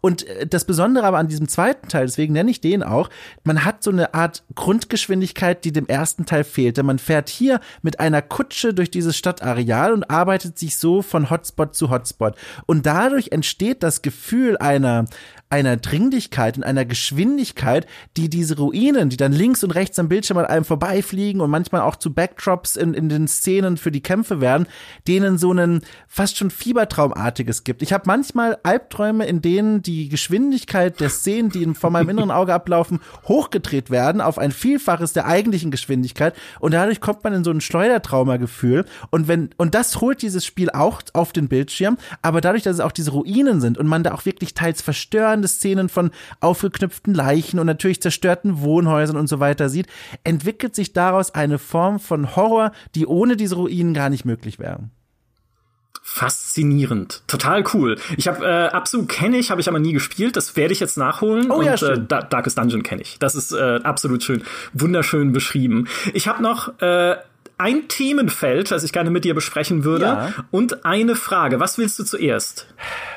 Und 0.01 0.27
äh, 0.27 0.47
das 0.47 0.65
Besondere 0.65 1.05
aber 1.05 1.17
an 1.17 1.27
diesem 1.27 1.47
zweiten 1.47 1.87
Teil, 1.87 2.05
deswegen 2.05 2.33
nenne 2.33 2.51
ich 2.51 2.61
den 2.61 2.83
auch, 2.83 3.09
man 3.43 3.65
hat 3.65 3.83
so 3.83 3.91
eine 3.91 4.13
Art 4.13 4.43
Grundgeschwindigkeit, 4.55 5.65
die 5.65 5.71
dem 5.71 5.87
ersten 5.87 6.25
Teil 6.25 6.43
fehlte. 6.43 6.83
Man 6.83 6.99
fährt 6.99 7.29
hier 7.29 7.59
mit 7.81 7.99
einer 7.99 8.21
Kutsche 8.21 8.73
durch 8.73 8.91
dieses 8.91 9.17
Stadtareal 9.17 9.93
und 9.93 10.09
arbeitet 10.09 10.57
sich 10.57 10.77
so 10.77 11.01
von 11.01 11.29
Hotspot 11.29 11.75
zu 11.75 11.89
Hotspot. 11.89 12.35
Und 12.65 12.85
dadurch 12.85 13.31
entsteht 13.31 13.83
das 13.83 14.01
Gefühl 14.01 14.57
einer, 14.57 15.05
einer 15.53 15.77
Dringlichkeit 15.77 16.57
und 16.57 16.63
einer 16.63 16.83
Geschwindigkeit, 16.83 17.85
die 18.17 18.27
diese 18.27 18.57
Ruinen, 18.57 19.09
die 19.09 19.17
dann 19.17 19.31
links 19.31 19.63
und 19.63 19.69
rechts 19.69 19.99
am 19.99 20.09
Bildschirm 20.09 20.39
an 20.39 20.47
einem 20.47 20.65
vorbeifliegen 20.65 21.41
und 21.41 21.51
manchmal 21.51 21.81
auch 21.81 21.95
zu 21.95 22.11
Backdrops 22.11 22.75
in, 22.75 22.95
in 22.95 23.07
den 23.07 23.27
Szenen 23.27 23.77
für 23.77 23.91
die 23.91 24.01
Kämpfe 24.01 24.41
werden, 24.41 24.65
denen 25.07 25.37
so 25.37 25.51
einen 25.51 25.81
fast 26.07 26.37
schon 26.37 26.49
Fiebertraumartiges 26.49 27.63
gibt. 27.63 27.83
Ich 27.83 27.93
habe 27.93 28.05
manchmal 28.07 28.57
Albträume, 28.63 29.27
in 29.27 29.43
denen 29.43 29.83
die 29.83 30.09
Geschwindigkeit 30.09 30.99
der 30.99 31.09
Szenen, 31.11 31.51
die 31.51 31.71
vor 31.75 31.91
meinem 31.91 32.09
inneren 32.09 32.31
Auge 32.31 32.51
ablaufen, 32.51 32.99
hochgedreht 33.27 33.91
werden 33.91 34.21
auf 34.21 34.39
ein 34.39 34.51
Vielfaches 34.51 35.13
der 35.13 35.27
eigentlichen 35.27 35.69
Geschwindigkeit 35.69 36.33
und 36.61 36.73
dadurch 36.73 36.99
kommt 36.99 37.23
man 37.23 37.33
in 37.33 37.43
so 37.43 37.51
ein 37.51 37.61
Schleudertraumagefühl 37.61 38.85
und 39.11 39.27
wenn 39.27 39.51
und 39.57 39.75
das 39.75 40.01
holt 40.01 40.23
dieses 40.23 40.47
Spiel 40.47 40.71
auch 40.71 41.03
auf 41.13 41.31
den 41.31 41.47
Bildschirm, 41.47 41.99
aber 42.23 42.41
dadurch, 42.41 42.63
dass 42.63 42.77
es 42.77 42.79
auch 42.79 42.91
diese 42.91 43.11
Ruinen 43.11 43.61
sind 43.61 43.77
und 43.77 43.85
man 43.85 44.01
da 44.01 44.15
auch 44.15 44.25
wirklich 44.25 44.55
teils 44.55 44.81
verstören 44.81 45.42
spannende 45.43 45.47
Szenen 45.47 45.89
von 45.89 46.11
aufgeknüpften 46.39 47.13
Leichen 47.13 47.59
und 47.59 47.67
natürlich 47.67 48.01
zerstörten 48.01 48.61
Wohnhäusern 48.61 49.17
und 49.17 49.27
so 49.27 49.39
weiter 49.39 49.69
sieht, 49.69 49.87
entwickelt 50.23 50.75
sich 50.75 50.93
daraus 50.93 51.33
eine 51.33 51.59
Form 51.59 51.99
von 51.99 52.35
Horror, 52.35 52.71
die 52.95 53.05
ohne 53.05 53.35
diese 53.35 53.55
Ruinen 53.55 53.93
gar 53.93 54.09
nicht 54.09 54.25
möglich 54.25 54.59
wäre. 54.59 54.89
Faszinierend, 56.05 57.23
total 57.27 57.63
cool. 57.73 57.97
Ich 58.17 58.27
habe 58.27 58.45
äh, 58.45 58.75
Absu 58.75 59.05
kenne 59.05 59.37
ich, 59.37 59.51
habe 59.51 59.61
ich 59.61 59.69
aber 59.69 59.79
nie 59.79 59.93
gespielt. 59.93 60.35
Das 60.35 60.57
werde 60.57 60.73
ich 60.73 60.81
jetzt 60.81 60.97
nachholen. 60.97 61.49
Oh 61.49 61.61
ja, 61.61 61.73
und, 61.73 62.11
äh, 62.11 62.25
Darkest 62.29 62.57
Dungeon 62.57 62.83
kenne 62.83 63.01
ich. 63.01 63.19
Das 63.19 63.35
ist 63.35 63.53
äh, 63.53 63.79
absolut 63.83 64.21
schön, 64.21 64.43
wunderschön 64.73 65.31
beschrieben. 65.31 65.87
Ich 66.13 66.27
habe 66.27 66.43
noch 66.43 66.77
äh, 66.81 67.15
ein 67.57 67.87
Themenfeld, 67.87 68.71
das 68.71 68.83
ich 68.83 68.91
gerne 68.91 69.09
mit 69.09 69.25
dir 69.25 69.33
besprechen 69.33 69.83
würde, 69.83 70.05
ja. 70.05 70.33
und 70.51 70.85
eine 70.85 71.15
Frage. 71.15 71.59
Was 71.59 71.77
willst 71.77 71.99
du 71.99 72.03
zuerst? 72.03 72.67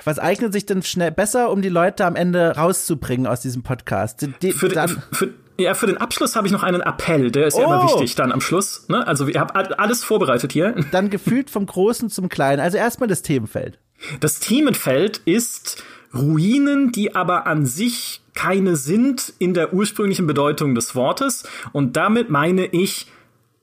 Was 0.05 0.18
eignet 0.18 0.53
sich 0.53 0.66
denn 0.66 0.82
schnell 0.82 1.11
besser, 1.11 1.51
um 1.51 1.62
die 1.62 1.68
Leute 1.68 2.05
am 2.05 2.16
Ende 2.16 2.57
rauszubringen 2.57 3.26
aus 3.26 3.41
diesem 3.41 3.62
Podcast? 3.62 4.26
Die, 4.43 4.53
für, 4.53 4.68
dann 4.68 5.03
für, 5.12 5.30
ja, 5.59 5.74
für 5.74 5.87
den 5.87 5.97
Abschluss 5.97 6.37
habe 6.37 6.47
ich 6.47 6.53
noch 6.53 6.62
einen 6.62 6.80
Appell, 6.80 7.30
der 7.30 7.47
ist 7.47 7.55
oh. 7.55 7.61
ja 7.61 7.66
immer 7.66 7.84
oh. 7.84 7.89
wichtig 7.89 8.14
dann 8.14 8.32
am 8.32 8.41
Schluss. 8.41 8.87
Ne? 8.89 9.07
Also 9.07 9.26
ihr 9.26 9.41
habt 9.41 9.57
alles 9.78 10.05
vorbereitet 10.05 10.53
hier. 10.53 10.74
Dann 10.93 11.11
gefühlt 11.11 11.51
vom 11.51 11.66
Großen 11.66 12.11
zum 12.11 12.28
Kleinen. 12.28 12.61
Also 12.61 12.76
erstmal 12.76 13.09
das 13.09 13.22
Themenfeld. 13.22 13.78
Das 14.20 14.41
Themenfeld 14.41 15.18
ist 15.24 15.82
Ruinen, 16.14 16.93
die 16.93 17.14
aber 17.14 17.47
an 17.47 17.66
sich 17.66 18.22
keine 18.34 18.76
sind 18.76 19.32
in 19.39 19.55
der 19.55 19.72
ursprünglichen 19.72 20.26
Bedeutung 20.26 20.74
des 20.74 20.95
Wortes. 20.95 21.45
Und 21.72 21.97
damit 21.97 22.28
meine 22.28 22.66
ich 22.66 23.07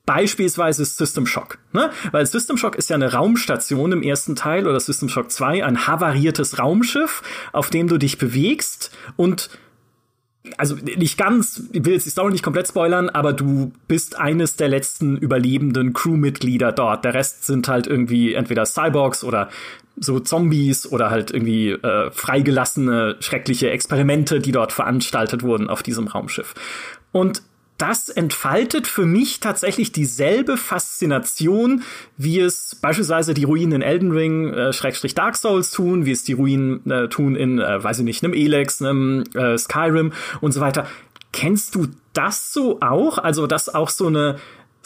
Beispielsweise 0.06 0.84
System 0.84 1.26
Shock. 1.26 1.58
Ne? 1.72 1.90
Weil 2.12 2.26
System 2.26 2.56
Shock 2.56 2.76
ist 2.76 2.90
ja 2.90 2.96
eine 2.96 3.12
Raumstation 3.12 3.92
im 3.92 4.02
ersten 4.02 4.36
Teil 4.36 4.66
oder 4.66 4.78
System 4.78 5.08
Shock 5.08 5.30
2, 5.30 5.64
ein 5.64 5.86
havariertes 5.86 6.58
Raumschiff, 6.58 7.22
auf 7.52 7.70
dem 7.70 7.88
du 7.88 7.98
dich 7.98 8.18
bewegst 8.18 8.90
und 9.16 9.50
also 10.58 10.74
nicht 10.74 11.16
ganz, 11.16 11.62
ich 11.72 11.84
will 11.86 11.94
jetzt 11.94 12.04
die 12.04 12.10
Story 12.10 12.32
nicht 12.32 12.44
komplett 12.44 12.68
spoilern, 12.68 13.08
aber 13.08 13.32
du 13.32 13.72
bist 13.88 14.18
eines 14.18 14.56
der 14.56 14.68
letzten 14.68 15.16
überlebenden 15.16 15.94
Crewmitglieder 15.94 16.70
dort. 16.70 17.04
Der 17.04 17.14
Rest 17.14 17.46
sind 17.46 17.66
halt 17.66 17.86
irgendwie 17.86 18.34
entweder 18.34 18.66
Cyborgs 18.66 19.24
oder 19.24 19.48
so 19.96 20.20
Zombies 20.20 20.86
oder 20.86 21.10
halt 21.10 21.30
irgendwie 21.30 21.70
äh, 21.70 22.10
freigelassene 22.10 23.16
schreckliche 23.20 23.70
Experimente, 23.70 24.40
die 24.40 24.52
dort 24.52 24.72
veranstaltet 24.72 25.42
wurden 25.42 25.70
auf 25.70 25.82
diesem 25.82 26.08
Raumschiff. 26.08 26.54
Und 27.10 27.42
das 27.78 28.08
entfaltet 28.08 28.86
für 28.86 29.04
mich 29.04 29.40
tatsächlich 29.40 29.90
dieselbe 29.90 30.56
Faszination, 30.56 31.82
wie 32.16 32.38
es 32.38 32.76
beispielsweise 32.80 33.34
die 33.34 33.44
Ruinen 33.44 33.72
in 33.72 33.82
Elden 33.82 34.12
Ring, 34.12 34.52
äh, 34.52 34.72
Schrägstrich 34.72 35.14
Dark 35.14 35.36
Souls 35.36 35.72
tun, 35.72 36.06
wie 36.06 36.12
es 36.12 36.22
die 36.22 36.34
Ruinen 36.34 36.88
äh, 36.90 37.08
tun 37.08 37.34
in, 37.34 37.58
äh, 37.58 37.82
weiß 37.82 37.98
ich 37.98 38.04
nicht, 38.04 38.22
einem 38.22 38.34
Elex, 38.34 38.80
einem 38.80 39.24
äh, 39.34 39.58
Skyrim 39.58 40.12
und 40.40 40.52
so 40.52 40.60
weiter. 40.60 40.86
Kennst 41.32 41.74
du 41.74 41.88
das 42.12 42.52
so 42.52 42.80
auch? 42.80 43.18
Also, 43.18 43.48
dass 43.48 43.74
auch 43.74 43.90
so 43.90 44.06
eine 44.06 44.36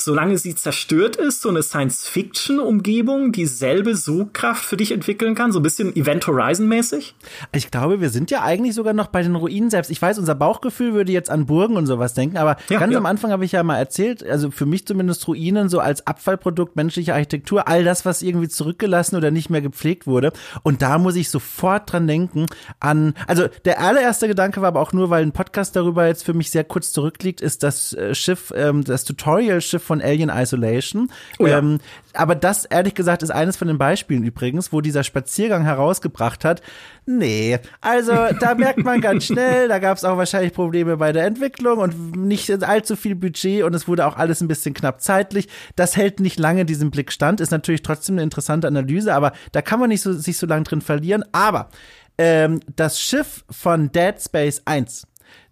solange 0.01 0.38
sie 0.38 0.55
zerstört 0.55 1.16
ist, 1.16 1.42
so 1.42 1.49
eine 1.49 1.62
Science-Fiction-Umgebung 1.62 3.32
dieselbe 3.32 3.96
Sogkraft 3.96 4.64
für 4.64 4.76
dich 4.76 4.92
entwickeln 4.92 5.34
kann? 5.34 5.53
So 5.53 5.61
ein 5.61 5.62
bisschen 5.62 5.94
Event 5.96 6.26
Horizon-mäßig? 6.26 7.14
Ich 7.53 7.70
glaube, 7.70 8.01
wir 8.01 8.11
sind 8.11 8.30
ja 8.30 8.42
eigentlich 8.42 8.74
sogar 8.74 8.92
noch 8.92 9.09
bei 9.09 9.22
den 9.22 9.34
Ruinen 9.34 9.70
selbst. 9.70 9.90
Ich 9.90 10.01
weiß, 10.01 10.18
unser 10.18 10.34
Bauchgefühl 10.34 10.94
würde 10.94 11.12
jetzt 11.12 11.30
an 11.30 11.46
Burgen 11.46 11.76
und 11.76 11.86
sowas 11.86 12.14
denken, 12.14 12.36
aber 12.36 12.57
ja, 12.68 12.78
ganz 12.78 12.92
ja. 12.92 12.99
am 12.99 13.07
Anfang 13.07 13.30
habe 13.30 13.44
ich 13.44 13.53
ja 13.53 13.62
mal 13.62 13.78
erzählt, 13.78 14.24
also 14.24 14.51
für 14.51 14.66
mich 14.66 14.86
zumindest 14.86 15.26
Ruinen 15.28 15.68
so 15.68 15.80
als 15.80 16.07
Abfallprodukt 16.07 16.76
menschlicher 16.76 17.14
Architektur, 17.14 17.68
all 17.68 17.84
das, 17.84 18.05
was 18.05 18.22
irgendwie 18.22 18.49
zurückgelassen 18.49 19.16
oder 19.16 19.30
nicht 19.30 19.51
mehr 19.51 19.61
gepflegt 19.61 20.07
wurde. 20.07 20.32
Und 20.62 20.82
da 20.82 20.99
muss 20.99 21.16
ich 21.16 21.30
sofort 21.30 21.92
dran 21.92 22.07
denken 22.07 22.46
an, 22.80 23.14
also 23.26 23.49
der 23.64 23.80
allererste 23.80 24.28
Gedanke 24.28 24.61
war 24.61 24.68
aber 24.68 24.80
auch 24.80 24.92
nur, 24.92 25.11
weil 25.11 25.22
ein 25.22 25.32
Podcast 25.32 25.76
darüber 25.76 26.07
jetzt 26.07 26.24
für 26.24 26.34
mich 26.34 26.51
sehr 26.51 26.64
kurz 26.64 26.92
zurückliegt, 26.92 27.40
ist 27.40 27.62
das 27.62 27.92
äh, 27.92 28.14
Schiff, 28.14 28.53
ähm, 28.55 28.84
das 28.84 29.05
Tutorial-Schiff 29.05 29.88
von 29.89 30.01
Alien 30.01 30.30
Isolation. 30.30 31.11
Oh 31.39 31.47
ja. 31.47 31.59
ähm, 31.59 31.80
aber 32.12 32.36
das, 32.36 32.64
ehrlich 32.64 32.95
gesagt, 32.95 33.22
ist 33.24 33.30
eines 33.30 33.57
von 33.57 33.66
den 33.66 33.78
Beispielen 33.78 34.22
übrigens, 34.22 34.72
wo 34.72 34.80
dieser 34.80 35.03
Spaziergang 35.03 35.64
herausgebracht 35.64 36.45
hat, 36.45 36.62
nee, 37.07 37.59
also 37.80 38.12
da 38.39 38.55
merkt 38.55 38.84
man 38.84 39.01
ganz 39.01 39.24
schnell, 39.26 39.66
da 39.66 39.78
gab 39.80 39.97
es 39.97 40.05
auch 40.05 40.16
wahrscheinlich 40.16 40.53
Probleme 40.53 40.97
bei 40.99 41.12
der 41.12 41.24
Entwicklung 41.24 41.78
und 41.78 42.16
nicht 42.16 42.51
allzu 42.62 42.95
viel 42.95 43.16
Budget 43.16 43.64
und 43.64 43.74
es 43.74 43.89
wurde 43.89 44.07
auch 44.07 44.16
alles 44.16 44.41
ein 44.41 44.49
bisschen 44.49 44.74
knapp 44.74 45.01
zeitlich. 45.01 45.49
Das 45.74 45.97
hält 45.97 46.20
nicht 46.20 46.39
lange 46.39 46.64
diesen 46.64 46.91
Blick 46.91 47.11
stand, 47.11 47.41
ist 47.41 47.51
natürlich 47.51 47.82
trotzdem 47.82 48.16
eine 48.16 48.22
interessante 48.22 48.68
Analyse, 48.68 49.14
aber 49.14 49.32
da 49.53 49.62
kann 49.62 49.80
man 49.80 49.89
nicht 49.89 50.03
so, 50.03 50.12
sich 50.12 50.36
so 50.36 50.47
lange 50.47 50.64
drin 50.64 50.82
verlieren. 50.82 51.24
Aber 51.32 51.70
ähm, 52.18 52.61
das 52.76 53.01
Schiff 53.01 53.45
von 53.51 53.91
Dead 53.91 54.14
Space 54.20 54.62
1 54.66 55.07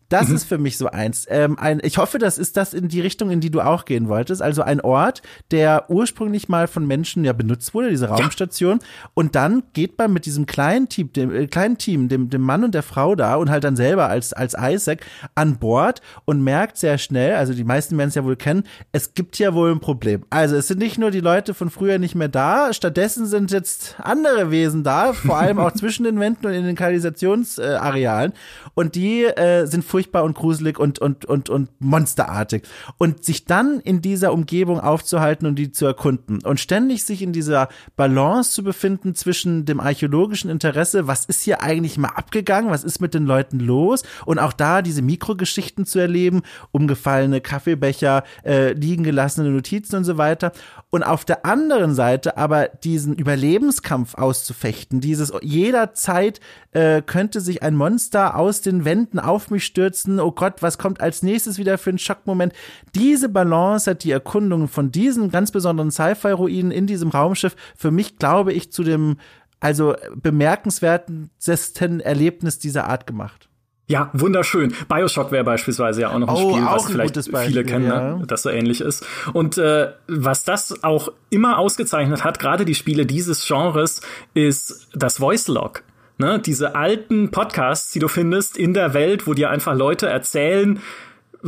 das 0.08 0.28
mhm. 0.28 0.36
ist 0.36 0.44
für 0.44 0.58
mich 0.58 0.78
so 0.78 0.88
eins. 0.88 1.26
Ähm, 1.28 1.58
ein, 1.58 1.80
ich 1.82 1.98
hoffe, 1.98 2.18
das 2.18 2.38
ist 2.38 2.56
das 2.56 2.74
in 2.74 2.88
die 2.88 3.00
Richtung, 3.00 3.30
in 3.30 3.40
die 3.40 3.50
du 3.50 3.60
auch 3.60 3.84
gehen 3.84 4.08
wolltest. 4.08 4.42
Also 4.42 4.62
ein 4.62 4.80
Ort, 4.80 5.22
der 5.50 5.90
ursprünglich 5.90 6.48
mal 6.48 6.68
von 6.68 6.86
Menschen 6.86 7.24
ja 7.24 7.32
benutzt 7.32 7.74
wurde, 7.74 7.90
diese 7.90 8.08
Raumstation. 8.08 8.78
Ja. 8.80 9.10
Und 9.14 9.34
dann 9.34 9.62
geht 9.72 9.98
man 9.98 10.12
mit 10.12 10.26
diesem 10.26 10.46
kleinen 10.46 10.88
Team, 10.88 11.12
dem 11.12 11.34
äh, 11.34 11.46
kleinen 11.46 11.78
Team, 11.78 12.08
dem, 12.08 12.30
dem 12.30 12.42
Mann 12.42 12.64
und 12.64 12.74
der 12.74 12.82
Frau 12.82 13.14
da 13.14 13.36
und 13.36 13.50
halt 13.50 13.64
dann 13.64 13.76
selber 13.76 14.08
als, 14.08 14.32
als 14.32 14.54
Isaac 14.58 15.04
an 15.34 15.58
Bord 15.58 16.00
und 16.24 16.42
merkt 16.42 16.76
sehr 16.76 16.98
schnell, 16.98 17.34
also 17.34 17.54
die 17.54 17.64
meisten 17.64 17.98
werden 17.98 18.08
es 18.08 18.14
ja 18.14 18.24
wohl 18.24 18.36
kennen, 18.36 18.64
es 18.92 19.14
gibt 19.14 19.38
ja 19.38 19.54
wohl 19.54 19.72
ein 19.72 19.80
Problem. 19.80 20.24
Also 20.30 20.56
es 20.56 20.68
sind 20.68 20.78
nicht 20.78 20.98
nur 20.98 21.10
die 21.10 21.20
Leute 21.20 21.54
von 21.54 21.70
früher 21.70 21.98
nicht 21.98 22.14
mehr 22.14 22.28
da, 22.28 22.72
stattdessen 22.72 23.26
sind 23.26 23.50
jetzt 23.50 23.96
andere 23.98 24.50
Wesen 24.50 24.84
da, 24.84 25.12
vor 25.12 25.38
allem 25.38 25.58
auch 25.58 25.72
zwischen 25.74 26.04
den 26.04 26.20
Wänden 26.20 26.46
und 26.46 26.52
in 26.52 26.64
den 26.64 26.76
Kanalisationsarealen. 26.76 28.32
und 28.74 28.94
die 28.94 29.24
äh, 29.24 29.66
sind 29.66 29.84
furchtbar 29.96 30.24
und 30.24 30.34
gruselig 30.34 30.78
und, 30.78 30.98
und, 30.98 31.24
und, 31.24 31.48
und 31.48 31.70
monsterartig. 31.78 32.64
Und 32.98 33.24
sich 33.24 33.46
dann 33.46 33.80
in 33.80 34.02
dieser 34.02 34.30
Umgebung 34.34 34.78
aufzuhalten 34.78 35.46
und 35.46 35.54
die 35.54 35.72
zu 35.72 35.86
erkunden 35.86 36.42
und 36.44 36.60
ständig 36.60 37.02
sich 37.02 37.22
in 37.22 37.32
dieser 37.32 37.70
Balance 37.96 38.52
zu 38.52 38.62
befinden 38.62 39.14
zwischen 39.14 39.64
dem 39.64 39.80
archäologischen 39.80 40.50
Interesse, 40.50 41.06
was 41.06 41.24
ist 41.24 41.44
hier 41.44 41.62
eigentlich 41.62 41.96
mal 41.96 42.10
abgegangen, 42.10 42.70
was 42.70 42.84
ist 42.84 43.00
mit 43.00 43.14
den 43.14 43.24
Leuten 43.24 43.58
los 43.58 44.02
und 44.26 44.38
auch 44.38 44.52
da 44.52 44.82
diese 44.82 45.00
Mikrogeschichten 45.00 45.86
zu 45.86 45.98
erleben, 45.98 46.42
umgefallene 46.72 47.40
Kaffeebecher, 47.40 48.22
äh, 48.44 48.74
liegen 48.74 49.02
gelassene 49.02 49.48
Notizen 49.48 49.96
und 49.96 50.04
so 50.04 50.18
weiter. 50.18 50.52
Und 50.96 51.02
auf 51.02 51.26
der 51.26 51.44
anderen 51.44 51.94
Seite 51.94 52.38
aber 52.38 52.68
diesen 52.68 53.14
Überlebenskampf 53.14 54.14
auszufechten, 54.14 55.02
dieses 55.02 55.30
jederzeit 55.42 56.40
äh, 56.70 57.02
könnte 57.02 57.42
sich 57.42 57.62
ein 57.62 57.76
Monster 57.76 58.34
aus 58.34 58.62
den 58.62 58.86
Wänden 58.86 59.18
auf 59.18 59.50
mich 59.50 59.66
stürzen, 59.66 60.20
oh 60.20 60.32
Gott, 60.32 60.62
was 60.62 60.78
kommt 60.78 61.02
als 61.02 61.22
nächstes 61.22 61.58
wieder 61.58 61.76
für 61.76 61.90
ein 61.90 61.98
Schockmoment. 61.98 62.54
Diese 62.94 63.28
Balance 63.28 63.90
hat 63.90 64.04
die 64.04 64.10
Erkundung 64.10 64.68
von 64.68 64.90
diesen 64.90 65.30
ganz 65.30 65.50
besonderen 65.50 65.90
Sci-Fi-Ruinen 65.90 66.70
in 66.70 66.86
diesem 66.86 67.10
Raumschiff 67.10 67.56
für 67.76 67.90
mich, 67.90 68.16
glaube 68.16 68.54
ich, 68.54 68.72
zu 68.72 68.82
dem 68.82 69.18
also 69.60 69.96
bemerkenswertesten 70.14 72.00
Erlebnis 72.00 72.58
dieser 72.58 72.86
Art 72.86 73.06
gemacht. 73.06 73.45
Ja, 73.88 74.10
wunderschön. 74.12 74.74
Bioshock 74.88 75.30
wäre 75.30 75.44
beispielsweise 75.44 76.00
ja 76.02 76.10
auch 76.10 76.18
noch 76.18 76.28
ein 76.28 76.34
oh, 76.34 76.50
Spiel, 76.50 76.64
was 76.64 76.86
vielleicht 76.86 77.14
Beispiel, 77.14 77.40
viele 77.40 77.64
kennen, 77.64 77.86
ja. 77.86 78.16
ne? 78.16 78.24
das 78.26 78.42
so 78.42 78.50
ähnlich 78.50 78.80
ist. 78.80 79.06
Und 79.32 79.58
äh, 79.58 79.92
was 80.08 80.42
das 80.42 80.82
auch 80.82 81.12
immer 81.30 81.58
ausgezeichnet 81.58 82.24
hat, 82.24 82.40
gerade 82.40 82.64
die 82.64 82.74
Spiele 82.74 83.06
dieses 83.06 83.46
Genres, 83.46 84.00
ist 84.34 84.88
das 84.92 85.18
Voice 85.18 85.46
Log. 85.46 85.82
Ne, 86.18 86.38
diese 86.38 86.74
alten 86.74 87.30
Podcasts, 87.30 87.92
die 87.92 87.98
du 87.98 88.08
findest 88.08 88.56
in 88.56 88.72
der 88.72 88.94
Welt, 88.94 89.26
wo 89.26 89.34
dir 89.34 89.50
einfach 89.50 89.74
Leute 89.74 90.08
erzählen, 90.08 90.80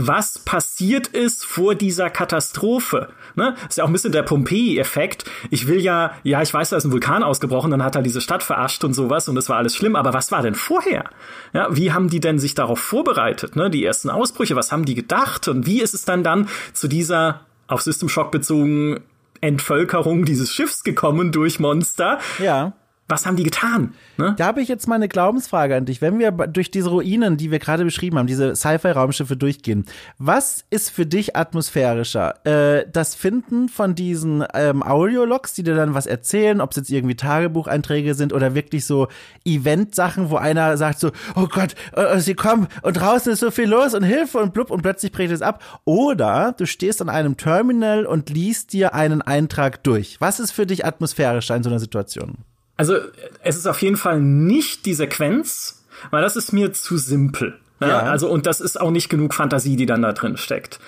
was 0.01 0.38
passiert 0.38 1.09
ist 1.09 1.44
vor 1.44 1.74
dieser 1.74 2.09
Katastrophe. 2.09 3.09
Ne? 3.34 3.57
Ist 3.68 3.78
ja 3.78 3.84
auch 3.84 3.88
ein 3.88 3.92
bisschen 3.92 4.12
der 4.12 4.22
Pompeii-Effekt. 4.22 5.24
Ich 5.51 5.66
will 5.66 5.80
ja, 5.80 6.12
ja, 6.22 6.40
ich 6.40 6.55
weiß, 6.55 6.70
da 6.70 6.76
ist 6.76 6.84
ein 6.84 6.92
Vulkan 6.92 7.24
ausgebrochen, 7.24 7.72
dann 7.72 7.82
hat 7.82 7.96
er 7.96 8.03
diese 8.03 8.20
Stadt 8.20 8.44
verarscht 8.44 8.84
und 8.84 8.94
sowas 8.94 9.28
und 9.28 9.34
das 9.34 9.49
war 9.49 9.57
alles 9.57 9.74
schlimm, 9.74 9.96
aber 9.96 10.14
was 10.14 10.30
war 10.30 10.40
denn 10.40 10.55
vorher? 10.55 11.11
Ja, 11.53 11.66
wie 11.72 11.92
haben 11.92 12.09
die 12.09 12.20
denn 12.20 12.38
sich 12.38 12.55
darauf 12.55 12.78
vorbereitet? 12.78 13.57
Ne? 13.57 13.70
Die 13.70 13.84
ersten 13.84 14.09
Ausbrüche, 14.09 14.55
was 14.55 14.70
haben 14.70 14.84
die 14.84 14.94
gedacht 14.94 15.49
und 15.49 15.66
wie 15.66 15.82
ist 15.82 15.94
es 15.94 16.05
dann 16.05 16.22
dann 16.22 16.49
zu 16.72 16.86
dieser 16.86 17.40
auf 17.66 17.82
System 17.82 18.09
Shock 18.09 18.30
bezogen 18.30 19.01
Entvölkerung 19.40 20.24
dieses 20.24 20.55
Schiffs 20.55 20.84
gekommen 20.84 21.32
durch 21.32 21.59
Monster? 21.59 22.20
Ja 22.38 22.72
was 23.09 23.25
haben 23.25 23.37
die 23.37 23.43
getan? 23.43 23.95
Ne? 24.19 24.35
Da 24.37 24.47
habe 24.47 24.61
ich 24.61 24.69
jetzt 24.69 24.87
mal 24.87 24.97
eine 24.97 25.09
Glaubensfrage 25.09 25.75
an 25.75 25.87
dich. 25.87 26.03
Wenn 26.03 26.19
wir 26.19 26.31
durch 26.31 26.71
diese 26.71 26.91
Ruinen, 26.91 27.39
die 27.39 27.51
wir 27.51 27.59
gerade 27.59 27.85
beschrieben 27.85 28.19
haben, 28.19 28.27
diese 28.27 28.55
Sci-Fi-Raumschiffe 28.55 29.37
durchgehen, 29.37 29.87
was 30.19 30.65
ist 30.69 30.91
für 30.91 31.07
dich 31.07 31.35
atmosphärischer? 31.35 32.47
Äh, 32.47 32.87
das 32.93 33.15
Finden 33.15 33.71
von 33.71 33.95
diesen 33.95 34.45
ähm, 34.53 34.83
Audiologs, 34.83 35.55
die 35.55 35.63
dir 35.63 35.75
dann 35.75 35.95
was 35.95 36.07
erzählen, 36.07 36.61
ob 36.61 36.73
es 36.73 36.77
jetzt 36.77 36.91
irgendwie 36.91 37.17
Tagebucheinträge 37.17 38.15
sind 38.15 38.35
oder 38.35 38.55
wirklich 38.55 38.85
so 38.85 39.09
Event-Sachen, 39.47 40.29
wo 40.29 40.37
einer 40.37 40.77
sagt 40.77 41.01
so, 41.01 41.11
oh 41.35 41.47
Gott, 41.47 41.75
äh, 41.95 42.19
sie 42.21 42.35
kommen 42.35 42.69
und 42.83 42.95
draußen 42.99 43.33
ist 43.33 43.41
so 43.41 43.51
viel 43.51 43.71
los 43.71 43.95
und 43.95 44.03
Hilfe 44.03 44.39
und 44.39 44.53
blub 44.53 44.71
und 44.71 44.83
plötzlich 44.83 45.13
bricht 45.13 45.33
es 45.33 45.41
ab. 45.41 45.63
Oder 45.87 46.55
du 46.59 46.67
stehst 46.67 47.01
an 47.01 47.09
einem 47.09 47.39
Terminal 47.39 48.05
und 48.05 48.29
liest 48.29 48.75
dir 48.75 48.95
einen 48.95 49.23
Eintrag 49.23 49.83
durch. 49.83 50.21
Was 50.21 50.41
ist 50.41 50.51
für 50.51 50.67
dich 50.67 50.85
atmosphärischer 50.85 51.57
in 51.57 51.63
so 51.63 51.71
einer 51.71 51.81
Situation? 51.81 52.45
Also 52.79 52.97
es 53.43 53.57
ist 53.57 53.66
auf 53.66 53.83
jeden 53.83 53.97
Fall 53.97 54.20
nicht 54.20 54.87
die 54.87 54.95
Sequenz, 54.95 55.85
weil 56.11 56.22
das 56.22 56.37
ist 56.37 56.53
mir 56.53 56.72
zu 56.72 56.97
simpel. 56.97 57.59
Ne? 57.81 57.89
Ja. 57.89 57.99
Also 58.05 58.31
und 58.31 58.47
das 58.47 58.61
ist 58.61 58.81
auch 58.81 58.91
nicht 58.91 59.11
genug 59.11 59.35
Fantasie, 59.35 59.76
die 59.76 59.85
dann 59.85 60.01
da 60.01 60.12
drin 60.12 60.39
steckt. 60.39 60.81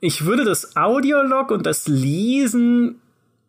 Ich 0.00 0.26
würde 0.26 0.44
das 0.44 0.76
Audiolog 0.76 1.50
und 1.50 1.64
das 1.66 1.88
Lesen 1.88 3.00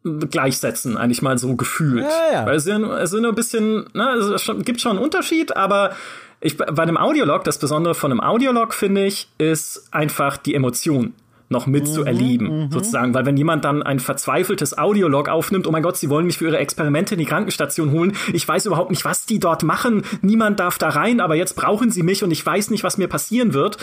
gleichsetzen, 0.03 0.97
eigentlich 0.97 1.21
mal 1.21 1.37
so 1.37 1.55
gefühlt. 1.55 2.05
Ja, 2.05 2.33
ja. 2.33 2.45
Weil 2.45 2.55
es 2.55 2.63
sind, 2.63 2.83
es 2.83 3.09
sind 3.09 3.25
ein 3.25 3.35
bisschen, 3.35 3.87
ne, 3.93 4.09
es 4.35 4.49
gibt 4.59 4.79
schon 4.79 4.97
einen 4.97 5.03
Unterschied, 5.03 5.55
aber 5.57 5.95
ich, 6.41 6.57
bei 6.57 6.83
einem 6.83 6.97
Audiolog, 6.97 7.43
das 7.43 7.57
Besondere 7.57 7.95
von 7.95 8.11
einem 8.11 8.21
Audiolog, 8.21 8.73
finde 8.73 9.05
ich, 9.05 9.27
ist 9.37 9.87
einfach 9.91 10.37
die 10.37 10.53
Emotion 10.53 11.13
noch 11.49 11.67
mitzuerleben, 11.67 12.47
mhm, 12.47 12.63
mhm, 12.65 12.71
sozusagen. 12.71 13.13
Weil 13.13 13.25
wenn 13.25 13.37
jemand 13.37 13.65
dann 13.65 13.83
ein 13.83 13.99
verzweifeltes 13.99 14.77
Audiolog 14.77 15.29
aufnimmt, 15.29 15.67
oh 15.67 15.71
mein 15.71 15.83
Gott, 15.83 15.97
sie 15.97 16.09
wollen 16.09 16.25
mich 16.25 16.37
für 16.37 16.45
ihre 16.45 16.57
Experimente 16.57 17.15
in 17.15 17.19
die 17.19 17.25
Krankenstation 17.25 17.91
holen, 17.91 18.15
ich 18.33 18.47
weiß 18.47 18.65
überhaupt 18.65 18.89
nicht, 18.89 19.05
was 19.05 19.25
die 19.25 19.39
dort 19.39 19.63
machen, 19.63 20.03
niemand 20.21 20.59
darf 20.59 20.77
da 20.77 20.89
rein, 20.89 21.19
aber 21.19 21.35
jetzt 21.35 21.55
brauchen 21.55 21.91
sie 21.91 22.03
mich 22.03 22.23
und 22.23 22.31
ich 22.31 22.45
weiß 22.45 22.71
nicht, 22.71 22.83
was 22.83 22.97
mir 22.97 23.07
passieren 23.07 23.53
wird, 23.53 23.77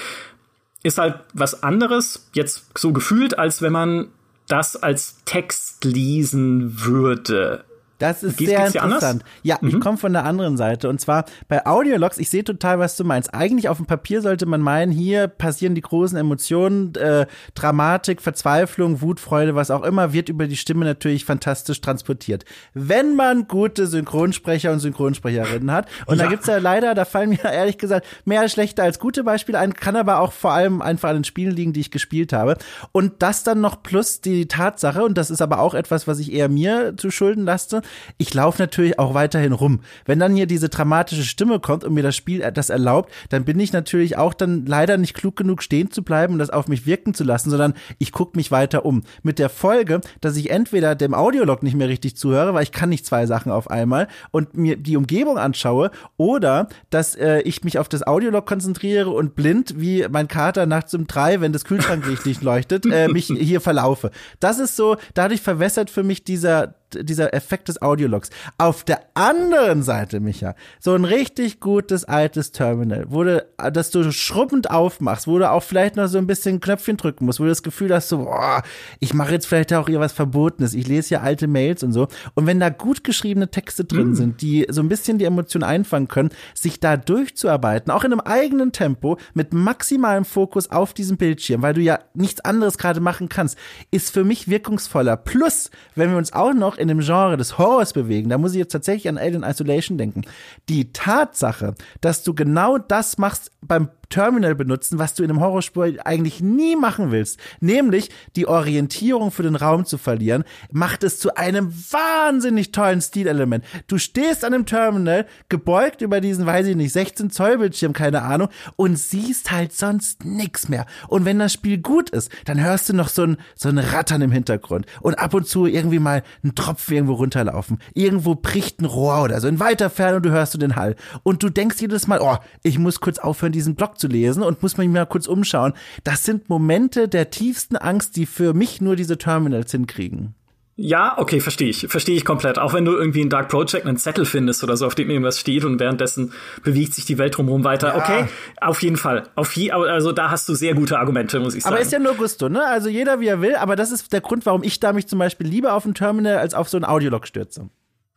ist 0.83 0.99
halt 0.99 1.17
was 1.33 1.63
anderes, 1.63 2.29
jetzt 2.33 2.77
so 2.77 2.93
gefühlt, 2.93 3.39
als 3.39 3.63
wenn 3.63 3.73
man 3.73 4.09
das 4.49 4.77
als 4.77 5.19
Text 5.25 5.85
lesen 5.85 6.85
würde. 6.85 7.65
Das 8.03 8.25
ist 8.25 8.37
Geht, 8.37 8.49
sehr 8.49 8.67
interessant. 8.67 9.23
Ja, 9.45 9.59
mhm. 9.61 9.69
ich 9.69 9.81
komme 9.81 9.97
von 9.97 10.13
der 10.13 10.25
anderen 10.25 10.57
Seite. 10.57 10.89
Und 10.89 11.01
zwar 11.01 11.25
bei 11.47 11.65
Audiologs, 11.65 12.19
ich 12.19 12.31
sehe 12.31 12.43
total, 12.43 12.81
was 12.81 12.97
du 12.97 13.05
meinst. 13.05 13.33
Eigentlich 13.33 13.69
auf 13.69 13.77
dem 13.77 13.87
Papier 13.87 14.23
sollte 14.23 14.45
man 14.45 14.61
meinen, 14.61 14.91
hier 14.91 15.29
passieren 15.29 15.77
die 15.77 15.83
großen 15.83 16.19
Emotionen, 16.19 16.97
äh, 16.97 17.27
Dramatik, 17.55 18.21
Verzweiflung, 18.21 19.03
Wut, 19.03 19.21
Freude, 19.21 19.55
was 19.55 19.71
auch 19.71 19.85
immer, 19.85 20.13
wird 20.13 20.29
über 20.29 20.49
die 20.49 20.57
Stimme 20.57 20.85
natürlich 20.85 21.25
fantastisch 21.25 21.81
transportiert. 21.81 22.45
Wenn 22.75 23.15
man 23.15 23.47
gute 23.47 23.87
Synchronsprecher 23.87 24.73
und 24.73 24.81
Synchronsprecherinnen 24.81 25.71
hat. 25.71 25.87
Und 26.07 26.19
ja. 26.19 26.25
da 26.25 26.31
gibt's 26.31 26.49
ja 26.49 26.59
leider, 26.59 26.97
da 26.97 27.05
fallen 27.05 27.31
mir 27.31 27.45
ehrlich 27.45 27.79
gesagt 27.79 28.05
mehr 28.25 28.49
schlechte 28.49 28.83
als 28.83 28.99
gute 28.99 29.23
Beispiele 29.23 29.61
ein, 29.61 29.75
kann 29.75 29.95
aber 29.95 30.19
auch 30.19 30.33
vor 30.33 30.51
allem 30.51 30.83
einfach 30.83 31.11
an 31.11 31.19
den 31.19 31.25
Spielen 31.25 31.55
liegen, 31.55 31.73
die 31.73 31.81
ich 31.81 31.93
gespielt 31.93 32.33
habe. 32.33 32.57
Und 32.91 33.23
das 33.23 33.45
dann 33.45 33.61
noch 33.61 33.85
plus 33.85 34.21
die 34.21 34.49
Tatsache, 34.49 35.05
und 35.05 35.17
das 35.17 35.31
ist 35.31 35.41
aber 35.41 35.61
auch 35.61 35.75
etwas, 35.75 36.09
was 36.09 36.19
ich 36.19 36.33
eher 36.33 36.49
mir 36.49 36.97
zu 36.97 37.13
schulden 37.13 37.45
lasse, 37.45 37.83
Ich 38.19 38.35
laufe 38.35 38.61
natürlich 38.61 38.99
auch 38.99 39.15
weiterhin 39.15 39.53
rum. 39.53 39.81
Wenn 40.05 40.19
dann 40.19 40.35
hier 40.35 40.47
diese 40.47 40.69
dramatische 40.69 41.25
Stimme 41.25 41.61
kommt 41.61 41.85
und 41.85 41.95
mir 41.95 42.03
das 42.03 42.17
Spiel 42.17 42.41
das 42.53 42.71
erlaubt, 42.71 43.13
dann 43.31 43.45
bin 43.45 43.59
ich 43.61 43.73
natürlich 43.73 44.17
auch 44.17 44.35
dann 44.35 44.67
leider 44.67 44.97
nicht 44.99 45.15
klug 45.15 45.37
genug 45.37 45.63
stehen 45.63 45.91
zu 45.91 46.03
bleiben 46.03 46.35
und 46.35 46.39
das 46.39 46.51
auf 46.51 46.69
mich 46.69 46.87
wirken 46.87 47.15
zu 47.15 47.25
lassen, 47.25 47.51
sondern 47.51 47.75
ich 47.99 48.13
gucke 48.13 48.37
mich 48.37 48.51
weiter 48.51 48.85
um. 48.85 49.03
Mit 49.23 49.39
der 49.39 49.49
Folge, 49.49 50.01
dass 50.21 50.37
ich 50.37 50.51
entweder 50.51 50.95
dem 50.95 51.15
Audiolog 51.15 51.63
nicht 51.63 51.75
mehr 51.75 51.89
richtig 51.89 52.17
zuhöre, 52.17 52.55
weil 52.55 52.63
ich 52.63 52.73
kann 52.73 52.89
nicht 52.89 53.07
zwei 53.07 53.27
Sachen 53.27 53.53
auf 53.53 53.71
einmal 53.71 54.09
und 54.31 54.57
mir 54.57 54.77
die 54.77 54.97
Umgebung 54.97 55.39
anschaue 55.39 55.91
oder 56.17 56.69
dass 56.91 57.15
äh, 57.15 57.41
ich 57.41 57.65
mich 57.65 57.79
auf 57.79 57.89
das 57.89 58.07
Audiolog 58.07 58.47
konzentriere 58.47 59.11
und 59.11 59.35
blind 59.35 59.75
wie 59.77 60.07
mein 60.11 60.29
Kater 60.29 60.67
nachts 60.67 60.95
um 60.95 61.07
drei, 61.07 61.41
wenn 61.41 61.53
das 61.53 61.65
Kühlschranklicht 61.65 62.27
nicht 62.27 62.43
leuchtet, 62.43 62.87
äh, 62.87 63.09
mich 63.09 63.27
hier 63.39 63.61
verlaufe. 63.61 64.11
Das 64.41 64.59
ist 64.59 64.77
so, 64.77 64.97
dadurch 65.15 65.41
verwässert 65.41 65.91
für 65.91 66.03
mich 66.03 66.25
dieser 66.25 66.75
dieser 67.01 67.35
Effekt 67.35 67.69
des 67.69 67.81
Audiologs. 67.81 68.31
Auf 68.59 68.85
der 68.85 69.01
anderen 69.15 69.83
Seite, 69.83 70.21
Micha, 70.21 70.55
so 70.81 70.95
ein 70.95 71.05
richtig 71.05 71.61
gutes 71.61 72.05
altes 72.05 72.53
Terminal, 72.53 73.07
wo 73.09 73.25
du, 73.25 73.45
das 73.73 73.91
du 73.91 74.11
schrubbend 74.13 74.71
aufmachst, 74.71 75.27
wo 75.27 75.39
du 75.39 75.51
auch 75.51 75.63
vielleicht 75.63 75.97
noch 75.97 76.07
so 76.07 76.19
ein 76.19 76.27
bisschen 76.27 76.61
Knöpfchen 76.61 76.97
drücken 76.97 77.27
musst, 77.27 77.41
wo 77.41 77.45
du 77.45 77.49
das 77.49 77.63
Gefühl 77.63 77.95
hast, 77.95 78.09
so, 78.09 78.19
boah, 78.19 78.63
ich 79.01 79.15
mache 79.15 79.33
jetzt 79.33 79.47
vielleicht 79.47 79.73
auch 79.75 79.89
irgendwas 79.89 80.13
Verbotenes, 80.13 80.75
ich 80.75 80.87
lese 80.87 81.09
hier 81.09 81.23
alte 81.23 81.47
Mails 81.47 81.83
und 81.83 81.93
so. 81.93 82.09
Und 82.35 82.47
wenn 82.47 82.61
da 82.61 82.69
gut 82.69 83.05
geschriebene 83.05 83.51
Texte 83.51 83.85
drin 83.85 84.11
mm. 84.11 84.15
sind, 84.15 84.43
die 84.43 84.67
so 84.69 84.83
ein 84.83 84.89
bisschen 84.89 85.19
die 85.19 85.25
Emotionen 85.25 85.65
einfangen 85.65 86.09
können, 86.09 86.31
sich 86.55 86.81
da 86.81 86.97
durchzuarbeiten, 86.97 87.93
auch 87.93 88.05
in 88.05 88.13
einem 88.13 88.21
eigenen 88.21 88.73
Tempo, 88.73 89.19
mit 89.35 89.53
maximalem 89.53 90.25
Fokus 90.25 90.71
auf 90.71 90.95
diesem 90.95 91.17
Bildschirm, 91.17 91.63
weil 91.63 91.75
du 91.75 91.81
ja 91.81 92.01
nichts 92.15 92.41
anderes 92.45 92.79
gerade 92.79 93.01
machen 93.01 93.29
kannst, 93.29 93.57
ist 93.91 94.11
für 94.11 94.25
mich 94.25 94.49
wirkungsvoller. 94.49 95.17
Plus, 95.17 95.71
wenn 95.95 96.11
wir 96.11 96.19
uns 96.19 96.33
auch 96.33 96.55
noch 96.55 96.79
in 96.83 96.89
dem 96.89 97.01
Genre 97.01 97.37
des 97.37 97.57
Horrors 97.57 97.93
bewegen, 97.93 98.29
da 98.29 98.39
muss 98.39 98.53
ich 98.53 98.59
jetzt 98.59 98.73
tatsächlich 98.73 99.09
an 99.09 99.19
Alien 99.19 99.43
Isolation 99.43 99.97
denken. 99.97 100.23
Die 100.69 100.93
Tatsache, 100.93 101.75
dass 102.01 102.23
du 102.23 102.35
genau 102.35 102.79
das 102.79 103.17
machst 103.17 103.51
beim 103.63 103.89
Terminal 104.13 104.55
benutzen, 104.55 104.99
was 104.99 105.15
du 105.15 105.25
in 105.25 105.31
einem 105.31 105.41
Horrorspiel 105.41 105.99
eigentlich 106.05 106.41
nie 106.41 106.77
machen 106.77 107.11
willst, 107.11 107.41
nämlich 107.61 108.11
die 108.37 108.47
Orientierung 108.47 109.33
für 109.33 109.43
den 109.43 109.57
Raum 109.57 109.85
zu 109.85 109.99
verlieren, 109.99 110.45
macht 110.71 111.03
es 111.03 111.19
zu 111.19 111.35
einem 111.35 111.73
wahnsinnig 111.91 112.71
tollen 112.71 113.01
Stilelement. 113.01 113.65
Du 113.89 113.99
stehst 113.99 114.45
an 114.45 114.53
dem 114.53 114.67
Terminal, 114.67 115.27
gebeugt 115.49 116.03
über 116.03 116.21
diesen, 116.21 116.47
weiß 116.47 116.67
ich 116.67 116.77
nicht, 116.77 116.93
16 116.93 117.31
Zoll 117.31 117.59
Bildschirm, 117.59 117.93
keine 117.93 118.23
Ahnung, 118.23 118.49
und 118.77 118.97
siehst 118.97 119.51
halt 119.51 119.73
sonst 119.73 120.25
nichts 120.25 120.69
mehr. 120.69 120.87
Und 121.09 121.25
wenn 121.25 121.39
das 121.39 121.53
Spiel 121.53 121.79
gut 121.79 122.11
ist, 122.11 122.31
dann 122.45 122.63
hörst 122.63 122.89
du 122.89 122.93
noch 122.93 123.09
so 123.09 123.23
ein, 123.23 123.37
so 123.55 123.69
ein 123.69 123.79
Rattern 123.79 124.23
im 124.23 124.31
Hintergrund 124.31 124.87
und 125.01 125.19
ab 125.19 125.35
und 125.35 125.49
zu 125.49 125.67
irgendwie 125.67 125.99
mal 125.99 126.23
ein 126.45 126.55
Tropfen 126.55 126.95
irgendwo 126.95 127.15
runterlaufen. 127.15 127.79
Irgendwo 127.95 128.35
bricht 128.35 128.81
ein 128.81 128.85
Rohr 128.85 129.23
oder 129.23 129.41
so 129.41 129.49
in 129.49 129.59
weiter 129.59 129.91
Ferne 129.91 130.17
und 130.17 130.27
du 130.27 130.31
hörst 130.31 130.55
du 130.55 130.59
den 130.59 130.77
Hall. 130.77 130.97
Und 131.23 131.43
du 131.43 131.49
denkst 131.49 131.81
jedes 131.81 132.07
Mal, 132.07 132.21
oh, 132.21 132.37
ich 132.63 132.79
muss 132.79 133.01
kurz 133.01 133.19
aufhören, 133.19 133.53
diesen 133.53 133.75
Block 133.75 133.99
zu 134.03 134.09
lesen 134.09 134.43
und 134.43 134.63
muss 134.63 134.77
mich 134.77 134.89
mal 134.89 135.07
kurz 135.07 135.27
umschauen. 135.27 135.73
Das 136.05 136.25
sind 136.25 136.51
Momente 136.51 137.09
der 137.09 137.31
tiefsten 137.31 137.77
Angst, 137.77 138.17
die 138.17 138.27
für 138.27 138.53
mich 138.53 138.81
nur 138.81 138.97
diese 138.97 139.17
Terminals 139.17 139.71
hinkriegen. 139.71 140.35
Ja, 140.75 141.19
okay, 141.19 141.41
verstehe 141.41 141.69
ich. 141.69 141.87
Verstehe 141.89 142.17
ich 142.17 142.25
komplett. 142.25 142.59
Auch 142.59 142.73
wenn 142.73 142.85
du 142.85 142.93
irgendwie 142.93 143.21
in 143.21 143.29
Dark 143.29 143.49
Project 143.49 143.87
einen 143.87 143.99
Zettel 143.99 144.25
findest 144.25 144.65
oder 144.65 144.77
so, 144.77 144.87
auf 144.87 144.95
dem 144.95 145.11
irgendwas 145.11 145.39
steht 145.39 145.65
und 145.65 145.79
währenddessen 145.79 146.33
bewegt 146.65 146.95
sich 146.95 147.05
die 147.05 147.19
Welt 147.19 147.37
drumherum 147.37 147.63
weiter. 147.63 147.89
Ja. 147.89 147.97
Okay, 147.99 148.25
auf 148.61 148.83
jeden 148.83 148.97
Fall. 148.97 149.25
Auf 149.35 149.55
je, 149.55 149.71
also 149.71 150.13
da 150.13 150.31
hast 150.31 150.49
du 150.49 150.55
sehr 150.55 150.75
gute 150.75 150.99
Argumente, 150.99 151.39
muss 151.41 151.55
ich 151.55 151.63
sagen. 151.63 151.75
Aber 151.75 151.83
ist 151.83 151.93
ja 151.93 151.99
nur 151.99 152.15
Gusto, 152.15 152.49
ne? 152.49 152.65
Also 152.65 152.89
jeder 152.89 153.21
wie 153.21 153.29
er 153.29 153.43
will, 153.43 153.55
aber 153.55 153.77
das 153.77 153.93
ist 153.93 154.13
der 154.13 154.23
Grund, 154.23 154.47
warum 154.47 154.63
ich 154.63 154.81
da 154.81 154.93
mich 154.93 155.07
zum 155.07 155.19
Beispiel 155.19 155.47
lieber 155.47 155.75
auf 155.75 155.85
ein 155.85 155.95
Terminal 155.95 156.39
als 156.39 156.55
auf 156.55 156.69
so 156.69 156.79
ein 156.79 156.85
Audiolog 156.85 157.27
stürze. 157.27 157.69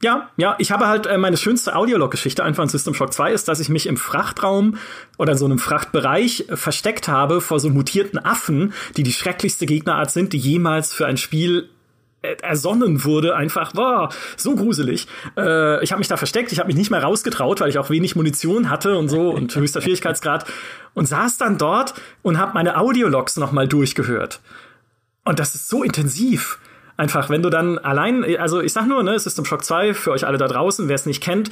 Ja, 0.04 0.30
ja, 0.36 0.56
ich 0.60 0.72
habe 0.72 0.88
halt 0.88 1.08
äh, 1.08 1.18
meine 1.18 1.38
schönste 1.38 1.76
Audiolog-Geschichte 1.76 2.44
einfach 2.44 2.64
in 2.64 2.70
System 2.70 2.94
Shock 2.94 3.14
2 3.14 3.32
ist, 3.32 3.48
dass 3.48 3.62
ich 3.62 3.70
mich 3.70 3.88
im 3.88 3.96
Frachtraum 3.96 4.78
oder 5.18 5.32
in 5.32 5.38
so 5.38 5.46
einem 5.46 5.58
Frachtbereich 5.58 6.46
äh, 6.50 6.58
versteckt 6.58 7.08
habe 7.08 7.40
vor 7.40 7.62
so 7.62 7.70
mutierten 7.70 8.20
Affen, 8.20 8.74
die 8.98 9.04
die 9.04 9.14
schrecklichste 9.14 9.66
Gegnerart 9.66 10.12
sind, 10.12 10.34
die 10.34 10.38
jemals 10.38 10.94
für 10.94 11.06
ein 11.06 11.16
Spiel 11.16 11.70
äh, 12.22 12.36
ersonnen 12.42 13.06
wurde, 13.06 13.38
einfach 13.38 13.72
boah, 13.72 14.10
so 14.36 14.56
gruselig. 14.56 15.08
Äh, 15.38 15.82
ich 15.82 15.94
habe 15.94 16.00
mich 16.00 16.10
da 16.10 16.18
versteckt, 16.18 16.52
ich 16.52 16.60
habe 16.60 16.68
mich 16.68 16.76
nicht 16.76 16.92
mehr 16.92 17.02
rausgetraut, 17.02 17.62
weil 17.62 17.70
ich 17.70 17.78
auch 17.78 17.90
wenig 17.90 18.18
Munition 18.18 18.70
hatte 18.70 18.98
und 18.98 19.08
so 19.08 19.30
und 19.30 19.56
höchster 19.56 19.82
Schwierigkeitsgrad 19.82 20.46
und 20.94 21.08
saß 21.08 21.38
dann 21.38 21.58
dort 21.58 21.94
und 22.22 22.38
habe 22.38 22.54
meine 22.54 22.78
Audiologs 22.78 23.38
noch 23.38 23.54
mal 23.54 23.68
durchgehört. 23.68 24.42
Und 25.24 25.40
das 25.40 25.56
ist 25.56 25.70
so 25.70 25.84
intensiv 25.84 26.60
Einfach, 26.98 27.30
wenn 27.30 27.42
du 27.42 27.50
dann 27.50 27.78
allein, 27.78 28.24
also 28.38 28.62
ich 28.62 28.72
sag 28.72 28.88
nur, 28.88 29.04
ne, 29.04 29.20
System 29.20 29.46
Shock 29.46 29.66
2, 29.66 29.94
für 29.94 30.12
euch 30.12 30.26
alle 30.26 30.38
da 30.38 30.48
draußen, 30.48 30.88
wer 30.88 30.96
es 30.96 31.06
nicht 31.06 31.22
kennt, 31.22 31.50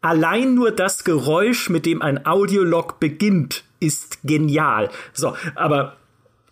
allein 0.00 0.54
nur 0.54 0.70
das 0.70 1.04
Geräusch, 1.04 1.70
mit 1.70 1.86
dem 1.86 2.02
ein 2.02 2.26
Audiolog 2.26 2.98
beginnt, 3.00 3.64
ist 3.80 4.18
genial. 4.24 4.90
So, 5.12 5.36
aber 5.54 5.96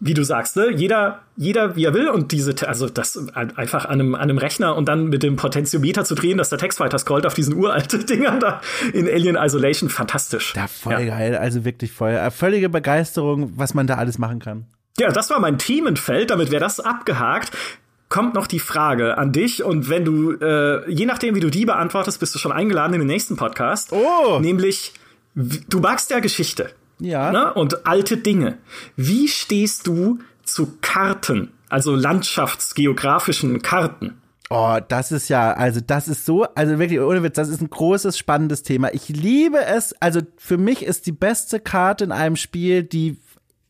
wie 0.05 0.15
du 0.15 0.25
sagst, 0.25 0.57
ne, 0.57 0.71
jeder, 0.73 1.21
jeder 1.37 1.77
wie 1.77 1.85
er 1.85 1.95
will 1.95 2.09
und 2.09 2.33
diese, 2.33 2.55
also 2.67 2.89
das 2.89 3.29
einfach 3.37 3.85
an 3.85 4.01
einem, 4.01 4.15
an 4.17 4.23
einem 4.23 4.39
Rechner 4.39 4.75
und 4.75 4.89
dann 4.89 5.07
mit 5.07 5.23
dem 5.23 5.37
Potentiometer 5.37 6.05
zu 6.05 6.17
drehen, 6.17 6.39
dass 6.39 6.49
der 6.49 6.59
Text 6.59 6.81
weiter 6.81 6.99
scrollt 6.99 7.25
auf 7.25 7.35
diesen 7.35 7.55
uralten 7.55 8.05
Dingern 8.07 8.41
da 8.41 8.61
in 8.93 9.09
Alien 9.09 9.37
Isolation, 9.37 9.89
fantastisch. 9.89 10.55
Ja, 10.57 10.67
voll 10.67 10.93
ja. 10.95 11.17
geil, 11.17 11.37
also 11.37 11.65
wirklich 11.65 11.93
voll. 11.93 12.11
Äh, 12.11 12.31
völlige 12.33 12.69
Begeisterung, 12.69 13.53
was 13.57 13.75
man 13.75 13.87
da 13.87 13.95
alles 13.95 14.19
machen 14.19 14.41
kann. 14.41 14.67
Ja, 14.99 15.11
das 15.11 15.31
war 15.31 15.39
mein 15.39 15.59
Themenfeld, 15.59 16.31
damit 16.31 16.51
wäre 16.51 16.61
das 16.61 16.81
abgehakt 16.81 17.53
kommt 18.13 18.35
noch 18.35 18.47
die 18.47 18.59
Frage 18.59 19.17
an 19.17 19.33
dich 19.33 19.65
und 19.65 19.89
wenn 19.89 20.05
du, 20.05 20.33
äh, 20.33 20.89
je 20.91 21.07
nachdem, 21.07 21.35
wie 21.35 21.41
du 21.41 21.49
die 21.49 21.65
beantwortest, 21.65 22.21
bist 22.21 22.35
du 22.35 22.39
schon 22.39 22.53
eingeladen 22.53 22.93
in 22.93 23.01
den 23.01 23.09
nächsten 23.09 23.37
Podcast. 23.37 23.91
Oh! 23.91 24.39
Nämlich, 24.39 24.93
du 25.35 25.81
magst 25.81 26.11
ja 26.11 26.21
Geschichte. 26.21 26.75
Ja. 26.99 27.33
Ne? 27.33 27.55
Und 27.55 27.87
alte 27.87 28.19
Dinge. 28.19 28.59
Wie 28.97 29.29
stehst 29.29 29.87
du 29.87 30.19
zu 30.45 30.75
Karten, 30.83 31.53
also 31.71 31.97
landschaftsgeografischen 31.97 33.63
Karten? 33.63 34.21
Oh, 34.51 34.77
das 34.87 35.11
ist 35.11 35.31
ja, 35.31 35.55
also 35.55 35.81
das 35.81 36.07
ist 36.07 36.27
so, 36.27 36.45
also 36.55 36.79
wirklich 36.79 37.01
ohne 37.01 37.23
Witz, 37.23 37.37
das 37.37 37.49
ist 37.49 37.63
ein 37.63 37.71
großes, 37.71 38.19
spannendes 38.19 38.63
Thema. 38.63 38.93
Ich 38.93 39.09
liebe 39.09 39.65
es, 39.65 39.95
also 40.01 40.21
für 40.37 40.59
mich 40.59 40.85
ist 40.85 41.07
die 41.07 41.13
beste 41.13 41.61
Karte 41.61 42.05
in 42.05 42.13
einem 42.13 42.37
Spiel, 42.37 42.83
die 42.83 43.17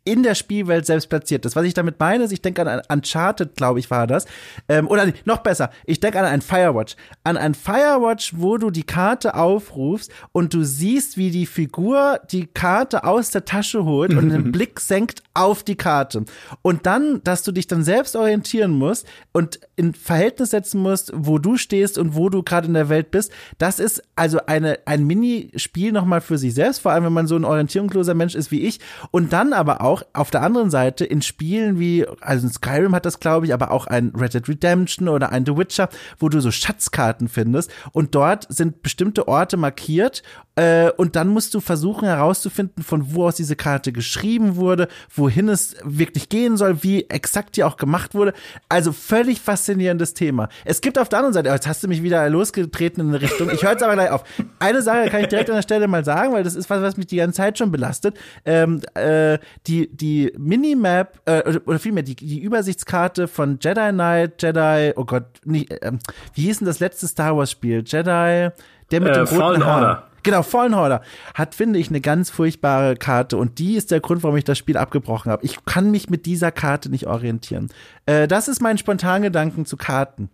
in 0.04 0.22
der 0.22 0.34
Spielwelt 0.34 0.84
selbst 0.84 1.08
platziert 1.08 1.44
ist. 1.46 1.54
Was 1.54 1.64
ich 1.64 1.74
damit 1.74 2.00
meine, 2.00 2.24
ist, 2.24 2.32
ich 2.32 2.42
denke 2.42 2.68
an 2.68 2.82
Uncharted, 2.88 3.54
glaube 3.56 3.78
ich, 3.78 3.90
war 3.90 4.06
das. 4.06 4.26
Ähm, 4.68 4.88
oder 4.88 5.12
noch 5.24 5.38
besser, 5.38 5.70
ich 5.86 6.00
denke 6.00 6.18
an 6.18 6.24
ein 6.24 6.42
Firewatch. 6.42 6.96
An 7.24 7.36
ein 7.36 7.54
Firewatch, 7.54 8.34
wo 8.36 8.58
du 8.58 8.70
die 8.70 8.82
Karte 8.82 9.34
aufrufst 9.34 10.10
und 10.32 10.54
du 10.54 10.64
siehst, 10.64 11.16
wie 11.16 11.30
die 11.30 11.46
Figur 11.46 12.20
die 12.30 12.46
Karte 12.46 13.04
aus 13.04 13.30
der 13.30 13.44
Tasche 13.44 13.84
holt 13.84 14.12
und 14.14 14.30
den 14.30 14.52
Blick 14.52 14.80
senkt 14.80 15.22
auf 15.34 15.62
die 15.62 15.76
Karte. 15.76 16.24
Und 16.62 16.86
dann, 16.86 17.22
dass 17.22 17.42
du 17.42 17.52
dich 17.52 17.66
dann 17.66 17.84
selbst 17.84 18.16
orientieren 18.16 18.72
musst 18.72 19.06
und 19.32 19.60
in 19.76 19.94
Verhältnis 19.94 20.50
setzen 20.50 20.80
musst, 20.80 21.12
wo 21.14 21.38
du 21.38 21.56
stehst 21.56 21.96
und 21.96 22.16
wo 22.16 22.28
du 22.28 22.42
gerade 22.42 22.66
in 22.66 22.74
der 22.74 22.88
Welt 22.88 23.10
bist, 23.10 23.32
das 23.58 23.78
ist 23.78 24.02
also 24.16 24.40
eine, 24.46 24.80
ein 24.84 25.06
Minispiel 25.06 25.92
nochmal 25.92 26.20
für 26.20 26.38
sich 26.38 26.54
selbst, 26.54 26.80
vor 26.80 26.92
allem 26.92 27.04
wenn 27.04 27.12
man 27.12 27.26
so 27.26 27.36
ein 27.36 27.44
orientierungsloser 27.44 28.14
Mensch 28.14 28.34
ist 28.34 28.50
wie 28.50 28.62
ich. 28.62 28.80
Und 29.10 29.32
dann 29.32 29.52
aber 29.52 29.80
auch 29.80 29.91
auch 29.92 30.02
auf 30.12 30.30
der 30.30 30.42
anderen 30.42 30.70
Seite 30.70 31.04
in 31.04 31.22
Spielen 31.22 31.78
wie, 31.78 32.06
also 32.20 32.46
in 32.46 32.52
Skyrim 32.52 32.94
hat 32.94 33.04
das, 33.04 33.20
glaube 33.20 33.46
ich, 33.46 33.54
aber 33.54 33.70
auch 33.70 33.86
ein 33.86 34.12
Red 34.16 34.34
Dead 34.34 34.48
Redemption 34.48 35.08
oder 35.08 35.30
ein 35.32 35.44
The 35.44 35.56
Witcher, 35.56 35.88
wo 36.18 36.28
du 36.28 36.40
so 36.40 36.50
Schatzkarten 36.50 37.28
findest 37.28 37.70
und 37.92 38.14
dort 38.14 38.46
sind 38.48 38.82
bestimmte 38.82 39.28
Orte 39.28 39.56
markiert 39.56 40.22
äh, 40.54 40.90
und 40.96 41.16
dann 41.16 41.28
musst 41.28 41.54
du 41.54 41.60
versuchen 41.60 42.06
herauszufinden, 42.06 42.82
von 42.82 43.14
wo 43.14 43.26
aus 43.26 43.36
diese 43.36 43.56
Karte 43.56 43.92
geschrieben 43.92 44.56
wurde, 44.56 44.88
wohin 45.14 45.48
es 45.48 45.76
wirklich 45.82 46.28
gehen 46.28 46.56
soll, 46.56 46.82
wie 46.82 47.08
exakt 47.08 47.56
die 47.56 47.64
auch 47.64 47.76
gemacht 47.78 48.14
wurde. 48.14 48.34
Also 48.68 48.92
völlig 48.92 49.40
faszinierendes 49.40 50.12
Thema. 50.12 50.48
Es 50.64 50.82
gibt 50.82 50.98
auf 50.98 51.08
der 51.08 51.20
anderen 51.20 51.32
Seite, 51.32 51.48
jetzt 51.48 51.66
hast 51.66 51.82
du 51.82 51.88
mich 51.88 52.02
wieder 52.02 52.28
losgetreten 52.28 53.00
in 53.00 53.08
eine 53.08 53.22
Richtung. 53.22 53.50
Ich 53.50 53.62
höre 53.62 53.72
jetzt 53.72 53.82
aber 53.82 53.94
gleich 53.94 54.10
auf. 54.10 54.24
Eine 54.58 54.82
Sache 54.82 55.08
kann 55.08 55.22
ich 55.22 55.28
direkt 55.28 55.48
an 55.48 55.56
der 55.56 55.62
Stelle 55.62 55.88
mal 55.88 56.04
sagen, 56.04 56.32
weil 56.32 56.44
das 56.44 56.54
ist 56.54 56.68
was, 56.68 56.82
was 56.82 56.96
mich 56.98 57.06
die 57.06 57.16
ganze 57.16 57.38
Zeit 57.38 57.56
schon 57.56 57.72
belastet. 57.72 58.18
Ähm, 58.44 58.82
äh, 58.94 59.38
die 59.66 59.81
die, 59.88 60.32
Minimap, 60.38 61.20
äh, 61.24 61.58
oder 61.66 61.78
vielmehr 61.78 62.02
die, 62.02 62.16
die 62.16 62.40
Übersichtskarte 62.40 63.28
von 63.28 63.58
Jedi 63.60 63.90
Knight, 63.90 64.42
Jedi, 64.42 64.92
oh 64.96 65.04
Gott, 65.04 65.24
nicht, 65.44 65.70
äh, 65.70 65.92
wie 66.34 66.42
hieß 66.42 66.58
denn 66.58 66.66
das 66.66 66.80
letzte 66.80 67.06
Star 67.06 67.36
Wars 67.36 67.50
Spiel? 67.50 67.82
Jedi, 67.86 68.50
der 68.90 69.00
mit 69.00 69.10
äh, 69.10 69.14
dem 69.14 69.26
roten 69.26 69.36
Fallen 69.36 69.64
Haar. 69.64 69.80
Order. 69.80 70.08
Genau, 70.22 70.42
Fallen 70.42 70.74
Order 70.74 71.02
hat, 71.34 71.54
finde 71.54 71.78
ich, 71.78 71.88
eine 71.88 72.00
ganz 72.00 72.30
furchtbare 72.30 72.96
Karte 72.96 73.36
und 73.36 73.58
die 73.58 73.74
ist 73.74 73.90
der 73.90 74.00
Grund, 74.00 74.22
warum 74.22 74.36
ich 74.36 74.44
das 74.44 74.56
Spiel 74.56 74.76
abgebrochen 74.76 75.32
habe. 75.32 75.44
Ich 75.44 75.64
kann 75.64 75.90
mich 75.90 76.10
mit 76.10 76.26
dieser 76.26 76.52
Karte 76.52 76.90
nicht 76.90 77.06
orientieren. 77.06 77.70
Äh, 78.06 78.28
das 78.28 78.48
ist 78.48 78.62
mein 78.62 78.78
Spontangedanken 78.78 79.66
zu 79.66 79.76
Karten. 79.76 80.30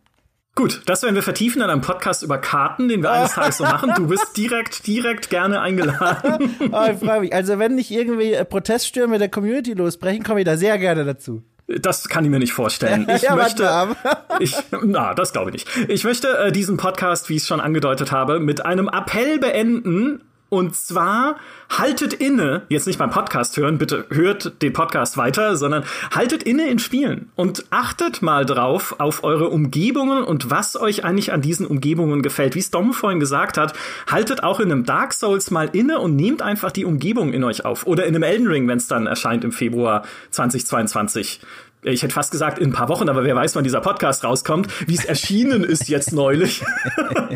Gut, 0.59 0.83
das 0.87 1.05
werden 1.05 1.15
wir 1.15 1.23
vertiefen 1.23 1.63
in 1.63 1.71
einem 1.71 1.83
Podcast 1.83 2.25
über 2.25 2.37
Karten, 2.37 2.89
den 2.89 3.01
wir 3.01 3.13
eines 3.13 3.35
Tages 3.35 3.59
so 3.59 3.63
machen. 3.63 3.93
Du 3.95 4.09
bist 4.09 4.37
direkt, 4.37 4.89
direkt 4.89 5.31
gerne 5.31 5.61
eingeladen. 5.61 6.57
oh, 6.73 6.85
ich 6.93 6.99
freue 6.99 7.21
mich. 7.21 7.33
Also 7.33 7.61
wenn 7.61 7.77
nicht 7.77 7.93
irgendwie 7.93 8.33
äh, 8.33 8.45
Proteststürme 8.45 9.19
der 9.19 9.29
Community 9.29 9.75
losbrechen, 9.75 10.25
komme 10.25 10.41
ich 10.41 10.47
da 10.47 10.57
sehr 10.57 10.77
gerne 10.79 11.05
dazu. 11.05 11.45
Das 11.69 12.09
kann 12.09 12.25
ich 12.25 12.31
mir 12.33 12.41
nicht 12.41 12.55
vorstellen. 12.55 13.07
Ich 13.15 13.23
ja, 13.23 13.37
möchte, 13.37 13.71
ich, 14.41 14.57
na, 14.83 15.15
das 15.15 15.33
glaube 15.33 15.51
ich 15.51 15.65
nicht. 15.65 15.89
Ich 15.89 16.03
möchte 16.03 16.37
äh, 16.37 16.51
diesen 16.51 16.77
Podcast, 16.77 17.29
wie 17.29 17.37
ich 17.37 17.43
es 17.43 17.47
schon 17.47 17.61
angedeutet 17.61 18.11
habe, 18.11 18.41
mit 18.41 18.67
einem 18.67 18.89
Appell 18.89 19.39
beenden 19.39 20.23
und 20.51 20.75
zwar 20.75 21.37
haltet 21.69 22.15
inne, 22.15 22.63
jetzt 22.69 22.87
nicht 22.87 22.99
beim 22.99 23.11
Podcast 23.11 23.57
hören, 23.57 23.77
bitte 23.77 24.07
hört 24.11 24.63
den 24.63 24.73
Podcast 24.73 25.17
weiter, 25.17 25.57
sondern 25.57 25.85
haltet 26.11 26.43
inne 26.43 26.69
in 26.69 26.79
Spielen 26.79 27.31
und 27.37 27.67
achtet 27.71 28.23
mal 28.23 28.47
drauf 28.47 28.97
auf 28.99 29.25
eure 29.25 29.49
Umgebungen 29.51 30.25
und 30.25 30.51
was 30.51 30.81
euch 30.81 31.05
eigentlich 31.05 31.33
an 31.33 31.43
diesen 31.43 31.67
Umgebungen 31.67 32.23
gefällt. 32.23 32.55
Wie 32.55 32.61
es 32.61 32.71
Dom 32.71 32.95
vorhin 32.95 33.21
gesagt 33.21 33.59
hat, 33.59 33.75
haltet 34.11 34.43
auch 34.43 34.61
in 34.61 34.73
einem 34.73 34.85
Dark 34.85 35.13
Souls 35.13 35.51
mal 35.51 35.69
inne 35.73 36.01
und 36.01 36.17
nehmt 36.17 36.41
einfach 36.41 36.73
die 36.73 36.87
Umgebung 36.87 37.33
in 37.33 37.45
euch 37.45 37.65
auf. 37.65 37.87
Oder 37.87 38.07
in 38.07 38.15
einem 38.15 38.23
Elden 38.23 38.47
Ring, 38.47 38.69
wenn 38.69 38.79
es 38.79 38.89
dann 38.89 39.07
erscheint 39.07 39.45
im 39.45 39.53
Februar 39.53 40.05
2022 40.31 41.41
ich 41.83 42.03
hätte 42.03 42.15
fast 42.15 42.33
gesagt 42.33 42.59
in 42.59 42.71
ein 42.71 42.73
paar 42.73 42.89
Wochen, 42.89 43.09
aber 43.09 43.25
wer 43.25 43.37
weiß, 43.37 43.55
wann 43.55 43.65
dieser 43.65 43.81
Podcast 43.81 44.25
rauskommt, 44.25 44.69
wie 44.89 44.95
es 44.95 45.05
erschienen 45.05 45.65
ist 45.65 45.89
jetzt 45.89 46.13
neulich. 46.13 46.65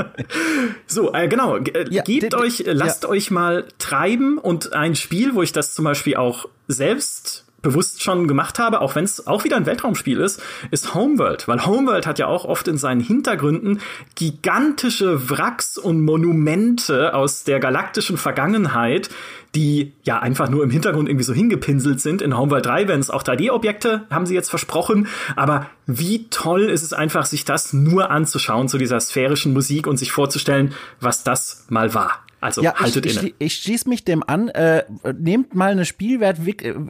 so, 0.86 1.12
äh, 1.14 1.28
genau, 1.28 1.56
äh, 1.58 1.86
ja, 1.90 2.02
gebt 2.02 2.34
euch, 2.34 2.64
lasst 2.66 3.04
ja. 3.04 3.08
euch 3.08 3.30
mal 3.30 3.66
treiben 3.78 4.38
und 4.38 4.72
ein 4.72 4.96
Spiel, 4.96 5.34
wo 5.34 5.42
ich 5.42 5.52
das 5.52 5.74
zum 5.74 5.84
Beispiel 5.84 6.16
auch 6.16 6.48
selbst 6.66 7.44
bewusst 7.62 8.02
schon 8.02 8.26
gemacht 8.26 8.58
habe, 8.58 8.80
auch 8.80 8.96
wenn 8.96 9.04
es 9.04 9.26
auch 9.26 9.44
wieder 9.44 9.56
ein 9.56 9.66
Weltraumspiel 9.66 10.20
ist, 10.20 10.42
ist 10.70 10.94
Homeworld. 10.94 11.46
Weil 11.48 11.64
Homeworld 11.64 12.06
hat 12.06 12.18
ja 12.18 12.26
auch 12.26 12.44
oft 12.44 12.66
in 12.68 12.76
seinen 12.76 13.00
Hintergründen 13.00 13.80
gigantische 14.16 15.30
Wracks 15.30 15.78
und 15.78 16.04
Monumente 16.04 17.14
aus 17.14 17.44
der 17.44 17.60
galaktischen 17.60 18.18
Vergangenheit, 18.18 19.10
die 19.54 19.92
ja 20.02 20.18
einfach 20.18 20.48
nur 20.48 20.64
im 20.64 20.70
Hintergrund 20.70 21.08
irgendwie 21.08 21.24
so 21.24 21.34
hingepinselt 21.34 22.00
sind. 22.00 22.22
In 22.22 22.36
Homeworld 22.36 22.64
3 22.64 22.88
werden 22.88 23.00
es 23.00 23.10
auch 23.10 23.22
3D-Objekte, 23.22 24.06
haben 24.10 24.24
sie 24.24 24.34
jetzt 24.34 24.48
versprochen. 24.48 25.08
Aber 25.36 25.66
wie 25.86 26.28
toll 26.28 26.70
ist 26.70 26.82
es 26.82 26.92
einfach, 26.92 27.26
sich 27.26 27.44
das 27.44 27.72
nur 27.72 28.10
anzuschauen 28.10 28.68
zu 28.68 28.78
dieser 28.78 29.00
sphärischen 29.00 29.52
Musik 29.52 29.86
und 29.86 29.96
sich 29.96 30.12
vorzustellen, 30.12 30.74
was 31.00 31.24
das 31.24 31.66
mal 31.68 31.94
war. 31.94 32.22
Also 32.42 32.60
ja, 32.60 32.74
haltet 32.74 33.06
ich, 33.06 33.16
inne. 33.16 33.28
Ich, 33.28 33.34
ich 33.38 33.54
schließe 33.54 33.88
mich 33.88 34.04
dem 34.04 34.24
an. 34.26 34.48
Äh, 34.48 34.82
nehmt 35.16 35.54
mal 35.54 35.70
eine 35.70 35.84
Spielwelt, 35.84 36.38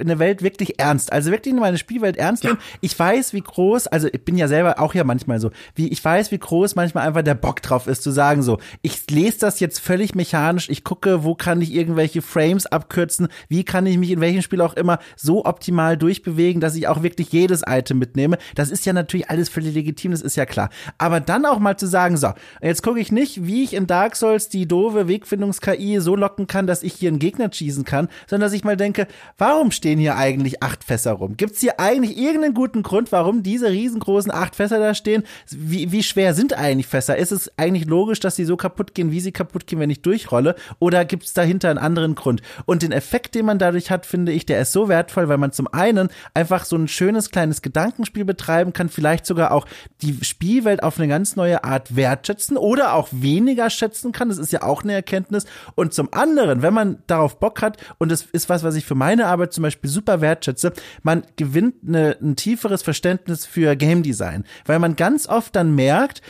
eine 0.01 0.19
Welt 0.19 0.43
wirklich 0.43 0.81
ernst. 0.81 1.13
Also 1.13 1.31
wirklich 1.31 1.55
mal 1.55 1.67
eine 1.67 1.77
Spielwelt 1.77 2.17
ernst 2.17 2.43
nehmen. 2.43 2.57
Ja. 2.59 2.79
Ich 2.81 2.99
weiß, 2.99 3.35
wie 3.35 3.43
groß, 3.43 3.87
also 3.87 4.09
ich 4.11 4.25
bin 4.25 4.39
ja 4.39 4.49
selber 4.49 4.81
auch 4.81 4.95
ja 4.95 5.05
manchmal 5.05 5.41
so, 5.41 5.51
wie 5.75 5.89
ich 5.89 6.03
weiß, 6.03 6.33
wie 6.33 6.39
groß 6.39 6.75
manchmal 6.75 7.07
einfach 7.07 7.21
der 7.21 7.35
Bock 7.35 7.61
drauf 7.61 7.87
ist, 7.87 8.03
zu 8.03 8.11
sagen 8.11 8.43
so, 8.43 8.61
ich 8.81 9.11
lese 9.11 9.41
das 9.41 9.61
jetzt 9.61 9.79
völlig 9.81 10.15
mechanisch, 10.15 10.71
ich 10.71 10.85
gucke, 10.85 11.23
wo 11.23 11.35
kann 11.35 11.61
ich 11.61 11.75
irgendwelche 11.75 12.23
Frames 12.23 12.65
abkürzen, 12.65 13.29
wie 13.49 13.63
kann 13.63 13.85
ich 13.85 13.99
mich 13.99 14.11
in 14.11 14.23
welchem 14.23 14.41
Spiel 14.41 14.63
auch 14.63 14.73
immer 14.73 15.01
so 15.17 15.45
optimal 15.45 15.99
durchbewegen, 15.99 16.63
dass 16.63 16.77
ich 16.77 16.89
auch 16.89 17.03
wirklich 17.03 17.31
jedes 17.31 17.63
Item 17.67 17.99
mitnehme. 17.99 18.39
Das 18.55 18.71
ist 18.71 18.82
ja 18.87 18.93
natürlich 18.93 19.31
alles 19.31 19.49
völlig 19.49 19.75
legitim, 19.75 20.13
das 20.13 20.23
ist 20.23 20.37
ja 20.37 20.47
klar. 20.47 20.71
Aber 20.99 21.21
dann 21.21 21.45
auch 21.47 21.59
mal 21.59 21.77
zu 21.77 21.87
sagen, 21.87 22.17
so, 22.17 22.33
jetzt 22.61 22.83
gucke 22.83 23.01
ich 23.01 23.13
nicht, 23.13 23.47
wie 23.47 23.63
ich 23.63 23.75
in 23.75 23.87
Dark 23.87 24.17
Souls 24.17 24.49
die 24.49 24.67
doofe 24.67 25.09
Wegfindung 25.09 25.53
Findungs-KI 25.53 26.01
so 26.01 26.17
locken 26.17 26.47
kann, 26.47 26.67
dass 26.67 26.83
ich 26.83 26.95
hier 26.95 27.09
einen 27.09 27.19
Gegner 27.19 27.53
schießen 27.53 27.85
kann, 27.85 28.09
sondern 28.29 28.47
dass 28.47 28.53
ich 28.53 28.65
mal 28.65 28.77
denke, 28.77 29.07
warum 29.39 29.71
stehen 29.71 29.99
hier 29.99 30.17
eigentlich 30.17 30.63
acht 30.63 30.85
Fässer 30.85 31.13
rum? 31.13 31.37
Gibt 31.37 31.55
es 31.55 31.61
hier 31.61 31.81
eigentlich 31.81 32.17
irgendeinen 32.17 32.55
guten 32.55 32.83
Grund, 32.83 33.13
warum 33.13 33.43
diese 33.43 33.71
riesengroßen 33.71 34.33
acht 34.33 34.57
Fässer 34.57 34.79
da 34.79 34.95
stehen? 34.95 35.25
Wie, 35.51 35.93
wie 35.93 36.03
schwer 36.03 36.35
sind 36.35 36.55
eigentlich 36.55 36.87
Fässer? 36.87 37.17
Ist 37.17 37.33
es 37.33 37.51
eigentlich 37.59 37.87
logisch, 37.87 38.21
dass 38.21 38.37
sie 38.37 38.45
so 38.45 38.57
kaputt 38.57 38.95
gehen, 38.95 39.11
wie 39.11 39.21
sie 39.21 39.33
kaputt 39.33 39.67
gehen, 39.67 39.81
wenn 39.81 39.91
ich 39.91 40.03
durchrolle? 40.03 40.55
Oder 40.79 41.05
gibt 41.05 41.25
es 41.25 41.33
dahinter 41.33 41.71
einen 41.71 41.79
anderen 41.79 42.15
Grund? 42.15 42.43
Und 42.67 42.83
den 42.83 42.93
Effekt, 42.93 43.35
den 43.35 43.47
man 43.47 43.59
dadurch 43.59 43.91
hat, 43.91 44.07
finde 44.07 44.33
ich, 44.33 44.47
der 44.47 44.61
ist 44.61 44.73
so 44.73 44.89
wertvoll, 44.89 45.29
weil 45.29 45.39
man 45.39 45.53
zum 45.53 45.69
einen 45.73 46.09
einfach 46.35 46.65
so 46.65 46.77
ein 46.77 46.89
schönes 46.89 47.31
kleines 47.31 47.63
Gedankenspiel 47.63 48.25
betreiben 48.25 48.72
kann, 48.73 48.89
vielleicht 48.89 49.27
sogar 49.27 49.53
auch 49.53 49.67
die 50.01 50.25
Spielwelt 50.25 50.83
auf 50.83 50.99
eine 50.99 51.09
ganz 51.09 51.37
neue 51.37 51.65
Art 51.65 51.97
wertschätzen 51.97 52.57
oder 52.57 52.95
auch 52.95 53.09
weniger 53.11 53.71
schätzen 53.71 54.13
kann. 54.13 54.29
Das 54.29 54.39
ist 54.39 54.53
ja 54.53 54.63
auch 54.63 54.83
eine 54.83 54.93
Erkenntnis. 54.93 55.47
Und 55.75 55.95
zum 55.95 56.13
anderen, 56.13 56.63
wenn 56.63 56.75
man 56.75 56.99
darauf 57.07 57.39
Bock 57.39 57.63
hat, 57.63 57.77
und 57.99 58.11
das 58.11 58.23
ist 58.33 58.49
was, 58.49 58.63
was 58.65 58.75
ich 58.75 58.85
für 58.85 58.95
meine 58.95 59.27
Arbeit 59.27 59.53
zum 59.53 59.63
Beispiel 59.63 59.91
super 59.91 60.21
wertschätze, 60.21 60.73
man 61.03 61.23
gewinnt 61.37 61.77
eine, 61.87 62.17
ein 62.21 62.37
tieferes 62.37 62.83
Verständnis 62.83 63.47
für 63.47 63.77
Game 63.77 64.03
Design, 64.03 64.45
weil 64.67 64.79
man 64.79 64.97
ganz 64.97 65.29
oft 65.29 65.55
dann 65.57 65.75
merkt, 65.75 66.23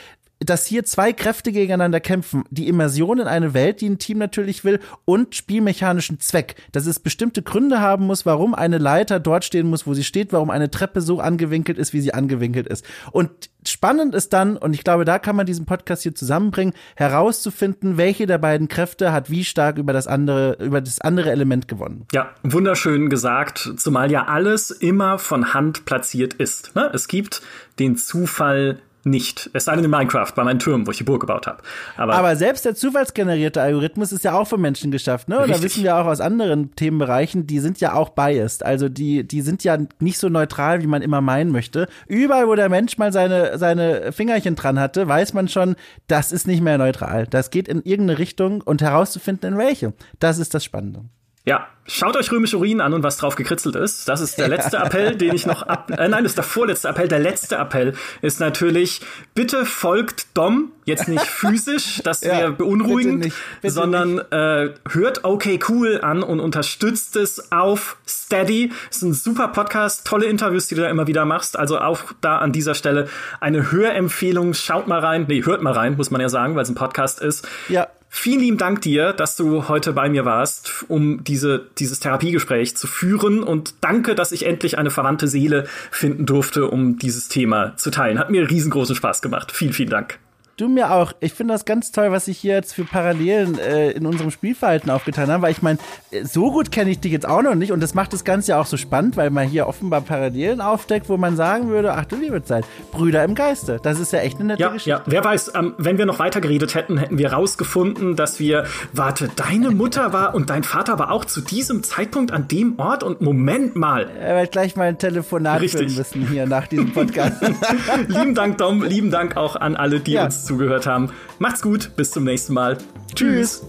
dass 0.45 0.65
hier 0.65 0.83
zwei 0.83 1.13
Kräfte 1.13 1.51
gegeneinander 1.51 1.99
kämpfen. 1.99 2.43
Die 2.49 2.67
Immersion 2.67 3.19
in 3.19 3.27
eine 3.27 3.53
Welt, 3.53 3.81
die 3.81 3.89
ein 3.89 3.97
Team 3.97 4.17
natürlich 4.17 4.63
will, 4.63 4.79
und 5.05 5.35
spielmechanischen 5.35 6.19
Zweck. 6.19 6.55
Dass 6.71 6.85
es 6.85 6.99
bestimmte 6.99 7.41
Gründe 7.41 7.79
haben 7.79 8.05
muss, 8.05 8.25
warum 8.25 8.53
eine 8.53 8.77
Leiter 8.77 9.19
dort 9.19 9.45
stehen 9.45 9.67
muss, 9.67 9.87
wo 9.87 9.93
sie 9.93 10.03
steht, 10.03 10.33
warum 10.33 10.49
eine 10.49 10.71
Treppe 10.71 11.01
so 11.01 11.19
angewinkelt 11.19 11.77
ist, 11.77 11.93
wie 11.93 12.01
sie 12.01 12.13
angewinkelt 12.13 12.67
ist. 12.67 12.85
Und 13.11 13.29
spannend 13.67 14.15
ist 14.15 14.33
dann, 14.33 14.57
und 14.57 14.73
ich 14.73 14.83
glaube, 14.83 15.05
da 15.05 15.19
kann 15.19 15.35
man 15.35 15.45
diesen 15.45 15.65
Podcast 15.65 16.03
hier 16.03 16.15
zusammenbringen, 16.15 16.73
herauszufinden, 16.95 17.97
welche 17.97 18.25
der 18.25 18.37
beiden 18.37 18.67
Kräfte 18.67 19.11
hat 19.11 19.29
wie 19.29 19.43
stark 19.43 19.77
über 19.77 19.93
das 19.93 20.07
andere, 20.07 20.57
über 20.59 20.81
das 20.81 20.99
andere 21.01 21.31
Element 21.31 21.67
gewonnen. 21.67 22.05
Ja, 22.11 22.31
wunderschön 22.43 23.09
gesagt, 23.09 23.73
zumal 23.77 24.11
ja 24.11 24.25
alles 24.25 24.71
immer 24.71 25.17
von 25.19 25.53
Hand 25.53 25.85
platziert 25.85 26.33
ist. 26.33 26.75
Ne? 26.75 26.89
Es 26.93 27.07
gibt 27.07 27.41
den 27.79 27.95
Zufall 27.95 28.79
nicht. 29.05 29.49
Es 29.53 29.65
sei 29.65 29.75
denn 29.75 29.85
in 29.85 29.91
Minecraft, 29.91 30.31
bei 30.35 30.43
meinen 30.43 30.59
Türmen, 30.59 30.87
wo 30.87 30.91
ich 30.91 30.97
die 30.97 31.03
Burg 31.03 31.21
gebaut 31.21 31.47
habe. 31.47 31.61
Aber, 31.97 32.13
Aber, 32.13 32.35
selbst 32.35 32.65
der 32.65 32.75
zufallsgenerierte 32.75 33.61
Algorithmus 33.61 34.11
ist 34.11 34.23
ja 34.23 34.33
auch 34.33 34.47
von 34.47 34.61
Menschen 34.61 34.91
geschafft, 34.91 35.27
ne? 35.27 35.41
Oder 35.41 35.61
wissen 35.61 35.83
wir 35.83 35.95
auch 35.97 36.05
aus 36.05 36.21
anderen 36.21 36.75
Themenbereichen, 36.75 37.45
die 37.47 37.59
sind 37.59 37.79
ja 37.79 37.93
auch 37.93 38.09
biased. 38.09 38.65
Also 38.65 38.89
die, 38.89 39.27
die 39.27 39.41
sind 39.41 39.63
ja 39.63 39.77
nicht 39.99 40.17
so 40.17 40.29
neutral, 40.29 40.81
wie 40.81 40.87
man 40.87 41.01
immer 41.01 41.21
meinen 41.21 41.51
möchte. 41.51 41.87
Überall, 42.07 42.47
wo 42.47 42.55
der 42.55 42.69
Mensch 42.69 42.97
mal 42.97 43.11
seine, 43.11 43.57
seine 43.57 44.11
Fingerchen 44.11 44.55
dran 44.55 44.79
hatte, 44.79 45.07
weiß 45.07 45.33
man 45.33 45.47
schon, 45.47 45.75
das 46.07 46.31
ist 46.31 46.47
nicht 46.47 46.61
mehr 46.61 46.77
neutral. 46.77 47.27
Das 47.27 47.49
geht 47.49 47.67
in 47.67 47.81
irgendeine 47.83 48.19
Richtung 48.19 48.61
und 48.61 48.81
herauszufinden, 48.81 49.53
in 49.53 49.57
welche. 49.57 49.93
Das 50.19 50.39
ist 50.39 50.53
das 50.53 50.63
Spannende. 50.63 51.01
Ja, 51.45 51.67
schaut 51.85 52.15
euch 52.15 52.31
römische 52.31 52.57
Urin 52.57 52.79
an 52.79 52.93
und 52.93 53.03
was 53.03 53.17
drauf 53.17 53.35
gekritzelt 53.35 53.75
ist. 53.75 54.07
Das 54.07 54.21
ist 54.21 54.37
der 54.37 54.47
letzte 54.47 54.77
Appell, 54.77 55.15
den 55.17 55.35
ich 55.35 55.45
noch 55.45 55.63
ab. 55.63 55.91
Äh, 55.91 56.07
nein, 56.07 56.23
das 56.23 56.31
ist 56.31 56.37
der 56.37 56.45
vorletzte 56.45 56.87
Appell. 56.87 57.09
Der 57.09 57.19
letzte 57.19 57.57
Appell 57.57 57.93
ist 58.21 58.39
natürlich, 58.39 59.01
bitte 59.35 59.65
folgt 59.65 60.27
Dom, 60.37 60.71
jetzt 60.85 61.09
nicht 61.09 61.25
physisch, 61.25 61.99
das 62.05 62.21
wäre 62.21 62.39
ja, 62.39 62.49
beunruhigend, 62.51 63.23
bitte 63.23 63.25
nicht, 63.25 63.37
bitte 63.61 63.73
sondern 63.73 64.19
äh, 64.31 64.73
hört 64.89 65.25
Okay 65.25 65.59
Cool 65.67 65.99
an 66.01 66.23
und 66.23 66.39
unterstützt 66.39 67.17
es 67.17 67.51
auf 67.51 67.97
Steady. 68.07 68.71
Das 68.87 68.97
ist 68.97 69.03
ein 69.03 69.13
super 69.13 69.49
Podcast, 69.49 70.07
tolle 70.07 70.27
Interviews, 70.27 70.67
die 70.67 70.75
du 70.75 70.81
da 70.81 70.89
immer 70.89 71.07
wieder 71.07 71.25
machst. 71.25 71.59
Also 71.59 71.77
auch 71.79 72.13
da 72.21 72.37
an 72.37 72.53
dieser 72.53 72.73
Stelle 72.73 73.09
eine 73.41 73.69
Hörempfehlung. 73.69 74.53
Schaut 74.53 74.87
mal 74.87 74.99
rein. 74.99 75.25
Nee, 75.27 75.43
hört 75.43 75.61
mal 75.61 75.73
rein, 75.73 75.97
muss 75.97 76.09
man 76.09 76.21
ja 76.21 76.29
sagen, 76.29 76.55
weil 76.55 76.63
es 76.63 76.69
ein 76.69 76.75
Podcast 76.75 77.21
ist. 77.21 77.45
Ja. 77.67 77.89
Vielen 78.15 78.41
lieben 78.41 78.57
Dank 78.59 78.79
dir, 78.81 79.11
dass 79.11 79.35
du 79.35 79.67
heute 79.67 79.91
bei 79.91 80.07
mir 80.07 80.23
warst, 80.23 80.85
um 80.87 81.23
diese, 81.23 81.65
dieses 81.79 81.99
Therapiegespräch 81.99 82.77
zu 82.77 82.85
führen. 82.85 83.41
Und 83.41 83.73
danke, 83.81 84.13
dass 84.13 84.31
ich 84.31 84.45
endlich 84.45 84.77
eine 84.77 84.91
verwandte 84.91 85.27
Seele 85.27 85.65
finden 85.89 86.27
durfte, 86.27 86.67
um 86.67 86.99
dieses 86.99 87.27
Thema 87.27 87.75
zu 87.75 87.89
teilen. 87.89 88.19
Hat 88.19 88.29
mir 88.29 88.47
riesengroßen 88.47 88.95
Spaß 88.95 89.23
gemacht. 89.23 89.51
Vielen, 89.51 89.73
vielen 89.73 89.89
Dank. 89.89 90.19
Du 90.55 90.69
mir 90.69 90.91
auch. 90.91 91.13
Ich 91.19 91.33
finde 91.33 91.55
das 91.55 91.65
ganz 91.65 91.91
toll, 91.91 92.11
was 92.11 92.27
ich 92.27 92.37
hier 92.37 92.53
jetzt 92.53 92.75
für 92.75 92.83
Parallelen 92.83 93.57
äh, 93.57 93.89
in 93.89 94.05
unserem 94.05 94.29
Spielverhalten 94.29 94.91
aufgetan 94.91 95.31
habe, 95.31 95.41
weil 95.41 95.51
ich 95.51 95.63
meine, 95.63 95.79
äh, 96.11 96.25
so 96.25 96.51
gut 96.51 96.71
kenne 96.71 96.91
ich 96.91 96.99
dich 96.99 97.11
jetzt 97.11 97.27
auch 97.27 97.41
noch 97.41 97.55
nicht 97.55 97.71
und 97.71 97.79
das 97.79 97.95
macht 97.95 98.13
das 98.13 98.23
Ganze 98.23 98.51
ja 98.51 98.61
auch 98.61 98.67
so 98.67 98.77
spannend, 98.77 99.17
weil 99.17 99.31
man 99.31 99.47
hier 99.47 99.65
offenbar 99.65 100.01
Parallelen 100.01 100.61
aufdeckt, 100.61 101.09
wo 101.09 101.17
man 101.17 101.35
sagen 101.35 101.69
würde, 101.69 101.93
ach 101.93 102.05
du 102.05 102.17
liebe 102.17 102.43
Zeit, 102.43 102.65
Brüder 102.91 103.23
im 103.23 103.33
Geiste. 103.33 103.79
Das 103.81 103.99
ist 103.99 104.13
ja 104.13 104.19
echt 104.19 104.37
eine 104.37 104.49
nette 104.49 104.61
ja, 104.61 104.67
Geschichte. 104.67 104.89
Ja, 104.91 105.01
wer 105.07 105.23
weiß, 105.23 105.53
ähm, 105.55 105.73
wenn 105.79 105.97
wir 105.97 106.05
noch 106.05 106.19
weiter 106.19 106.39
geredet 106.39 106.75
hätten, 106.75 106.99
hätten 106.99 107.17
wir 107.17 107.33
rausgefunden, 107.33 108.15
dass 108.15 108.39
wir, 108.39 108.65
warte, 108.91 109.31
deine 109.35 109.71
Mutter 109.71 110.13
war 110.13 110.35
und 110.35 110.51
dein 110.51 110.63
Vater 110.63 110.99
war 110.99 111.11
auch 111.11 111.25
zu 111.25 111.41
diesem 111.41 111.81
Zeitpunkt 111.81 112.31
an 112.31 112.47
dem 112.47 112.77
Ort 112.77 113.01
und 113.01 113.21
Moment 113.21 113.75
mal. 113.75 114.07
Er 114.19 114.41
wird 114.41 114.51
gleich 114.51 114.75
mal 114.75 114.83
ein 114.83 114.99
Telefonat 114.99 115.61
Richtig. 115.61 115.81
führen 115.81 115.95
müssen 115.95 116.27
hier 116.27 116.45
nach 116.45 116.67
diesem 116.67 116.93
Podcast. 116.93 117.41
lieben 118.07 118.35
Dank, 118.35 118.59
Dom, 118.59 118.83
lieben 118.83 119.09
Dank 119.09 119.35
auch 119.35 119.55
an 119.55 119.75
alle, 119.75 119.99
die 119.99 120.11
ja. 120.11 120.25
uns 120.25 120.42
zugehört 120.45 120.87
haben. 120.87 121.11
Macht's 121.39 121.61
gut, 121.61 121.95
bis 121.95 122.11
zum 122.11 122.23
nächsten 122.23 122.53
Mal. 122.53 122.77
Tschüss. 123.15 123.63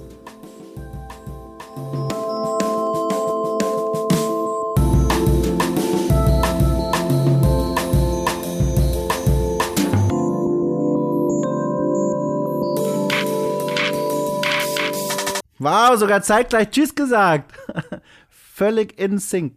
Wow, 15.64 15.96
sogar 15.96 16.22
zeitgleich 16.22 16.70
Tschüss 16.70 16.94
gesagt. 16.94 17.52
Völlig 18.28 18.98
in 18.98 19.18
Sync. 19.18 19.56